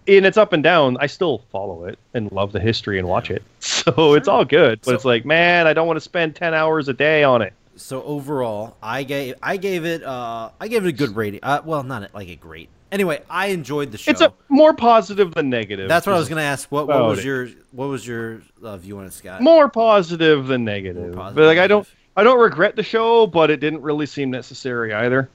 and 0.07 0.24
it's 0.24 0.37
up 0.39 0.53
and 0.55 0.62
down. 0.62 0.97
I 1.01 1.07
still 1.07 1.43
follow 1.53 1.85
it 1.85 1.99
and 2.14 2.33
love 2.33 2.53
the 2.53 2.61
history 2.61 2.99
and 2.99 3.07
watch 3.09 3.31
it. 3.31 3.43
So 3.61 4.14
it's 4.14 4.29
all 4.29 4.45
good. 4.45 4.81
But 4.81 4.87
So- 4.91 4.95
it's 4.95 5.05
like, 5.05 5.24
man, 5.24 5.66
I 5.66 5.72
don't 5.72 5.87
want 5.87 5.97
to 5.97 6.01
spend 6.03 6.37
ten 6.37 6.53
hours 6.55 6.89
a 6.89 6.93
day 6.93 7.24
on 7.24 7.43
it. 7.43 7.53
So 7.79 8.03
overall, 8.03 8.76
I 8.83 9.05
gave 9.05 9.37
I 9.43 9.57
gave 9.57 9.85
it 9.85 10.03
uh 10.03 10.51
I 10.61 10.68
gave 10.68 10.85
it 10.85 10.89
a 10.89 10.93
good 10.93 11.16
rating. 11.16 11.41
Uh, 11.43 11.62
well, 11.64 11.83
not 11.83 12.12
like 12.14 12.29
a 12.29 12.37
great. 12.37 12.68
Anyway, 12.91 13.22
I 13.29 13.49
enjoyed 13.49 13.93
the 13.93 13.99
show. 13.99 14.11
It's 14.11 14.20
a 14.20 14.33
more 14.49 14.72
positive 14.72 15.35
than 15.35 15.51
negative. 15.51 15.89
That's 15.89 16.07
what 16.07 16.16
I 16.16 16.18
was 16.18 16.29
going 16.29 16.39
to 16.39 16.45
ask. 16.45 16.72
What, 16.72 16.89
what 16.89 17.03
was 17.05 17.18
it. 17.18 17.24
your 17.24 17.49
what 17.72 17.87
was 17.87 18.07
your 18.07 18.41
uh, 18.62 18.79
view 18.79 18.99
on 18.99 19.07
it, 19.07 19.12
Scott? 19.12 19.43
more 19.43 19.68
positive 19.68 20.47
than 20.47 20.64
negative. 20.64 21.14
Positive 21.14 21.37
but 21.37 21.47
like 21.47 21.57
than 21.57 21.64
I 21.64 21.66
don't. 21.66 21.89
I 22.16 22.24
don't 22.24 22.41
regret 22.41 22.74
the 22.74 22.83
show, 22.83 23.29
but 23.29 23.49
it 23.49 23.61
didn't 23.61 23.83
really 23.83 24.07
seem 24.07 24.31
necessary 24.31 24.93
either. 24.93 25.29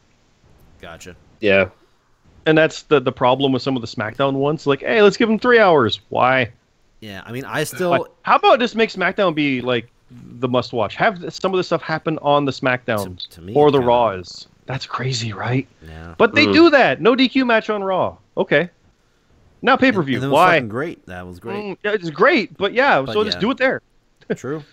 Gotcha. 0.82 1.16
Yeah, 1.40 1.70
And 2.46 2.58
that's 2.58 2.84
the 2.84 3.00
the 3.00 3.12
problem 3.12 3.54
with 3.54 3.62
some 3.62 3.78
of 3.78 3.82
the 3.82 3.88
SmackDown 3.88 4.34
ones. 4.34 4.68
Like, 4.68 4.82
hey, 4.82 5.02
let's 5.02 5.16
give 5.16 5.30
them 5.30 5.40
three 5.40 5.60
hours. 5.60 6.02
Why? 6.10 6.52
Yeah, 7.00 7.22
I 7.26 7.32
mean, 7.32 7.46
I 7.46 7.64
still 7.64 7.92
Like, 7.92 8.02
how 8.24 8.36
about 8.36 8.60
just 8.60 8.76
make 8.76 8.90
SmackDown 8.90 9.34
be 9.34 9.62
like 9.62 9.90
the 10.40 10.48
must 10.48 10.74
watch? 10.74 10.96
Have 10.96 11.34
some 11.34 11.54
of 11.54 11.58
the 11.58 11.64
stuff 11.64 11.82
happen 11.82 12.18
on 12.22 12.46
the 12.46 12.52
SmackDowns 12.52 13.20
To- 13.24 13.30
to 13.32 13.42
me, 13.42 13.54
or 13.54 13.72
the 13.72 13.78
kinda- 13.78 13.88
Raws. 13.88 14.48
That's 14.66 14.86
crazy, 14.86 15.34
right? 15.34 15.68
yeah. 15.86 16.16
But 16.18 16.36
they 16.36 16.46
Mhm. 16.46 16.54
do 16.54 16.70
that. 16.70 17.02
No 17.02 17.16
DQ 17.16 17.46
match 17.46 17.70
on 17.70 17.84
Raw. 17.84 18.18
Okay. 18.38 18.70
Now 19.62 19.76
pay 19.78 19.92
per 19.92 20.00
And- 20.00 20.06
view. 20.08 20.16
and 20.18 20.26
it 20.26 20.28
was 20.28 20.34
Why? 20.34 20.54
fucking 20.56 20.70
great. 20.70 21.06
That 21.08 21.28
was 21.28 21.40
great. 21.40 21.64
Mm, 21.64 21.78
yeah, 21.84 21.92
it's 21.92 22.10
great, 22.10 22.58
but 22.58 22.74
yeah. 22.74 23.02
But 23.02 23.14
so 23.14 23.24
just 23.24 23.40
do 23.40 23.52
it 23.52 23.58
there. 23.58 23.82
True. 24.36 24.64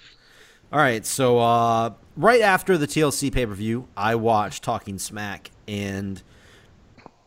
All 0.72 0.78
right, 0.78 1.04
so 1.04 1.38
uh, 1.40 1.90
right 2.16 2.40
after 2.40 2.78
the 2.78 2.86
TLC 2.86 3.30
pay 3.32 3.46
per 3.46 3.54
view, 3.54 3.88
I 3.96 4.14
watched 4.14 4.62
Talking 4.62 4.98
Smack, 4.98 5.50
and 5.66 6.22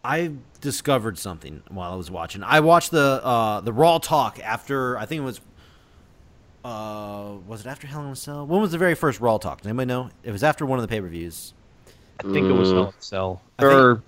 I 0.05 0.31
discovered 0.61 1.17
something 1.17 1.61
while 1.69 1.91
I 1.91 1.95
was 1.95 2.09
watching. 2.11 2.43
I 2.43 2.59
watched 2.61 2.91
the 2.91 3.21
uh, 3.23 3.59
the 3.61 3.73
Raw 3.73 3.97
talk 3.97 4.39
after 4.39 4.97
I 4.97 5.05
think 5.05 5.19
it 5.21 5.25
was. 5.25 5.41
Uh, 6.63 7.33
was 7.47 7.61
it 7.61 7.67
after 7.67 7.87
Hell 7.87 8.05
in 8.05 8.11
a 8.11 8.15
Cell? 8.15 8.45
When 8.47 8.61
was 8.61 8.71
the 8.71 8.77
very 8.77 8.95
first 8.95 9.19
Raw 9.19 9.37
talk? 9.37 9.59
Does 9.61 9.67
anybody 9.67 9.87
know? 9.87 10.09
It 10.23 10.31
was 10.31 10.43
after 10.43 10.65
one 10.65 10.79
of 10.79 10.83
the 10.83 10.87
pay 10.87 11.01
per 11.01 11.07
views. 11.07 11.53
I 12.19 12.23
think 12.23 12.47
it 12.47 12.51
was 12.53 12.69
Mm. 12.69 12.73
Hell 12.73 12.83
in 12.83 12.89
a 12.89 12.93
Cell. 13.01 13.41
I 13.59 13.61
think- 13.63 13.73
Or, 13.73 14.03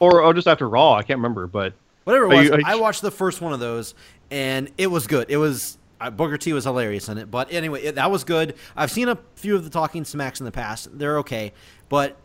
or 0.00 0.22
or 0.22 0.34
just 0.34 0.46
after 0.46 0.68
Raw. 0.68 0.94
I 0.94 1.02
can't 1.02 1.18
remember, 1.18 1.46
but 1.46 1.72
Whatever 2.04 2.24
it 2.26 2.28
was, 2.36 2.46
you- 2.46 2.54
are 2.54 2.60
I 2.64 2.74
watched 2.76 3.02
the 3.02 3.10
first 3.10 3.40
one 3.40 3.52
of 3.52 3.60
those, 3.60 3.94
and 4.30 4.70
it 4.78 4.88
was 4.88 5.06
good. 5.06 5.26
It 5.30 5.36
was 5.38 5.78
uh, 6.00 6.10
Booker 6.10 6.38
T 6.38 6.52
was 6.54 6.64
hilarious 6.64 7.08
in 7.10 7.18
it, 7.18 7.30
but 7.30 7.52
anyway, 7.52 7.82
it, 7.82 7.94
that 7.96 8.10
was 8.10 8.24
good. 8.24 8.54
I've 8.76 8.90
seen 8.90 9.08
a 9.08 9.18
few 9.36 9.54
of 9.54 9.64
the 9.64 9.70
Talking 9.70 10.04
Smacks 10.04 10.40
in 10.40 10.46
the 10.46 10.52
past; 10.52 10.88
they're 10.98 11.18
okay, 11.18 11.52
but 11.90 12.16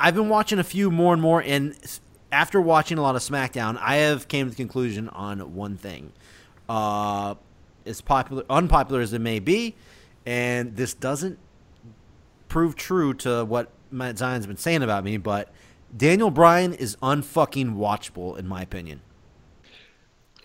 I've 0.00 0.14
been 0.14 0.28
watching 0.30 0.58
a 0.58 0.64
few 0.64 0.90
more 0.90 1.12
and 1.12 1.20
more, 1.22 1.42
and 1.42 1.76
after 2.32 2.58
watching 2.60 2.96
a 2.98 3.02
lot 3.02 3.14
of 3.14 3.22
SmackDown, 3.22 3.78
I 3.80 3.96
have 3.96 4.28
came 4.28 4.46
to 4.46 4.50
the 4.50 4.56
conclusion 4.56 5.08
on 5.10 5.54
one 5.54 5.76
thing: 5.76 6.12
uh, 6.70 7.34
as 7.86 8.00
popular, 8.00 8.44
unpopular 8.50 9.00
as 9.00 9.12
it 9.12 9.20
may 9.20 9.38
be, 9.38 9.74
and 10.24 10.76
this 10.76 10.94
doesn't 10.94 11.38
prove 12.48 12.76
true 12.76 13.12
to 13.14 13.44
what 13.44 13.70
Matt 13.90 14.18
Zion's 14.18 14.46
been 14.46 14.56
saying 14.56 14.82
about 14.82 15.04
me, 15.04 15.16
but 15.16 15.50
Daniel 15.96 16.30
Bryan 16.30 16.72
is 16.72 16.96
unfucking 16.96 17.76
watchable 17.76 18.36
in 18.38 18.46
my 18.46 18.62
opinion. 18.62 19.00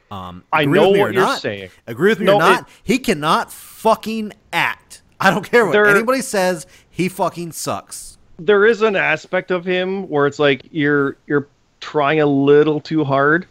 Um, 0.09 0.43
I 0.51 0.65
know 0.65 0.89
what 0.89 1.13
you're 1.13 1.13
not, 1.13 1.39
saying. 1.41 1.69
Agree 1.87 2.09
with 2.09 2.19
me 2.19 2.25
No, 2.25 2.35
or 2.35 2.39
not? 2.39 2.61
it- 2.61 2.67
he 2.83 2.99
cannot 2.99 3.51
fucking 3.51 4.33
act. 4.51 5.01
I 5.19 5.29
don't 5.29 5.43
care 5.49 5.65
what 5.65 5.71
There- 5.71 5.85
anybody 5.87 6.21
says. 6.21 6.67
He 6.89 7.07
fucking 7.07 7.53
sucks. 7.53 8.17
there 8.37 8.65
is 8.65 8.81
an 8.81 8.95
aspect 8.95 9.51
of 9.51 9.63
him 9.63 10.09
where 10.09 10.25
it's 10.25 10.39
like 10.39 10.63
you're 10.71 11.15
you're 11.27 11.47
trying 11.79 12.19
a 12.19 12.25
little 12.25 12.79
too 12.81 13.03
hard. 13.03 13.45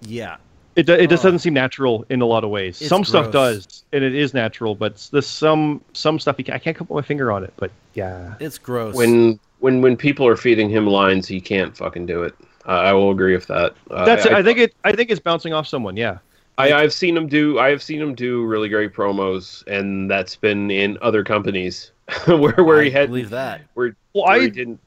Yeah. 0.00 0.36
It, 0.76 0.88
it 0.88 1.08
just 1.10 1.22
Oh. 1.22 1.28
doesn't 1.28 1.38
seem 1.40 1.54
natural 1.54 2.04
in 2.08 2.20
a 2.20 2.26
lot 2.26 2.42
of 2.44 2.50
ways. 2.50 2.80
It's 2.80 2.88
some 2.88 3.04
stuff 3.04 3.30
does, 3.30 3.84
and 3.92 4.02
it 4.02 4.14
is 4.14 4.34
natural, 4.34 4.74
but 4.74 4.94
s- 4.94 5.08
the 5.08 5.22
some 5.22 5.80
some 5.92 6.18
stuff 6.18 6.36
you 6.38 6.44
can, 6.44 6.54
I 6.54 6.58
can't 6.58 6.76
put 6.76 6.90
my 6.90 7.02
finger 7.02 7.30
on 7.30 7.44
it. 7.44 7.52
But 7.56 7.70
yeah, 7.94 8.34
It's 8.40 8.58
gross. 8.58 8.94
When 8.94 9.38
when 9.60 9.80
when 9.82 9.96
people 9.96 10.26
are 10.26 10.36
feeding 10.36 10.68
him 10.68 10.86
lines, 10.86 11.28
he 11.28 11.40
can't 11.40 11.76
fucking 11.76 12.06
do 12.06 12.22
it. 12.24 12.34
Uh, 12.66 12.70
I 12.70 12.92
will 12.92 13.10
agree 13.10 13.34
with 13.34 13.46
that. 13.48 13.74
Uh, 13.90 14.04
that's. 14.04 14.26
I, 14.26 14.38
I, 14.38 14.42
think 14.42 14.58
it. 14.58 14.74
I 14.84 14.92
think 14.92 15.10
it's 15.10 15.20
bouncing 15.20 15.52
off 15.52 15.66
someone. 15.68 15.96
Yeah. 15.96 16.18
I, 16.56 16.72
I've 16.72 16.92
seen 16.92 17.16
him 17.16 17.26
do. 17.26 17.58
I 17.58 17.68
have 17.70 17.82
seen 17.82 18.00
him 18.00 18.14
do 18.14 18.44
really 18.44 18.68
great 18.68 18.92
promos, 18.94 19.66
and 19.66 20.08
that's 20.10 20.36
been 20.36 20.70
in 20.70 20.96
other 21.02 21.24
companies 21.24 21.90
where 22.26 22.52
where 22.64 22.80
I 22.80 22.84
he 22.84 22.90
had 22.90 23.08
believe 23.08 23.30
that. 23.30 23.60
where, 23.74 23.94
Well, 24.12 24.24
where 24.24 24.36
I 24.36 24.40
he 24.42 24.50
didn't 24.50 24.78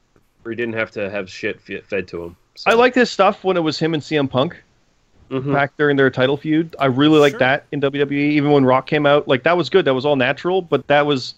where 0.42 0.52
he 0.52 0.56
didn't 0.56 0.74
have 0.74 0.90
to 0.92 1.08
have 1.10 1.30
shit 1.30 1.60
fed 1.60 2.08
to 2.08 2.24
him. 2.24 2.36
So, 2.56 2.70
I 2.70 2.74
like 2.74 2.94
his 2.94 3.10
stuff 3.10 3.44
when 3.44 3.56
it 3.56 3.60
was 3.60 3.78
him 3.78 3.92
and 3.94 4.02
CM 4.02 4.28
Punk 4.30 4.56
Mhm. 5.30 5.52
back 5.52 5.72
during 5.78 5.96
their 5.96 6.10
title 6.10 6.36
feud. 6.36 6.74
I 6.78 6.86
really 6.86 7.18
liked 7.18 7.34
Sure. 7.34 7.38
that 7.40 7.64
in 7.72 7.80
WWE. 7.80 8.30
Even 8.32 8.50
when 8.50 8.64
Rock 8.64 8.86
came 8.86 9.06
out, 9.06 9.28
like 9.28 9.42
that 9.42 9.56
was 9.56 9.68
good. 9.70 9.84
That 9.84 9.94
was 9.94 10.06
all 10.06 10.16
natural, 10.16 10.62
but 10.62 10.86
that 10.88 11.04
was 11.06 11.34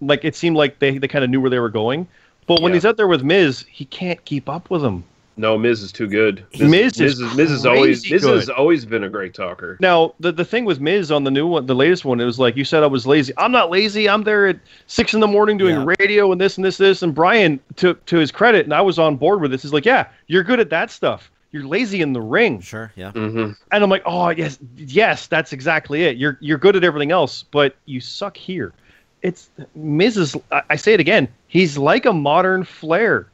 like 0.00 0.24
it 0.24 0.34
seemed 0.34 0.56
like 0.56 0.78
they 0.80 0.98
they 0.98 1.08
kind 1.08 1.24
of 1.24 1.30
knew 1.30 1.40
where 1.40 1.50
they 1.50 1.60
were 1.60 1.68
going. 1.70 2.06
But 2.46 2.60
when 2.60 2.72
Yeah. 2.72 2.76
he's 2.76 2.84
out 2.86 2.96
there 2.96 3.06
with 3.08 3.22
Miz, 3.22 3.64
he 3.70 3.84
can't 3.84 4.22
keep 4.24 4.48
up 4.48 4.68
with 4.70 4.82
him. 4.84 5.04
No, 5.38 5.56
Miz 5.56 5.80
is 5.80 5.92
too 5.92 6.06
good. 6.08 6.42
Miz 6.60 7.00
is 7.00 7.18
Miz 7.34 7.48
has 7.48 7.64
always 7.64 8.00
crazy 8.02 8.14
Miz 8.14 8.24
has 8.24 8.48
always 8.50 8.84
been 8.84 9.02
a 9.02 9.08
great 9.08 9.32
talker. 9.32 9.78
Now, 9.80 10.12
the 10.20 10.30
the 10.30 10.44
thing 10.44 10.66
with 10.66 10.78
Miz 10.78 11.10
on 11.10 11.24
the 11.24 11.30
new 11.30 11.46
one, 11.46 11.64
the 11.64 11.74
latest 11.74 12.04
one, 12.04 12.20
it 12.20 12.26
was 12.26 12.38
like 12.38 12.54
you 12.54 12.64
said 12.66 12.82
I 12.82 12.86
was 12.86 13.06
lazy. 13.06 13.32
I'm 13.38 13.50
not 13.50 13.70
lazy. 13.70 14.10
I'm 14.10 14.24
there 14.24 14.46
at 14.48 14.58
six 14.88 15.14
in 15.14 15.20
the 15.20 15.26
morning 15.26 15.56
doing 15.56 15.76
Yeah. 15.76 15.94
radio 16.00 16.32
and 16.32 16.40
this 16.40 16.56
and 16.58 16.64
this 16.66 16.76
this. 16.76 17.02
And 17.02 17.14
Bryan, 17.14 17.60
to 17.76 17.94
to 18.06 18.18
his 18.18 18.30
credit, 18.30 18.66
and 18.66 18.74
I 18.74 18.82
was 18.82 18.98
on 18.98 19.16
board 19.16 19.40
with 19.40 19.52
this. 19.52 19.62
He's 19.62 19.72
like, 19.72 19.86
yeah, 19.86 20.04
you're 20.26 20.44
good 20.44 20.60
at 20.60 20.68
that 20.68 20.90
stuff. 20.90 21.30
You're 21.52 21.66
lazy 21.66 22.00
in 22.00 22.12
the 22.14 22.20
ring. 22.20 22.60
Sure. 22.60 22.90
Yeah. 22.96 23.12
hmm 23.12 23.52
And 23.70 23.84
I'm 23.84 23.90
like, 23.90 24.02
oh 24.06 24.30
yes, 24.30 24.58
yes, 24.76 25.26
that's 25.26 25.52
exactly 25.52 26.04
it. 26.04 26.16
You're 26.16 26.38
you're 26.40 26.58
good 26.58 26.76
at 26.76 26.82
everything 26.84 27.10
else, 27.12 27.42
but 27.42 27.76
you 27.84 28.00
suck 28.00 28.36
here. 28.36 28.72
It's 29.20 29.50
Miz 29.74 30.16
is. 30.16 30.34
I, 30.50 30.62
I 30.70 30.76
say 30.76 30.94
it 30.94 31.00
again. 31.00 31.28
He's 31.48 31.76
like 31.78 32.06
a 32.06 32.12
modern 32.12 32.64
Flair. 32.64 33.28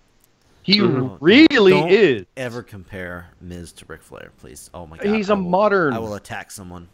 He 0.62 0.80
Mhm. 0.80 1.16
really 1.20 1.70
Don't 1.72 1.90
is. 1.90 2.26
Ever 2.36 2.62
compare 2.62 3.28
Miz 3.40 3.72
to 3.72 3.86
Ric 3.86 4.02
Flair, 4.02 4.30
please? 4.38 4.68
Oh 4.74 4.86
my 4.86 4.98
god. 4.98 5.14
He's 5.14 5.30
a 5.30 5.32
a 5.32 5.36
modern- 5.36 5.94
I 5.94 5.98
will 5.98 6.14
attack 6.14 6.50
someone. 6.50 6.88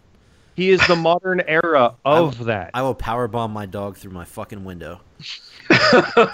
He 0.54 0.70
is 0.70 0.86
the 0.86 0.96
modern 0.96 1.40
era 1.40 1.94
of 2.04 2.44
that. 2.44 2.70
I 2.74 2.82
will 2.82 2.94
power 2.94 3.26
bomb 3.28 3.52
my 3.52 3.66
dog 3.66 3.96
through 3.96 4.12
my 4.12 4.24
fucking 4.24 4.64
window. 4.64 5.00
but 5.68 6.28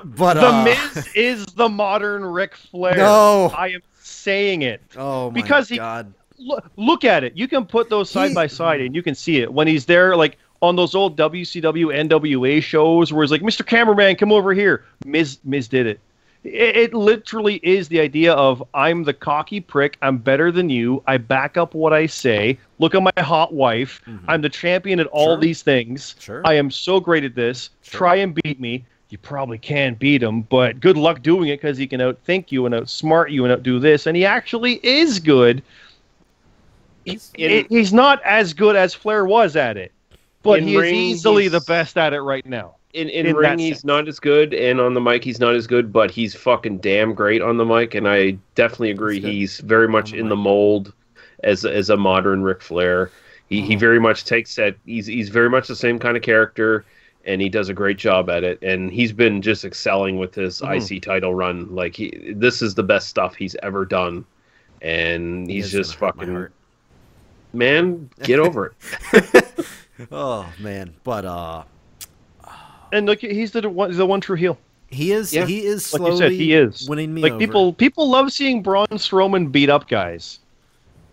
The 0.00 0.46
uh, 0.46 0.64
Miz 0.64 1.08
is 1.14 1.46
the 1.46 1.68
modern 1.68 2.24
Ric 2.24 2.54
Flair. 2.54 2.96
No. 2.96 3.52
I 3.56 3.68
am 3.68 3.82
saying 4.00 4.62
it. 4.62 4.82
Oh 4.96 5.30
my 5.30 5.34
because 5.34 5.68
he- 5.68 5.76
god. 5.76 6.12
Look, 6.36 6.68
look 6.76 7.04
at 7.04 7.22
it. 7.24 7.36
You 7.36 7.46
can 7.46 7.64
put 7.64 7.88
those 7.88 8.10
side 8.10 8.30
He- 8.30 8.34
by 8.34 8.48
side, 8.48 8.80
and 8.80 8.94
you 8.94 9.02
can 9.02 9.14
see 9.14 9.38
it 9.38 9.52
when 9.52 9.68
he's 9.68 9.86
there, 9.86 10.16
like 10.16 10.36
on 10.60 10.76
those 10.76 10.94
old 10.94 11.16
WCW 11.16 12.08
NWA 12.08 12.62
shows, 12.62 13.12
where 13.12 13.22
he's 13.22 13.30
like, 13.30 13.42
"Mr. 13.42 13.64
Cameraman, 13.64 14.16
come 14.16 14.32
over 14.32 14.52
here." 14.52 14.84
Miz 15.06 15.38
Miz 15.44 15.68
did 15.68 15.86
it. 15.86 16.00
It, 16.44 16.76
it 16.76 16.94
literally 16.94 17.56
is 17.62 17.88
the 17.88 18.00
idea 18.00 18.32
of 18.34 18.62
I'm 18.74 19.02
the 19.04 19.14
cocky 19.14 19.60
prick. 19.60 19.96
I'm 20.02 20.18
better 20.18 20.52
than 20.52 20.68
you. 20.68 21.02
I 21.06 21.16
back 21.16 21.56
up 21.56 21.74
what 21.74 21.92
I 21.92 22.06
say. 22.06 22.58
Look 22.78 22.94
at 22.94 23.02
my 23.02 23.12
hot 23.22 23.54
wife. 23.54 24.02
I'm 24.28 24.42
the 24.42 24.48
champion 24.50 25.00
at 25.00 25.06
all 25.08 25.24
Mm-hmm. 25.28 25.34
Sure. 25.34 25.40
these 25.40 25.62
things. 25.62 26.14
Sure. 26.18 26.42
I 26.44 26.54
am 26.54 26.70
so 26.70 27.00
great 27.00 27.24
at 27.24 27.34
this. 27.34 27.70
Sure. 27.82 27.98
Try 27.98 28.16
and 28.16 28.34
beat 28.34 28.60
me. 28.60 28.84
You 29.10 29.18
probably 29.18 29.58
can 29.58 29.94
beat 29.94 30.22
him, 30.22 30.42
but 30.42 30.80
good 30.80 30.96
luck 30.96 31.22
doing 31.22 31.48
it 31.48 31.60
because 31.60 31.78
he 31.78 31.86
can 31.86 32.00
outthink 32.00 32.50
you 32.50 32.66
and 32.66 32.74
outsmart 32.74 33.30
you 33.30 33.44
and 33.44 33.52
outdo 33.52 33.78
this. 33.78 34.06
And 34.06 34.16
he 34.16 34.24
actually 34.26 34.80
is 34.82 35.20
good. 35.20 35.62
He's- 37.04 37.30
He- 37.36 37.66
he's 37.68 37.92
not 37.92 38.20
as 38.24 38.52
good 38.54 38.76
as 38.76 38.92
Flair 38.94 39.24
was 39.24 39.56
at 39.56 39.76
it, 39.76 39.92
but 40.42 40.62
he 40.62 40.74
is 40.76 40.84
easily 40.92 41.48
the 41.48 41.60
best 41.60 41.96
at 41.96 42.12
it 42.12 42.20
right 42.22 42.44
now. 42.46 42.76
In 42.94 43.08
in, 43.10 43.26
In 43.26 43.36
ring, 43.36 43.58
he's 43.58 43.76
sense. 43.78 43.84
not 43.84 44.08
as 44.08 44.18
good, 44.20 44.54
and 44.54 44.80
on 44.80 44.94
the 44.94 45.00
mic, 45.00 45.24
he's 45.24 45.40
not 45.40 45.54
as 45.54 45.66
good. 45.66 45.92
But 45.92 46.10
he's 46.10 46.34
fucking 46.34 46.78
damn 46.78 47.12
great 47.12 47.42
on 47.42 47.56
the 47.56 47.64
mic, 47.64 47.94
and 47.94 48.08
I 48.08 48.38
definitely 48.54 48.90
agree. 48.92 49.20
He's 49.20 49.58
very 49.60 49.88
much 49.88 50.12
the 50.12 50.18
in 50.18 50.28
the 50.28 50.36
mold 50.36 50.92
as 51.42 51.64
as 51.64 51.90
a 51.90 51.96
modern 51.96 52.42
Ric 52.42 52.62
Flair. 52.62 53.10
He 53.48 53.60
he 53.60 53.74
Uh-huh. 53.74 53.80
very 53.80 54.00
much 54.00 54.24
takes 54.24 54.54
that. 54.56 54.76
He's 54.86 55.06
he's 55.06 55.28
very 55.28 55.50
much 55.50 55.66
the 55.68 55.74
same 55.76 55.98
kind 55.98 56.16
of 56.16 56.22
character, 56.22 56.84
and 57.26 57.40
he 57.42 57.48
does 57.48 57.68
a 57.68 57.74
great 57.74 57.98
job 57.98 58.30
at 58.30 58.44
it. 58.44 58.58
And 58.62 58.92
he's 58.92 59.12
been 59.12 59.42
just 59.42 59.64
excelling 59.64 60.16
with 60.18 60.34
his 60.34 60.60
Mhm. 60.60 60.76
IC 60.76 61.00
title 61.02 61.34
run. 61.34 61.74
Like 61.74 61.96
he, 61.96 62.32
this 62.36 62.62
is 62.62 62.74
the 62.76 62.82
best 62.84 63.08
stuff 63.08 63.34
he's 63.34 63.56
ever 63.62 63.84
done, 63.84 64.24
and 64.82 65.50
he's 65.50 65.72
just 65.72 65.98
gonna 65.98 66.12
hurt 66.12 66.16
my 66.16 66.24
fucking 66.26 66.48
man. 67.52 68.10
Get 68.22 68.38
over 68.38 68.72
it. 69.12 69.44
Oh 70.10 70.48
man, 70.58 70.92
but 71.04 71.24
uh, 71.24 71.62
And 72.92 73.06
look, 73.06 73.20
he's 73.20 73.52
the 73.52 73.68
one, 73.68 73.96
the 73.96 74.06
one 74.06 74.20
true 74.20 74.36
heel. 74.36 74.58
he 74.88 75.10
is 75.12 75.32
Yeah. 75.32 75.46
he 75.46 75.64
is 75.64 75.92
Like 75.92 75.98
slowly 76.00 76.12
you 76.12 76.18
said, 76.18 76.32
he 76.32 76.54
is 76.54 76.88
winning 76.88 77.12
me 77.12 77.22
Like 77.22 77.32
over. 77.32 77.38
people, 77.38 77.72
people 77.72 78.08
love 78.08 78.32
seeing 78.32 78.62
Braun 78.62 78.86
Strowman 78.92 79.50
beat 79.50 79.68
up 79.70 79.88
guys. 79.88 80.38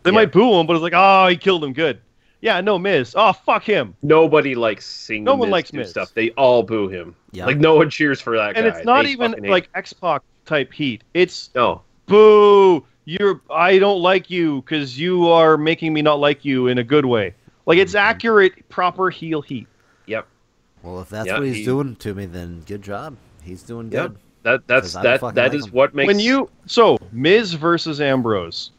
They 0.04 0.12
Yeah. 0.12 0.16
might 0.16 0.32
boo 0.32 0.60
him, 0.60 0.68
but 0.68 0.74
it's 0.76 0.84
like, 0.84 0.94
oh, 0.96 1.28
he 1.28 1.38
killed 1.38 1.64
him. 1.64 1.74
Good. 1.74 2.00
Yeah, 2.42 2.60
no 2.62 2.78
Miz. 2.80 3.14
Oh, 3.16 3.34
fuck 3.34 3.64
him. 3.64 3.96
Nobody 4.02 4.56
likes 4.56 4.86
seeing 4.88 5.24
No 5.24 5.34
the 5.34 5.38
one 5.38 5.50
likes 5.52 5.70
do 5.72 5.78
Miz. 5.78 5.90
stuff. 5.92 6.12
They 6.14 6.32
all 6.32 6.64
boo 6.64 6.88
him. 6.88 7.16
Yeah. 7.32 7.46
Like 7.46 7.58
no 7.58 7.76
one 7.76 7.90
cheers 7.90 8.20
for 8.20 8.36
that 8.36 8.56
And 8.58 8.66
guy. 8.66 8.76
it's 8.78 8.86
not 8.86 9.06
They 9.06 9.12
even 9.12 9.36
like 9.44 9.70
X 9.76 9.94
Pac 9.94 10.22
type 10.46 10.74
heat. 10.74 11.04
It's 11.14 11.50
no. 11.56 11.82
boo. 12.08 12.84
You're. 13.06 13.42
I 13.50 13.80
don't 13.80 14.02
like 14.02 14.30
you 14.30 14.62
because 14.62 14.98
you 15.00 15.28
are 15.28 15.58
making 15.58 15.92
me 15.94 16.02
not 16.04 16.20
like 16.20 16.46
you 16.46 16.68
in 16.68 16.78
a 16.78 16.84
good 16.84 17.06
way. 17.06 17.34
Like 17.66 17.78
it's 17.80 17.94
Mhm. 17.94 18.00
accurate, 18.00 18.70
proper 18.70 19.10
heel 19.10 19.42
heat. 19.42 19.68
Yep. 20.08 20.28
Well, 20.84 21.02
if 21.02 21.10
that's 21.10 21.28
Yeah, 21.28 21.38
what 21.40 21.48
he's 21.48 21.58
he- 21.58 21.66
doing 21.66 21.96
to 21.98 22.14
me, 22.14 22.26
then 22.26 22.64
good 22.68 22.82
job. 22.82 23.16
He's 23.44 23.64
doing 23.64 23.92
Yep. 23.92 24.10
good. 24.10 24.18
That 24.44 24.68
that's 24.68 24.94
that 24.94 25.20
fucking 25.20 25.36
that 25.36 25.50
like 25.50 25.54
is 25.54 25.66
him. 25.68 25.72
what 25.74 25.94
makes 25.94 26.08
when 26.08 26.20
you 26.20 26.50
so 26.66 26.98
Miz 27.12 27.54
versus 27.54 28.02
Ambrose, 28.02 28.72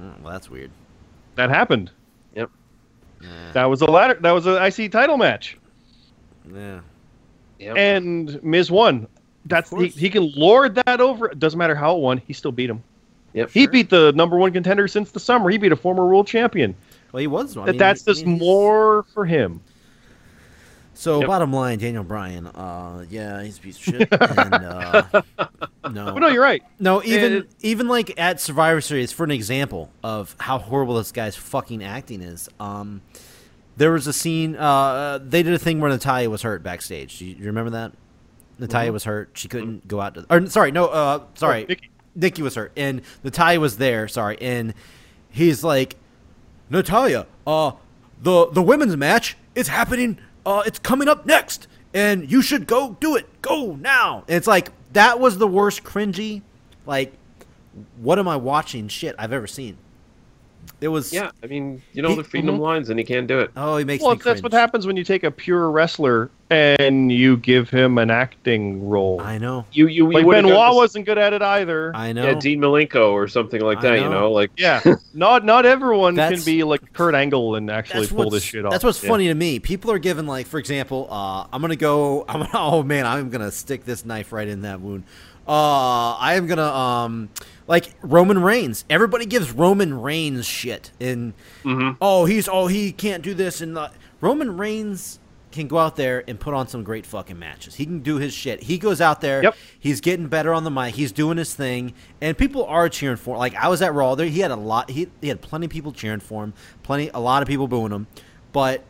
Mm, 0.00 0.20
well, 0.22 0.32
that's 0.32 0.50
weird. 0.50 0.70
that 1.36 1.48
happened. 1.50 1.90
Yeah. 2.34 2.46
That 3.52 3.66
was 3.66 3.82
a 3.82 3.84
ladder. 3.84 4.14
That 4.20 4.30
was 4.32 4.46
an 4.46 4.54
IC 4.62 4.88
title 4.90 5.18
match, 5.18 5.58
yeah. 6.52 6.80
Yep. 7.58 7.76
and 7.76 8.42
Miz 8.42 8.70
won. 8.70 9.06
That's 9.44 9.70
he, 9.70 9.88
he 9.88 10.08
can 10.10 10.32
lord 10.34 10.74
that 10.86 11.00
over. 11.00 11.26
It 11.26 11.38
doesn't 11.38 11.58
matter 11.58 11.74
how 11.74 11.96
it 11.96 12.00
won. 12.00 12.22
He 12.26 12.32
still 12.32 12.52
beat 12.52 12.70
him. 12.70 12.82
Yep. 13.34 13.50
He 13.50 13.66
beat 13.66 13.90
the 13.90 14.12
number 14.12 14.36
one 14.38 14.52
contender 14.52 14.88
since 14.88 15.10
the 15.12 15.20
summer. 15.20 15.50
He 15.50 15.58
beat 15.58 15.70
a 15.72 15.76
former 15.76 16.06
world 16.06 16.26
champion. 16.26 16.74
Well, 17.12 17.20
he 17.20 17.26
was. 17.26 17.56
I 17.56 17.66
mean, 17.66 17.76
that's 17.76 18.02
just 18.02 18.24
he's- 18.24 18.40
more 18.40 19.04
for 19.14 19.24
him. 19.26 19.60
So 21.00 21.20
Yep. 21.20 21.28
bottom 21.28 21.50
line, 21.54 21.78
Daniel 21.78 22.04
Bryan. 22.04 22.46
Uh, 22.48 23.06
yeah, 23.08 23.42
he's 23.42 23.56
a 23.56 23.60
piece 23.62 23.78
of 23.78 23.82
shit. 23.84 24.08
and, 24.12 24.54
uh, 24.54 25.02
no, 25.90 26.12
But 26.12 26.18
no, 26.18 26.28
you're 26.28 26.42
right. 26.42 26.62
no, 26.78 27.02
even 27.02 27.32
it- 27.32 27.50
even 27.62 27.88
like 27.88 28.12
at 28.20 28.38
Survivor 28.38 28.82
Series, 28.82 29.10
for 29.10 29.24
an 29.24 29.30
example 29.30 29.90
of 30.04 30.36
how 30.40 30.58
horrible 30.58 30.96
this 30.96 31.10
guy's 31.10 31.36
fucking 31.36 31.82
acting 31.82 32.20
is. 32.20 32.50
Um, 32.60 33.00
there 33.78 33.92
was 33.92 34.06
a 34.06 34.12
scene. 34.12 34.56
Uh, 34.56 35.18
they 35.26 35.42
did 35.42 35.54
a 35.54 35.58
thing 35.58 35.80
where 35.80 35.88
Natalya 35.90 36.28
was 36.28 36.42
hurt 36.42 36.62
backstage. 36.62 37.18
Do 37.18 37.24
you, 37.24 37.34
you 37.36 37.46
remember 37.46 37.70
that? 37.70 37.92
Natalya 38.58 38.90
Mhm. 38.90 38.92
was 38.92 39.04
hurt. 39.04 39.30
She 39.32 39.48
couldn't 39.48 39.88
go 39.88 40.02
out 40.02 40.12
to. 40.16 40.26
Or 40.28 40.44
sorry, 40.48 40.70
no. 40.70 40.88
Uh, 40.88 41.20
sorry. 41.34 41.62
Oh, 41.62 41.66
Nikki. 41.70 41.90
Nikki 42.14 42.42
was 42.42 42.56
hurt, 42.56 42.72
and 42.76 43.00
Natalya 43.24 43.58
was 43.58 43.78
there. 43.78 44.06
Sorry, 44.06 44.36
and 44.42 44.74
he's 45.30 45.64
like, 45.64 45.96
Natalya, 46.68 47.26
uh, 47.46 47.72
the 48.22 48.48
the 48.50 48.60
women's 48.62 48.98
match 48.98 49.38
is 49.54 49.68
happening. 49.68 50.18
Uh, 50.44 50.62
it's 50.66 50.78
coming 50.78 51.08
up 51.08 51.26
next, 51.26 51.66
and 51.92 52.30
you 52.30 52.42
should 52.42 52.66
go 52.66 52.96
do 53.00 53.16
it. 53.16 53.42
Go 53.42 53.76
now. 53.76 54.24
And 54.28 54.36
it's 54.36 54.46
like 54.46 54.70
that 54.92 55.20
was 55.20 55.38
the 55.38 55.46
worst 55.46 55.84
cringy, 55.84 56.42
like, 56.86 57.12
what 57.98 58.18
am 58.18 58.26
I 58.26 58.36
watching? 58.36 58.88
Shit 58.88 59.14
I've 59.18 59.32
ever 59.32 59.46
seen. 59.46 59.76
It 60.80 60.88
was. 60.88 61.12
Yeah, 61.12 61.30
I 61.44 61.46
mean, 61.46 61.82
you 61.92 62.00
know, 62.00 62.08
He- 62.10 62.14
they're 62.14 62.24
feeding 62.24 62.48
him 62.48 62.58
lines 62.58 62.88
and 62.88 62.98
he 62.98 63.04
can't 63.04 63.26
do 63.26 63.38
it. 63.40 63.50
Oh, 63.54 63.76
he 63.76 63.84
makes 63.84 64.02
Well, 64.02 64.14
me 64.14 64.20
that's 64.24 64.42
what 64.42 64.52
happens 64.52 64.86
when 64.86 64.96
you 64.96 65.04
take 65.04 65.24
a 65.24 65.30
pure 65.30 65.70
wrestler 65.70 66.30
and 66.48 67.12
you 67.12 67.36
give 67.36 67.68
him 67.68 67.98
an 67.98 68.10
acting 68.10 68.88
role. 68.88 69.20
I 69.20 69.36
know. 69.36 69.66
You 69.72 69.88
you, 69.88 70.06
you 70.06 70.12
like 70.14 70.24
would've 70.24 70.44
Benoit 70.44 70.56
got 70.56 70.68
this- 70.70 70.76
wasn't 70.76 71.04
good 71.06 71.18
at 71.18 71.34
it 71.34 71.42
either. 71.42 71.92
I 71.94 72.12
know. 72.12 72.24
yeah, 72.24 72.34
Dean 72.34 72.60
Malenko 72.60 73.12
or 73.12 73.28
something 73.28 73.60
like 73.60 73.78
I 73.78 73.82
that. 73.82 73.94
You 73.98 74.04
know. 74.04 74.10
know, 74.20 74.32
like 74.32 74.52
Yeah, 74.56 74.80
not 75.14 75.44
not 75.44 75.66
everyone 75.66 76.16
can 76.16 76.40
be 76.46 76.64
like 76.64 76.94
Kurt 76.94 77.14
Angle 77.14 77.56
and 77.56 77.70
actually 77.70 78.06
pull 78.06 78.30
this 78.30 78.42
shit 78.42 78.64
off. 78.64 78.70
That's 78.72 78.82
what's 78.84 79.02
Yeah. 79.02 79.10
funny 79.10 79.28
to 79.28 79.34
me. 79.34 79.58
People 79.58 79.90
are 79.92 79.98
given 79.98 80.26
like, 80.26 80.46
for 80.46 80.58
example, 80.58 81.08
uh, 81.10 81.44
I'm 81.52 81.60
gonna 81.60 81.76
go. 81.76 82.24
I'm 82.28 82.40
gonna, 82.40 82.50
oh 82.54 82.82
man, 82.82 83.04
I'm 83.06 83.28
gonna 83.28 83.50
stick 83.50 83.84
this 83.84 84.06
knife 84.06 84.32
right 84.32 84.48
in 84.48 84.62
that 84.62 84.80
wound. 84.80 85.04
Uh, 85.46 86.12
I 86.16 86.34
am 86.34 86.46
gonna 86.46 86.62
um, 86.72 87.28
like 87.70 87.94
Roman 88.02 88.42
Reigns. 88.42 88.84
Everybody 88.90 89.24
gives 89.24 89.52
Roman 89.52 90.02
Reigns 90.02 90.44
shit, 90.44 90.90
and 91.00 91.32
Mhm. 91.64 91.96
oh, 92.00 92.24
he's 92.26 92.48
oh 92.48 92.66
he 92.66 92.90
can't 92.92 93.22
do 93.22 93.32
this, 93.32 93.60
and 93.62 93.76
the, 93.76 93.90
Roman 94.20 94.56
Reigns 94.58 95.18
can 95.52 95.66
go 95.66 95.78
out 95.78 95.96
there 95.96 96.22
and 96.28 96.38
put 96.38 96.52
on 96.54 96.68
some 96.68 96.84
great 96.84 97.04
fucking 97.06 97.38
matches. 97.38 97.76
He 97.76 97.84
can 97.84 98.00
do 98.00 98.16
his 98.16 98.32
shit. 98.32 98.62
He 98.64 98.76
goes 98.78 99.00
out 99.00 99.20
there. 99.20 99.42
Yep. 99.42 99.56
He's 99.80 100.00
getting 100.00 100.28
better 100.28 100.52
on 100.54 100.62
the 100.62 100.70
mic. 100.70 100.94
He's 100.94 101.10
doing 101.12 101.38
his 101.38 101.54
thing, 101.54 101.92
and 102.20 102.36
people 102.38 102.64
are 102.66 102.88
cheering 102.88 103.16
for. 103.16 103.34
Him. 103.34 103.38
Like 103.38 103.54
I 103.54 103.68
was 103.68 103.80
at 103.82 103.94
Raw, 103.94 104.14
there 104.16 104.26
he 104.26 104.40
had 104.40 104.50
a 104.50 104.56
lot. 104.56 104.90
He 104.90 105.08
he 105.20 105.28
had 105.28 105.40
plenty 105.40 105.66
of 105.66 105.70
people 105.72 105.92
cheering 105.92 106.20
for 106.20 106.44
him. 106.44 106.52
Plenty, 106.82 107.10
a 107.14 107.20
lot 107.20 107.40
of 107.42 107.48
people 107.48 107.66
booing 107.68 107.92
him. 107.92 108.06
But 108.52 108.82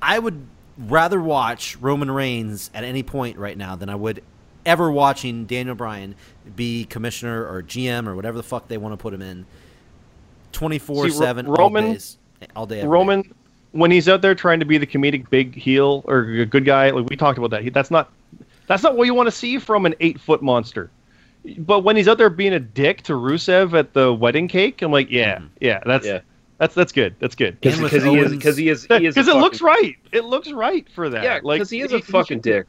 I 0.00 0.18
would 0.20 0.46
rather 0.78 1.20
watch 1.20 1.76
Roman 1.80 2.10
Reigns 2.10 2.70
at 2.72 2.84
any 2.84 3.02
point 3.02 3.36
right 3.38 3.56
now 3.58 3.74
than 3.76 3.88
I 3.88 3.94
would 3.96 4.22
ever 4.66 4.90
watching 4.90 5.46
Daniel 5.46 5.74
Bryan 5.74 6.14
be 6.54 6.84
commissioner 6.84 7.46
or 7.46 7.62
GM 7.62 8.06
or 8.06 8.14
whatever 8.14 8.36
the 8.36 8.42
fuck 8.42 8.68
they 8.68 8.76
want 8.76 8.92
to 8.92 8.96
put 8.96 9.14
him 9.14 9.22
in. 9.22 9.46
Twenty 10.52 10.78
four 10.78 11.08
seven 11.10 11.46
Roman- 11.46 11.84
all 11.84 11.92
days, 11.92 12.18
all 12.54 12.66
day. 12.66 12.76
every 12.80 12.86
day. 12.86 12.88
Roman, 12.88 13.34
when 13.72 13.90
he's 13.90 14.08
out 14.08 14.22
there 14.22 14.34
trying 14.34 14.60
to 14.60 14.66
be 14.66 14.78
the 14.78 14.86
comedic 14.86 15.28
big 15.30 15.54
heel 15.54 16.02
or 16.06 16.20
a 16.20 16.46
good 16.46 16.64
guy, 16.64 16.90
like 16.90 17.08
we 17.08 17.16
talked 17.16 17.38
about 17.38 17.50
that. 17.50 17.62
He, 17.62 17.70
that's 17.70 17.90
not 17.90 18.10
that's 18.66 18.82
not 18.82 18.96
what 18.96 19.04
you 19.04 19.14
want 19.14 19.26
to 19.26 19.32
see 19.32 19.58
from 19.58 19.86
an 19.86 19.94
eight 20.00 20.20
foot 20.20 20.42
monster. 20.42 20.90
But 21.58 21.80
when 21.80 21.96
he's 21.96 22.08
out 22.08 22.18
there 22.18 22.30
being 22.30 22.54
a 22.54 22.58
dick 22.60 23.02
to 23.02 23.12
Rusev 23.12 23.78
at 23.78 23.92
the 23.92 24.12
wedding 24.12 24.48
cake, 24.48 24.82
I'm 24.82 24.90
like, 24.90 25.10
yeah, 25.10 25.36
mm-hmm. 25.36 25.46
yeah, 25.60 25.80
that's 25.86 26.06
Yeah. 26.06 26.20
that's 26.58 26.74
that's 26.74 26.90
good. 26.92 27.14
That's 27.20 27.34
good. 27.34 27.60
Because 27.60 28.02
he 28.02 28.18
is 28.18 28.32
because 28.32 28.56
he 28.56 28.68
is 28.68 28.86
he 28.86 29.06
is 29.06 29.14
a 29.16 29.20
Because 29.20 29.28
it 29.28 29.36
looks 29.36 29.60
right. 29.60 29.96
It 30.12 30.24
looks 30.24 30.50
right 30.50 30.88
for 30.90 31.08
that. 31.10 31.22
Yeah, 31.22 31.40
like 31.42 31.58
because 31.58 31.70
he 31.70 31.80
is 31.82 31.92
a 31.92 32.00
fucking 32.00 32.40
dick. 32.40 32.66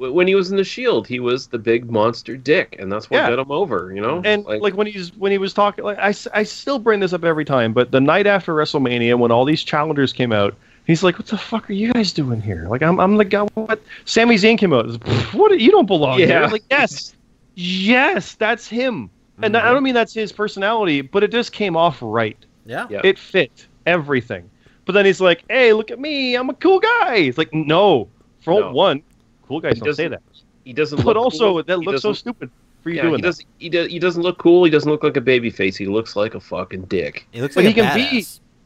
Wh- 0.00 0.14
When 0.14 0.26
he 0.26 0.34
was 0.34 0.50
in 0.50 0.56
the 0.56 0.64
Shield, 0.64 1.06
he 1.06 1.20
was 1.20 1.46
the 1.48 1.58
big 1.58 1.90
monster 1.90 2.36
dick, 2.36 2.76
and 2.78 2.90
that's 2.90 3.10
what 3.10 3.18
Yeah. 3.18 3.30
got 3.30 3.38
him 3.38 3.50
over. 3.52 3.92
You 3.94 4.00
know, 4.00 4.22
And 4.24 4.44
like, 4.44 4.74
when 4.74 4.86
he's 4.86 5.14
when 5.16 5.30
he 5.30 5.38
was 5.38 5.52
talking, 5.52 5.84
like 5.84 5.98
I, 5.98 6.14
I 6.32 6.42
still 6.42 6.78
bring 6.78 7.00
this 7.00 7.12
up 7.12 7.24
every 7.24 7.44
time, 7.44 7.72
but 7.72 7.90
the 7.90 8.00
night 8.00 8.26
after 8.26 8.54
WrestleMania, 8.54 9.18
when 9.18 9.30
all 9.30 9.44
these 9.44 9.62
challengers 9.62 10.12
came 10.12 10.32
out, 10.32 10.54
he's 10.86 11.02
like, 11.02 11.18
"What 11.18 11.26
the 11.26 11.36
fuck 11.38 11.68
are 11.68 11.74
you 11.74 11.92
guys 11.92 12.12
doing 12.12 12.40
here?" 12.40 12.66
Like, 12.68 12.82
I'm 12.82 12.98
I'm 12.98 13.16
the 13.16 13.24
guy. 13.24 13.46
What? 13.54 13.80
Sami 14.06 14.36
Zayn 14.36 14.56
came 14.58 14.72
out. 14.72 14.86
What? 15.34 15.58
You 15.60 15.70
don't 15.70 15.86
belong 15.86 16.18
here. 16.18 16.28
Yeah. 16.28 16.46
Like, 16.46 16.64
yes, 16.70 17.14
yes, 17.54 18.34
that's 18.34 18.66
him. 18.66 19.10
And 19.42 19.56
I 19.56 19.60
mm-hmm. 19.60 19.74
don't 19.74 19.82
mean 19.82 19.94
that's 19.94 20.12
his 20.12 20.32
personality, 20.32 21.00
but 21.00 21.22
it 21.22 21.30
just 21.32 21.52
came 21.52 21.76
off 21.76 21.98
right. 22.02 22.36
Yeah. 22.66 22.86
Yeah. 22.90 23.00
It 23.04 23.18
fit 23.18 23.66
everything. 23.86 24.50
But 24.84 24.92
then 24.92 25.04
he's 25.06 25.20
like, 25.20 25.44
"Hey, 25.48 25.72
look 25.72 25.90
at 25.90 25.98
me. 25.98 26.34
I'm 26.36 26.50
a 26.50 26.54
cool 26.54 26.78
guy." 26.80 27.16
It's 27.16 27.38
like, 27.38 27.52
no, 27.54 28.08
for 28.40 28.58
No. 28.60 28.72
one, 28.72 29.02
cool 29.50 29.60
guys 29.60 29.74
He 29.74 29.80
don't 29.80 29.94
say 29.94 30.06
that. 30.08 30.22
he 30.64 30.72
doesn't. 30.72 30.98
But 30.98 31.16
look 31.16 31.16
also, 31.16 31.54
cool. 31.54 31.62
that 31.64 31.78
looks 31.80 32.02
so 32.02 32.12
stupid 32.12 32.50
for 32.82 32.90
you 32.90 32.96
Yeah, 32.96 33.02
doing 33.02 33.14
he 33.16 33.20
that. 33.22 33.26
doesn't. 33.28 33.46
He, 33.58 33.68
does, 33.68 33.88
he 33.88 33.98
doesn't 33.98 34.22
look 34.22 34.38
cool. 34.38 34.62
He 34.64 34.70
doesn't 34.70 34.88
look 34.90 35.02
like 35.02 35.16
a 35.16 35.20
baby 35.20 35.50
face. 35.50 35.76
He 35.76 35.86
looks 35.86 36.14
like 36.14 36.34
a 36.36 36.40
fucking 36.40 36.82
dick. 36.82 37.26
He 37.32 37.40
looks 37.42 37.56
But 37.56 37.64
like 37.64 37.74
he 37.74 37.80
a 37.80 37.84
can 37.84 38.10
be- 38.12 38.24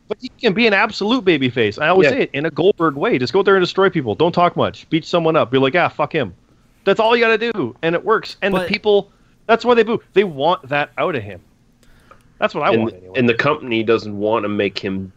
But 0.09 0.19
he 0.21 0.29
can 0.29 0.53
be 0.53 0.67
an 0.67 0.75
absolute 0.75 1.25
baby 1.25 1.49
face. 1.49 1.79
I 1.79 1.89
always 1.89 2.05
Yeah. 2.07 2.11
say 2.11 2.21
it 2.25 2.31
in 2.35 2.45
a 2.45 2.51
Goldberg 2.51 2.95
way. 2.97 3.17
Just 3.19 3.33
go 3.33 3.43
there 3.43 3.57
and 3.57 3.63
destroy 3.63 3.89
people. 3.89 4.15
Don't 4.15 4.33
talk 4.33 4.55
much. 4.57 4.87
Beat 4.91 5.07
someone 5.07 5.35
up. 5.37 5.51
Be 5.51 5.57
like, 5.59 5.75
ah, 5.75 5.89
fuck 5.89 6.13
him. 6.13 6.35
That's 6.85 7.01
all 7.01 7.17
you 7.17 7.25
got 7.25 7.39
to 7.39 7.53
do, 7.53 7.75
and 7.81 7.95
it 7.95 8.05
works. 8.05 8.37
And 8.43 8.53
But- 8.53 8.69
the 8.69 8.69
people, 8.69 9.11
that's 9.47 9.65
why 9.65 9.73
they 9.73 9.83
boo. 9.83 10.03
They 10.13 10.25
want 10.25 10.69
that 10.69 10.91
out 10.99 11.15
of 11.17 11.23
him. 11.23 11.41
That's 12.39 12.55
what 12.55 12.65
I 12.69 12.73
and, 12.75 12.83
want 12.83 12.95
anyway. 12.97 13.13
and 13.19 13.27
the 13.29 13.35
company 13.35 13.83
doesn't 13.83 14.19
want 14.19 14.43
to 14.43 14.49
make 14.51 14.79
him 14.79 15.11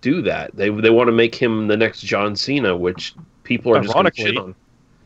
do 0.00 0.22
that. 0.22 0.56
They 0.56 0.70
they 0.70 0.90
want 0.90 1.08
to 1.08 1.12
make 1.12 1.34
him 1.34 1.68
the 1.68 1.76
next 1.76 2.00
John 2.00 2.34
Cena, 2.34 2.74
which 2.74 3.14
people 3.44 3.76
are 3.76 3.80
just 3.82 3.92
going 3.92 4.06
to 4.06 4.12
Ironically- 4.22 4.24
shit 4.24 4.38
on. 4.38 4.54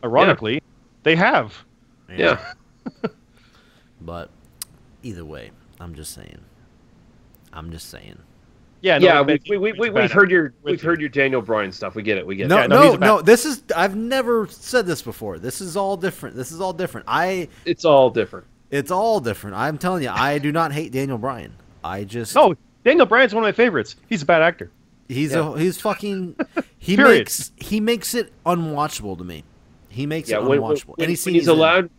Ironically, 0.05 0.62
they 1.03 1.16
have. 1.16 1.55
Yeah. 2.14 2.40
But 4.01 4.30
either 5.03 5.24
way, 5.24 5.51
I'm 5.80 5.94
just 5.94 6.12
saying. 6.12 6.40
I'm 7.53 7.70
just 7.70 7.88
saying. 7.88 8.18
Yeah, 8.82 8.99
no, 8.99 9.07
yeah, 9.07 9.20
we, 9.22 9.40
we, 9.49 9.57
we, 9.59 9.72
we, 9.72 9.90
we've 9.90 10.12
heard 10.12 10.30
your 10.30 10.53
we've 10.62 10.80
you. 10.82 10.88
heard 10.88 11.01
your 11.01 11.09
Daniel 11.09 11.40
Bryan 11.40 11.72
stuff. 11.72 11.94
We 11.94 12.03
get 12.03 12.18
it. 12.18 12.26
We 12.26 12.36
get 12.36 12.47
No, 12.49 12.59
it. 12.62 12.68
no, 12.68 12.82
no, 12.82 12.90
he's 12.92 13.01
no, 13.01 13.22
This 13.22 13.44
is 13.47 13.62
I've 13.74 13.97
never 13.97 14.47
said 14.49 14.86
this 14.86 15.01
before. 15.03 15.38
This 15.38 15.61
is 15.61 15.76
all 15.76 15.97
different. 15.97 16.36
This 16.36 16.53
is 16.53 16.61
all 16.61 16.72
different. 16.74 17.07
I 17.09 17.49
It's 17.64 17.84
all 17.84 18.11
different. 18.11 18.47
it's 18.70 18.90
all 18.90 19.18
different. 19.18 19.57
I'm 19.57 19.78
telling 19.78 20.03
you, 20.03 20.11
I 20.11 20.38
do 20.38 20.53
not 20.53 20.72
hate 20.72 20.92
Daniel 20.92 21.18
Bryan. 21.18 21.55
I 21.82 22.05
just 22.05 22.34
No, 22.34 22.55
Daniel 22.84 23.07
Bryan's 23.07 23.34
one 23.34 23.42
of 23.42 23.49
my 23.49 23.53
favorites. 23.53 23.97
He's 24.09 24.22
a 24.22 24.26
bad 24.26 24.42
actor. 24.42 24.70
he's 25.09 25.32
Yeah. 25.32 25.55
a 25.55 25.59
he's 25.59 25.80
fucking 25.80 26.36
he 26.78 26.97
Period. 26.97 27.20
makes 27.20 27.51
he 27.57 27.80
makes 27.80 28.14
it 28.14 28.32
unwatchable 28.44 29.16
to 29.18 29.24
me. 29.24 29.42
He 29.97 30.07
makes 30.07 30.28
Yeah, 30.28 30.36
it 30.36 30.44
when, 30.44 30.61
when, 30.61 30.72
unwatchable. 30.76 30.86
when, 30.99 31.05
Any 31.05 31.11
when 31.12 31.16
scene 31.16 31.34
he's 31.34 31.49
in. 31.49 31.55
allowed, 31.55 31.90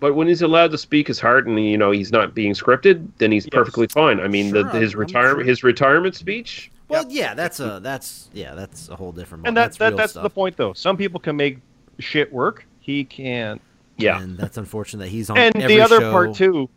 but 0.00 0.14
when 0.14 0.28
he's 0.28 0.42
allowed 0.42 0.70
to 0.72 0.78
speak 0.78 1.06
his 1.08 1.20
heart 1.20 1.46
and 1.46 1.58
you 1.64 1.78
know 1.78 1.90
he's 1.90 2.12
not 2.12 2.34
being 2.34 2.52
scripted, 2.54 3.06
then 3.18 3.30
he's 3.32 3.44
Yes. 3.46 3.50
perfectly 3.54 3.86
fine. 3.86 4.20
I 4.20 4.28
mean, 4.28 4.50
Sure, 4.52 4.64
the, 4.64 4.78
his 4.78 4.94
retirement 4.96 5.40
sure. 5.40 5.48
his 5.48 5.62
retirement 5.62 6.14
speech. 6.16 6.70
Well, 6.88 7.04
yeah, 7.08 7.34
that's 7.34 7.58
a 7.60 7.80
that's 7.82 8.28
yeah, 8.32 8.54
that's 8.54 8.88
a 8.88 8.96
whole 8.96 9.12
different. 9.12 9.46
And 9.46 9.54
ball- 9.54 9.64
that, 9.64 9.72
that 9.78 9.88
real 9.90 9.96
that's 9.96 10.12
stuff. 10.12 10.22
the 10.24 10.30
point, 10.30 10.56
though. 10.56 10.72
Some 10.72 10.96
people 10.96 11.18
can 11.20 11.36
make 11.36 11.58
shit 11.98 12.32
work. 12.32 12.66
He 12.80 13.04
can't. 13.04 13.60
Yeah, 13.96 14.20
and 14.20 14.36
that's 14.36 14.56
unfortunate 14.58 15.04
that 15.04 15.08
he's 15.08 15.30
on. 15.30 15.38
And 15.38 15.56
every 15.56 15.76
the 15.76 15.80
other 15.80 16.00
show 16.00 16.10
part 16.12 16.34
too. 16.34 16.68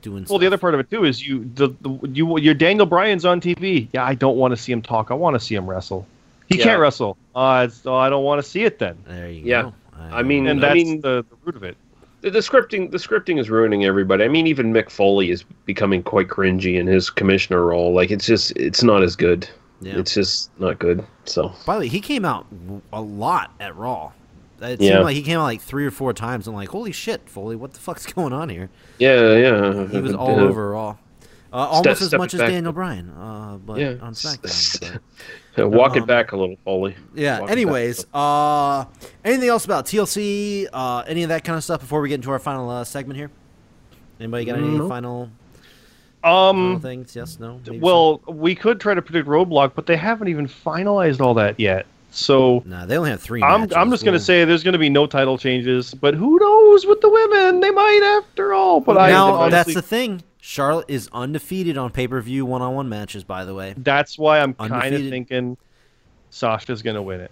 doing. 0.00 0.24
Well, 0.28 0.38
the 0.38 0.46
other 0.46 0.58
part 0.58 0.74
of 0.74 0.80
it 0.80 0.90
too 0.90 1.04
is 1.04 1.26
you 1.26 1.48
the, 1.54 1.68
the 1.82 1.90
you 2.12 2.38
your 2.38 2.54
Daniel 2.54 2.86
Bryan's 2.86 3.24
on 3.24 3.40
TV. 3.40 3.88
Yeah, 3.92 4.04
I 4.04 4.14
don't 4.14 4.36
want 4.36 4.52
to 4.52 4.56
see 4.56 4.72
him 4.72 4.80
talk. 4.82 5.10
I 5.10 5.14
want 5.14 5.34
to 5.34 5.40
see 5.40 5.54
him 5.54 5.68
wrestle. 5.68 6.06
He 6.48 6.58
Yeah. 6.58 6.64
can't 6.64 6.80
wrestle. 6.80 7.16
Uh, 7.34 7.66
it's, 7.68 7.84
oh, 7.86 7.94
I 7.94 8.10
don't 8.10 8.24
want 8.24 8.42
to 8.42 8.48
see 8.48 8.64
it 8.64 8.78
then. 8.78 8.96
There 9.06 9.30
you 9.30 9.42
Yeah. 9.44 9.62
go. 9.62 9.74
I 9.98 10.22
mean- 10.22 10.46
And 10.46 10.64
I 10.64 10.74
mean- 10.74 11.00
the, 11.00 11.24
the 11.28 11.36
root 11.44 11.56
of 11.56 11.62
it. 11.62 11.76
the, 12.20 12.30
the 12.30 12.38
scripting 12.40 12.90
the 12.90 12.98
scripting 12.98 13.38
is 13.38 13.50
ruining 13.50 13.84
everybody. 13.84 14.24
I 14.24 14.28
mean, 14.28 14.46
even 14.46 14.72
Mick 14.72 14.90
Foley 14.90 15.30
is 15.30 15.44
becoming 15.66 16.02
quite 16.02 16.28
cringy 16.28 16.74
in 16.78 16.86
his 16.86 17.10
commissioner 17.10 17.64
role. 17.64 17.92
Like 17.94 18.10
it's 18.10 18.26
just 18.26 18.52
it's 18.56 18.82
not 18.82 19.02
as 19.02 19.14
good. 19.16 19.48
Yeah. 19.80 19.98
It's 19.98 20.14
just 20.14 20.50
not 20.58 20.78
good. 20.78 21.04
So 21.26 21.52
By 21.66 21.74
the 21.74 21.80
way, 21.80 21.88
he 21.88 22.00
came 22.00 22.24
out 22.24 22.46
a 22.92 23.00
lot 23.02 23.52
at 23.60 23.76
Raw. 23.76 24.12
It 24.62 24.80
Yeah. 24.80 24.92
seemed 24.92 25.04
like 25.04 25.16
he 25.16 25.22
came 25.22 25.38
out 25.38 25.42
like 25.42 25.60
three 25.60 25.84
or 25.84 25.90
four 25.90 26.12
times. 26.14 26.46
I'm 26.46 26.54
like, 26.54 26.68
holy 26.70 26.92
shit, 26.92 27.28
Foley, 27.28 27.56
what 27.56 27.74
the 27.74 27.80
fuck's 27.80 28.06
going 28.12 28.32
on 28.32 28.48
here? 28.48 28.70
yeah, 28.98 29.34
yeah. 29.36 29.86
He 29.88 30.00
was 30.00 30.14
all 30.14 30.38
Uh, 30.40 30.44
over 30.44 30.70
Raw. 30.70 30.96
Uh, 31.52 31.56
almost 31.56 32.00
as 32.00 32.08
step 32.08 32.18
much 32.18 32.34
it 32.34 32.40
as. 32.40 32.50
Daniel 32.50 32.72
Bryan, 32.72 33.10
uh, 33.10 33.58
but 33.64 33.78
Yeah. 33.78 33.94
on 34.00 34.14
SmackDown. 34.14 34.98
Uh, 35.58 35.68
Walk 35.68 35.92
Um, 35.92 35.98
it 35.98 36.06
back 36.06 36.32
a 36.32 36.36
little, 36.36 36.56
Foley. 36.64 36.94
yeah. 37.14 37.40
Walk 37.40 37.50
Anyways, 37.50 38.06
uh, 38.12 38.84
anything 39.24 39.48
else 39.48 39.64
about 39.64 39.86
TLC? 39.86 40.66
Uh, 40.72 41.04
any 41.06 41.22
of 41.22 41.28
that 41.28 41.44
kind 41.44 41.56
of 41.56 41.62
stuff 41.64 41.80
before 41.80 42.00
we 42.00 42.08
get 42.08 42.16
into 42.16 42.30
our 42.30 42.38
final 42.38 42.68
uh, 42.70 42.84
segment 42.84 43.16
here? 43.16 43.30
Anybody 44.18 44.44
got 44.44 44.56
any 44.58 44.68
Nope. 44.68 44.88
final, 44.88 45.30
final 46.22 46.48
Um, 46.74 46.80
things? 46.80 47.14
Yes, 47.14 47.38
no. 47.38 47.60
Maybe 47.66 47.78
well, 47.78 48.20
we 48.26 48.54
could 48.54 48.80
try 48.80 48.94
to 48.94 49.02
predict 49.02 49.28
Roadblock, 49.28 49.72
but 49.74 49.86
they 49.86 49.96
haven't 49.96 50.28
even 50.28 50.46
finalized 50.48 51.20
all 51.20 51.34
that 51.34 51.58
yet. 51.60 51.86
So 52.10 52.60
some? 52.60 52.70
nah, 52.70 52.86
they 52.86 52.96
only 52.96 53.10
have 53.10 53.20
three. 53.20 53.42
I'm 53.42 53.62
matches. 53.62 53.76
I'm 53.76 53.90
just 53.90 54.04
gonna 54.04 54.14
We'll- 54.14 54.20
say 54.24 54.44
there's 54.44 54.62
gonna 54.62 54.78
be 54.78 54.88
no 54.88 55.06
title 55.06 55.36
changes, 55.36 55.92
but 55.94 56.14
who 56.14 56.38
knows 56.38 56.86
with 56.86 57.00
the 57.00 57.08
women? 57.10 57.58
They 57.60 57.70
might 57.72 58.20
after 58.22 58.54
all. 58.54 58.78
But 58.80 58.98
I 58.98 59.10
now 59.10 59.34
honestly- 59.34 59.50
that's 59.50 59.74
the 59.74 59.82
thing. 59.82 60.22
Charlotte 60.46 60.84
is 60.88 61.08
undefeated 61.10 61.78
on 61.78 61.90
pay 61.90 62.06
per 62.06 62.20
view 62.20 62.44
one 62.44 62.60
on 62.60 62.74
one 62.74 62.86
matches. 62.86 63.24
By 63.24 63.46
the 63.46 63.54
way, 63.54 63.72
that's 63.78 64.18
why 64.18 64.40
I'm 64.40 64.52
kind 64.52 64.94
of 64.94 65.00
thinking 65.08 65.56
Sasha's 66.28 66.82
gonna 66.82 67.00
win 67.00 67.20
it. 67.20 67.30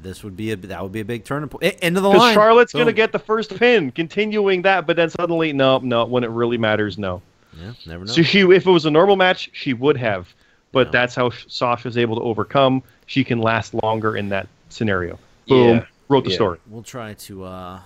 this 0.00 0.22
would 0.22 0.36
be 0.36 0.52
a 0.52 0.56
that 0.56 0.80
would 0.80 0.92
be 0.92 1.00
a 1.00 1.04
big 1.04 1.24
turning 1.24 1.48
point. 1.48 1.74
End 1.82 1.96
of 1.96 2.04
the 2.04 2.08
Because 2.10 2.20
line. 2.20 2.34
Charlotte's 2.34 2.72
going 2.72 2.86
to 2.86 2.92
get 2.92 3.10
the 3.10 3.18
first 3.18 3.56
pin, 3.56 3.90
continuing 3.90 4.62
that, 4.62 4.86
but 4.86 4.94
then 4.94 5.10
suddenly, 5.10 5.52
no, 5.52 5.78
no, 5.78 6.04
when 6.04 6.22
it 6.22 6.30
really 6.30 6.56
matters, 6.56 6.96
no. 6.98 7.20
Yeah, 7.60 7.72
never 7.84 8.04
know. 8.04 8.12
So 8.12 8.22
she, 8.22 8.40
if 8.42 8.64
it 8.64 8.70
was 8.70 8.86
a 8.86 8.90
normal 8.92 9.16
match, 9.16 9.50
she 9.52 9.74
would 9.74 9.96
have, 9.96 10.32
but 10.70 10.86
No. 10.86 10.92
that's 10.92 11.14
how 11.16 11.30
Sasha's 11.30 11.98
able 11.98 12.14
to 12.16 12.22
overcome. 12.22 12.82
She 13.06 13.24
can 13.24 13.40
last 13.40 13.74
longer 13.82 14.16
in 14.16 14.28
that 14.30 14.46
scenario. 14.68 15.18
Boom, 15.48 15.78
Yeah. 15.78 15.84
wrote 16.08 16.24
the 16.24 16.30
Yeah. 16.30 16.36
story. 16.36 16.58
We'll 16.68 16.82
try 16.84 17.14
to 17.14 17.42
uh 17.44 17.80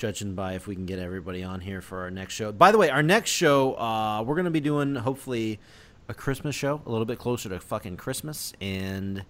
judging 0.00 0.34
by 0.34 0.54
if 0.54 0.66
we 0.66 0.74
can 0.74 0.86
get 0.86 0.98
everybody 0.98 1.44
on 1.44 1.60
here 1.60 1.82
for 1.82 2.00
our 2.00 2.10
next 2.10 2.32
show. 2.32 2.50
By 2.52 2.72
the 2.72 2.78
way, 2.78 2.88
our 2.88 3.02
next 3.02 3.28
show, 3.30 3.74
uh 3.74 4.22
we're 4.26 4.34
gonna 4.34 4.50
be 4.50 4.60
doing 4.60 4.94
hopefully 4.96 5.60
a 6.08 6.14
Christmas 6.14 6.56
show, 6.56 6.80
a 6.86 6.90
little 6.90 7.04
bit 7.04 7.18
closer 7.18 7.50
to 7.50 7.60
fucking 7.60 7.98
Christmas, 7.98 8.54
and 8.62 9.26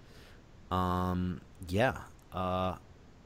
um 0.71 1.41
yeah, 1.69 1.99
uh 2.33 2.77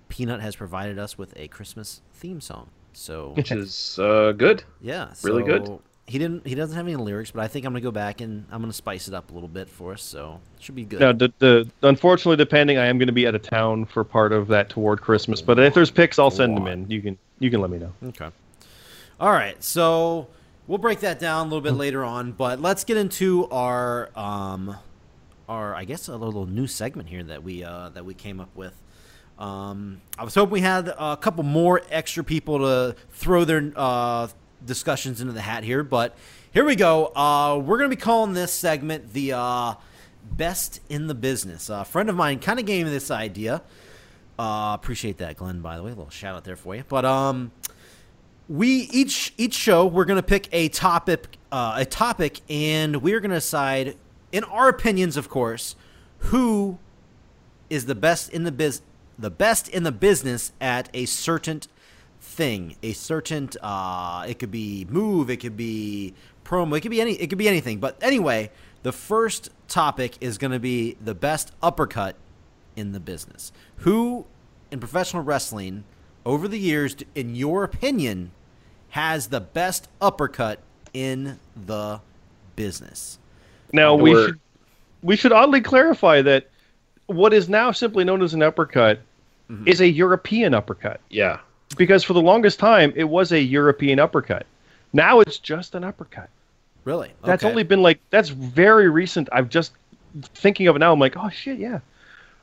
Peanut 0.08 0.40
has 0.40 0.56
provided 0.56 0.98
us 0.98 1.18
with 1.18 1.34
a 1.36 1.48
Christmas 1.48 2.00
theme 2.14 2.40
song. 2.40 2.70
So 2.94 3.32
which 3.34 3.52
is 3.52 3.98
uh, 3.98 4.32
good. 4.32 4.64
yeah, 4.80 5.12
Really 5.22 5.42
good. 5.42 5.78
He 6.06 6.18
didn't. 6.18 6.46
He 6.46 6.54
doesn't 6.54 6.76
have 6.76 6.86
any 6.86 6.96
lyrics, 6.96 7.30
but 7.30 7.42
I 7.42 7.48
think 7.48 7.64
I'm 7.64 7.72
gonna 7.72 7.80
go 7.80 7.90
back 7.90 8.20
and 8.20 8.44
I'm 8.50 8.60
gonna 8.60 8.74
spice 8.74 9.08
it 9.08 9.14
up 9.14 9.30
a 9.30 9.34
little 9.34 9.48
bit 9.48 9.70
for 9.70 9.92
us. 9.92 10.02
So 10.02 10.38
it 10.56 10.62
should 10.62 10.74
be 10.74 10.84
good. 10.84 11.00
Now, 11.00 11.12
the, 11.12 11.32
the 11.38 11.70
unfortunately, 11.82 12.36
depending, 12.36 12.76
I 12.76 12.86
am 12.86 12.98
going 12.98 13.06
to 13.06 13.12
be 13.12 13.26
out 13.26 13.34
of 13.34 13.40
town 13.40 13.86
for 13.86 14.04
part 14.04 14.32
of 14.32 14.46
that 14.48 14.68
toward 14.68 15.00
Christmas. 15.00 15.40
But 15.40 15.58
if 15.58 15.72
there's 15.72 15.90
picks, 15.90 16.18
I'll 16.18 16.30
send 16.30 16.56
them 16.56 16.66
in. 16.66 16.90
You 16.90 17.00
can 17.00 17.18
you 17.38 17.50
can 17.50 17.60
let 17.62 17.70
me 17.70 17.78
know. 17.78 17.92
Okay. 18.08 18.28
All 19.18 19.30
right. 19.32 19.62
So 19.64 20.28
we'll 20.66 20.78
break 20.78 21.00
that 21.00 21.18
down 21.18 21.46
a 21.46 21.48
little 21.48 21.62
bit 21.62 21.72
later 21.72 22.04
on, 22.04 22.32
but 22.32 22.60
let's 22.60 22.84
get 22.84 22.96
into 22.96 23.48
our 23.48 24.10
um 24.14 24.76
our 25.48 25.74
I 25.74 25.84
guess 25.84 26.08
a 26.08 26.16
little 26.16 26.46
new 26.46 26.66
segment 26.66 27.08
here 27.08 27.22
that 27.22 27.42
we 27.42 27.64
uh 27.64 27.88
that 27.90 28.04
we 28.04 28.12
came 28.12 28.40
up 28.40 28.54
with. 28.54 28.74
Um 29.38 30.02
I 30.18 30.24
was 30.24 30.34
hoping 30.34 30.52
we 30.52 30.60
had 30.60 30.88
a 30.88 31.16
couple 31.16 31.44
more 31.44 31.82
extra 31.90 32.22
people 32.22 32.58
to 32.58 32.96
throw 33.10 33.44
their 33.44 33.72
uh 33.74 34.28
discussions 34.64 35.20
into 35.20 35.32
the 35.32 35.40
hat 35.42 35.64
here, 35.64 35.82
but 35.82 36.16
here 36.52 36.64
we 36.64 36.76
go. 36.76 37.06
Uh 37.14 37.58
we're 37.58 37.78
going 37.78 37.90
to 37.90 37.96
be 37.96 38.00
calling 38.00 38.32
this 38.32 38.52
segment 38.52 39.12
the 39.12 39.32
uh 39.32 39.74
best 40.24 40.80
in 40.88 41.06
the 41.06 41.14
business. 41.14 41.68
a 41.68 41.84
friend 41.84 42.08
of 42.08 42.16
mine 42.16 42.38
kind 42.38 42.58
of 42.58 42.66
gave 42.66 42.84
me 42.86 42.90
this 42.90 43.10
idea 43.10 43.62
Uh, 44.38 44.72
appreciate 44.74 45.18
that, 45.18 45.36
Glenn. 45.36 45.60
By 45.60 45.76
the 45.76 45.82
way, 45.84 45.92
a 45.92 45.94
little 45.94 46.10
shout 46.10 46.34
out 46.34 46.44
there 46.44 46.56
for 46.56 46.74
you. 46.74 46.82
But 46.88 47.04
um, 47.04 47.52
we 48.48 48.68
each 48.92 49.32
each 49.38 49.54
show 49.54 49.86
we're 49.86 50.04
gonna 50.06 50.22
pick 50.24 50.48
a 50.50 50.68
topic, 50.70 51.38
uh, 51.52 51.74
a 51.76 51.84
topic, 51.84 52.40
and 52.50 52.96
we're 53.02 53.20
gonna 53.20 53.36
decide, 53.36 53.96
in 54.32 54.42
our 54.44 54.68
opinions, 54.68 55.16
of 55.16 55.28
course, 55.28 55.76
who 56.30 56.78
is 57.70 57.86
the 57.86 57.94
best 57.94 58.28
in 58.30 58.42
the 58.42 58.50
biz, 58.52 58.82
the 59.16 59.30
best 59.30 59.68
in 59.68 59.84
the 59.84 59.92
business 59.92 60.52
at 60.60 60.88
a 60.92 61.04
certain 61.06 61.60
thing, 62.34 62.76
a 62.82 62.92
certain. 62.92 63.48
Uh, 63.62 64.24
it 64.28 64.38
could 64.38 64.50
be 64.50 64.86
move, 64.90 65.30
it 65.30 65.38
could 65.38 65.56
be 65.56 66.14
promo, 66.44 66.76
it 66.76 66.80
could 66.80 66.90
be 66.90 67.00
any, 67.00 67.12
it 67.14 67.28
could 67.28 67.38
be 67.38 67.48
anything. 67.48 67.78
But 67.78 67.96
anyway, 68.02 68.50
the 68.82 68.92
first 68.92 69.50
topic 69.68 70.16
is 70.20 70.36
gonna 70.38 70.58
be 70.58 70.96
the 71.02 71.14
best 71.14 71.52
uppercut 71.62 72.16
in 72.76 72.92
the 72.92 73.00
business. 73.00 73.52
Who 73.78 74.26
in 74.70 74.80
professional 74.80 75.22
wrestling 75.22 75.84
over 76.26 76.48
the 76.48 76.58
years, 76.58 76.96
in 77.14 77.34
your 77.34 77.64
opinion, 77.64 78.32
has 78.90 79.28
the 79.28 79.40
best 79.40 79.88
uppercut 80.00 80.60
in 80.92 81.38
the 81.56 82.00
business? 82.56 83.18
Now 83.72 83.94
we 83.94 84.10
We're- 84.12 84.26
should 84.26 84.40
we 85.02 85.16
should 85.16 85.32
oddly 85.32 85.60
clarify 85.60 86.22
that 86.22 86.48
what 87.06 87.34
is 87.34 87.48
now 87.48 87.70
simply 87.72 88.04
known 88.04 88.22
as 88.22 88.34
an 88.34 88.42
uppercut 88.42 89.00
Mm-hmm. 89.50 89.68
is 89.68 89.82
a 89.82 89.86
European 89.88 90.54
uppercut 90.54 91.02
Yeah. 91.10 91.40
Because 91.74 92.04
for 92.04 92.12
the 92.12 92.20
longest 92.22 92.58
time 92.58 92.92
it 92.96 93.04
was 93.04 93.32
a 93.32 93.40
European 93.40 93.98
uppercut. 93.98 94.46
Now 94.92 95.20
it's 95.20 95.38
just 95.38 95.74
an 95.74 95.84
uppercut. 95.84 96.28
Really? 96.84 97.08
Okay. 97.08 97.16
That's 97.24 97.44
only 97.44 97.62
been 97.62 97.82
like 97.82 98.00
that's 98.10 98.28
very 98.28 98.88
recent. 98.88 99.28
I've 99.32 99.48
just 99.48 99.72
thinking 100.34 100.66
of 100.68 100.76
it 100.76 100.78
now. 100.80 100.92
I'm 100.92 100.98
like, 101.00 101.16
oh 101.16 101.28
shit, 101.30 101.58
yeah. 101.58 101.80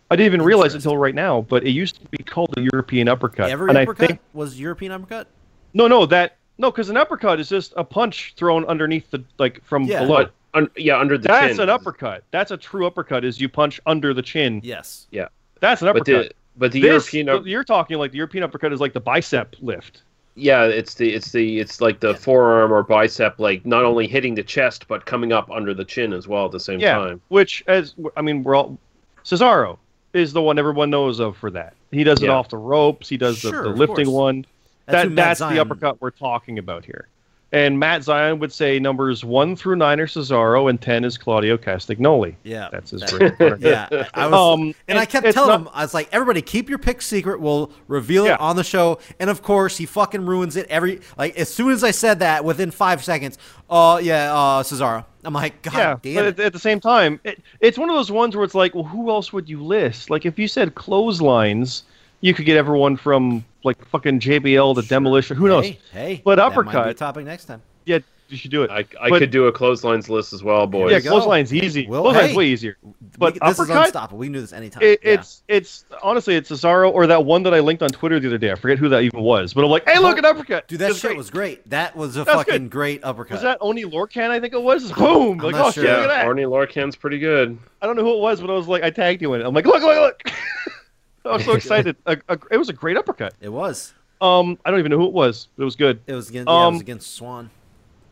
I 0.09 0.15
didn't 0.17 0.25
even 0.25 0.41
realize 0.41 0.73
until 0.73 0.97
right 0.97 1.15
now, 1.15 1.41
but 1.41 1.63
it 1.63 1.69
used 1.71 1.95
to 2.01 2.07
be 2.09 2.17
called 2.17 2.53
a 2.57 2.61
European 2.73 3.07
uppercut. 3.07 3.49
every 3.49 3.69
and 3.69 3.77
uppercut 3.77 4.03
I 4.03 4.07
think 4.07 4.19
was 4.33 4.59
European 4.59 4.91
uppercut. 4.91 5.27
no, 5.73 5.87
no, 5.87 6.05
that 6.07 6.35
no, 6.57 6.69
because 6.69 6.89
an 6.89 6.97
uppercut 6.97 7.39
is 7.39 7.47
just 7.49 7.73
a 7.77 7.83
punch 7.83 8.33
thrown 8.35 8.65
underneath 8.65 9.09
the 9.11 9.23
like 9.37 9.63
from 9.63 9.83
Yeah. 9.83 10.03
below. 10.03 10.27
Un, 10.53 10.69
yeah, 10.75 10.99
under 10.99 11.17
the 11.17 11.29
That's 11.29 11.53
chin. 11.55 11.61
an 11.63 11.69
uppercut. 11.69 12.25
That's 12.31 12.51
a 12.51 12.57
true 12.57 12.85
uppercut. 12.85 13.23
Is 13.23 13.39
you 13.39 13.47
punch 13.47 13.79
under 13.85 14.13
the 14.13 14.21
chin. 14.21 14.59
Yes. 14.63 15.07
Yeah. 15.11 15.29
That's 15.61 15.81
an 15.81 15.87
But 15.93 16.01
uppercut. 16.01 16.33
The 16.56 16.60
but 16.60 16.72
the 16.72 16.82
this, 16.82 17.14
European 17.14 17.30
up- 17.30 17.45
you're 17.45 17.64
talking 17.64 17.98
like 17.98 18.11
the 18.11 18.18
European 18.18 18.44
uppercut 18.44 18.72
is 18.73 18.80
like 18.80 18.94
the 18.94 18.99
bicep 18.99 19.56
lift. 19.61 20.02
yeah, 20.36 20.64
it's 20.65 20.94
the 20.95 21.14
it's 21.14 21.32
the 21.32 21.60
it's 21.60 21.82
like 21.82 21.99
the 21.99 22.14
forearm 22.15 22.72
or 22.72 22.84
bicep, 22.84 23.40
like 23.40 23.65
not 23.65 23.84
only 23.84 24.07
hitting 24.07 24.36
the 24.36 24.44
chest 24.44 24.88
but 24.88 25.06
coming 25.06 25.32
up 25.32 25.49
under 25.52 25.73
the 25.73 25.86
chin 25.86 26.14
as 26.14 26.28
well 26.28 26.45
at 26.45 26.52
the 26.52 26.60
same 26.60 26.80
Yeah, 26.80 26.98
time. 26.98 27.22
which 27.30 27.64
as 27.68 27.95
I 28.18 28.22
mean, 28.22 28.44
we're 28.44 28.56
all 28.56 28.78
Cesaro 29.23 29.78
is 30.14 30.34
the 30.34 30.41
one 30.41 30.57
everyone 30.60 30.90
knows 30.90 31.19
of 31.19 31.38
for 31.38 31.52
that. 31.52 31.73
He 31.91 32.03
does 32.03 32.22
it 32.23 32.30
off 32.30 32.49
the 32.49 32.57
ropes. 32.57 33.07
He 33.10 33.18
does 33.18 33.38
Sure, 33.40 33.64
the, 33.64 33.69
the 33.69 33.76
lifting 33.76 34.06
course. 34.06 34.07
one. 34.15 34.45
That's 34.88 35.10
that 35.10 35.15
that's 35.15 35.40
Zion- 35.40 35.56
the 35.56 35.61
uppercut 35.61 36.02
we're 36.02 36.11
talking 36.11 36.57
about 36.57 36.84
here. 36.86 37.07
And 37.53 37.78
Matt 37.78 38.03
Zion 38.03 38.40
would 38.40 38.53
say 38.53 38.80
numbers 38.80 39.26
one 39.26 39.57
through 39.57 39.76
nine 39.76 39.99
are 39.99 40.06
Cesaro, 40.07 40.69
and 40.69 40.80
ten 40.80 41.03
is 41.03 41.18
Claudio 41.18 41.57
Castagnoli. 41.57 42.36
Yeah. 42.44 42.69
That's 42.72 42.91
his 42.91 43.02
That- 43.02 43.57
yeah. 43.60 44.07
I 44.14 44.28
was, 44.28 44.34
Um, 44.60 44.73
and 44.88 44.98
I 44.98 45.06
kept 45.06 45.30
telling 45.34 45.49
not- 45.49 45.61
him, 45.61 45.69
I 45.73 45.82
was 45.84 45.94
like, 45.94 46.07
everybody 46.14 46.41
keep 46.41 46.69
your 46.69 46.78
pick 46.78 47.02
secret. 47.02 47.41
We'll 47.41 47.69
reveal 47.90 48.26
Yeah. 48.26 48.36
it 48.36 48.40
on 48.40 48.56
the 48.56 48.64
show. 48.64 48.99
And 49.19 49.30
of 49.30 49.41
course, 49.41 49.76
he 49.76 49.86
fucking 49.86 50.26
ruins 50.26 50.56
it 50.56 50.65
every, 50.69 51.02
like, 51.18 51.38
as 51.38 51.53
soon 51.53 51.72
as 51.72 51.84
I 51.84 51.91
said 51.91 52.19
that, 52.19 52.45
within 52.45 52.72
five 52.72 53.03
seconds, 53.03 53.38
oh, 53.69 53.98
yeah, 53.98 54.34
uh, 54.34 54.64
Cesaro. 54.64 55.03
I'm 55.26 55.34
like, 55.34 55.61
God 55.61 55.73
yeah, 55.76 55.98
damn 56.02 56.15
but 56.15 56.26
it. 56.26 56.40
at, 56.40 56.45
at 56.48 56.53
the 56.53 56.60
same 56.60 56.80
time, 56.80 57.19
it, 57.26 57.44
it's 57.60 57.78
one 57.78 57.90
of 57.90 57.95
those 57.95 58.11
ones 58.11 58.36
where 58.36 58.45
it's 58.45 58.56
like, 58.56 58.73
well, 58.73 58.86
who 58.86 59.10
else 59.11 59.34
would 59.34 59.49
you 59.49 59.61
list? 59.61 60.10
Like, 60.10 60.26
if 60.26 60.40
you 60.40 60.48
said 60.48 60.73
clotheslines, 60.76 61.84
you 62.22 62.34
could 62.34 62.45
get 62.45 62.57
everyone 62.57 62.98
from 62.98 63.43
like 63.64 63.84
fucking 63.89 64.19
JBL 64.19 64.76
to 64.81 64.88
Demolition. 64.88 65.38
Who 65.38 65.48
knows? 65.48 65.65
Hey, 65.65 65.80
hey. 65.91 66.22
But 66.23 66.35
that 66.35 66.43
might 66.43 66.49
be 66.49 66.69
uppercut- 66.69 66.89
a 66.89 66.93
topic 66.93 67.26
next 67.26 67.45
time. 67.45 67.61
Yeah, 67.85 67.99
you 68.30 68.38
should 68.38 68.52
do 68.52 68.61
it. 68.64 68.69
I, 68.72 68.85
I 69.02 69.10
But- 69.10 69.19
could 69.19 69.31
do 69.31 69.48
a 69.48 69.52
clotheslines 69.52 70.07
list 70.10 70.31
as 70.34 70.43
well, 70.43 70.65
boys. 70.68 70.91
yeah, 70.91 70.99
go. 70.99 71.10
clotheslines 71.10 71.53
easy. 71.53 71.85
Well, 71.88 72.03
clotheslines 72.03 72.31
hey. 72.31 72.38
way 72.38 72.45
easier. 72.48 72.77
But 73.18 73.34
we, 73.34 73.39
this 73.39 73.53
is 73.53 73.60
uppercut, 73.60 73.85
unstoppable. 73.88 74.18
We 74.19 74.27
can 74.27 74.34
do 74.34 74.41
this 74.41 74.53
anytime. 74.53 74.84
it, 74.84 74.99
Yeah. 75.03 75.14
it's 75.14 75.43
it's 75.48 75.85
honestly 76.02 76.35
it's 76.35 76.49
Cesaro 76.49 76.91
or 76.93 77.07
that 77.07 77.26
one 77.26 77.43
that 77.43 77.53
I 77.53 77.60
linked 77.60 77.84
on 77.84 77.89
Twitter 77.89 78.19
the 78.19 78.27
other 78.27 78.38
day. 78.38 78.52
I 78.52 78.56
forget 78.56 78.77
who 78.77 78.88
that 78.89 79.02
even 79.02 79.22
was, 79.22 79.53
but 79.53 79.64
I'm 79.65 79.69
like, 79.72 79.88
hey, 79.88 79.99
look 79.99 80.18
at 80.18 80.23
uh-huh. 80.23 80.34
uppercut. 80.35 80.68
Dude, 80.68 80.80
that 80.80 80.91
It's 80.91 80.99
shit 80.99 81.10
great. 81.10 81.18
was 81.18 81.30
great. 81.30 81.69
That 81.69 81.95
was 81.95 82.15
a 82.18 82.23
That's 82.23 82.38
fucking 82.38 82.53
good. 82.65 82.69
great 82.69 83.03
uppercut. 83.03 83.34
Was 83.35 83.41
that 83.41 83.57
Oney 83.61 83.84
Lorcan? 83.84 84.30
I 84.30 84.39
think 84.39 84.53
it 84.53 84.61
was. 84.61 84.91
Boom! 84.93 85.39
I'm 85.39 85.45
like, 85.48 85.56
not 85.56 85.68
oh 85.68 85.72
sure. 85.72 85.84
shit, 85.84 85.91
Yeah, 85.91 85.98
look 85.98 86.06
at 86.06 86.07
that. 86.22 86.27
Oney 86.27 86.43
Lorcan's 86.43 86.95
pretty 86.95 87.19
good. 87.19 87.57
I 87.81 87.88
don't 87.88 87.95
know 87.95 88.03
who 88.03 88.14
it 88.14 88.19
was, 88.22 88.39
but 88.39 88.49
I 88.49 88.53
was 88.53 88.68
like, 88.68 88.84
I 88.84 88.91
tagged 88.91 89.22
you 89.22 89.34
in 89.34 89.41
it. 89.41 89.45
I'm 89.45 89.53
like, 89.53 89.65
look, 89.65 89.81
look, 89.81 89.98
look! 89.98 90.23
I 91.26 91.34
was 91.34 91.45
so 91.45 91.53
excited. 91.56 91.95
A, 92.06 92.18
a, 92.30 92.38
it 92.52 92.57
was 92.57 92.69
a 92.69 92.73
great 92.73 92.98
uppercut. 92.98 93.34
It 93.41 93.49
was. 93.49 93.93
Um, 94.22 94.57
I 94.65 94.69
don't 94.72 94.80
even 94.80 94.91
know 94.91 94.98
who 94.98 95.07
it 95.07 95.14
was. 95.14 95.48
But 95.56 95.64
it 95.64 95.65
was 95.65 95.76
good. 95.76 95.99
It 96.07 96.14
was 96.14 96.30
against, 96.30 96.48
yeah, 96.49 96.53
it 96.53 96.68
Um, 96.68 96.73
was 96.76 96.81
against 96.81 97.15
Swann. 97.15 97.49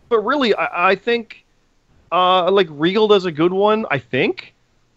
But 0.09 0.19
really, 0.21 0.55
I, 0.55 0.91
I 0.91 0.95
think, 0.95 1.45
uh, 2.11 2.49
like 2.51 2.67
Regal 2.71 3.07
does 3.07 3.25
a 3.25 3.31
good 3.31 3.53
one. 3.53 3.85
I 3.91 3.99
think. 3.99 4.53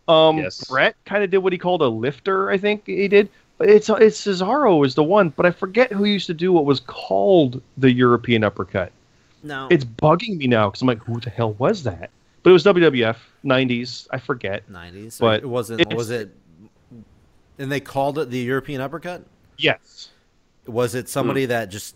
Um, 0.09 0.39
Yes. 0.39 0.65
Brett 0.65 0.97
kind 1.05 1.23
of 1.23 1.31
did 1.31 1.39
what 1.39 1.53
he 1.53 1.59
called 1.59 1.83
a 1.83 1.87
lifter. 1.89 2.51
I 2.51 2.59
think 2.59 2.87
he 2.87 3.09
did. 3.09 3.29
But 3.59 3.69
it's 3.69 3.89
it's 3.89 4.21
Cesaro 4.27 4.85
is 4.85 4.95
the 4.95 5.05
one. 5.05 5.29
But 5.29 5.47
I 5.47 5.51
forget 5.51 5.93
who 5.93 6.05
used 6.05 6.27
to 6.27 6.35
do 6.35 6.53
what 6.53 6.65
was 6.65 6.81
called 6.81 7.63
the 7.77 7.93
European 7.93 8.43
uppercut. 8.43 8.91
No. 9.45 9.69
It's 9.71 9.85
bugging 9.85 10.37
me 10.39 10.47
now 10.47 10.69
because 10.71 10.83
I'm 10.83 10.89
like, 10.89 11.03
who 11.05 11.21
the 11.21 11.31
hell 11.31 11.53
was 11.55 11.83
that? 11.85 12.11
But 12.43 12.51
it 12.51 12.53
was 12.55 12.65
WWF 12.65 13.17
'90s. 13.45 14.09
I 14.11 14.19
forget. 14.19 14.69
90s. 14.69 15.21
but 15.21 15.43
it 15.43 15.49
wasn't. 15.49 15.81
it's- 15.83 15.97
Was 15.97 16.11
it? 16.11 16.35
And 17.63 17.71
they 17.71 17.81
called 17.81 18.19
it 18.19 18.29
the 18.29 18.39
European 18.39 18.81
uppercut. 18.81 19.25
Yes. 19.57 20.11
Was 20.67 20.95
it 20.97 21.09
somebody 21.09 21.45
mm. 21.45 21.49
that 21.51 21.71
just 21.71 21.95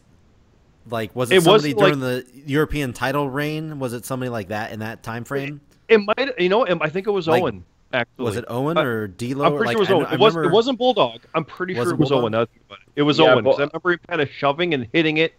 like 0.88 1.14
was 1.16 1.30
it. 1.32 1.38
It 1.38 1.42
somebody 1.42 1.74
wasn't 1.74 2.00
during 2.00 2.00
the 2.00 2.24
European 2.46 2.92
title 2.92 3.28
reign? 3.28 3.78
Was 3.80 3.92
it 3.92 4.04
somebody 4.04 4.28
like 4.30 4.48
that 4.48 4.70
in 4.72 4.78
that 4.80 5.02
time 5.02 5.24
frame? 5.24 5.60
It 5.88 5.98
might. 5.98 6.38
You 6.38 6.48
know. 6.48 6.64
I 6.80 6.88
think 6.88 7.06
it 7.06 7.10
was 7.10 7.26
Like, 7.26 7.42
Owen. 7.42 7.64
Actually, 7.92 8.24
Was 8.24 8.36
it 8.36 8.44
Owen 8.48 8.78
or 8.78 9.08
D'Lo? 9.08 9.44
I'm 9.44 9.52
or, 9.54 9.58
pretty 9.58 9.68
like, 9.68 9.72
sure 9.74 9.78
it 9.78 9.80
was 9.80 9.88
I 9.90 9.92
Owen. 9.94 10.04
kn- 10.04 10.10
I 10.10 10.14
it, 10.14 10.20
was, 10.20 10.34
remember- 10.34 10.50
it 10.50 10.54
wasn't 10.54 10.78
Bulldog. 10.78 11.20
I'm 11.34 11.44
pretty 11.44 11.74
Was 11.74 11.84
sure 11.84 11.92
it 11.92 11.94
it 11.94 11.98
was 12.00 12.08
Bulldog? 12.10 12.24
Owen. 12.24 12.32
now 12.32 12.38
that 12.40 12.48
I 12.50 12.52
think 12.52 12.64
about 12.66 12.78
It, 12.78 13.00
It 13.00 13.02
was 13.02 13.18
Yeah, 13.18 13.24
Owen. 13.26 13.44
'cause 13.44 13.56
Bull- 13.56 13.62
I 13.62 13.66
remember 13.66 13.92
him 13.92 13.98
kind 14.08 14.20
of 14.20 14.30
shoving 14.30 14.74
and 14.74 14.88
hitting 14.92 15.16
it, 15.18 15.34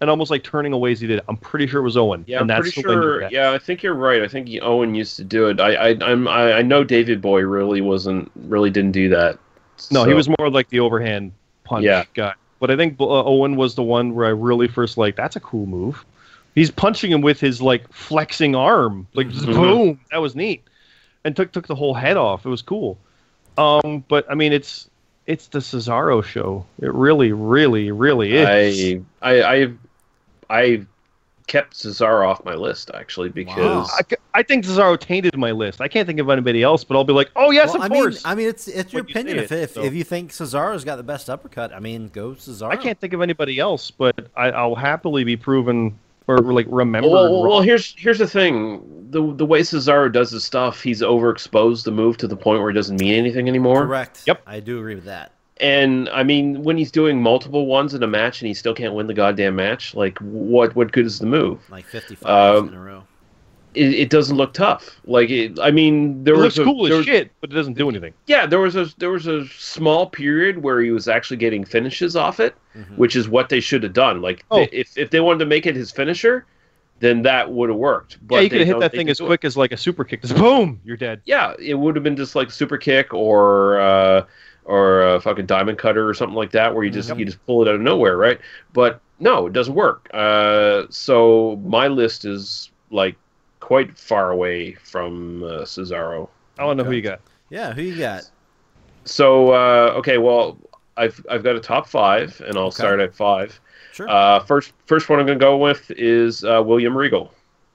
and 0.00 0.10
almost 0.10 0.30
like 0.30 0.42
turning 0.42 0.72
away 0.72 0.90
as 0.92 1.00
he 1.00 1.06
did 1.06 1.18
it. 1.18 1.24
I'm 1.28 1.36
pretty 1.36 1.66
sure 1.68 1.80
it 1.80 1.84
was 1.84 1.96
Owen. 1.96 2.24
Yeah, 2.26 2.40
and 2.40 2.50
I'm 2.50 2.62
that's 2.62 2.74
pretty 2.74 2.86
the 2.86 2.92
sure. 2.92 3.28
Yeah, 3.30 3.52
I 3.52 3.58
think 3.58 3.82
you're 3.82 3.94
right. 3.94 4.22
I 4.22 4.28
think 4.28 4.50
Owen 4.62 4.94
used 4.96 5.16
to 5.16 5.24
do 5.24 5.48
it. 5.48 5.60
I 5.60 5.74
I 5.90 5.96
I'm, 6.02 6.26
I, 6.26 6.54
I 6.54 6.62
know 6.62 6.82
Davey 6.82 7.14
Boy 7.14 7.42
really 7.42 7.80
wasn't 7.80 8.30
really 8.34 8.70
didn't 8.70 8.92
do 8.92 9.08
that. 9.10 9.38
No, 9.90 10.04
he 10.04 10.14
was 10.14 10.28
more 10.38 10.50
like 10.50 10.68
the 10.68 10.80
overhand 10.80 11.32
punch 11.64 11.84
Yeah. 11.84 12.04
guy. 12.14 12.34
But 12.60 12.70
I 12.70 12.76
think 12.76 12.96
uh, 13.00 13.04
Owen 13.24 13.56
was 13.56 13.74
the 13.74 13.82
one 13.82 14.14
where 14.14 14.26
I 14.26 14.30
really 14.30 14.68
first 14.68 14.96
like. 14.96 15.16
That's 15.16 15.36
a 15.36 15.40
cool 15.40 15.66
move. 15.66 16.04
He's 16.54 16.70
punching 16.70 17.10
him 17.10 17.20
with 17.20 17.40
his 17.40 17.60
like 17.60 17.92
flexing 17.92 18.54
arm, 18.54 19.06
like 19.14 19.28
just 19.28 19.46
Mhm. 19.46 19.54
boom. 19.54 20.00
That 20.10 20.18
was 20.18 20.34
neat, 20.36 20.62
and 21.24 21.34
took 21.36 21.52
took 21.52 21.66
the 21.66 21.74
whole 21.74 21.94
head 21.94 22.16
off. 22.16 22.46
It 22.46 22.48
was 22.48 22.62
cool. 22.62 22.96
Um, 23.58 24.04
but 24.08 24.24
I 24.30 24.34
mean, 24.34 24.52
it's 24.52 24.88
it's 25.26 25.48
the 25.48 25.58
Cesaro 25.58 26.22
show. 26.24 26.64
It 26.80 26.92
really, 26.92 27.32
really, 27.32 27.90
really 27.90 28.34
is. 28.34 29.02
I 29.20 29.32
I 29.42 29.54
I 29.54 29.72
I 30.48 30.86
kept 31.46 31.74
Cesaro 31.74 32.26
off 32.26 32.44
my 32.44 32.54
list 32.54 32.90
actually 32.94 33.28
because 33.28 33.90
I 33.92 34.16
I 34.38 34.42
think 34.42 34.64
Cesaro 34.64 34.98
tainted 34.98 35.36
my 35.36 35.50
list. 35.50 35.80
I 35.80 35.88
can't 35.88 36.06
think 36.06 36.18
of 36.18 36.28
anybody 36.30 36.62
else, 36.62 36.84
but 36.84 36.96
I'll 36.96 37.04
be 37.04 37.12
like, 37.12 37.30
oh 37.36 37.50
yes, 37.50 37.68
Well, 37.68 37.76
of 37.76 37.82
I 37.82 37.88
mean, 37.88 38.02
course. 38.02 38.22
I 38.24 38.34
mean, 38.34 38.48
it's 38.48 38.66
it's 38.66 38.92
your 38.92 39.02
When 39.02 39.08
you 39.08 39.12
opinion. 39.12 39.38
If, 39.38 39.52
it, 39.52 39.58
if, 39.64 39.70
so- 39.72 39.82
if 39.82 39.94
you 39.94 40.04
think 40.04 40.32
Cesaro's 40.32 40.84
got 40.84 40.96
the 40.96 41.02
best 41.02 41.28
uppercut, 41.28 41.72
I 41.72 41.80
mean, 41.80 42.08
go 42.08 42.30
Cesaro. 42.30 42.70
I 42.70 42.76
can't 42.76 42.98
think 42.98 43.12
of 43.12 43.20
anybody 43.20 43.58
else, 43.58 43.90
but 43.90 44.28
I, 44.36 44.50
I'll 44.50 44.74
happily 44.74 45.22
be 45.24 45.36
proven 45.36 45.98
or 46.26 46.38
like 46.38 46.66
remembered. 46.70 47.10
well, 47.12 47.30
well, 47.30 47.42
well, 47.50 47.60
here's 47.60 47.94
here's 47.98 48.18
the 48.18 48.26
thing. 48.26 48.82
The 49.10 49.34
the 49.34 49.44
way 49.46 49.60
Cesaro 49.60 50.10
does 50.10 50.30
his 50.30 50.44
stuff, 50.44 50.82
he's 50.82 51.02
overexposed 51.02 51.84
the 51.84 51.90
move 51.92 52.16
to 52.16 52.26
the 52.26 52.36
point 52.36 52.60
where 52.62 52.70
it 52.70 52.74
doesn't 52.74 52.98
mean 52.98 53.14
anything 53.14 53.48
anymore. 53.48 53.84
Correct. 53.86 54.22
Yep. 54.26 54.42
I 54.46 54.60
do 54.60 54.78
agree 54.78 54.94
with 54.94 55.04
that. 55.04 55.32
And 55.58 56.08
I 56.08 56.22
mean, 56.24 56.62
when 56.64 56.76
he's 56.76 56.90
doing 56.90 57.22
multiple 57.22 57.66
ones 57.66 57.94
in 57.94 58.02
a 58.02 58.06
match 58.08 58.40
and 58.42 58.48
he 58.48 58.54
still 58.54 58.74
can't 58.74 58.92
win 58.94 59.06
the 59.06 59.14
goddamn 59.14 59.54
match, 59.56 59.94
like 59.94 60.18
what 60.18 60.74
what 60.74 60.90
good 60.92 61.06
is 61.06 61.18
the 61.20 61.26
move? 61.26 61.60
Like 61.70 61.84
55 61.86 62.56
Um, 62.56 62.68
in 62.68 62.74
a 62.74 62.80
row. 62.80 63.04
It, 63.74 63.92
it 63.94 64.10
doesn't 64.10 64.36
look 64.36 64.52
tough. 64.52 65.00
Like 65.04 65.30
it, 65.30 65.58
I 65.60 65.70
mean, 65.72 66.22
there 66.24 66.34
it 66.34 66.38
was 66.38 66.44
looks 66.44 66.58
a, 66.58 66.64
cool 66.64 66.84
there 66.84 66.92
as 66.94 66.98
was- 66.98 67.06
shit, 67.06 67.30
but 67.40 67.50
it 67.50 67.54
doesn't 67.54 67.74
do 67.76 67.88
anything. 67.88 68.14
Yeah, 68.26 68.46
there 68.46 68.60
was 68.60 68.74
a 68.76 68.86
there 68.98 69.10
was 69.10 69.26
a 69.28 69.46
small 69.48 70.06
period 70.08 70.62
where 70.62 70.80
he 70.80 70.90
was 70.90 71.06
actually 71.08 71.36
getting 71.38 71.64
finishes 71.64 72.16
off 72.16 72.40
it, 72.40 72.54
Mhm. 72.76 72.96
which 72.96 73.14
is 73.16 73.28
what 73.28 73.48
they 73.48 73.60
should 73.60 73.82
have 73.84 73.92
done. 73.92 74.22
Like 74.22 74.44
Oh. 74.50 74.58
they- 74.58 74.68
if 74.72 74.96
if 74.98 75.10
they 75.10 75.20
wanted 75.20 75.38
to 75.40 75.46
make 75.46 75.66
it 75.66 75.76
his 75.76 75.90
finisher, 75.92 76.46
then 77.00 77.22
that 77.22 77.50
would 77.52 77.68
have 77.68 77.78
worked. 77.78 78.18
But 78.26 78.36
yeah, 78.36 78.40
you 78.42 78.48
they 78.48 78.58
could 78.58 78.66
have 78.66 78.76
hit 78.76 78.80
that 78.80 78.92
thing 78.92 79.08
as 79.08 79.18
do 79.18 79.24
it. 79.24 79.26
quick 79.28 79.44
as 79.44 79.56
like 79.56 79.72
a 79.72 79.76
super 79.76 80.02
kick. 80.04 80.22
Just 80.22 80.36
boom, 80.36 80.80
you're 80.84 80.96
dead. 80.96 81.20
Yeah, 81.24 81.54
it 81.60 81.74
would 81.74 81.94
have 81.96 82.02
been 82.04 82.16
just 82.16 82.34
like 82.36 82.50
super 82.52 82.76
kick 82.76 83.12
or 83.14 83.80
uh, 83.80 84.24
or 84.64 85.02
a 85.14 85.20
fucking 85.20 85.46
diamond 85.46 85.78
cutter 85.78 86.08
or 86.08 86.14
something 86.14 86.36
like 86.36 86.50
that, 86.52 86.74
where 86.74 86.84
you 86.84 86.90
just 86.90 87.08
Yep. 87.10 87.18
you 87.18 87.24
just 87.24 87.44
pull 87.46 87.62
it 87.62 87.68
out 87.68 87.74
of 87.76 87.80
nowhere, 87.80 88.16
right? 88.16 88.40
But 88.72 89.00
no, 89.20 89.46
it 89.46 89.52
doesn't 89.52 89.74
work. 89.74 90.08
Uh, 90.14 90.84
so 90.90 91.60
my 91.64 91.88
list 91.88 92.24
is 92.24 92.70
like 92.90 93.16
quite 93.60 93.96
far 93.98 94.30
away 94.30 94.74
from 94.74 95.42
uh, 95.44 95.48
Cesaro. 95.62 96.28
I 96.58 96.62
don't 96.62 96.76
know 96.76 96.84
who 96.84 96.92
you 96.92 97.02
got. 97.02 97.20
Yeah, 97.50 97.72
who 97.72 97.82
you 97.82 97.98
got? 97.98 98.22
So 99.04 99.50
uh, 99.50 99.92
okay, 99.96 100.18
well, 100.18 100.58
I've 100.96 101.24
I've 101.30 101.42
got 101.42 101.56
a 101.56 101.60
top 101.60 101.86
five, 101.88 102.40
and 102.46 102.56
I'll 102.56 102.64
Okay. 102.66 102.76
start 102.76 103.00
at 103.00 103.14
five. 103.14 103.58
Sure. 103.92 104.08
Uh, 104.08 104.40
first 104.40 104.72
first 104.86 105.08
one 105.08 105.20
I'm 105.20 105.26
going 105.26 105.38
to 105.38 105.44
go 105.44 105.56
with 105.56 105.90
is 105.92 106.42
uh, 106.44 106.62
William 106.64 106.96
Regal. 106.96 107.32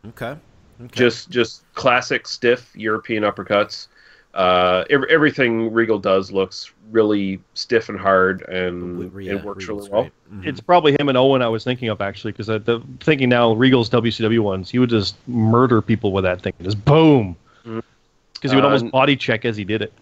okay. 0.10 0.36
Okay. 0.82 0.88
Just 0.94 1.30
just 1.30 1.64
classic 1.74 2.26
stiff 2.28 2.72
European 2.76 3.24
uppercuts. 3.24 3.88
Uh, 4.34 4.84
ev- 4.92 5.06
everything 5.10 5.74
Regal 5.74 5.98
does 5.98 6.32
looks 6.32 6.72
really 6.92 7.40
stiff 7.56 7.90
and 7.90 8.00
hard, 8.00 8.44
and 8.44 9.12
Yeah, 9.22 9.34
it 9.34 9.44
works 9.44 9.64
Regal's 9.68 9.90
really 9.90 9.92
well. 9.92 10.02
great. 10.04 10.44
Mhm. 10.44 10.48
It's 10.48 10.62
probably 10.62 10.96
him 11.00 11.10
and 11.10 11.18
Owen 11.18 11.42
I 11.42 11.48
was 11.48 11.64
thinking 11.64 11.90
of 11.90 12.00
actually, 12.00 12.32
because 12.34 12.48
the 12.48 12.82
thinking 13.00 13.30
now 13.30 13.54
Regal's 13.54 13.90
WCW 13.90 14.42
ones, 14.44 14.70
he 14.70 14.78
would 14.78 14.90
just 14.90 15.16
murder 15.28 15.82
people 15.82 16.12
with 16.12 16.24
that 16.26 16.42
thing, 16.42 16.54
just 16.62 16.84
boom, 16.86 17.36
because 17.64 18.52
he 18.52 18.56
would 18.56 18.64
Uh, 18.64 18.68
almost 18.68 18.92
body 18.92 19.16
check 19.16 19.46
as 19.46 19.58
he 19.58 19.64
did 19.64 19.82
it. 19.82 19.94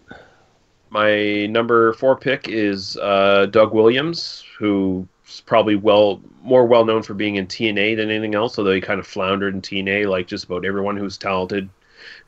My 0.90 1.46
number 1.46 1.92
four 1.94 2.16
pick 2.16 2.48
is 2.48 2.96
uh, 2.98 3.46
Doug 3.50 3.72
Williams, 3.74 4.44
who's 4.58 5.06
probably 5.46 5.76
well 5.76 6.20
more 6.42 6.64
well 6.66 6.84
known 6.84 7.02
for 7.02 7.14
being 7.14 7.36
in 7.36 7.46
TNA 7.46 7.94
than 7.96 8.10
anything 8.10 8.34
else, 8.34 8.58
although 8.58 8.72
he 8.72 8.80
kind 8.80 9.00
of 9.00 9.06
floundered 9.06 9.54
in 9.54 9.60
TNA 9.62 10.06
like 10.08 10.26
just 10.26 10.44
about 10.44 10.64
everyone 10.64 10.96
who's 10.96 11.18
talented 11.18 11.68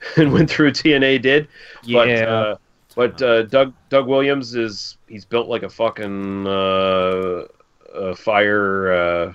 and 0.17 0.33
went 0.33 0.51
through 0.51 0.73
TNA 0.73 1.21
did. 1.23 1.49
But 1.93 2.09
Yeah. 2.09 2.25
uh, 2.25 2.57
but 2.95 3.23
uh, 3.23 3.43
Doug 3.43 3.73
Doug 3.89 4.07
Williams 4.07 4.55
is 4.55 4.97
he's 5.09 5.25
built 5.25 5.49
like 5.49 5.63
a 5.63 5.69
fucking 5.71 6.47
uh, 6.47 7.45
a 7.95 8.15
fire 8.17 8.93
uh, 8.93 9.33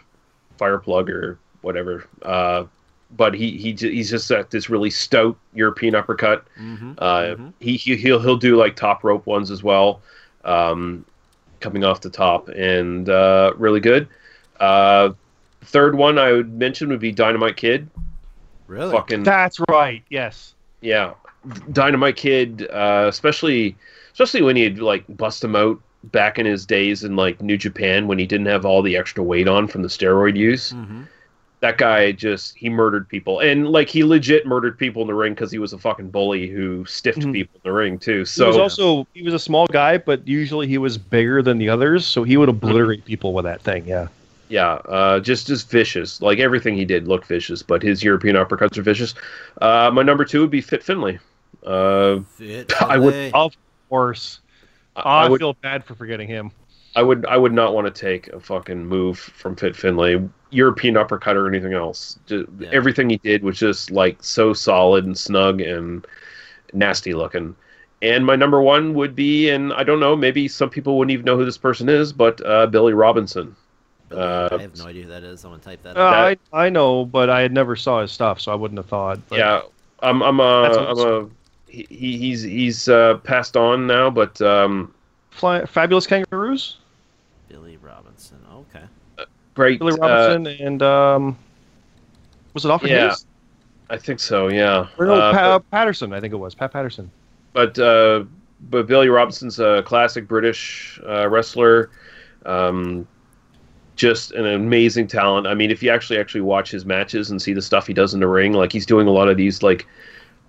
fire 0.58 0.78
plug 0.78 1.10
or 1.10 1.40
whatever. 1.62 2.06
Uh, 2.22 2.66
but 3.12 3.34
he, 3.34 3.52
he 3.58 3.72
he's 3.74 4.10
just 4.10 4.30
at 4.32 4.50
this 4.52 4.70
really 4.70 4.90
stout 4.90 5.38
European 5.54 5.96
uppercut. 5.96 6.46
Mhm. 6.60 6.96
Uh, 6.98 7.22
Mhm. 7.36 7.54
he, 7.60 7.78
he 7.78 7.96
he'll 7.96 8.20
he'll 8.20 8.36
do 8.38 8.58
like 8.58 8.76
top 8.76 9.04
rope 9.04 9.26
ones 9.26 9.52
as 9.52 9.64
well, 9.64 10.02
um, 10.44 11.06
coming 11.62 11.84
off 11.84 12.02
the 12.02 12.10
top 12.10 12.50
and 12.50 13.08
uh, 13.10 13.54
really 13.58 13.80
good. 13.80 14.08
Uh, 14.60 15.12
third 15.62 15.96
one 15.96 16.18
I 16.20 16.32
would 16.34 16.54
mention 16.60 16.90
would 16.90 17.00
be 17.00 17.12
Dynamite 17.12 17.56
Kid. 17.58 17.90
Really? 18.68 18.92
Fucking 18.92 19.24
That's 19.24 19.60
right. 19.70 20.04
Yes. 20.10 20.55
Yeah, 20.86 21.14
Dynamite 21.72 22.16
Kid, 22.16 22.68
uh, 22.72 23.06
especially 23.10 23.76
especially 24.14 24.42
when 24.42 24.56
he'd 24.56 24.80
like 24.80 25.04
bust 25.10 25.44
him 25.44 25.56
out 25.56 25.80
back 26.06 26.38
in 26.40 26.46
his 26.46 26.66
days 26.66 27.04
in 27.04 27.16
like 27.16 27.42
New 27.42 27.58
Japan 27.58 28.08
when 28.08 28.20
he 28.20 28.26
didn't 28.28 28.46
have 28.46 28.66
all 28.66 28.82
the 28.82 28.96
extra 28.96 29.24
weight 29.24 29.48
on 29.48 29.68
from 29.68 29.82
the 29.82 29.88
steroid 29.88 30.36
use. 30.38 30.72
Mhm. 30.72 31.08
That 31.62 31.78
guy 31.80 32.12
just 32.12 32.56
he 32.56 32.70
murdered 32.70 33.10
people 33.10 33.40
and 33.40 33.68
like 33.70 33.90
he 33.90 34.04
legit 34.04 34.46
murdered 34.46 34.78
people 34.78 35.02
in 35.02 35.08
the 35.08 35.16
ring 35.16 35.34
because 35.34 35.52
he 35.52 35.58
was 35.58 35.74
a 35.74 35.80
fucking 35.80 36.12
bully 36.12 36.48
who 36.48 36.86
stiffed 36.86 37.20
Mhm. 37.22 37.34
people 37.34 37.56
in 37.64 37.70
the 37.70 37.74
ring 37.74 37.98
too. 37.98 38.24
So 38.24 38.44
he 38.46 38.48
was 38.50 38.58
also 38.58 39.08
he 39.14 39.24
was 39.24 39.34
a 39.34 39.40
small 39.40 39.66
guy, 39.68 39.98
but 39.98 40.28
usually 40.28 40.68
he 40.68 40.78
was 40.78 40.98
bigger 40.98 41.42
than 41.42 41.58
the 41.58 41.70
others, 41.70 42.06
so 42.06 42.24
he 42.24 42.38
would 42.38 42.50
obliterate 42.50 43.04
people 43.06 43.34
with 43.34 43.46
that 43.46 43.62
thing. 43.62 43.84
Yeah. 43.88 44.08
Yeah, 44.48 44.74
uh, 44.74 45.20
just 45.20 45.50
as 45.50 45.64
vicious. 45.64 46.22
Like 46.22 46.40
everything 46.40 46.76
he 46.76 46.86
did 46.86 47.08
looked 47.08 47.26
vicious, 47.26 47.64
but 47.64 47.82
his 47.82 48.04
European 48.04 48.36
uppercuts 48.36 48.78
are 48.78 48.84
vicious. 48.84 49.16
Uh, 49.62 49.90
my 49.94 50.04
number 50.04 50.24
two 50.26 50.42
would 50.42 50.52
be 50.52 50.62
Fit 50.62 50.84
Finlay. 50.84 51.20
Uh, 51.66 52.20
Fit 52.38 52.72
I 52.82 52.98
would- 52.98 53.32
Of 53.34 53.56
course. 53.90 54.40
I, 54.96 55.02
Oh, 55.02 55.10
I 55.10 55.26
I 55.26 55.30
would 55.30 55.40
feel 55.42 55.54
bad 55.62 55.84
for 55.84 55.94
forgetting 55.96 56.28
him. 56.28 56.52
I 56.96 57.02
would 57.02 57.26
I 57.26 57.36
would 57.36 57.52
not 57.52 57.74
want 57.74 57.94
to 57.94 58.02
take 58.02 58.30
a 58.30 58.40
fucking 58.40 58.86
move 58.86 59.20
from 59.20 59.56
Fit 59.58 59.76
Finlay, 59.76 60.18
European 60.52 60.96
uppercut 60.96 61.36
or 61.36 61.50
anything 61.50 61.74
else. 61.74 62.18
Ju- 62.28 62.48
Yeah. 62.60 62.70
Everything 62.72 63.10
he 63.10 63.18
did 63.18 63.44
was 63.44 63.60
just 63.60 63.92
like 63.92 64.18
so 64.24 64.54
solid 64.54 65.04
and 65.06 65.18
snug 65.18 65.60
and 65.60 66.08
nasty 66.72 67.14
looking. 67.14 67.56
And 68.02 68.26
my 68.26 68.38
number 68.38 68.62
one 68.62 68.94
would 68.94 69.16
be, 69.16 69.50
and 69.50 69.74
I 69.74 69.84
don't 69.84 70.00
know, 70.00 70.16
maybe 70.16 70.48
some 70.48 70.70
people 70.70 70.98
wouldn't 70.98 71.12
even 71.12 71.26
know 71.26 71.36
who 71.38 71.44
this 71.46 71.58
person 71.58 71.90
is, 71.90 72.14
but 72.14 72.46
uh, 72.46 72.68
Billy 72.68 72.94
Robinson. 72.94 73.54
Uh, 74.12 74.50
I 74.52 74.62
have 74.62 74.78
no 74.78 74.86
idea 74.86 75.04
who 75.04 75.10
that 75.10 75.24
is. 75.24 75.44
I'm 75.44 75.52
gonna 75.52 75.64
type 75.64 75.82
that. 75.84 75.98
Uh, 75.98 76.00
up. 76.02 76.14
I 76.54 76.66
I 76.66 76.70
know, 76.70 77.06
but 77.06 77.30
I 77.30 77.42
had 77.42 77.52
never 77.52 77.76
saw 77.76 78.02
his 78.02 78.12
stuff, 78.12 78.40
so 78.40 78.52
I 78.52 78.56
wouldn't 78.56 78.78
have 78.78 78.86
thought. 78.88 79.20
But 79.30 79.40
yeah, 79.40 79.62
I'm 80.02 80.22
I'm 80.22 80.40
a 80.40 80.62
That's 80.64 81.00
I'm 81.00 81.08
a 81.08 81.30
he, 81.68 81.86
he- 81.90 82.18
he's 82.18 82.42
he's 82.44 82.88
uh, 82.90 83.18
passed 83.24 83.58
on 83.58 83.88
now, 83.88 84.10
but 84.10 84.40
um, 84.42 84.94
Fly, 85.32 85.66
Fabulous 85.66 86.06
Kangaroos, 86.08 86.78
Billy 87.50 87.78
Robinson. 87.78 88.38
Okay. 88.54 88.86
great. 89.56 89.80
Billy 89.80 89.94
uh, 89.94 89.98
Robinson, 89.98 90.48
and 90.66 90.82
um, 90.84 91.38
was 92.54 92.64
it 92.66 92.70
Alfred 92.70 92.92
yeah, 92.92 93.10
Hayes? 93.10 93.26
I 93.90 93.98
think 93.98 94.20
so. 94.20 94.48
Yeah. 94.48 94.88
Or 94.98 95.06
no, 95.06 95.14
Uh, 95.16 95.32
Pa- 95.34 95.60
Patterson. 95.72 96.14
I 96.14 96.20
think 96.22 96.34
it 96.34 96.38
was 96.38 96.56
Pat 96.56 96.72
Patterson. 96.72 97.10
but 97.54 97.78
uh, 97.80 98.24
but 98.70 98.88
Billy 98.88 99.10
Robinson's 99.10 99.60
a 99.60 99.84
classic 99.86 100.28
British 100.28 101.00
uh, 101.06 101.28
wrestler. 101.28 101.90
Um, 102.46 103.08
just 103.96 104.32
an 104.32 104.46
amazing 104.46 105.08
talent. 105.08 105.48
I 105.48 105.54
mean, 105.54 105.72
if 105.72 105.82
you 105.82 105.90
actually 105.90 106.20
actually 106.20 106.42
watch 106.42 106.72
his 106.72 106.86
matches 106.86 107.32
and 107.32 107.42
see 107.42 107.54
the 107.54 107.62
stuff 107.62 107.88
he 107.88 107.94
does 107.94 108.14
in 108.14 108.20
the 108.20 108.28
ring, 108.28 108.54
like 108.54 108.72
he's 108.72 108.86
doing 108.86 109.08
a 109.08 109.12
lot 109.12 109.30
of 109.30 109.38
these 109.38 109.64
like 109.64 109.88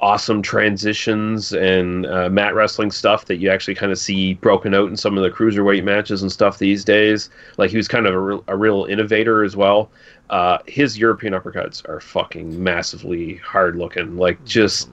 awesome 0.00 0.42
transitions 0.42 1.52
and 1.52 2.04
uh, 2.06 2.28
mat 2.28 2.54
wrestling 2.54 2.90
stuff 2.90 3.24
that 3.26 3.36
you 3.36 3.50
actually 3.50 3.74
kind 3.74 3.90
of 3.90 3.98
see 3.98 4.34
broken 4.34 4.74
out 4.74 4.88
in 4.88 4.96
some 4.96 5.16
of 5.16 5.22
the 5.22 5.30
cruiserweight 5.30 5.84
matches 5.84 6.22
and 6.22 6.30
stuff 6.30 6.58
these 6.58 6.84
days. 6.84 7.30
Like 7.56 7.70
he 7.70 7.76
was 7.76 7.88
kind 7.88 8.06
of 8.06 8.14
a, 8.14 8.18
real- 8.18 8.44
a 8.48 8.56
real 8.56 8.84
innovator 8.84 9.42
as 9.42 9.56
well. 9.56 9.90
Uh, 10.28 10.58
his 10.66 10.98
European 10.98 11.32
uppercuts 11.32 11.88
are 11.88 12.00
fucking 12.00 12.62
massively 12.62 13.36
hard 13.36 13.76
looking. 13.76 14.16
Like 14.16 14.44
just 14.44 14.90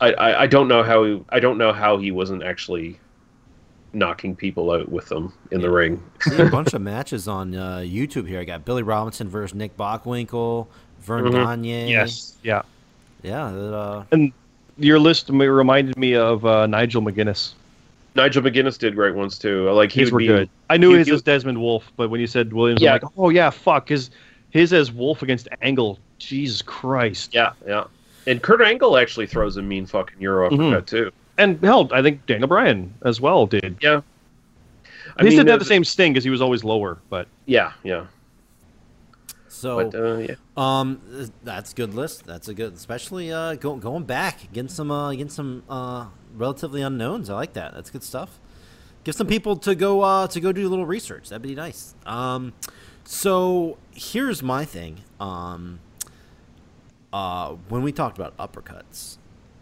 I, 0.00 0.12
I, 0.12 0.42
I 0.42 0.46
don't 0.46 0.68
know 0.68 0.82
how 0.82 1.04
he, 1.04 1.24
I 1.30 1.40
don't 1.40 1.58
know 1.58 1.72
how 1.72 1.98
he 1.98 2.10
wasn't 2.10 2.42
actually 2.42 3.00
knocking 3.94 4.34
people 4.36 4.70
out 4.70 4.88
with 4.90 5.08
them 5.08 5.32
in 5.50 5.60
the 5.60 5.70
ring. 5.70 6.02
See 6.20 6.36
a 6.36 6.46
bunch 6.50 6.72
of 6.74 6.82
matches 6.82 7.28
on 7.28 7.54
uh, 7.54 7.78
YouTube 7.78 8.26
here. 8.28 8.40
I 8.40 8.44
got 8.44 8.64
Billy 8.64 8.82
Robinson 8.82 9.28
versus 9.28 9.54
Nick 9.54 9.76
Bockwinkel, 9.76 10.66
Verne 11.00 11.24
Mhm. 11.26 11.32
Gagne. 11.32 11.90
Yes. 11.90 12.36
Yeah. 12.42 12.62
Yeah. 13.22 13.46
Uh, 13.46 14.04
And 14.12 14.32
your 14.78 14.98
list 14.98 15.28
reminded 15.30 15.96
me 15.96 16.14
of 16.14 16.44
uh, 16.44 16.66
Nigel 16.66 17.02
McGuinness. 17.02 17.52
Nigel 18.16 18.42
McGuinness 18.42 18.78
did 18.78 18.94
great 18.94 19.14
ones 19.14 19.38
too. 19.38 19.70
Like 19.70 19.90
he 19.92 20.00
His 20.00 20.08
would 20.10 20.14
were 20.14 20.18
be, 20.20 20.26
good. 20.26 20.50
I 20.70 20.76
knew 20.76 20.90
he- 20.92 20.98
his 20.98 21.06
he- 21.08 21.12
was 21.12 21.22
Desmond 21.22 21.60
Wolfe, 21.60 21.90
but 21.96 22.10
when 22.10 22.20
you 22.20 22.26
said 22.26 22.52
Williams, 22.52 22.80
Yeah. 22.82 22.94
I'm 22.94 23.00
like, 23.02 23.12
oh 23.16 23.30
yeah, 23.30 23.50
fuck. 23.50 23.88
His 23.88 24.10
his 24.50 24.72
as 24.72 24.92
Wolfe 24.92 25.22
against 25.22 25.48
Angle. 25.62 25.98
Jesus 26.18 26.62
Christ. 26.62 27.34
Yeah, 27.34 27.52
yeah. 27.66 27.84
And 28.26 28.40
Kurt 28.40 28.62
Angle 28.62 28.96
actually 28.96 29.26
throws 29.26 29.56
a 29.56 29.62
mean 29.62 29.84
fucking 29.84 30.20
Euro 30.20 30.46
uppercut 30.46 30.86
too. 30.86 31.10
And 31.38 31.62
hell, 31.62 31.88
I 31.92 32.02
think 32.02 32.26
Daniel 32.26 32.48
Bryan 32.48 32.94
as 33.02 33.20
well 33.20 33.46
did. 33.46 33.76
Yeah. 33.80 34.02
I 35.16 35.22
he 35.22 35.28
mean, 35.28 35.38
didn't 35.38 35.48
have 35.48 35.56
uh, 35.56 35.64
the 35.64 35.64
same 35.64 35.84
sting 35.84 36.12
because 36.12 36.24
he 36.24 36.30
was 36.30 36.40
always 36.40 36.64
lower, 36.64 36.98
but 37.10 37.28
Yeah, 37.46 37.72
yeah. 37.82 38.06
so 39.48 39.88
But 39.88 39.98
uh, 39.98 40.16
yeah. 40.18 40.34
Um, 40.56 41.00
that's 41.42 41.72
good 41.72 41.94
list. 41.94 42.24
That's 42.24 42.48
a 42.48 42.54
good, 42.54 42.74
especially 42.74 43.32
uh, 43.32 43.54
go, 43.54 43.76
going 43.76 44.04
back, 44.04 44.52
getting 44.52 44.68
some, 44.68 44.90
uh, 44.90 45.10
getting 45.12 45.28
some 45.28 45.62
uh, 45.68 46.06
relatively 46.34 46.82
unknowns. 46.82 47.30
I 47.30 47.34
like 47.34 47.52
that. 47.54 47.74
That's 47.74 47.90
good 47.90 48.02
stuff. 48.02 48.40
Give 49.04 49.14
some 49.14 49.26
people 49.26 49.56
to 49.56 49.74
go 49.74 50.00
uh, 50.00 50.26
to 50.28 50.40
go 50.40 50.50
do 50.50 50.66
a 50.66 50.70
little 50.70 50.86
research. 50.86 51.28
That'd 51.28 51.42
be 51.42 51.54
nice. 51.54 51.94
Um, 52.06 52.54
so 53.04 53.76
here's 53.92 54.42
my 54.42 54.64
thing. 54.64 55.02
Um, 55.20 55.80
uh, 57.12 57.50
when 57.68 57.82
we 57.82 57.92
talked 57.92 58.18
about 58.18 58.36
uppercuts, 58.38 59.18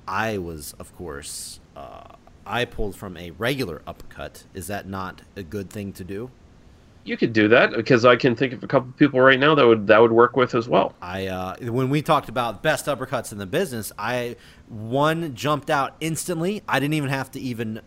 I 0.06 0.38
was, 0.38 0.74
of 0.78 0.94
course, 0.96 1.58
uh, 1.76 2.16
I 2.46 2.64
pulled 2.64 2.96
from 2.96 3.16
a 3.16 3.30
regular 3.32 3.82
uppercut. 3.86 4.44
Is 4.54 4.66
that 4.66 4.88
not 4.88 5.22
a 5.36 5.42
good 5.42 5.70
thing 5.70 5.92
to 5.94 6.04
do? 6.04 6.30
You 7.04 7.16
could 7.16 7.32
do 7.32 7.48
that 7.48 7.72
because 7.72 8.04
I 8.04 8.14
can 8.14 8.36
think 8.36 8.52
of 8.52 8.62
a 8.62 8.68
couple 8.68 8.92
people 8.92 9.20
right 9.20 9.38
now 9.38 9.56
that 9.56 9.66
would 9.66 9.88
that 9.88 10.00
would 10.00 10.12
work 10.12 10.36
with 10.36 10.54
as 10.54 10.68
well. 10.68 10.94
I 11.02 11.26
uh, 11.26 11.56
when 11.60 11.90
we 11.90 12.00
talked 12.00 12.28
about 12.28 12.62
best 12.62 12.86
uppercuts 12.86 13.32
in 13.32 13.38
the 13.38 13.46
business, 13.46 13.90
I 13.98 14.36
one 14.68 15.34
jumped 15.34 15.68
out 15.68 15.96
instantly. 15.98 16.62
I 16.68 16.78
didn't 16.78 16.94
even 16.94 17.10
have 17.10 17.30
to 17.32 17.40
even 17.40 17.80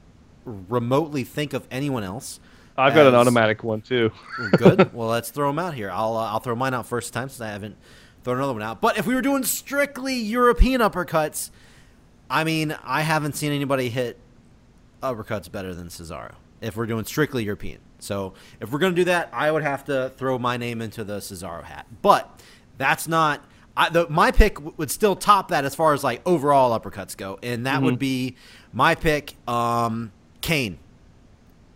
remotely 0.46 1.24
think 1.24 1.54
of 1.54 1.66
anyone 1.72 2.04
else. 2.04 2.42
I've 2.78 2.94
got 2.94 3.08
an 3.08 3.16
automatic 3.16 3.64
one 3.64 3.82
too. 3.82 4.12
Good. 4.58 4.94
well, 4.94 5.08
let's 5.08 5.30
throw 5.30 5.48
them 5.48 5.60
out 5.60 5.76
here. 5.76 5.90
I'll 5.92 6.18
uh, 6.18 6.32
I'll 6.32 6.42
throw 6.42 6.56
mine 6.56 6.74
out 6.74 6.86
first 6.86 7.14
time 7.14 7.30
since 7.30 7.40
I 7.40 7.48
haven't 7.48 7.78
thrown 8.24 8.38
another 8.38 8.54
one 8.54 8.64
out. 8.64 8.82
But 8.82 8.98
if 8.98 9.08
we 9.08 9.16
were 9.16 9.22
doing 9.22 9.44
strictly 9.44 10.16
European 10.16 10.82
uppercuts, 10.82 11.52
I 12.30 12.44
mean, 12.44 12.76
I 12.84 13.02
haven't 13.02 13.34
seen 13.36 13.52
anybody 13.52 13.90
hit 13.90 14.18
uppercuts 15.02 15.52
better 15.52 15.74
than 15.74 15.88
Cesaro. 15.88 16.34
If 16.62 16.76
we're 16.76 16.86
doing 16.88 17.06
strictly 17.06 17.44
European, 17.44 17.80
so 18.00 18.34
if 18.60 18.72
we're 18.72 18.80
gonna 18.80 18.96
do 18.96 19.04
that, 19.06 19.30
I 19.32 19.52
would 19.52 19.64
have 19.64 19.84
to 19.86 20.12
throw 20.18 20.40
my 20.40 20.58
name 20.58 20.82
into 20.82 21.04
the 21.04 21.18
Cesaro 21.18 21.64
hat. 21.64 21.86
But 22.02 22.42
that's 22.78 23.08
not. 23.08 23.44
I, 23.78 23.90
the, 23.90 24.08
my 24.10 24.32
pick 24.32 24.56
w- 24.56 24.74
would 24.78 24.90
still 24.90 25.16
top 25.18 25.50
that 25.50 25.66
as 25.66 25.76
far 25.76 25.94
as 25.94 26.04
like 26.04 26.22
overall 26.26 26.78
uppercuts 26.80 27.16
go, 27.18 27.38
and 27.44 27.66
that 27.66 27.82
would 27.82 28.00
be 28.00 28.36
my 28.74 28.96
pick. 28.96 29.36
Um, 29.48 30.12
Kane. 30.42 30.80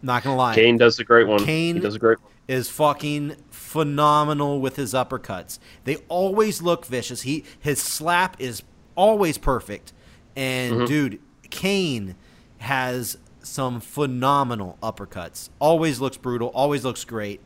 Not 0.02 0.24
gonna 0.24 0.38
lie, 0.38 0.56
Kane 0.56 0.78
does 0.78 0.98
a 1.00 1.04
great 1.04 1.28
one. 1.28 1.44
Kane- 1.44 1.76
he 1.76 1.82
does 1.82 1.96
a 1.96 2.00
great 2.00 2.22
one. 2.22 2.32
is 2.48 2.70
fucking 2.70 3.36
phenomenal 3.52 4.62
with 4.62 4.78
his 4.78 4.94
uppercuts. 4.94 5.60
They 5.84 5.98
always 6.08 6.62
look 6.62 6.86
vicious. 6.86 7.24
He 7.24 7.44
his 7.60 7.82
slap 7.82 8.40
is 8.40 8.64
always 8.96 9.38
perfect. 9.38 9.92
And 10.36 10.74
Mm-hmm. 10.76 10.86
dude, 10.86 11.20
Kane 11.50 12.16
has 12.60 13.18
some 13.42 13.80
phenomenal 13.80 14.78
uppercuts. 14.84 15.50
Always 15.60 16.00
looks 16.00 16.18
brutal. 16.18 16.50
Always 16.50 16.84
looks 16.86 17.04
great. 17.04 17.42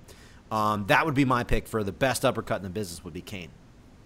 Um, 0.51 0.85
that 0.87 1.05
would 1.05 1.15
be 1.15 1.25
my 1.25 1.43
pick 1.43 1.67
for 1.67 1.83
the 1.83 1.91
best 1.91 2.23
uppercut 2.25 2.57
in 2.57 2.63
the 2.63 2.69
business. 2.69 3.03
Would 3.03 3.13
be 3.13 3.21
Kane. 3.21 3.49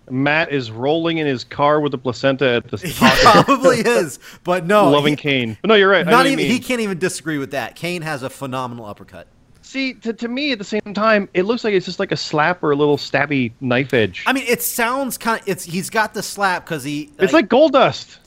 Matt 0.10 0.54
is 0.54 0.72
rolling 0.72 1.18
in 1.18 1.28
his 1.28 1.44
car 1.44 1.82
with 1.82 1.92
the 1.92 1.98
placenta 1.98 2.50
at 2.50 2.70
the 2.72 2.78
top, 2.96 3.18
probably 3.44 3.80
is, 3.86 4.20
but 4.46 4.66
no, 4.66 4.90
loving 4.90 5.14
he- 5.14 5.22
Kane. 5.22 5.58
But 5.62 5.68
no, 5.68 5.74
you're 5.76 5.90
right. 5.90 6.06
Not 6.06 6.26
even 6.28 6.46
he 6.46 6.60
can't 6.60 6.80
even 6.80 6.98
disagree 7.00 7.38
with 7.38 7.52
that. 7.52 7.76
Kane 7.76 8.02
has 8.04 8.24
a 8.24 8.30
phenomenal 8.30 8.86
uppercut. 8.86 9.28
See, 9.64 9.96
to, 9.96 10.14
to 10.14 10.30
me, 10.30 10.54
at 10.54 10.60
the 10.60 10.64
same 10.64 10.94
time, 10.94 11.28
it 11.34 11.44
looks 11.44 11.66
like 11.66 11.74
it's 11.74 11.86
just 11.86 12.00
like 12.00 12.14
a 12.14 12.18
slap 12.18 12.64
or 12.64 12.72
a 12.72 12.76
little 12.78 12.96
stabby 12.96 13.52
knife 13.60 13.94
edge. 13.94 14.24
I 14.26 14.32
mean, 14.32 14.46
it 14.48 14.62
sounds 14.62 15.18
kind 15.18 15.42
of. 15.42 15.48
It's 15.50 15.66
he's 15.66 15.90
got 15.90 16.14
the 16.14 16.24
slap 16.24 16.64
because 16.64 16.86
he. 16.86 17.12
it's 17.20 17.34
like 17.34 17.50
Goldust. 17.50 18.20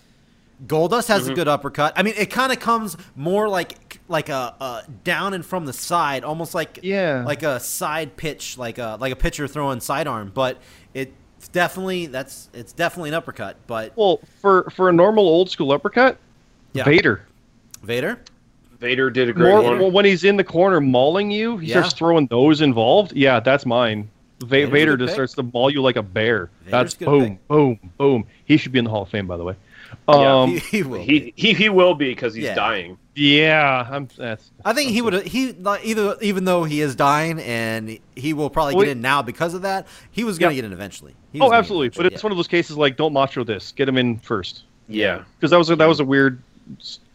Goldust 0.67 1.09
has 1.09 1.23
Mm-hmm. 1.23 1.33
a 1.33 1.35
good 1.35 1.49
uppercut. 1.49 1.93
I 1.97 2.03
mean, 2.03 2.15
it 2.19 2.31
kind 2.31 2.53
of 2.53 2.61
comes 2.61 2.97
more 3.17 3.49
like 3.49 4.01
like 4.09 4.29
a, 4.29 4.55
a 4.61 4.83
down 5.05 5.33
and 5.35 5.45
from 5.45 5.65
the 5.67 5.73
side, 5.73 6.23
almost 6.25 6.55
like 6.55 6.81
Yeah. 6.83 7.23
like 7.25 7.43
a 7.43 7.59
side 7.61 8.17
pitch, 8.17 8.59
like 8.59 8.79
a 8.79 8.99
like 9.01 9.13
a 9.13 9.17
pitcher 9.17 9.49
throwing 9.49 9.81
sidearm. 9.81 10.31
But 10.35 10.59
it's 10.93 11.49
definitely 11.53 12.07
that's 12.07 12.51
it's 12.53 12.73
definitely 12.73 13.11
an 13.11 13.15
uppercut. 13.15 13.57
But 13.67 13.93
Well, 13.97 14.21
for 14.43 14.69
for 14.71 14.89
a 14.89 14.93
normal 14.93 15.27
old 15.27 15.49
school 15.51 15.73
uppercut, 15.73 16.19
Yeah. 16.75 16.85
Vader. 16.85 17.23
Vader, 17.83 18.19
Vader 18.79 19.09
did 19.11 19.31
a 19.31 19.33
great 19.33 19.51
More, 19.53 19.79
one. 19.79 19.93
when 19.95 20.05
he's 20.05 20.25
in 20.25 20.37
the 20.37 20.45
corner 20.45 20.81
mauling 20.81 21.31
you, 21.31 21.57
he 21.57 21.69
Yeah. 21.69 21.79
starts 21.81 21.95
throwing 21.95 22.27
those 22.27 22.61
involved. 22.61 23.13
Yeah, 23.15 23.41
that's 23.41 23.65
mine. 23.65 24.11
Va- 24.41 24.47
Vader's 24.47 24.71
Vader 24.71 24.97
just 24.99 25.09
pick. 25.09 25.15
starts 25.15 25.33
to 25.35 25.43
maul 25.43 25.71
you 25.71 25.81
like 25.83 25.97
a 25.97 26.03
bear. 26.03 26.51
Vader's 26.65 26.71
that's 26.71 26.95
boom, 26.95 27.23
pick. 27.39 27.49
boom, 27.49 27.79
boom. 27.97 28.25
He 28.45 28.57
should 28.59 28.73
be 28.73 28.79
in 28.79 28.85
the 28.85 28.91
Hall 28.91 29.03
of 29.03 29.09
Fame, 29.09 29.27
by 29.27 29.37
the 29.39 29.45
way. 29.45 29.55
Yeah. 30.09 30.41
Um, 30.43 30.51
he, 30.51 30.59
he 30.59 30.83
will. 30.83 31.01
He, 31.03 31.33
he 31.37 31.53
he 31.55 31.69
will 31.69 31.95
be 31.95 32.09
because 32.11 32.35
he's 32.35 32.45
Yeah. 32.45 32.55
dying. 32.55 32.99
yeah, 33.15 33.87
I'm. 33.91 34.09
That's. 34.17 34.51
I 34.65 34.73
think 34.73 34.91
he 34.91 35.03
would. 35.03 35.27
He 35.27 35.53
like, 35.53 35.85
either 35.85 36.17
even 36.21 36.45
though 36.45 36.65
he 36.65 36.81
is 36.81 36.95
dying 36.97 37.39
and 37.41 37.99
he 38.17 38.33
will 38.33 38.51
probably 38.51 38.75
Well, 38.77 38.85
get 38.87 38.93
in 38.93 39.01
now 39.01 39.23
because 39.23 39.55
of 39.55 39.63
that. 39.63 39.87
He 40.11 40.25
was 40.25 40.39
going 40.39 40.51
to 40.51 40.55
Yeah. 40.57 40.63
get 40.63 40.67
in 40.67 40.73
eventually. 40.73 41.15
He 41.33 41.39
was 41.39 41.47
Oh, 41.47 41.51
gonna 41.51 41.51
get 41.51 41.57
in 41.57 41.59
absolutely. 41.61 41.89
But 41.91 41.95
eventually, 41.99 42.15
it's 42.15 42.23
one 42.25 42.33
of 42.33 42.39
those 42.39 42.49
cases 42.49 42.77
like 42.77 42.97
don't 42.97 43.13
macho 43.13 43.45
this. 43.45 43.73
Get 43.73 43.89
him 43.89 43.97
in 43.99 44.19
first 44.19 44.63
Yeah. 44.89 45.23
because 45.39 45.51
that 45.51 45.59
was 45.59 45.71
a, 45.71 45.77
that 45.77 45.87
was 45.87 46.01
a 46.01 46.05
weird 46.05 46.43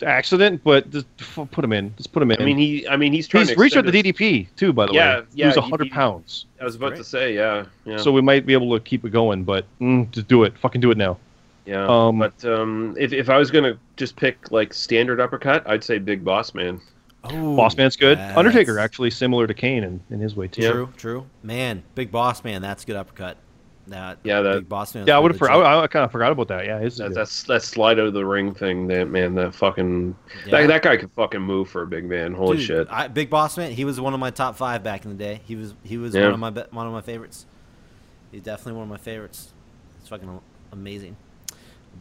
accident. 0.03 0.61
But 0.63 0.89
just 0.91 1.05
put 1.51 1.63
him 1.63 1.73
in. 1.73 1.93
Just 1.97 2.11
put 2.11 2.21
him 2.23 2.31
in. 2.31 2.41
I 2.41 2.45
mean 2.45 2.57
he 2.57 2.87
I 2.87 2.97
mean 2.97 3.13
he's 3.13 3.27
trying 3.27 3.47
he's 3.47 3.57
reached 3.57 3.75
out 3.77 3.85
extend 3.87 4.05
the 4.05 4.13
DDP 4.13 4.47
too. 4.55 4.73
By 4.73 4.85
the 4.87 4.93
Yeah, 4.93 5.19
way, 5.19 5.25
yeah, 5.33 5.45
he 5.45 5.47
was 5.57 5.65
he- 5.65 5.69
hundred 5.69 5.91
pounds. 5.91 6.45
I 6.59 6.63
was 6.65 6.75
about 6.75 6.89
Great. 6.89 6.97
to 6.97 7.03
say, 7.03 7.35
yeah. 7.35 7.65
Yeah. 7.85 7.97
So 7.97 8.11
we 8.11 8.21
might 8.21 8.45
be 8.45 8.53
able 8.53 8.77
to 8.77 8.83
keep 8.83 9.05
it 9.05 9.09
going. 9.11 9.43
But 9.43 9.65
mm, 9.79 10.09
just 10.11 10.27
do 10.27 10.43
it. 10.43 10.57
Fucking 10.57 10.81
do 10.81 10.91
it 10.91 10.97
now. 10.97 11.17
Yeah. 11.65 11.85
um, 11.87 12.19
but 12.19 12.43
um 12.45 12.95
if, 12.97 13.13
if 13.13 13.29
I 13.29 13.37
was 13.37 13.51
gonna 13.51 13.77
just 13.97 14.15
pick 14.15 14.51
like 14.51 14.73
standard 14.73 15.19
uppercut, 15.19 15.67
I'd 15.69 15.83
say 15.83 15.97
Big 15.99 16.23
Boss 16.23 16.53
Man. 16.53 16.79
Oh, 17.23 17.55
Boss 17.55 17.75
Man's 17.75 17.95
good. 17.95 18.17
that's- 18.19 18.37
Undertaker 18.37 18.77
actually 18.79 19.09
similar 19.09 19.47
to 19.47 19.53
Kane 19.53 19.83
in, 19.83 19.99
in 20.11 20.19
his 20.19 20.35
way 20.35 20.47
too. 20.47 20.61
Yeah. 20.61 20.71
True, 20.71 20.89
true. 20.95 21.25
Man, 21.43 21.81
big 21.95 22.11
boss 22.11 22.43
man. 22.43 22.61
That's 22.61 22.83
a 22.83 22.85
good 22.87 22.95
uppercut. 22.95 23.37
That 23.87 24.17
Yeah, 24.23 24.41
that- 24.41 24.53
big 24.57 24.69
boss 24.69 24.93
man. 24.93 25.07
Yeah, 25.07 25.15
I 25.15 25.19
would 25.19 25.31
have. 25.31 25.41
legit. 25.41 25.55
I, 25.55 25.81
I 25.83 25.87
kind 25.87 26.05
of 26.05 26.11
forgot 26.11 26.31
about 26.31 26.47
that. 26.49 26.65
Yeah, 26.65 26.79
his 26.79 26.93
is 26.93 26.99
That, 26.99 27.13
that's 27.15 27.43
that 27.43 27.63
slide 27.63 27.99
out 27.99 28.05
of 28.07 28.13
the 28.13 28.25
ring 28.25 28.53
thing. 28.53 28.87
That 28.87 29.09
man, 29.09 29.33
that 29.35 29.55
fucking 29.55 30.15
Yeah. 30.45 30.51
that, 30.61 30.67
that 30.67 30.81
guy 30.83 30.97
could 30.97 31.11
fucking 31.13 31.41
move 31.41 31.67
for 31.69 31.81
a 31.81 31.87
big 31.87 32.05
man. 32.05 32.33
Holy 32.35 32.57
Dude, 32.57 32.65
shit. 32.67 32.87
I, 32.91 33.07
Big 33.07 33.29
Boss 33.31 33.57
Man. 33.57 33.71
He 33.71 33.85
was 33.85 33.99
one 33.99 34.13
of 34.13 34.19
my 34.19 34.29
top 34.29 34.55
five 34.55 34.83
back 34.83 35.03
in 35.05 35.09
the 35.11 35.17
day. 35.17 35.41
He 35.45 35.55
was 35.55 35.73
he 35.83 35.97
was 35.97 36.13
Yeah. 36.13 36.25
one 36.31 36.33
of 36.33 36.39
my 36.55 36.65
one 36.71 36.85
of 36.87 36.93
my 36.93 37.01
favorites. 37.01 37.47
He's 38.31 38.41
definitely 38.41 38.73
one 38.73 38.83
of 38.83 38.89
my 38.89 38.97
favorites. 38.97 39.51
It's 39.99 40.09
fucking 40.09 40.39
amazing. 40.71 41.15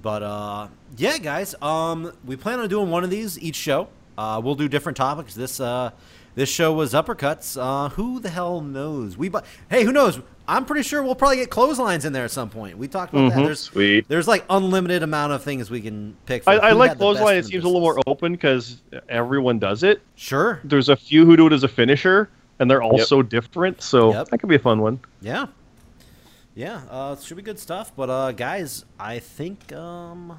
But 0.03 0.23
uh, 0.23 0.69
yeah, 0.97 1.19
guys. 1.19 1.55
Um, 1.63 2.13
we 2.25 2.37
plan 2.37 2.61
on 2.61 2.69
doing 2.69 2.91
one 2.91 3.05
of 3.05 3.11
these 3.11 3.39
each 3.41 3.57
show. 3.57 3.89
Uh, 4.19 4.41
we'll 4.43 4.55
do 4.55 4.69
different 4.69 4.97
topics. 4.97 5.35
This 5.35 5.61
uh, 5.61 5.91
this 6.35 6.49
show 6.49 6.73
was 6.73 6.93
uppercuts. 6.93 7.57
Uh, 7.61 7.89
who 7.91 8.21
the 8.21 8.29
hell 8.31 8.61
knows? 8.61 9.17
We 9.17 9.29
bu- 9.29 9.41
hey, 9.71 9.85
who 9.85 9.93
knows? 9.93 10.21
I'm 10.47 10.67
pretty 10.67 10.83
sure 10.83 11.03
we'll 11.03 11.15
probably 11.15 11.37
get 11.39 11.49
clotheslines 11.49 12.05
in 12.05 12.13
there 12.13 12.25
at 12.25 12.31
some 12.31 12.51
point. 12.51 12.77
We 12.77 12.87
talked 12.87 13.15
about 13.15 13.31
that. 13.33 13.39
Mhm. 13.39 13.45
There's 13.47 13.61
Sweet. 13.61 14.07
there's 14.09 14.29
like 14.29 14.45
unlimited 14.51 15.03
amount 15.03 15.33
of 15.33 15.43
things 15.43 15.71
we 15.71 15.81
can 15.81 16.15
pick. 16.27 16.45
For 16.45 16.51
I, 16.51 16.57
I 16.57 16.73
like 16.73 16.91
had 16.91 16.99
the 16.99 17.05
best 17.05 17.17
clothesline. 17.19 17.37
It 17.39 17.47
seems 17.47 17.65
a 17.65 17.67
little 17.67 17.81
more 17.81 17.99
open 18.07 18.33
because 18.33 18.83
everyone 19.09 19.59
does 19.59 19.83
it. 19.83 20.03
Sure. 20.17 20.61
There's 20.65 20.91
a 20.91 20.97
few 20.97 21.25
who 21.25 21.35
do 21.39 21.47
it 21.47 21.53
as 21.55 21.63
a 21.63 21.69
finisher, 21.69 22.29
and 22.59 22.71
they're 22.71 22.83
all 22.83 22.99
Yep. 22.99 23.07
so 23.07 23.23
different. 23.23 23.81
So 23.81 24.13
Yep. 24.13 24.29
that 24.29 24.39
could 24.39 24.51
be 24.51 24.57
a 24.57 24.59
fun 24.59 24.83
one. 24.83 25.01
Yeah. 25.23 25.47
Yeah, 26.55 26.83
uh, 26.91 27.17
should 27.17 27.37
be 27.37 27.43
good 27.43 27.59
stuff. 27.59 27.93
But 27.97 28.11
uh, 28.11 28.33
guys, 28.33 28.85
I 28.99 29.19
think 29.19 29.73
um, 29.73 30.39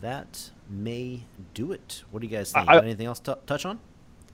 that 0.00 0.50
may 0.70 1.24
do 1.54 1.72
it. 1.72 2.04
What 2.10 2.20
do 2.20 2.26
you 2.28 2.36
guys 2.36 2.52
think? 2.52 2.68
I- 2.68 2.78
anything 2.78 3.06
else 3.06 3.18
to 3.20 3.38
touch 3.46 3.64
on? 3.66 3.78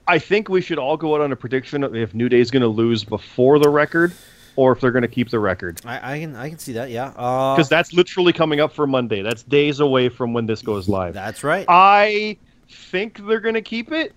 I 0.05 0.19
think 0.19 0.49
we 0.49 0.59
should 0.59 0.77
all 0.77 0.97
go 0.97 1.15
out 1.15 1.21
on 1.21 1.31
a 1.31 1.35
prediction 1.35 1.81
of 1.81 1.95
if 1.95 2.13
New 2.13 2.27
Day's 2.27 2.51
going 2.51 2.61
to 2.61 2.67
lose 2.67 3.05
before 3.05 3.57
the 3.57 3.69
record, 3.69 4.11
or 4.57 4.73
if 4.73 4.81
they're 4.81 4.91
going 4.91 5.03
to 5.03 5.07
keep 5.07 5.29
the 5.29 5.39
record. 5.39 5.79
I, 5.85 6.15
I 6.15 6.19
can 6.19 6.35
I 6.35 6.49
can 6.49 6.59
see 6.59 6.73
that. 6.73 6.89
Yeah. 6.89 7.13
Uh, 7.15 7.55
Because 7.55 7.69
that's 7.69 7.93
literally 7.93 8.33
coming 8.33 8.59
up 8.59 8.73
for 8.73 8.85
Monday. 8.85 9.21
That's 9.21 9.43
days 9.43 9.79
away 9.79 10.09
from 10.09 10.33
when 10.33 10.45
this 10.45 10.61
goes 10.61 10.89
live. 10.89 11.13
that's 11.13 11.41
right. 11.43 11.65
I 11.69 12.37
think 12.69 13.25
they're 13.25 13.39
going 13.39 13.55
to 13.55 13.61
keep 13.61 13.91
it, 13.93 14.13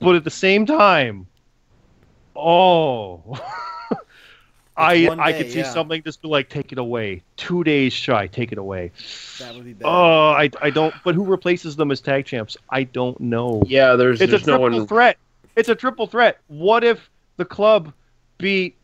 but 0.00 0.14
at 0.16 0.24
the 0.24 0.30
same 0.30 0.64
time, 0.64 1.26
oh, 2.34 3.22
I 4.76 5.06
one 5.06 5.20
I 5.20 5.32
day, 5.32 5.38
could 5.38 5.52
see 5.52 5.58
yeah. 5.60 5.72
something 5.72 6.02
just 6.02 6.20
be 6.20 6.28
like 6.28 6.48
take 6.48 6.70
it 6.72 6.78
away. 6.78 7.22
Two 7.36 7.64
days 7.64 7.92
shy, 7.92 8.26
take 8.26 8.52
it 8.52 8.58
away. 8.58 8.92
that 9.38 9.54
would 9.54 9.64
be 9.64 9.72
bad. 9.72 9.88
Oh, 9.88 10.30
I, 10.30 10.50
I 10.60 10.70
don't. 10.70 10.94
But 11.02 11.14
who 11.14 11.24
replaces 11.24 11.76
them 11.76 11.90
as 11.90 12.00
tag 12.00 12.26
champs? 12.26 12.56
I 12.70 12.84
don't 12.84 13.18
know. 13.20 13.62
Yeah, 13.66 13.96
there's 13.96 14.20
it's 14.20 14.28
a 14.30 14.36
there's 14.36 14.46
no 14.46 14.58
triple 14.58 14.78
one. 14.78 14.86
threat. 14.86 15.18
It's 15.56 15.68
a 15.70 15.74
triple 15.74 16.06
threat. 16.06 16.38
What 16.48 16.84
if 16.84 17.10
the 17.38 17.44
club 17.46 17.92
beat 18.36 18.76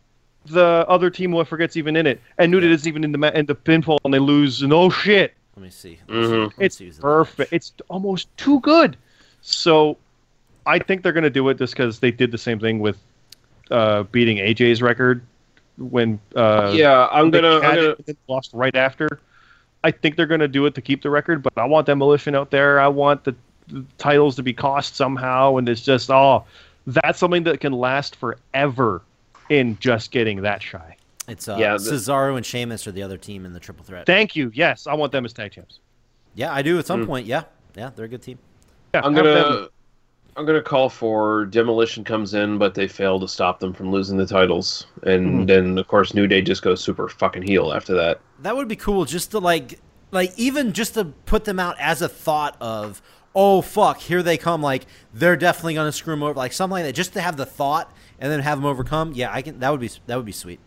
the 0.47 0.86
other 0.89 1.10
team? 1.10 1.32
Who 1.32 1.44
forgets 1.44 1.77
even 1.77 1.97
in 1.97 2.06
it, 2.06 2.20
and 2.39 2.51
New 2.51 2.60
Day 2.60 2.70
isn't 2.70 2.89
even 2.89 3.05
in 3.05 3.12
the 3.12 3.19
ma- 3.19 3.28
in 3.28 3.44
the 3.44 3.55
pinfall, 3.55 3.98
and 4.05 4.14
they 4.14 4.19
lose. 4.19 4.62
And 4.62 4.73
oh 4.73 4.89
shit! 4.89 5.35
Let 5.56 5.62
me 5.62 5.70
see. 5.70 5.98
Let 6.09 6.16
me 6.16 6.24
see. 6.24 6.36
Let's 6.39 6.55
It's 6.59 6.77
see 6.78 6.85
who's 6.86 6.97
in 6.97 7.01
the 7.01 7.02
perfect. 7.02 7.52
It's 7.52 7.73
almost 7.89 8.35
too 8.39 8.60
good. 8.60 8.97
So, 9.43 9.98
I 10.64 10.78
think 10.78 11.02
they're 11.02 11.12
going 11.12 11.24
to 11.24 11.31
do 11.31 11.48
it 11.51 11.59
just 11.59 11.74
because 11.74 11.98
they 11.98 12.10
did 12.10 12.31
the 12.31 12.39
same 12.39 12.59
thing 12.59 12.78
with 12.78 12.97
uh, 13.70 14.05
beating 14.05 14.39
AJ's 14.39 14.81
record 14.81 15.23
when 15.78 16.20
uh, 16.36 16.72
yeah, 16.74 17.08
I'm 17.10 17.30
gonna 17.30 17.56
I'm 17.56 17.60
gonna 17.62 17.88
it 17.90 17.96
and 17.98 18.06
then 18.06 18.16
lost 18.28 18.50
right 18.52 18.74
after. 18.76 19.08
I 19.84 19.90
think 19.90 20.16
they're 20.16 20.26
going 20.26 20.40
to 20.40 20.46
do 20.48 20.64
it 20.66 20.74
to 20.76 20.80
keep 20.80 21.02
the 21.02 21.10
record, 21.10 21.42
but 21.42 21.52
I 21.56 21.64
want 21.64 21.86
demolition 21.86 22.36
out 22.36 22.50
there. 22.52 22.78
I 22.78 22.86
want 22.86 23.24
the, 23.24 23.34
the 23.66 23.84
titles 23.98 24.36
to 24.36 24.42
be 24.44 24.52
cost 24.52 24.94
somehow, 24.94 25.56
and 25.56 25.68
it's 25.68 25.80
just 25.82 26.10
oh, 26.10 26.44
that's 26.86 27.18
something 27.18 27.42
that 27.44 27.60
can 27.60 27.72
last 27.72 28.16
forever. 28.16 29.02
In 29.48 29.76
just 29.80 30.12
getting 30.12 30.40
that 30.42 30.62
shy. 30.62 30.96
It's 31.28 31.46
uh, 31.46 31.56
Yeah, 31.58 31.72
the- 31.74 31.78
Cesaro 31.90 32.36
and 32.38 32.46
Sheamus 32.46 32.86
are 32.86 32.92
the 32.92 33.02
other 33.02 33.18
team 33.18 33.44
in 33.44 33.52
the 33.52 33.60
triple 33.60 33.84
threat. 33.84 34.06
Thank 34.06 34.34
you. 34.34 34.50
Yes, 34.54 34.86
I 34.86 34.94
want 34.94 35.12
them 35.12 35.26
as 35.26 35.34
tag 35.34 35.52
champs. 35.52 35.80
yeah, 36.34 36.54
I 36.54 36.62
do 36.62 36.78
at 36.78 36.86
some 36.86 37.02
Mm. 37.02 37.06
point. 37.06 37.26
Yeah, 37.26 37.42
yeah, 37.76 37.90
they're 37.94 38.06
a 38.06 38.08
good 38.08 38.22
team. 38.22 38.38
Yeah, 38.94 39.02
I'm 39.04 39.12
gonna 39.14 39.28
them. 39.34 39.68
I'm 40.36 40.46
gonna 40.46 40.62
call 40.62 40.88
for 40.88 41.44
demolition 41.46 42.04
comes 42.04 42.32
in, 42.34 42.56
but 42.59 42.74
they 42.74 42.88
fail 42.88 43.20
to 43.20 43.28
stop 43.28 43.60
them 43.60 43.72
from 43.74 43.90
losing 43.90 44.16
the 44.16 44.26
titles, 44.26 44.86
and 45.02 45.40
Mhm. 45.42 45.46
then 45.46 45.78
of 45.78 45.88
course 45.88 46.14
New 46.14 46.26
Day 46.26 46.40
just 46.40 46.62
goes 46.62 46.82
super 46.82 47.09
fucking 47.09 47.42
heel 47.42 47.72
after 47.72 47.94
that. 47.94 48.20
That 48.40 48.56
would 48.56 48.68
be 48.68 48.76
cool 48.76 49.04
just 49.04 49.30
to 49.32 49.38
like 49.38 49.78
like 50.10 50.32
even 50.36 50.72
just 50.72 50.94
to 50.94 51.04
put 51.26 51.44
them 51.44 51.59
out 51.60 51.76
as 51.78 52.00
a 52.02 52.09
thought 52.09 52.56
of 52.60 53.00
oh 53.34 53.62
fuck 53.62 53.98
here 53.98 54.22
they 54.22 54.36
come 54.36 54.62
like 54.62 54.84
they're 55.14 55.36
definitely 55.36 55.72
gonna 55.74 55.90
screw 55.92 56.12
them 56.14 56.22
over 56.22 56.34
like 56.34 56.52
something 56.52 56.72
like 56.74 56.84
that 56.84 56.92
just 56.94 57.14
to 57.14 57.20
have 57.20 57.36
the 57.38 57.46
thought 57.46 57.90
and 58.20 58.30
then 58.30 58.40
have 58.40 58.59
them 58.59 58.66
overcome 58.66 59.12
yeah 59.14 59.30
I 59.32 59.40
can 59.40 59.59
that 59.60 59.70
would 59.70 59.80
be 59.80 59.90
that 60.06 60.16
would 60.16 60.26
be 60.26 60.32
sweet 60.32 60.60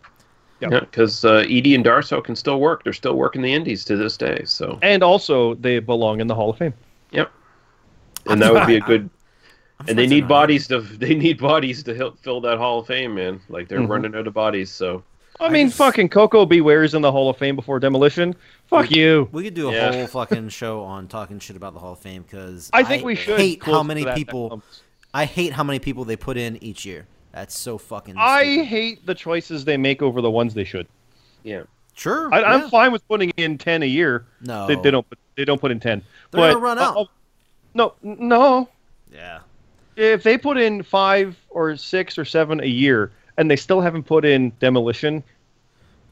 Yep. 0.60 0.72
Yeah, 0.72 0.80
because 0.80 1.22
uh, 1.24 1.44
Edie 1.48 1.74
and 1.74 1.84
Darso 1.84 2.24
can 2.24 2.34
still 2.34 2.58
work. 2.60 2.82
They're 2.82 2.94
still 2.94 3.14
working 3.14 3.42
the 3.42 3.52
Indies 3.52 3.84
to 3.84 3.96
this 3.98 4.16
day. 4.16 4.40
So 4.46 4.78
And 4.80 5.02
also, 5.02 5.52
they 5.56 5.80
belong 5.80 6.18
in 6.22 6.28
the 6.28 6.34
Hall 6.34 6.48
of 6.48 6.56
Fame. 6.56 6.72
yep, 7.12 7.30
and 8.24 8.40
that 8.40 8.54
would 8.54 8.66
be 8.66 8.76
a 8.76 8.78
I'm- 8.80 8.86
good. 8.86 9.10
I'm 9.80 9.88
And 9.90 9.98
they 9.98 10.06
need 10.06 10.26
bodies 10.26 10.66
to 10.68 10.80
they 11.04 11.14
need 11.14 11.38
bodies 11.38 11.82
to 11.84 11.94
help 11.94 12.18
fill 12.18 12.40
that 12.42 12.58
Hall 12.58 12.80
of 12.80 12.86
Fame, 12.86 13.14
man. 13.14 13.40
Like 13.48 13.68
they're 13.68 13.80
Mhm. 13.80 13.88
running 13.88 14.14
out 14.14 14.26
of 14.26 14.34
bodies. 14.34 14.70
So 14.70 15.02
I 15.38 15.46
I 15.46 15.48
mean, 15.50 15.66
just- 15.66 15.76
fucking 15.78 16.08
Koko 16.08 16.46
B. 16.46 16.60
Ware's 16.62 16.94
in 16.94 17.02
the 17.02 17.12
Hall 17.12 17.28
of 17.28 17.36
Fame 17.36 17.56
before 17.56 17.78
demolition. 17.78 18.34
Fuck 18.68 18.90
you. 18.90 19.28
we 19.32 19.44
could 19.44 19.54
do 19.54 19.68
a 19.68 19.72
Yeah. 19.72 19.92
whole 19.92 20.06
fucking 20.06 20.48
show 20.48 20.82
on 20.82 21.08
talking 21.08 21.38
shit 21.38 21.56
about 21.56 21.74
the 21.74 21.78
Hall 21.80 21.92
of 21.92 21.98
Fame 21.98 22.22
because 22.22 22.70
I 22.72 22.82
think 22.82 23.04
we 23.04 23.14
should. 23.14 23.38
hate 23.38 23.62
how 23.62 23.82
many 23.82 24.04
people. 24.14 24.62
I 25.12 25.24
hate 25.24 25.52
how 25.52 25.62
many 25.64 25.78
people 25.78 26.04
they 26.04 26.16
put 26.16 26.36
in 26.36 26.62
each 26.62 26.84
year 26.86 27.06
that's 27.32 27.56
so 27.58 27.76
fucking 27.78 28.14
I 28.18 28.64
hate 28.64 29.04
the 29.06 29.14
choices 29.14 29.64
they 29.66 29.76
make 29.76 30.00
over 30.02 30.20
the 30.22 30.30
ones 30.30 30.54
they 30.54 30.64
should. 30.64 30.86
yeah, 31.44 31.62
sure 31.94 32.32
I, 32.34 32.40
yeah. 32.40 32.46
I'm 32.54 32.70
fine 32.70 32.92
with 32.92 33.06
putting 33.08 33.30
in 33.36 33.56
ten 33.58 33.82
a 33.82 33.86
year. 33.86 34.24
no 34.40 34.66
They, 34.66 34.74
they 34.76 34.90
don't. 34.90 35.08
put- 35.08 35.18
They 35.36 35.44
don't 35.44 35.60
put 35.60 35.70
in 35.70 35.80
ten. 35.80 36.00
They're 36.32 36.40
but, 36.40 36.52
gonna 36.54 36.64
run 36.64 36.78
out. 36.78 36.96
uh, 36.96 37.04
no, 37.74 37.92
no. 38.02 38.68
yeah 39.12 39.40
If 39.96 40.22
they 40.22 40.36
put 40.38 40.58
in 40.58 40.82
five 40.82 41.36
or 41.50 41.76
six 41.76 42.18
or 42.18 42.24
seven 42.24 42.60
a 42.60 42.66
year, 42.66 43.10
and 43.38 43.50
they 43.50 43.56
still 43.56 43.80
haven't 43.80 44.04
put 44.04 44.24
in 44.24 44.52
demolition, 44.60 45.22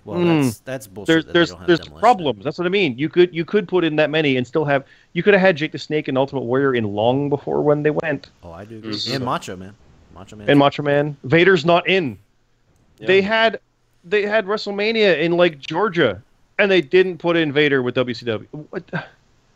Well, 0.07 0.19
Mm. 0.19 0.43
that's 0.45 0.59
that's 0.61 0.87
bullshit. 0.87 1.07
there's 1.07 1.25
that 1.25 1.27
they 1.29 1.33
there's 1.33 1.51
don't 1.51 1.59
have 1.61 1.67
there's 1.67 1.89
problems. 1.89 2.45
That's 2.45 2.59
what 2.59 2.67
I 2.67 2.71
mean. 2.71 2.99
You 2.99 3.09
could 3.09 3.35
you 3.35 3.45
could 3.47 3.67
put 3.67 3.85
in 3.85 3.97
that 3.97 4.11
many 4.11 4.37
and 4.37 4.47
still 4.47 4.67
have 4.67 4.85
you 5.15 5.23
could 5.23 5.33
have 5.33 5.41
had 5.41 5.57
Jake 5.57 5.73
the 5.73 5.79
Snake 5.79 6.09
and 6.09 6.19
Ultimate 6.19 6.43
Warrior 6.43 6.75
in 6.75 6.85
long 6.85 7.31
before 7.31 7.63
when 7.63 7.83
they 7.83 7.91
went. 7.91 8.29
Oh, 8.43 8.53
I 8.53 8.67
do. 8.67 8.77
Agree. 8.77 8.93
Mhm. 8.93 9.15
And 9.17 9.25
Macho 9.25 9.57
Man. 9.57 9.73
Macho 10.15 10.37
Man. 10.37 10.51
And 10.51 10.59
Macho 10.59 10.83
Man, 10.83 11.17
Vader's 11.25 11.65
not 11.65 11.89
in. 11.89 12.19
Yeah. 12.99 13.07
They 13.07 13.23
had 13.23 13.61
they 14.05 14.23
had 14.27 14.45
WrestleMania 14.45 15.19
in 15.21 15.33
like 15.39 15.59
Georgia, 15.59 16.21
and 16.59 16.71
they 16.71 16.83
didn't 16.83 17.17
put 17.17 17.37
in 17.37 17.51
Vader 17.51 17.83
with 17.83 17.95
WCW. 17.95 18.47
What? 18.69 18.85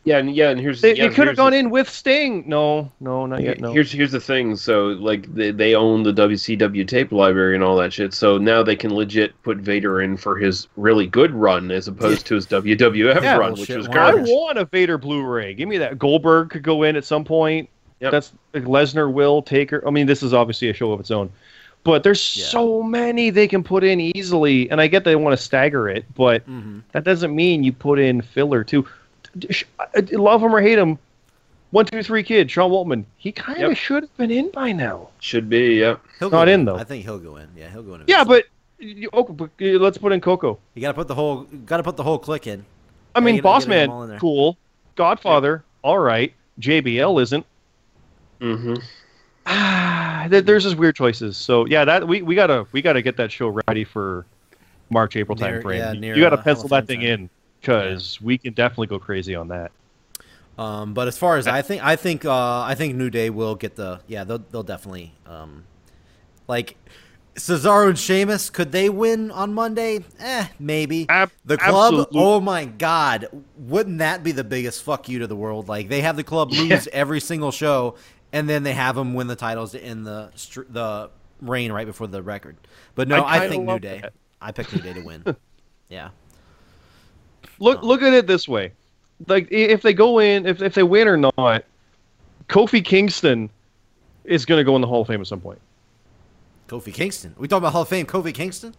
The- 0.08 0.14
Yeah, 0.14 0.18
and 0.18 0.34
yeah, 0.34 0.50
and 0.50 0.60
here's 0.60 0.80
They, 0.80 0.94
yeah, 0.94 1.08
they 1.08 1.14
could 1.14 1.26
have 1.28 1.36
gone 1.36 1.52
the- 1.52 1.58
in 1.58 1.70
with 1.70 1.88
Sting. 1.88 2.44
No, 2.46 2.90
no, 3.00 3.26
not 3.26 3.42
yet. 3.42 3.60
No. 3.60 3.72
Here's 3.72 3.92
here's 3.92 4.12
the 4.12 4.20
thing. 4.20 4.56
So 4.56 4.88
like 4.88 5.32
they, 5.34 5.50
they 5.50 5.74
own 5.74 6.02
the 6.02 6.12
WCW 6.12 6.86
tape 6.86 7.12
library 7.12 7.54
and 7.54 7.62
all 7.62 7.76
that 7.76 7.92
shit. 7.92 8.14
So 8.14 8.38
now 8.38 8.62
they 8.62 8.76
can 8.76 8.94
legit 8.94 9.40
put 9.42 9.58
Vader 9.58 10.00
in 10.02 10.16
for 10.16 10.36
his 10.36 10.68
really 10.76 11.06
good 11.06 11.32
run 11.32 11.70
as 11.70 11.88
opposed 11.88 12.26
to 12.26 12.34
his 12.34 12.46
WWF 12.46 13.22
Yeah, 13.22 13.36
run, 13.36 13.52
which 13.54 13.68
was 13.68 13.88
Why 13.88 14.10
I 14.10 14.14
want 14.14 14.58
a 14.58 14.64
Vader 14.64 14.98
Blu-ray. 14.98 15.54
Give 15.54 15.68
me 15.68 15.78
that. 15.78 15.98
Goldberg 15.98 16.50
could 16.50 16.62
go 16.62 16.82
in 16.82 16.96
at 16.96 17.04
some 17.04 17.24
point. 17.24 17.68
Yep. 18.00 18.12
That's 18.12 18.32
like, 18.54 18.64
Lesnar 18.64 19.12
will 19.12 19.42
take 19.42 19.70
her. 19.70 19.86
I 19.86 19.90
mean, 19.90 20.06
this 20.06 20.22
is 20.22 20.32
obviously 20.32 20.68
a 20.68 20.72
show 20.72 20.92
of 20.92 21.00
its 21.00 21.10
own, 21.10 21.30
but 21.82 22.04
there's 22.04 22.36
Yeah. 22.36 22.44
so 22.46 22.80
many 22.80 23.30
they 23.30 23.48
can 23.48 23.64
put 23.64 23.82
in 23.82 23.98
easily, 24.00 24.70
and 24.70 24.80
I 24.80 24.86
get 24.86 25.02
they 25.02 25.16
want 25.16 25.36
to 25.36 25.42
stagger 25.42 25.88
it, 25.88 26.04
but 26.14 26.42
hmm 26.44 26.78
that 26.92 27.02
doesn't 27.04 27.34
mean 27.34 27.64
you 27.64 27.72
put 27.72 27.98
in 27.98 28.22
filler 28.22 28.62
too. 28.62 28.86
Sh- 29.50 29.64
I- 29.78 30.00
Love 30.12 30.42
him 30.42 30.54
or 30.54 30.60
hate 30.60 30.78
him, 30.78 30.98
one 31.70 31.84
two 31.86 32.02
three 32.02 32.22
kid 32.22 32.50
Sean 32.50 32.70
Waltman. 32.70 33.04
He 33.16 33.32
kind 33.32 33.62
of 33.62 33.70
Yep. 33.70 33.76
should 33.78 34.02
have 34.04 34.16
been 34.16 34.30
in 34.30 34.50
by 34.50 34.72
now. 34.72 35.08
Should 35.20 35.48
be, 35.48 35.74
yeah. 35.76 35.96
He'll 36.18 36.30
Not 36.30 36.46
go 36.46 36.52
in, 36.52 36.64
though. 36.64 36.76
I 36.76 36.84
think 36.84 37.04
he'll 37.04 37.18
go 37.18 37.36
in. 37.36 37.48
Yeah, 37.56 37.68
he'll 37.70 37.82
go 37.82 37.94
in. 37.94 38.04
Yeah, 38.06 38.24
but, 38.24 38.44
you, 38.78 39.08
okay, 39.12 39.32
but 39.32 39.50
uh, 39.60 39.64
let's 39.78 39.98
put 39.98 40.12
in 40.12 40.20
Koko. 40.20 40.58
you 40.74 40.80
got 40.82 40.88
to 40.88 40.94
put 40.94 41.08
the 41.08 41.14
whole 41.14 41.42
got 41.66 41.78
to 41.78 41.82
put 41.82 41.96
the 41.96 42.02
whole 42.02 42.18
Kliq 42.18 42.46
in. 42.46 42.64
I 43.14 43.20
mean, 43.20 43.36
get- 43.36 43.44
Boss 43.44 43.64
get 43.64 43.70
them 43.86 43.90
all 43.90 44.02
in 44.04 44.10
Man, 44.10 44.18
cool. 44.18 44.56
Godfather, 44.96 45.64
all 45.82 45.98
right. 45.98 46.32
JBL 46.60 47.20
isn't. 47.22 47.46
Mm-hmm. 48.40 48.74
Ah, 49.46 50.26
there's 50.28 50.64
just 50.64 50.76
weird 50.76 50.94
choices. 50.94 51.36
So 51.36 51.64
yeah, 51.66 51.84
that 51.84 52.06
we, 52.06 52.22
we 52.22 52.34
gotta 52.34 52.66
we 52.72 52.82
gotta 52.82 53.00
get 53.02 53.16
that 53.16 53.32
show 53.32 53.60
ready 53.66 53.84
for 53.84 54.26
March 54.90 55.16
April 55.16 55.36
Near- 55.36 55.52
time 55.54 55.62
frame. 55.62 55.78
yeah, 55.78 55.92
you 55.92 56.00
near, 56.00 56.16
you 56.16 56.22
gotta 56.22 56.36
uh, 56.38 56.42
pencil 56.42 56.68
Hall 56.68 56.78
that 56.80 56.86
thing 56.86 57.00
time. 57.00 57.08
in 57.08 57.30
because 57.60 58.20
we 58.20 58.38
can 58.38 58.52
definitely 58.54 58.86
go 58.86 58.98
crazy 58.98 59.34
on 59.34 59.48
that. 59.48 59.72
Um, 60.58 60.92
but 60.92 61.06
as 61.06 61.16
far 61.16 61.36
as 61.36 61.46
I 61.46 61.62
think, 61.62 61.84
I 61.84 61.94
think, 61.96 62.24
uh, 62.24 62.62
I 62.62 62.74
think 62.74 62.96
New 62.96 63.10
Day 63.10 63.30
will 63.30 63.54
get 63.54 63.76
the. 63.76 64.00
Yeah, 64.08 64.24
they'll 64.24 64.38
they'll 64.50 64.64
definitely. 64.64 65.14
Um, 65.24 65.64
like 66.48 66.76
Cesaro 67.38 67.88
and 67.88 67.98
Sheamus, 67.98 68.50
could 68.50 68.72
they 68.72 68.88
win 68.90 69.30
on 69.30 69.54
Monday? 69.54 70.04
Eh, 70.18 70.48
maybe. 70.58 71.06
Ab- 71.08 71.30
the 71.44 71.56
club. 71.56 71.94
absolutely. 71.94 72.20
Oh 72.20 72.40
my 72.40 72.64
God, 72.64 73.28
wouldn't 73.56 73.98
that 73.98 74.24
be 74.24 74.32
the 74.32 74.44
biggest 74.44 74.82
fuck 74.82 75.08
you 75.08 75.20
to 75.20 75.26
the 75.26 75.36
world? 75.36 75.68
Like 75.68 75.88
they 75.88 76.00
have 76.00 76.16
the 76.16 76.24
club 76.24 76.50
lose 76.52 76.88
every 76.92 77.20
single 77.20 77.52
show, 77.52 77.94
and 78.32 78.48
then 78.48 78.64
they 78.64 78.72
have 78.72 78.96
them 78.96 79.14
win 79.14 79.28
the 79.28 79.36
titles 79.36 79.74
in 79.74 80.02
the 80.02 80.30
the 80.68 81.10
reign 81.40 81.70
right 81.70 81.86
before 81.86 82.08
the 82.08 82.22
record. 82.22 82.56
But 82.96 83.06
no, 83.06 83.22
I 83.22 83.44
I, 83.44 83.48
think 83.48 83.64
New 83.64 83.78
Day. 83.78 84.00
that. 84.02 84.12
I 84.40 84.50
picked 84.50 84.74
New 84.74 84.82
Day 84.82 84.94
to 84.94 85.00
win. 85.00 85.36
yeah. 85.88 86.10
Look 87.58 87.82
look 87.82 88.02
at 88.02 88.12
it 88.12 88.26
this 88.26 88.46
way, 88.48 88.72
like 89.26 89.48
if 89.50 89.82
they 89.82 89.92
go 89.92 90.18
in, 90.20 90.46
if 90.46 90.62
if 90.62 90.74
they 90.74 90.82
win 90.82 91.08
or 91.08 91.16
not, 91.16 91.64
Kofi 92.48 92.84
Kingston 92.84 93.50
is 94.24 94.44
gonna 94.44 94.64
go 94.64 94.74
in 94.76 94.80
the 94.80 94.86
Hall 94.86 95.00
of 95.02 95.06
Fame 95.08 95.20
at 95.20 95.26
some 95.26 95.40
point. 95.40 95.60
Kofi 96.68 96.92
Kingston. 96.92 97.34
we 97.38 97.48
talking 97.48 97.62
about 97.62 97.72
Hall 97.72 97.82
of 97.82 97.88
Fame? 97.88 98.06
Kofi 98.06 98.32
Kingston? 98.34 98.74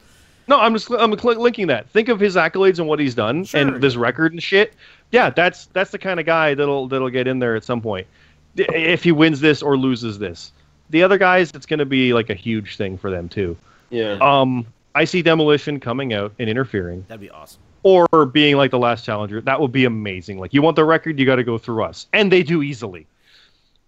No, 0.47 0.59
I'm 0.59 0.73
just 0.73 0.89
I'm 0.91 1.17
cl- 1.17 1.39
linking 1.41 1.67
that. 1.67 1.89
Think 1.89 2.07
of 2.09 2.19
his 2.19 2.35
accolades 2.35 2.79
and 2.79 2.87
what 2.87 2.99
he's 2.99 3.15
done 3.15 3.43
Sure. 3.45 3.59
and 3.61 3.81
this 3.81 3.95
record 3.95 4.31
and 4.31 4.41
shit. 4.41 4.73
Yeah, 5.11 5.29
that's 5.29 5.65
that's 5.67 5.91
the 5.91 5.97
kind 5.99 6.19
of 6.19 6.25
guy 6.25 6.53
that'll 6.53 6.87
that'll 6.87 7.09
get 7.09 7.27
in 7.27 7.39
there 7.39 7.55
at 7.55 7.63
some 7.63 7.81
point. 7.81 8.07
If 8.55 9.03
he 9.03 9.11
wins 9.11 9.39
this 9.41 9.61
or 9.61 9.77
loses 9.77 10.17
this. 10.19 10.51
The 10.91 11.03
other 11.03 11.19
guys, 11.19 11.51
it's 11.53 11.67
going 11.67 11.77
to 11.79 11.85
be 11.85 12.13
like 12.13 12.31
a 12.31 12.33
huge 12.33 12.75
thing 12.75 12.97
for 12.97 13.11
them 13.11 13.29
too. 13.29 13.55
Yeah. 13.91 14.17
Um, 14.21 14.65
I 14.95 15.05
see 15.05 15.21
Demolition 15.21 15.79
coming 15.79 16.13
out 16.13 16.33
and 16.39 16.49
interfering, 16.49 17.05
That'd 17.07 17.21
be 17.21 17.29
awesome. 17.29 17.61
Or 17.83 18.07
being 18.25 18.55
like 18.57 18.71
the 18.71 18.79
last 18.79 19.05
challenger. 19.05 19.41
That 19.41 19.59
would 19.61 19.71
be 19.71 19.85
amazing. 19.85 20.39
Like 20.39 20.53
you 20.53 20.61
want 20.61 20.75
the 20.75 20.85
record, 20.85 21.17
you 21.19 21.25
got 21.25 21.37
to 21.37 21.43
go 21.43 21.57
through 21.57 21.83
us, 21.83 22.07
and 22.13 22.31
they 22.31 22.43
do 22.43 22.61
easily, 22.61 23.05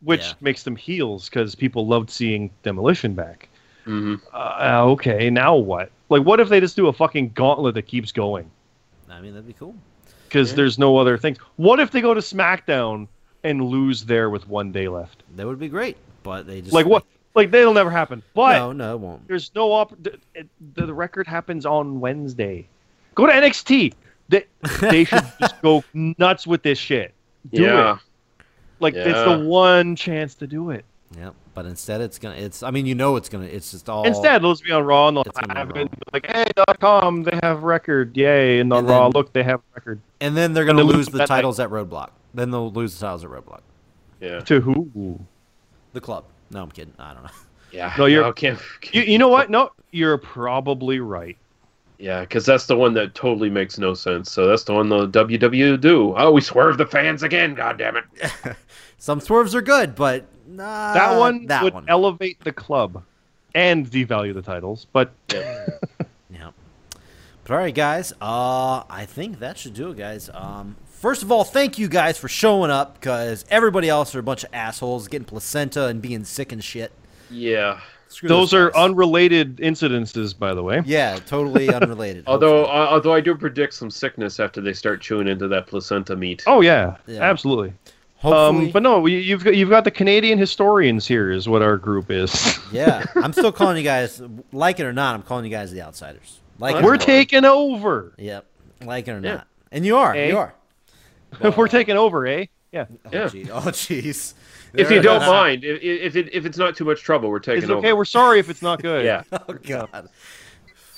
which 0.02 0.22
Yeah. 0.22 0.34
makes 0.42 0.64
them 0.64 0.76
heels 0.76 1.30
because 1.30 1.56
people 1.56 1.88
loved 1.88 2.10
seeing 2.10 2.50
Demolition 2.64 3.14
back. 3.14 3.50
hmm 3.86 4.16
Uh, 4.34 4.84
okay, 4.92 5.30
now 5.30 5.56
what? 5.56 5.92
Like, 6.10 6.24
what 6.24 6.40
if 6.40 6.50
they 6.50 6.60
just 6.60 6.76
do 6.76 6.88
a 6.88 6.94
fucking 6.94 7.32
gauntlet 7.34 7.74
that 7.76 7.84
keeps 7.88 8.12
going? 8.12 8.50
I 9.10 9.20
mean, 9.22 9.34
that'd 9.34 9.48
be 9.48 9.54
cool. 9.54 9.76
Because 10.28 10.52
Yeah. 10.52 10.58
there's 10.58 10.78
no 10.80 10.98
other 10.98 11.18
things. 11.18 11.38
What 11.58 11.80
if 11.80 11.92
they 11.92 12.00
go 12.02 12.14
to 12.14 12.22
SmackDown 12.22 13.08
and 13.44 13.64
lose 13.66 14.06
there 14.06 14.30
with 14.30 14.48
one 14.48 14.72
day 14.72 14.88
left? 14.88 15.24
That 15.36 15.48
would 15.48 15.60
be 15.60 15.68
great. 15.68 15.98
But 16.24 16.48
they 16.48 16.62
just 16.62 16.74
Like 16.74 16.86
what? 16.86 17.04
Like 17.34 17.50
that'll 17.52 17.74
never 17.74 17.90
happen. 17.90 18.22
But 18.36 18.60
no, 18.60 18.72
no, 18.74 18.94
it 18.96 19.00
won't. 19.00 19.28
there's 19.28 19.52
no 19.56 19.72
op. 19.72 19.94
The, 20.04 20.20
the 20.76 20.94
record 20.94 21.28
happens 21.28 21.66
on 21.66 22.00
Wednesday. 22.00 22.68
Go 23.16 23.26
to 23.28 23.34
NXT. 23.34 23.94
They 24.30 24.46
they 24.82 25.04
should 25.04 25.24
just 25.40 25.62
go 25.62 25.84
nuts 25.94 26.48
with 26.48 26.64
this 26.64 26.78
shit. 26.78 27.14
Do 27.52 27.64
Yeah. 27.64 27.94
it. 27.96 28.00
Like 28.80 28.94
it's 28.96 29.24
the 29.30 29.40
one 29.48 29.96
chance 29.96 30.36
to 30.36 30.48
do 30.48 30.72
it. 30.72 30.86
Yeah, 31.18 31.32
but 31.54 31.66
instead 31.66 32.00
it's 32.02 32.18
gonna. 32.18 32.36
It's. 32.36 32.64
I 32.64 32.72
mean, 32.72 32.86
you 32.86 32.96
know, 32.96 33.18
it's 33.18 33.28
gonna. 33.28 33.46
It's 33.46 33.72
just 33.72 33.90
all. 33.90 34.06
Instead, 34.08 34.44
let's 34.44 34.62
be 34.62 34.72
on 34.72 34.84
Raw 34.86 35.10
and 35.10 35.18
they'll 35.18 35.24
It's 35.26 35.40
have 35.50 35.76
it 35.76 35.90
like, 36.14 36.26
hey, 36.26 36.46
dot 36.56 36.80
com, 36.80 37.24
they 37.24 37.38
have 37.44 37.64
record, 37.64 38.16
yay, 38.16 38.60
and 38.60 38.72
on 38.72 38.80
And 38.80 38.88
Raw, 38.90 39.08
look, 39.08 39.34
they 39.34 39.44
have 39.44 39.60
record. 39.76 40.00
and 40.22 40.38
then 40.38 40.54
they're 40.54 40.64
gonna 40.66 40.80
And 40.80 40.88
lose 40.88 40.96
lose 40.98 41.06
the 41.08 41.18
that 41.20 41.28
titles 41.28 41.60
at 41.60 41.70
Roadblock. 41.70 42.12
Then 42.34 42.50
they'll 42.52 42.72
lose 42.72 42.98
the 42.98 43.06
titles 43.06 43.26
at 43.26 43.30
Roadblock. 43.30 43.60
Yeah. 44.22 44.40
To 44.40 44.62
who? 44.62 45.20
The 45.92 46.00
club. 46.02 46.24
No, 46.50 46.64
I'm 46.64 46.72
kidding. 46.72 46.94
I 46.98 47.14
don't 47.14 47.24
know. 47.24 47.30
Yeah. 47.74 47.94
No, 47.98 48.06
you're- 48.06 48.26
No, 48.26 48.32
can't, 48.34 48.60
You, 48.94 49.02
you 49.02 49.18
know 49.18 49.28
what? 49.28 49.50
No, 49.50 49.72
you're 49.92 50.18
probably 50.18 51.00
right. 51.02 51.38
Yeah, 52.02 52.22
because 52.22 52.46
that's 52.48 52.66
the 52.66 52.76
one 52.76 52.96
that 52.96 53.14
totally 53.14 53.52
makes 53.52 53.78
no 53.78 53.94
sense. 53.94 54.32
So 54.32 54.48
that's 54.48 54.64
the 54.64 54.74
one 54.74 54.90
the 54.90 55.08
WWE 55.08 55.80
do. 55.80 56.16
Oh, 56.18 56.32
we 56.32 56.42
swerve 56.42 56.78
the 56.80 56.86
fans 56.88 57.22
again. 57.22 57.54
God 57.54 57.78
damn 57.78 57.96
it. 57.98 58.04
Some 58.98 59.20
swerves 59.20 59.54
are 59.54 59.62
good, 59.62 59.94
but 59.96 60.26
nah, 60.48 60.94
that 60.94 61.18
one 61.20 61.46
That 61.46 61.64
would 61.64 61.74
one. 61.76 61.86
elevate 61.88 62.44
the 62.44 62.52
club 62.52 63.04
and 63.54 63.90
devalue 63.90 64.34
the 64.34 64.42
titles. 64.42 64.88
But 64.92 65.12
yeah. 65.32 65.66
But 67.44 67.54
all 67.56 67.58
right, 67.58 67.74
guys. 67.74 68.14
Uh, 68.22 68.84
I 68.90 69.06
think 69.08 69.40
that 69.40 69.58
should 69.58 69.74
do 69.74 69.90
it, 69.90 69.98
guys. 69.98 70.30
Um, 70.32 70.76
first 70.86 71.24
of 71.24 71.32
all, 71.32 71.44
thank 71.44 71.80
you 71.80 71.88
guys 71.90 72.18
for 72.18 72.28
showing 72.28 72.70
up 72.70 72.94
because 73.00 73.46
everybody 73.50 73.90
else 73.90 74.14
are 74.14 74.20
a 74.20 74.24
bunch 74.24 74.44
of 74.44 74.52
assholes 74.54 75.08
getting 75.08 75.26
placenta 75.26 75.88
and 75.88 76.02
being 76.04 76.24
sick 76.24 76.52
and 76.52 76.64
shit. 76.64 76.92
Yeah. 77.32 77.82
Screw 78.12 78.28
those 78.28 78.54
are 78.54 78.76
unrelated 78.76 79.58
incidences, 79.58 80.38
by 80.38 80.54
the 80.54 80.62
way. 80.62 80.82
Yeah, 80.86 81.18
totally 81.26 81.70
unrelated. 81.74 82.26
Although, 82.28 82.66
uh, 82.66 82.88
although 82.92 83.14
I 83.14 83.22
do 83.22 83.36
predict 83.36 83.74
some 83.74 83.90
sickness 83.90 84.40
after 84.40 84.60
they 84.60 84.74
start 84.74 85.00
chewing 85.02 85.28
into 85.30 85.48
that 85.48 85.68
placenta 85.68 86.16
meat. 86.16 86.44
Oh 86.46 86.60
yeah, 86.62 86.98
Yeah. 87.08 87.22
absolutely. 87.22 87.74
Um, 88.24 88.70
but 88.70 88.84
no, 88.84 89.06
you've 89.08 89.44
got, 89.44 89.56
you've 89.56 89.70
got 89.72 89.84
the 89.84 89.90
Canadian 89.90 90.38
historians 90.38 91.08
here, 91.08 91.32
is 91.32 91.50
what 91.50 91.64
our 91.64 91.76
group 91.78 92.12
is. 92.12 92.60
yeah, 92.72 93.04
I'm 93.16 93.34
still 93.34 93.52
calling 93.52 93.78
you 93.78 93.84
guys, 93.96 94.22
like 94.52 94.80
it 94.80 94.86
or 94.86 94.94
not, 94.94 95.16
I'm 95.16 95.24
calling 95.24 95.44
you 95.46 95.50
guys 95.50 95.72
the 95.72 95.82
outsiders. 95.82 96.40
Like 96.60 96.76
it 96.76 96.84
or 96.84 96.86
We're 96.86 96.92
not. 96.98 97.02
taking 97.02 97.46
over. 97.46 98.14
Yep, 98.20 98.46
like 98.86 99.08
it 99.08 99.12
or 99.12 99.22
Yeah. 99.22 99.34
not, 99.36 99.48
and 99.72 99.86
you 99.86 99.96
are, 99.98 100.14
Eh? 100.14 100.28
you 100.28 100.38
are. 100.38 100.54
We're 101.56 101.68
taking 101.70 101.96
over, 101.98 102.28
eh? 102.28 102.46
Yeah. 102.72 102.86
Oh, 103.06 103.10
Yeah. 103.12 103.28
gee. 103.30 103.50
Oh, 103.52 103.60
jeez. 103.62 104.34
If 104.74 104.90
you 104.92 105.02
don't 105.02 105.22
mind, 105.22 105.64
if, 105.64 105.82
if, 105.82 106.16
it, 106.16 106.34
if 106.34 106.46
it's 106.46 106.58
not 106.58 106.76
too 106.76 106.86
much 106.86 107.02
trouble, 107.02 107.30
we're 107.30 107.40
taking 107.40 107.64
It's 107.64 107.72
okay. 107.72 107.90
over. 107.90 107.98
We're 107.98 108.06
sorry 108.06 108.40
if 108.40 108.50
it's 108.50 108.62
not 108.62 108.82
good. 108.82 109.04
Yeah. 109.06 109.24
Oh 109.48 109.54
God. 109.54 110.10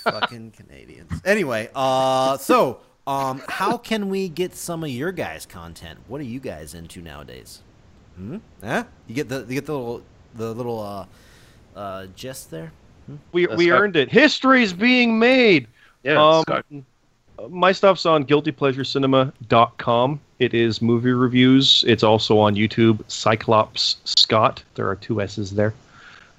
Fucking 0.04 0.50
Canadians. 0.52 1.10
Anyway, 1.24 1.70
uh, 1.74 2.36
so 2.36 2.80
um, 3.06 3.42
how 3.48 3.78
can 3.78 4.08
we 4.10 4.28
get 4.28 4.54
some 4.54 4.84
of 4.84 4.90
your 4.90 5.12
guys' 5.12 5.46
content? 5.46 5.98
What 6.08 6.20
are 6.20 6.24
you 6.24 6.40
guys 6.40 6.74
into 6.74 7.00
nowadays? 7.00 7.62
Hmm? 8.16 8.36
Huh? 8.62 8.84
You 9.06 9.14
get 9.14 9.28
the 9.30 9.40
you 9.48 9.54
get 9.54 9.66
the 9.66 9.72
little 9.76 10.02
the 10.34 10.52
little 10.54 10.80
uh, 10.80 11.06
uh, 11.78 12.06
gist 12.14 12.50
there. 12.50 12.72
We 13.32 13.46
That's 13.46 13.56
we 13.58 13.70
right. 13.70 13.80
earned 13.80 13.96
it. 13.96 14.10
History's 14.10 14.72
being 14.72 15.18
made. 15.18 15.68
Yeah, 16.02 16.22
Um, 16.22 16.42
Scott. 16.42 16.66
my 17.50 17.72
stuff's 17.72 18.04
on 18.06 18.24
guiltypleasurecinema.com. 18.24 20.20
It 20.44 20.52
is 20.54 20.82
movie 20.82 21.12
reviews. 21.12 21.84
It's 21.86 22.02
also 22.02 22.38
on 22.38 22.54
YouTube. 22.54 23.00
Cyclops 23.08 23.96
Scott. 24.04 24.62
There 24.74 24.88
are 24.88 24.96
two 24.96 25.20
S's 25.20 25.52
there. 25.52 25.72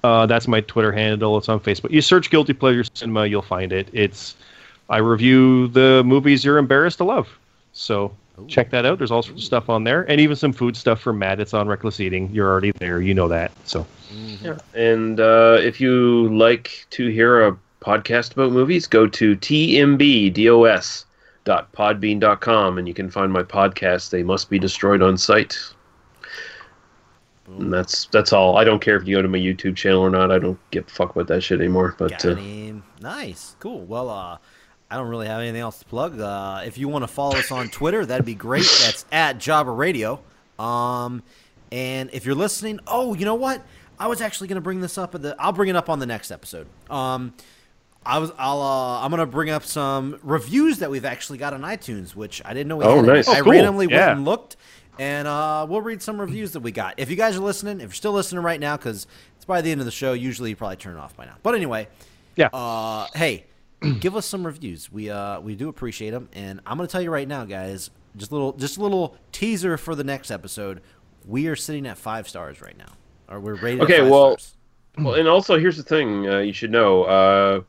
Uh, 0.04 0.26
that's 0.26 0.46
my 0.46 0.60
Twitter 0.60 0.92
handle. 0.92 1.36
It's 1.36 1.48
on 1.48 1.58
Facebook. 1.58 1.90
You 1.90 2.00
search 2.00 2.30
Guilty 2.30 2.52
Pleasure 2.52 2.84
Cinema, 2.94 3.26
you'll 3.26 3.42
find 3.42 3.72
it. 3.72 3.88
It's 3.92 4.36
I 4.88 4.98
review 4.98 5.66
the 5.68 6.04
movies 6.04 6.44
you're 6.44 6.58
embarrassed 6.58 6.98
to 6.98 7.04
love. 7.04 7.28
So 7.72 8.14
Ooh. 8.38 8.46
check 8.46 8.70
that 8.70 8.86
out. 8.86 8.98
There's 8.98 9.10
all 9.10 9.22
sorts 9.22 9.40
of 9.40 9.44
stuff 9.44 9.68
on 9.68 9.82
there, 9.82 10.08
and 10.08 10.20
even 10.20 10.36
some 10.36 10.52
food 10.52 10.76
stuff 10.76 11.00
for 11.00 11.12
Matt. 11.12 11.40
It's 11.40 11.54
on 11.54 11.66
Reckless 11.66 11.98
Eating. 11.98 12.30
You're 12.32 12.48
already 12.48 12.70
there. 12.72 13.00
You 13.00 13.14
know 13.14 13.26
that. 13.28 13.50
So 13.64 13.84
Yeah. 14.42 14.58
And 14.74 15.18
uh, 15.18 15.58
if 15.60 15.80
you 15.80 16.32
like 16.36 16.86
to 16.90 17.08
hear 17.08 17.44
a 17.44 17.58
podcast 17.80 18.32
about 18.32 18.52
movies, 18.52 18.86
go 18.86 19.08
to 19.08 19.34
tmbdos.podbean.com 21.46 22.78
and 22.78 22.88
you 22.88 22.94
can 22.94 23.10
find 23.10 23.32
my 23.32 23.42
podcast. 23.42 24.10
They 24.10 24.22
must 24.22 24.50
be 24.50 24.58
destroyed 24.58 25.02
on 25.02 25.16
site. 25.16 25.56
And 27.46 27.72
that's 27.72 28.06
that's 28.06 28.32
all. 28.32 28.56
I 28.56 28.64
don't 28.64 28.80
care 28.80 28.96
if 28.96 29.06
you 29.06 29.16
go 29.16 29.22
to 29.22 29.28
my 29.28 29.38
YouTube 29.38 29.76
channel 29.76 30.00
or 30.00 30.10
not. 30.10 30.32
I 30.32 30.38
don't 30.38 30.58
give 30.72 30.86
a 30.86 30.90
fuck 30.90 31.10
about 31.10 31.28
that 31.28 31.42
shit 31.42 31.60
anymore. 31.60 31.94
But 31.96 32.24
uh. 32.24 32.34
Nice, 33.00 33.54
cool. 33.60 33.82
Well, 33.82 34.10
uh, 34.10 34.38
I 34.90 34.96
don't 34.96 35.08
really 35.08 35.28
have 35.28 35.40
anything 35.40 35.60
else 35.60 35.78
to 35.78 35.84
plug. 35.84 36.18
Uh, 36.18 36.62
if 36.64 36.76
you 36.76 36.88
want 36.88 37.04
to 37.04 37.08
follow 37.08 37.36
us 37.36 37.52
on 37.52 37.68
Twitter, 37.68 38.04
that'd 38.04 38.26
be 38.26 38.34
great. 38.34 38.66
That's 38.82 39.04
at 39.12 39.38
Jobber 39.38 39.74
Radio. 39.74 40.20
Um, 40.58 41.22
and 41.70 42.10
if 42.12 42.26
you're 42.26 42.34
listening, 42.34 42.80
oh, 42.88 43.14
you 43.14 43.24
know 43.24 43.34
what? 43.36 43.62
I 43.98 44.08
was 44.08 44.20
actually 44.20 44.48
going 44.48 44.56
to 44.56 44.62
bring 44.62 44.80
this 44.80 44.98
up 44.98 45.14
at 45.14 45.22
the. 45.22 45.36
I'll 45.38 45.52
bring 45.52 45.68
it 45.68 45.76
up 45.76 45.88
on 45.88 46.00
the 46.00 46.06
next 46.06 46.32
episode. 46.32 46.66
Um, 46.90 47.32
I 48.06 48.18
was. 48.18 48.30
I'll. 48.38 48.60
Uh, 48.62 49.00
I'm 49.00 49.10
going 49.10 49.20
to 49.20 49.26
bring 49.26 49.50
up 49.50 49.64
some 49.64 50.18
reviews 50.22 50.78
that 50.78 50.90
we've 50.90 51.04
actually 51.04 51.38
got 51.38 51.52
on 51.54 51.62
iTunes, 51.62 52.14
which 52.14 52.40
I 52.44 52.54
didn't 52.54 52.68
know. 52.68 52.76
We 52.76 52.84
Oh, 52.84 52.96
had 52.96 53.06
nice. 53.06 53.28
I 53.28 53.40
Oh, 53.40 53.42
cool. 53.42 53.52
randomly 53.52 53.86
Yeah. 53.90 54.06
went 54.06 54.18
and 54.18 54.24
looked, 54.24 54.56
and 54.98 55.26
uh, 55.28 55.66
we'll 55.68 55.80
read 55.82 56.00
some 56.02 56.20
reviews 56.20 56.52
that 56.52 56.60
we 56.60 56.70
got. 56.72 56.94
If 56.98 57.10
you 57.10 57.16
guys 57.16 57.36
are 57.36 57.40
listening, 57.40 57.76
if 57.80 57.82
you're 57.88 57.92
still 57.92 58.12
listening 58.12 58.42
right 58.42 58.60
now, 58.60 58.76
because 58.76 59.06
it's 59.36 59.44
by 59.44 59.60
the 59.60 59.70
end 59.72 59.80
of 59.80 59.84
the 59.84 59.90
show, 59.90 60.12
usually 60.12 60.50
you 60.50 60.56
probably 60.56 60.76
turn 60.76 60.96
it 60.96 61.00
off 61.00 61.16
by 61.16 61.24
now. 61.26 61.34
But 61.42 61.54
anyway, 61.54 61.88
Yeah. 62.36 62.48
uh, 62.52 63.08
hey, 63.14 63.44
give 64.00 64.14
us 64.16 64.24
some 64.26 64.46
reviews. 64.46 64.90
We 64.90 65.10
uh 65.10 65.40
we 65.40 65.54
do 65.56 65.68
appreciate 65.68 66.10
them, 66.10 66.28
and 66.32 66.60
I'm 66.66 66.76
gonna 66.78 66.88
tell 66.88 67.02
you 67.02 67.10
right 67.10 67.28
now, 67.28 67.44
guys. 67.44 67.90
Just 68.16 68.30
a 68.30 68.34
little 68.34 68.52
just 68.54 68.78
a 68.78 68.80
little 68.82 69.16
teaser 69.32 69.76
for 69.76 69.94
the 69.94 70.04
next 70.04 70.30
episode. 70.30 70.80
We 71.26 71.48
are 71.48 71.56
sitting 71.56 71.86
at 71.86 71.98
five 71.98 72.28
stars 72.28 72.62
right 72.62 72.76
now, 72.78 72.92
or 73.28 73.40
we're 73.40 73.56
rated. 73.56 73.82
Okay, 73.82 74.00
well- 74.08 74.38
stars. 74.38 74.52
Well, 74.98 75.14
and 75.14 75.28
also 75.28 75.58
here's 75.58 75.76
the 75.76 75.82
thing 75.82 76.26
uh, 76.26 76.38
you 76.38 76.54
should 76.54 76.70
know. 76.70 77.02
Uh, 77.04 77.60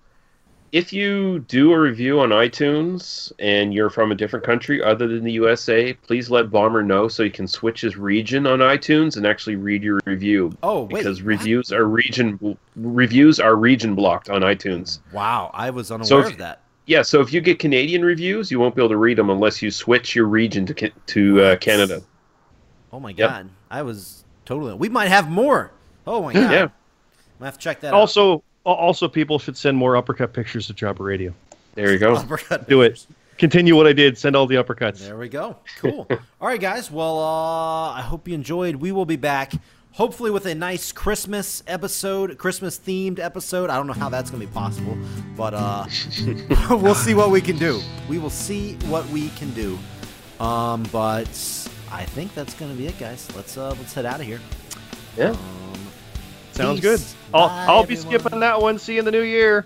if 0.72 0.92
you 0.92 1.40
do 1.48 1.72
a 1.72 1.80
review 1.80 2.20
on 2.20 2.30
iTunes 2.30 3.32
and 3.40 3.74
you're 3.74 3.90
from 3.90 4.12
a 4.12 4.16
different 4.16 4.46
country 4.46 4.84
other 4.84 5.08
than 5.08 5.24
the 5.24 5.32
USA, 5.34 5.94
please 5.94 6.30
let 6.30 6.50
Bomber 6.52 6.84
know 6.84 7.08
so 7.08 7.24
he 7.24 7.30
can 7.30 7.48
switch 7.48 7.82
his 7.82 7.96
region 7.98 8.46
on 8.46 8.60
iTunes 8.60 9.16
and 9.18 9.26
actually 9.26 9.56
read 9.56 9.82
your 9.84 10.00
review. 10.06 10.52
Oh, 10.64 10.84
wait, 10.84 10.90
because 11.00 11.22
what? 11.22 11.28
reviews 11.28 11.72
are 11.72 11.86
region 11.86 12.58
reviews 12.76 13.40
are 13.40 13.56
region 13.56 13.96
blocked 13.96 14.30
on 14.30 14.42
iTunes. 14.42 15.00
wow, 15.14 15.52
I 15.54 15.70
was 15.70 15.92
unaware 15.92 16.08
So 16.08 16.20
if- 16.20 16.34
of 16.34 16.38
that. 16.40 16.62
Yeah, 16.90 17.02
so 17.02 17.20
if 17.20 17.34
you 17.34 17.42
get 17.42 17.60
Canadian 17.60 18.06
reviews, 18.06 18.50
you 18.50 18.62
won't 18.62 18.74
be 18.74 18.82
able 18.82 18.90
to 18.90 18.98
read 18.98 19.18
them 19.18 19.30
unless 19.30 19.62
you 19.62 19.72
switch 19.72 20.16
your 20.16 20.26
region 20.26 20.66
to 20.68 20.90
to 20.90 21.42
uh, 21.42 21.56
Canada. 21.58 22.02
Oh 22.94 23.00
my 23.02 23.10
Yep. 23.10 23.18
god, 23.18 23.50
I 23.70 23.82
was 23.82 24.24
totally. 24.46 24.74
We 24.74 24.88
might 24.88 25.10
have 25.10 25.30
more. 25.30 25.72
Oh 26.06 26.22
my 26.24 26.32
god, 26.40 26.50
Yeah, 26.52 26.68
I 27.42 27.46
have 27.46 27.56
to 27.56 27.60
check 27.60 27.82
that. 27.82 27.94
Also, 27.94 28.32
al- 28.32 28.44
also 28.74 29.08
people 29.08 29.40
should 29.40 29.58
send 29.58 29.78
more 29.78 29.96
uppercut 29.98 30.34
pictures 30.34 30.68
to 30.68 30.74
Jobber 30.74 31.04
Radio. 31.04 31.34
there 31.76 31.92
you 31.92 32.00
go. 32.00 32.16
Uppercut 32.16 32.68
Do 32.68 32.82
it. 32.82 33.06
Continue 33.38 33.76
what 33.76 33.86
I 33.86 33.94
did. 33.94 34.18
Send 34.18 34.36
all 34.36 34.48
the 34.48 34.56
uppercuts. 34.56 35.00
There 35.00 35.16
we 35.18 35.30
go. 35.30 35.58
Cool. 35.80 36.08
All 36.42 36.48
right, 36.48 36.60
guys. 36.60 36.90
Well, 36.90 37.20
uh, 37.20 37.92
I 37.92 38.02
hope 38.02 38.28
you 38.28 38.34
enjoyed. 38.34 38.78
We 38.78 38.92
will 38.92 39.06
be 39.06 39.16
back, 39.16 39.54
hopefully, 39.92 40.32
with 40.32 40.48
a 40.48 40.56
nice 40.56 40.92
Christmas 40.92 41.62
episode, 41.68 42.40
Christmas 42.40 42.80
themed 42.80 43.20
episode. 43.20 43.70
I 43.70 43.76
don't 43.76 43.86
know 43.86 43.94
how 43.94 44.10
that's 44.10 44.32
going 44.32 44.42
to 44.42 44.48
be 44.48 44.52
possible, 44.52 44.98
but 45.36 45.54
uh, 45.54 45.86
we'll 46.72 46.96
see 46.96 47.14
what 47.14 47.30
we 47.30 47.40
can 47.40 47.60
do. 47.60 47.80
We 48.10 48.18
will 48.18 48.32
see 48.32 48.74
what 48.88 49.08
we 49.10 49.30
can 49.30 49.52
do. 49.54 49.78
Um, 50.40 50.82
but 50.92 51.28
I 51.92 52.06
think 52.06 52.34
that's 52.34 52.56
going 52.56 52.72
to 52.72 52.78
be 52.78 52.88
it, 52.88 52.98
guys. 52.98 53.28
Let's 53.36 53.56
uh, 53.56 53.70
let's 53.78 53.94
head 53.94 54.08
out 54.08 54.20
of 54.20 54.26
here. 54.26 54.40
Yeah. 55.16 55.30
Um, 55.30 55.38
Sounds 56.54 56.82
peace. 56.82 57.14
good. 57.14 57.17
I'll, 57.34 57.48
Bye, 57.48 57.66
I'll 57.68 57.84
be 57.84 57.96
everyone. 57.96 58.20
skipping 58.20 58.40
that 58.42 58.62
one. 58.62 58.80
See 58.80 58.94
you 58.94 59.00
in 59.00 59.06
the 59.06 59.12
new 59.12 59.22
year. 59.22 59.66